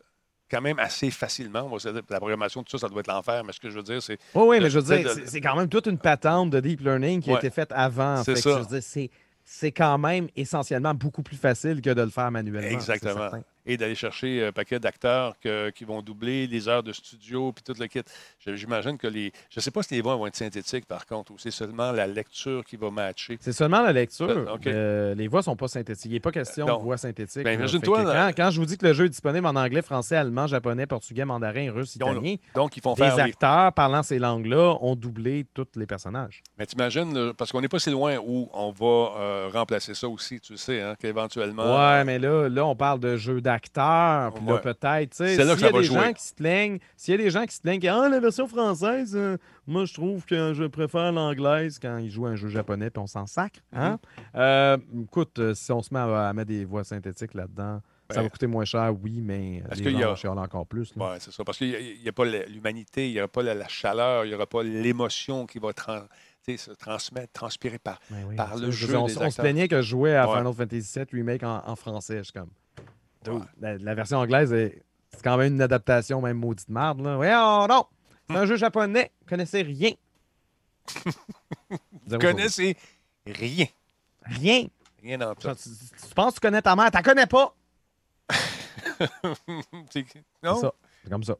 quand 0.54 0.62
même 0.62 0.78
assez 0.78 1.10
facilement. 1.10 1.62
On 1.62 1.68
va 1.70 1.78
se 1.78 1.88
dire, 1.88 2.02
la 2.08 2.18
programmation, 2.18 2.62
tout 2.62 2.70
ça, 2.78 2.78
ça 2.78 2.88
doit 2.88 3.00
être 3.00 3.08
l'enfer, 3.08 3.42
mais 3.44 3.52
ce 3.52 3.60
que 3.60 3.70
je 3.70 3.76
veux 3.76 3.82
dire, 3.82 4.02
c'est 4.02 4.18
Oui, 4.34 4.44
oui, 4.46 4.60
mais 4.60 4.70
je 4.70 4.78
veux 4.78 4.84
dire, 4.84 5.14
de- 5.14 5.22
c'est- 5.26 5.40
quand 5.40 5.56
même 5.56 5.68
toute 5.68 5.86
une 5.86 5.98
patente 5.98 6.50
de 6.50 6.60
deep 6.60 6.80
learning 6.80 7.20
qui 7.20 7.30
a 7.30 7.38
été 7.38 7.50
faite 7.50 7.72
avant. 7.74 8.22
C'est 8.24 8.36
ça. 8.36 8.62
c'est- 9.44 9.72
quand 9.72 9.98
même 9.98 10.28
essentiellement 10.36 10.94
beaucoup 10.94 11.22
plus 11.22 11.36
facile 11.36 11.82
que 11.82 11.90
de 11.90 12.00
le 12.02 12.08
faire 12.10 12.30
manuellement. 12.30 12.70
exactement. 12.70 13.30
Et 13.66 13.76
d'aller 13.76 13.94
chercher 13.94 14.44
un 14.46 14.52
paquet 14.52 14.78
d'acteurs 14.78 15.34
qui 15.74 15.84
vont 15.84 16.02
doubler 16.02 16.46
les 16.46 16.68
heures 16.68 16.82
de 16.82 16.92
studio 16.92 17.52
puis 17.52 17.62
tout 17.64 17.74
le 17.80 17.86
kit. 17.86 18.02
J'imagine 18.46 18.98
que 18.98 19.06
les. 19.06 19.32
Je 19.50 19.58
ne 19.58 19.62
sais 19.62 19.70
pas 19.70 19.82
si 19.82 19.94
les 19.94 20.02
voix 20.02 20.16
vont 20.16 20.26
être 20.26 20.36
synthétiques, 20.36 20.86
par 20.86 21.06
contre, 21.06 21.32
ou 21.32 21.38
c'est 21.38 21.50
seulement 21.50 21.90
la 21.92 22.06
lecture 22.06 22.64
qui 22.64 22.76
va 22.76 22.90
matcher. 22.90 23.38
C'est 23.40 23.52
seulement 23.52 23.80
la 23.82 23.92
lecture. 23.92 24.28
Euh, 24.28 24.54
OK. 24.54 24.66
Euh, 24.66 25.14
les 25.14 25.28
voix 25.28 25.42
sont 25.42 25.56
pas 25.56 25.68
synthétiques. 25.68 26.10
Il 26.10 26.12
n'est 26.14 26.20
pas 26.20 26.30
question 26.32 26.66
non. 26.66 26.76
de 26.78 26.82
voix 26.82 26.96
synthétiques. 26.98 27.42
Ben, 27.44 27.54
imagine-toi, 27.58 28.02
Quand, 28.04 28.30
quand 28.36 28.50
je 28.50 28.60
vous 28.60 28.66
dis 28.66 28.76
que 28.76 28.86
le 28.86 28.92
jeu 28.92 29.06
est 29.06 29.10
disponible 29.10 29.46
en 29.46 29.56
anglais, 29.56 29.80
français, 29.82 30.16
allemand, 30.16 30.46
japonais, 30.46 30.86
portugais, 30.86 31.24
mandarin, 31.24 31.72
russe, 31.72 31.96
italien, 31.96 32.36
Donc, 32.54 32.76
ils 32.76 32.82
font 32.82 32.94
les 32.98 33.04
faire. 33.04 33.16
les- 33.16 33.22
acteurs 33.22 33.72
parlant 33.72 34.02
ces 34.02 34.18
langues-là 34.18 34.76
ont 34.82 34.94
doublé 34.94 35.46
tous 35.54 35.66
les 35.76 35.86
personnages. 35.86 36.42
Mais 36.58 36.66
t'imagines, 36.66 37.32
parce 37.32 37.50
qu'on 37.50 37.62
n'est 37.62 37.68
pas 37.68 37.78
si 37.78 37.90
loin 37.90 38.18
où 38.18 38.50
on 38.52 38.70
va 38.72 39.18
euh, 39.18 39.48
remplacer 39.52 39.94
ça 39.94 40.06
aussi, 40.08 40.38
tu 40.40 40.56
sais, 40.58 40.82
hein, 40.82 40.94
qu'éventuellement. 40.98 41.76
Ouais, 41.78 42.04
mais 42.04 42.18
là, 42.18 42.48
là, 42.48 42.66
on 42.66 42.76
parle 42.76 43.00
de 43.00 43.16
jeu 43.16 43.40
d'acteurs. 43.40 43.53
Puis 44.34 44.46
là, 44.46 44.58
peut-être, 44.58 45.10
tu 45.10 45.16
sais, 45.16 45.36
s'il 45.36 45.46
y 45.46 45.64
a 45.64 45.72
des 45.72 45.84
gens 45.84 46.12
qui 46.12 46.22
se 46.22 46.34
plaignent, 46.34 46.78
s'il 46.96 47.12
y 47.12 47.14
a 47.14 47.22
des 47.24 47.30
gens 47.30 47.44
qui 47.46 47.54
se 47.54 47.60
plaignent 47.60 47.86
ah, 47.88 48.08
la 48.08 48.20
version 48.20 48.46
française, 48.46 49.14
euh, 49.16 49.36
moi, 49.66 49.84
je 49.84 49.94
trouve 49.94 50.24
que 50.24 50.52
je 50.54 50.64
préfère 50.64 51.12
l'anglaise 51.12 51.78
quand 51.78 51.98
ils 51.98 52.10
jouent 52.10 52.26
un 52.26 52.36
jeu 52.36 52.48
japonais 52.48 52.90
puis 52.90 53.00
on 53.02 53.06
s'en 53.06 53.26
sacre. 53.26 53.60
Hein? 53.72 53.98
Mm-hmm. 54.34 54.36
Euh, 54.36 54.76
écoute, 55.04 55.38
euh, 55.38 55.54
si 55.54 55.70
on 55.72 55.82
se 55.82 55.92
met 55.92 56.00
à, 56.00 56.28
à 56.28 56.32
mettre 56.32 56.48
des 56.48 56.64
voix 56.64 56.84
synthétiques 56.84 57.34
là-dedans, 57.34 57.80
ça 58.10 58.16
Ben, 58.16 58.22
va 58.24 58.28
coûter 58.28 58.46
moins 58.46 58.66
cher, 58.66 58.92
oui, 59.02 59.20
mais 59.22 59.56
Est-ce 59.70 59.78
les 59.80 59.84
qu'il 59.92 59.98
y 59.98 60.02
gens 60.02 60.36
a- 60.36 60.42
encore 60.42 60.66
plus. 60.66 60.92
Oui, 60.94 61.06
c'est 61.20 61.32
ça. 61.32 61.42
Parce 61.42 61.56
qu'il 61.56 61.70
n'y 62.02 62.08
a, 62.08 62.12
pas 62.12 62.24
l'humanité, 62.26 63.08
il 63.08 63.12
n'y 63.14 63.18
aura 63.18 63.28
pas 63.28 63.42
la, 63.42 63.54
la 63.54 63.66
chaleur, 63.68 64.24
il 64.26 64.28
n'y 64.28 64.34
aura 64.34 64.46
pas 64.46 64.62
l'émotion 64.62 65.46
qui 65.46 65.58
va 65.58 65.70
se 66.46 66.70
transmettre, 66.74 67.32
transpirer 67.32 67.78
par. 67.78 67.98
Ben 68.10 68.18
oui, 68.28 68.36
par 68.36 68.56
le 68.58 68.70
jeu 68.70 68.88
dire, 68.88 69.02
on, 69.02 69.06
des 69.06 69.12
s- 69.12 69.16
on 69.16 69.20
se 69.22 69.24
acteurs. 69.28 69.42
plaignait 69.44 69.68
que 69.68 69.80
je 69.80 69.88
jouais 69.88 70.14
à 70.16 70.28
Ouais. 70.28 70.36
Final 70.36 70.52
Fantasy 70.52 70.92
VII 70.98 71.06
Remake 71.14 71.42
en, 71.42 71.62
en 71.66 71.76
français. 71.76 72.18
Je 72.18 72.22
suis 72.24 72.32
comme. 72.34 72.50
Ouais. 73.28 73.40
La, 73.60 73.76
la 73.78 73.94
version 73.94 74.18
anglaise, 74.18 74.52
est- 74.52 74.82
c'est 75.10 75.22
quand 75.22 75.36
même 75.36 75.54
une 75.54 75.62
adaptation, 75.62 76.20
même 76.20 76.38
maudite 76.38 76.68
marde. 76.68 77.00
Là. 77.00 77.18
Ouais, 77.18 77.32
oh, 77.34 77.66
non! 77.68 77.86
C'est 78.28 78.36
un 78.36 78.46
jeu 78.46 78.56
japonais. 78.56 79.10
Vous 79.22 79.28
connaissez 79.28 79.62
rien. 79.62 79.92
Vous 82.06 82.18
connaissez 82.18 82.76
rien. 83.26 83.66
Rien. 84.24 84.66
Rien 85.02 85.18
dans 85.18 85.34
tout. 85.34 85.48
Tu, 85.54 85.62
tu- 85.70 86.06
tu 86.08 86.14
penses 86.14 86.34
que 86.34 86.40
tu 86.40 86.46
connais 86.46 86.62
ta 86.62 86.74
mère, 86.76 86.90
tu 86.90 86.96
la 86.96 87.02
connais 87.02 87.26
pas. 87.26 87.54
C'est- 89.90 90.04
C'est 90.12 90.24
non? 90.42 90.60
ça. 90.60 90.72
C'est 91.02 91.10
comme 91.10 91.24
ça. 91.24 91.36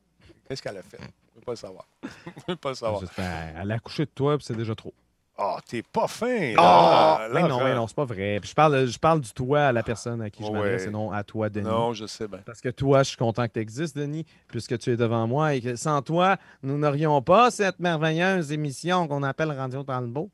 Qu'est-ce 0.48 0.62
qu'elle 0.62 0.76
a 0.76 0.82
fait? 0.82 0.98
Je 1.00 1.04
ne 1.04 1.36
veux 1.36 1.40
pas 1.44 1.52
le 1.52 1.56
savoir. 1.56 1.86
Je 2.02 2.08
veux 2.48 2.56
pas 2.56 2.68
le 2.70 2.74
savoir. 2.74 3.00
Juste, 3.00 3.12
elle 3.18 3.70
a 3.72 3.78
couché 3.78 4.04
de 4.04 4.10
toi, 4.10 4.36
puis 4.36 4.44
c'est 4.46 4.56
déjà 4.56 4.74
trop. 4.74 4.92
Oh, 5.36 5.56
t'es 5.66 5.82
pas 5.82 6.06
fin. 6.06 6.54
Ah! 6.58 7.26
là. 7.32 7.48
Non, 7.48 7.58
ben 7.58 7.74
non, 7.74 7.88
c'est 7.88 7.96
pas 7.96 8.04
vrai. 8.04 8.38
Puis 8.40 8.50
je 8.50 8.54
parle, 8.54 8.86
je 8.86 8.98
parle 8.98 9.20
du 9.20 9.32
toi 9.32 9.62
à 9.66 9.72
la 9.72 9.82
personne 9.82 10.22
à 10.22 10.30
qui 10.30 10.44
je 10.44 10.48
Ouais. 10.48 10.54
m'adresse 10.54 10.86
et 10.86 10.90
non 10.90 11.10
à 11.10 11.24
toi, 11.24 11.48
Denis. 11.50 11.66
Non, 11.66 11.92
je 11.92 12.06
sais 12.06 12.28
bien. 12.28 12.38
Parce 12.46 12.60
que 12.60 12.68
toi, 12.68 13.02
je 13.02 13.08
suis 13.08 13.16
content 13.16 13.46
que 13.48 13.52
tu 13.54 13.58
existes, 13.58 13.96
Denis, 13.96 14.24
puisque 14.46 14.78
tu 14.78 14.92
es 14.92 14.96
devant 14.96 15.26
moi 15.26 15.54
et 15.54 15.60
que 15.60 15.74
sans 15.74 16.02
toi, 16.02 16.36
nous 16.62 16.78
n'aurions 16.78 17.20
pas 17.20 17.50
cette 17.50 17.80
merveilleuse 17.80 18.52
émission 18.52 19.08
qu'on 19.08 19.24
appelle 19.24 19.50
Radio 19.50 19.82
Talbot. 19.82 20.30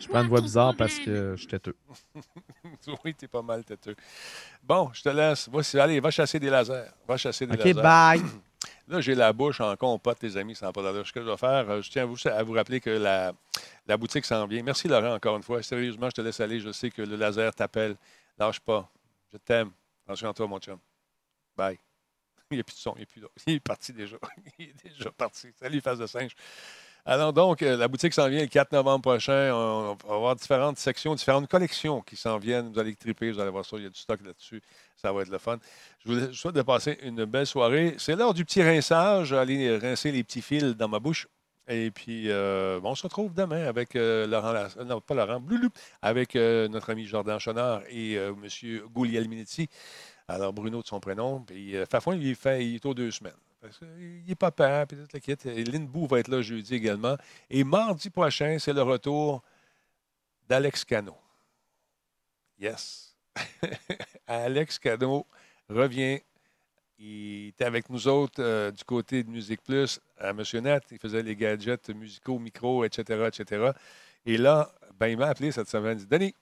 Je 0.00 0.08
prends 0.08 0.22
une 0.22 0.28
voix 0.28 0.40
bizarre 0.40 0.74
parce 0.76 0.98
que 0.98 1.32
je 1.36 1.40
suis 1.40 1.46
têteux. 1.46 1.76
Oui, 3.04 3.14
t'es 3.14 3.28
pas 3.28 3.42
mal 3.42 3.64
têteux. 3.64 3.94
Bon, 4.62 4.90
je 4.92 5.02
te 5.02 5.08
laisse. 5.08 5.48
Voici, 5.50 5.78
allez, 5.78 5.98
va 6.00 6.10
chasser 6.10 6.38
des 6.40 6.50
lasers. 6.50 6.84
Va 7.06 7.16
chasser 7.16 7.46
des 7.46 7.54
OK, 7.54 7.64
lasers. 7.64 7.82
bye. 7.82 8.20
Là, 8.88 9.00
j'ai 9.00 9.14
la 9.14 9.32
bouche 9.32 9.60
en 9.60 9.74
compote, 9.76 10.22
les 10.22 10.36
amis, 10.36 10.54
sans 10.54 10.72
pas 10.72 10.82
d'allure. 10.82 11.06
Ce 11.06 11.12
que 11.12 11.20
je 11.20 11.26
vais 11.28 11.36
faire, 11.36 11.68
euh, 11.70 11.82
je 11.82 11.90
tiens 11.90 12.02
à 12.02 12.06
vous, 12.06 12.16
à 12.26 12.42
vous 12.42 12.52
rappeler 12.52 12.80
que 12.80 12.90
la, 12.90 13.32
la 13.86 13.96
boutique 13.96 14.24
s'en 14.24 14.46
vient. 14.46 14.62
Merci, 14.62 14.88
Laurent, 14.88 15.14
encore 15.14 15.36
une 15.36 15.42
fois. 15.42 15.62
Sérieusement, 15.62 16.08
je 16.08 16.14
te 16.14 16.20
laisse 16.20 16.40
aller. 16.40 16.60
Je 16.60 16.72
sais 16.72 16.90
que 16.90 17.02
le 17.02 17.16
laser 17.16 17.54
t'appelle. 17.54 17.96
Lâche 18.38 18.60
pas. 18.60 18.88
Je 19.32 19.38
t'aime. 19.38 19.70
Attention 20.04 20.30
à 20.30 20.34
toi, 20.34 20.46
mon 20.46 20.58
chum. 20.58 20.78
Bye. 21.56 21.78
Il 22.50 22.54
n'y 22.54 22.60
a 22.60 22.64
plus 22.64 22.74
de 22.74 22.78
son. 22.78 22.94
Il, 22.96 23.02
est 23.02 23.06
plus 23.06 23.22
il 23.46 23.54
est 23.54 23.60
parti 23.60 23.92
déjà. 23.92 24.16
Il 24.58 24.68
est 24.68 24.84
déjà 24.84 25.10
parti. 25.10 25.48
Salut, 25.58 25.80
face 25.80 25.98
de 25.98 26.06
singe. 26.06 26.34
Alors 27.08 27.32
donc, 27.32 27.62
euh, 27.62 27.76
la 27.76 27.86
boutique 27.86 28.12
s'en 28.12 28.28
vient 28.28 28.40
le 28.40 28.48
4 28.48 28.72
novembre 28.72 29.02
prochain. 29.02 29.54
On, 29.54 29.96
va 30.08 30.14
avoir 30.16 30.34
différentes 30.34 30.76
sections, 30.76 31.14
différentes 31.14 31.46
collections 31.48 32.00
qui 32.00 32.16
s'en 32.16 32.36
viennent. 32.36 32.72
Vous 32.72 32.80
allez 32.80 32.96
triper, 32.96 33.30
vous 33.30 33.38
allez 33.38 33.50
voir 33.50 33.64
ça. 33.64 33.76
Il 33.76 33.84
y 33.84 33.86
a 33.86 33.90
du 33.90 33.98
stock 34.00 34.18
là-dessus. 34.24 34.60
Ça 34.96 35.12
va 35.12 35.22
être 35.22 35.28
le 35.28 35.38
fun. 35.38 35.56
Je 36.04 36.12
vous 36.12 36.32
souhaite 36.32 36.56
de 36.56 36.62
passer 36.62 36.98
une 37.04 37.24
belle 37.24 37.46
soirée. 37.46 37.94
C'est 37.98 38.16
l'heure 38.16 38.34
du 38.34 38.44
petit 38.44 38.60
rinçage. 38.60 39.32
Aller 39.32 39.78
rincer 39.78 40.10
les 40.10 40.24
petits 40.24 40.42
fils 40.42 40.64
dans 40.76 40.88
ma 40.88 40.98
bouche. 40.98 41.28
Et 41.68 41.92
puis, 41.92 42.28
euh, 42.28 42.80
on 42.82 42.96
se 42.96 43.04
retrouve 43.04 43.32
demain 43.32 43.66
avec 43.66 43.94
euh, 43.94 44.26
Laurent, 44.26 44.66
non, 44.84 45.00
pas 45.00 45.14
Laurent, 45.14 45.38
Bloulou, 45.38 45.68
avec 46.02 46.34
notre 46.34 46.90
ami 46.90 47.06
Jordan 47.06 47.38
Chonard 47.38 47.82
et 47.88 48.14
M. 48.14 48.48
Guglielminetti. 48.92 49.68
Alors, 50.26 50.52
Bruno 50.52 50.82
de 50.82 50.86
son 50.88 50.98
prénom. 50.98 51.40
Puis, 51.40 51.76
Fafouin, 51.88 52.16
il, 52.16 52.34
fait, 52.34 52.66
il 52.66 52.74
est 52.76 52.86
aux 52.86 52.94
deux 52.94 53.12
semaines. 53.12 53.45
Qu'il 53.78 54.30
est 54.30 54.34
papa, 54.34 54.86
puis 54.86 54.96
toute 54.96 55.12
la 55.12 55.20
kit. 55.20 55.36
Et 55.44 55.64
Lynn 55.64 55.88
va 56.08 56.18
être 56.18 56.28
là 56.28 56.42
jeudi 56.42 56.74
également. 56.74 57.16
Et 57.50 57.64
mardi 57.64 58.10
prochain, 58.10 58.56
c'est 58.58 58.72
le 58.72 58.82
retour 58.82 59.42
d'Alex 60.48 60.84
Cano. 60.84 61.16
Yes. 62.58 63.16
Alex 64.26 64.78
Cano 64.78 65.26
revient. 65.68 66.20
Il 66.98 67.48
était 67.48 67.64
avec 67.64 67.90
nous 67.90 68.08
autres 68.08 68.42
euh, 68.42 68.70
du 68.70 68.82
côté 68.82 69.22
de 69.22 69.28
Musique 69.28 69.62
Plus 69.62 70.00
à 70.18 70.32
Monsieur 70.32 70.60
Nat. 70.60 70.80
Il 70.90 70.98
faisait 70.98 71.22
les 71.22 71.36
gadgets 71.36 71.90
musicaux, 71.90 72.38
micros, 72.38 72.84
etc., 72.84 73.28
etc. 73.28 73.72
Et 74.24 74.38
là, 74.38 74.72
ben, 74.98 75.08
il 75.08 75.18
m'a 75.18 75.26
appelé 75.26 75.52
cette 75.52 75.68
semaine. 75.68 75.98
Il 75.98 76.06
dit 76.06 76.06
Denis, 76.06 76.34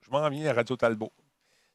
je 0.00 0.10
m'en 0.10 0.28
viens 0.28 0.50
à 0.50 0.54
Radio 0.54 0.76
Talbot. 0.76 1.12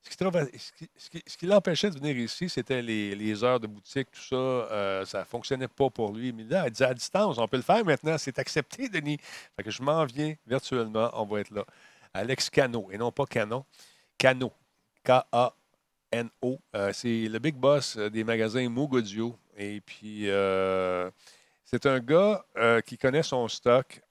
Ce 0.10 1.38
qui, 1.38 1.46
l'empêchait 1.46 1.90
de 1.90 1.96
venir 1.96 2.18
ici, 2.18 2.48
c'était 2.48 2.82
les, 2.82 3.44
heures 3.44 3.60
de 3.60 3.68
boutique, 3.68 4.10
tout 4.12 4.22
ça. 4.22 4.36
euh, 4.36 5.06
ça 5.06 5.20
ne 5.20 5.26
fonctionnait 5.26 5.68
pas 5.68 5.90
pour 5.90 6.14
lui. 6.14 6.32
Mais 6.32 6.44
là, 6.44 6.66
il 6.68 6.72
dit 6.72 6.84
à 6.84 6.94
distance, 6.94 7.38
on 7.38 7.48
peut 7.48 7.58
le 7.58 7.64
faire 7.64 7.84
maintenant. 7.84 8.18
C'est 8.18 8.38
accepté, 8.40 8.88
Denis. 8.88 9.18
Fait 9.56 9.64
que 9.64 9.72
je 9.72 9.82
m'en 9.82 10.06
viens 10.06 10.36
virtuellement. 10.48 11.10
On 11.14 11.26
va 11.26 11.40
être 11.42 11.52
là. 11.52 11.66
Alex 12.14 12.50
Cano, 12.50 12.88
et 12.92 12.98
non 12.98 13.12
pas 13.12 13.26
Canon. 13.26 13.66
Cano. 14.18 14.54
K-A-N-O. 15.06 16.60
Euh, 16.76 16.92
c'est 16.94 17.28
le 17.30 17.40
big 17.40 17.56
boss 17.56 17.96
euh, 17.98 18.10
des 18.10 18.24
magasins 18.24 18.68
Moog 18.68 18.96
Audio. 18.96 19.38
Et 19.58 19.80
puis, 19.82 20.30
euh, 20.30 21.10
c'est 21.64 21.86
un 21.86 22.00
gars 22.00 22.44
qui 22.86 22.98
connaît 22.98 23.24
son 23.24 23.48
stock 23.48 24.02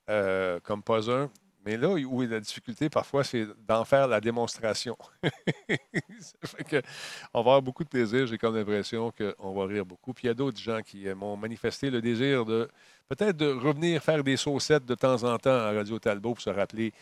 comme 0.62 0.82
pas 0.82 1.10
un. 1.10 1.30
Mais 1.64 1.76
là 1.76 1.88
où 1.88 2.22
il 2.22 2.28
a 2.30 2.34
la 2.34 2.40
difficulté 2.40 2.90
parfois, 2.90 3.24
c'est 3.24 3.46
d'en 3.66 3.84
faire 3.84 4.06
la 4.06 4.20
démonstration. 4.20 4.96
Ça 6.20 6.34
fait 6.44 6.64
que 6.64 6.82
on 7.32 7.38
va 7.38 7.52
avoir 7.52 7.62
beaucoup 7.62 7.84
de 7.84 7.88
plaisir. 7.88 8.26
J'ai 8.26 8.36
comme 8.36 8.54
l'impression 8.54 9.12
qu'on 9.12 9.54
va 9.54 9.66
rire 9.66 9.86
beaucoup. 9.86 10.12
Puis 10.12 10.24
il 10.24 10.26
y 10.28 10.30
a 10.30 10.34
d'autres 10.34 10.60
gens 10.60 10.80
qui 10.82 11.06
m'ont 11.14 11.36
manifesté 11.36 11.90
le 11.90 12.02
désir 12.02 12.44
de 12.44 12.68
peut-être 13.08 13.36
de 13.36 13.50
revenir 13.50 14.02
faire 14.02 14.22
des 14.22 14.36
saucettes 14.36 14.84
de 14.84 14.94
temps 14.94 15.22
en 15.24 15.38
temps 15.38 15.50
à 15.50 15.72
Radio 15.72 15.98
Talbot 15.98 16.34
pour 16.34 16.42
se 16.42 16.50
rappeler 16.50 16.92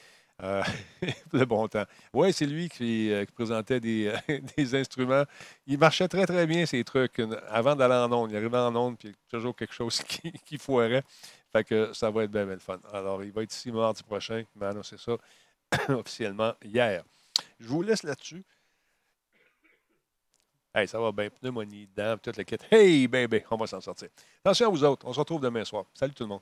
euh, 0.43 0.63
le 1.33 1.45
bon 1.45 1.69
temps. 1.69 1.85
Oui, 2.13 2.33
c'est 2.33 2.47
lui 2.47 2.69
qui, 2.69 3.13
euh, 3.13 3.25
présentait 3.35 3.81
des, 3.81 4.13
euh, 4.29 4.39
des 4.57 4.75
instruments. 4.75 5.25
Il 5.67 5.79
marchait 5.79 6.09
très, 6.09 6.27
très 6.27 6.47
bien, 6.47 6.67
ces 6.67 6.83
trucs. 6.85 7.21
Avant 7.49 7.77
d'aller 7.77 7.95
en 7.95 8.13
onde, 8.13 8.31
il 8.31 8.37
arrivait 8.37 8.59
en 8.59 8.75
onde, 8.75 8.99
puis 8.99 9.15
toujours 9.31 9.55
quelque 9.55 9.75
chose 9.75 10.03
qui 10.45 10.59
foirait. 10.59 11.05
Fait 11.53 11.65
que 11.65 11.93
ça 11.93 12.11
va 12.11 12.25
être 12.25 12.31
bien, 12.31 12.45
bien 12.45 12.55
le 12.55 12.61
fun. 12.61 12.81
Alors, 12.93 13.23
il 13.23 13.31
va 13.31 13.43
être 13.43 13.53
ici 13.53 13.71
mardi 13.71 14.03
prochain. 14.03 14.45
Il 14.55 14.59
m'a 14.59 14.69
annoncé 14.71 14.97
ça 14.97 15.17
officiellement 15.91 16.55
hier. 16.63 17.05
Je 17.61 17.69
vous 17.69 17.83
laisse 17.83 18.03
là-dessus. 18.03 18.45
Hey, 20.75 20.89
ça 20.89 20.99
va 20.99 21.13
bien. 21.13 21.29
Pneumonie, 21.29 21.87
dents, 21.95 22.17
toute 22.17 22.39
la 22.39 22.45
quête. 22.45 22.67
Hey, 22.71 23.07
bébé, 23.07 23.45
on 23.51 23.57
va 23.57 23.67
s'en 23.67 23.81
sortir. 23.81 24.09
Attention 24.43 24.69
à 24.69 24.71
vous 24.71 24.85
autres. 24.85 25.07
On 25.07 25.13
se 25.13 25.19
retrouve 25.19 25.43
demain 25.43 25.65
soir. 25.65 25.85
Salut 25.93 26.15
tout 26.15 26.25
le 26.25 26.29
monde. 26.29 26.41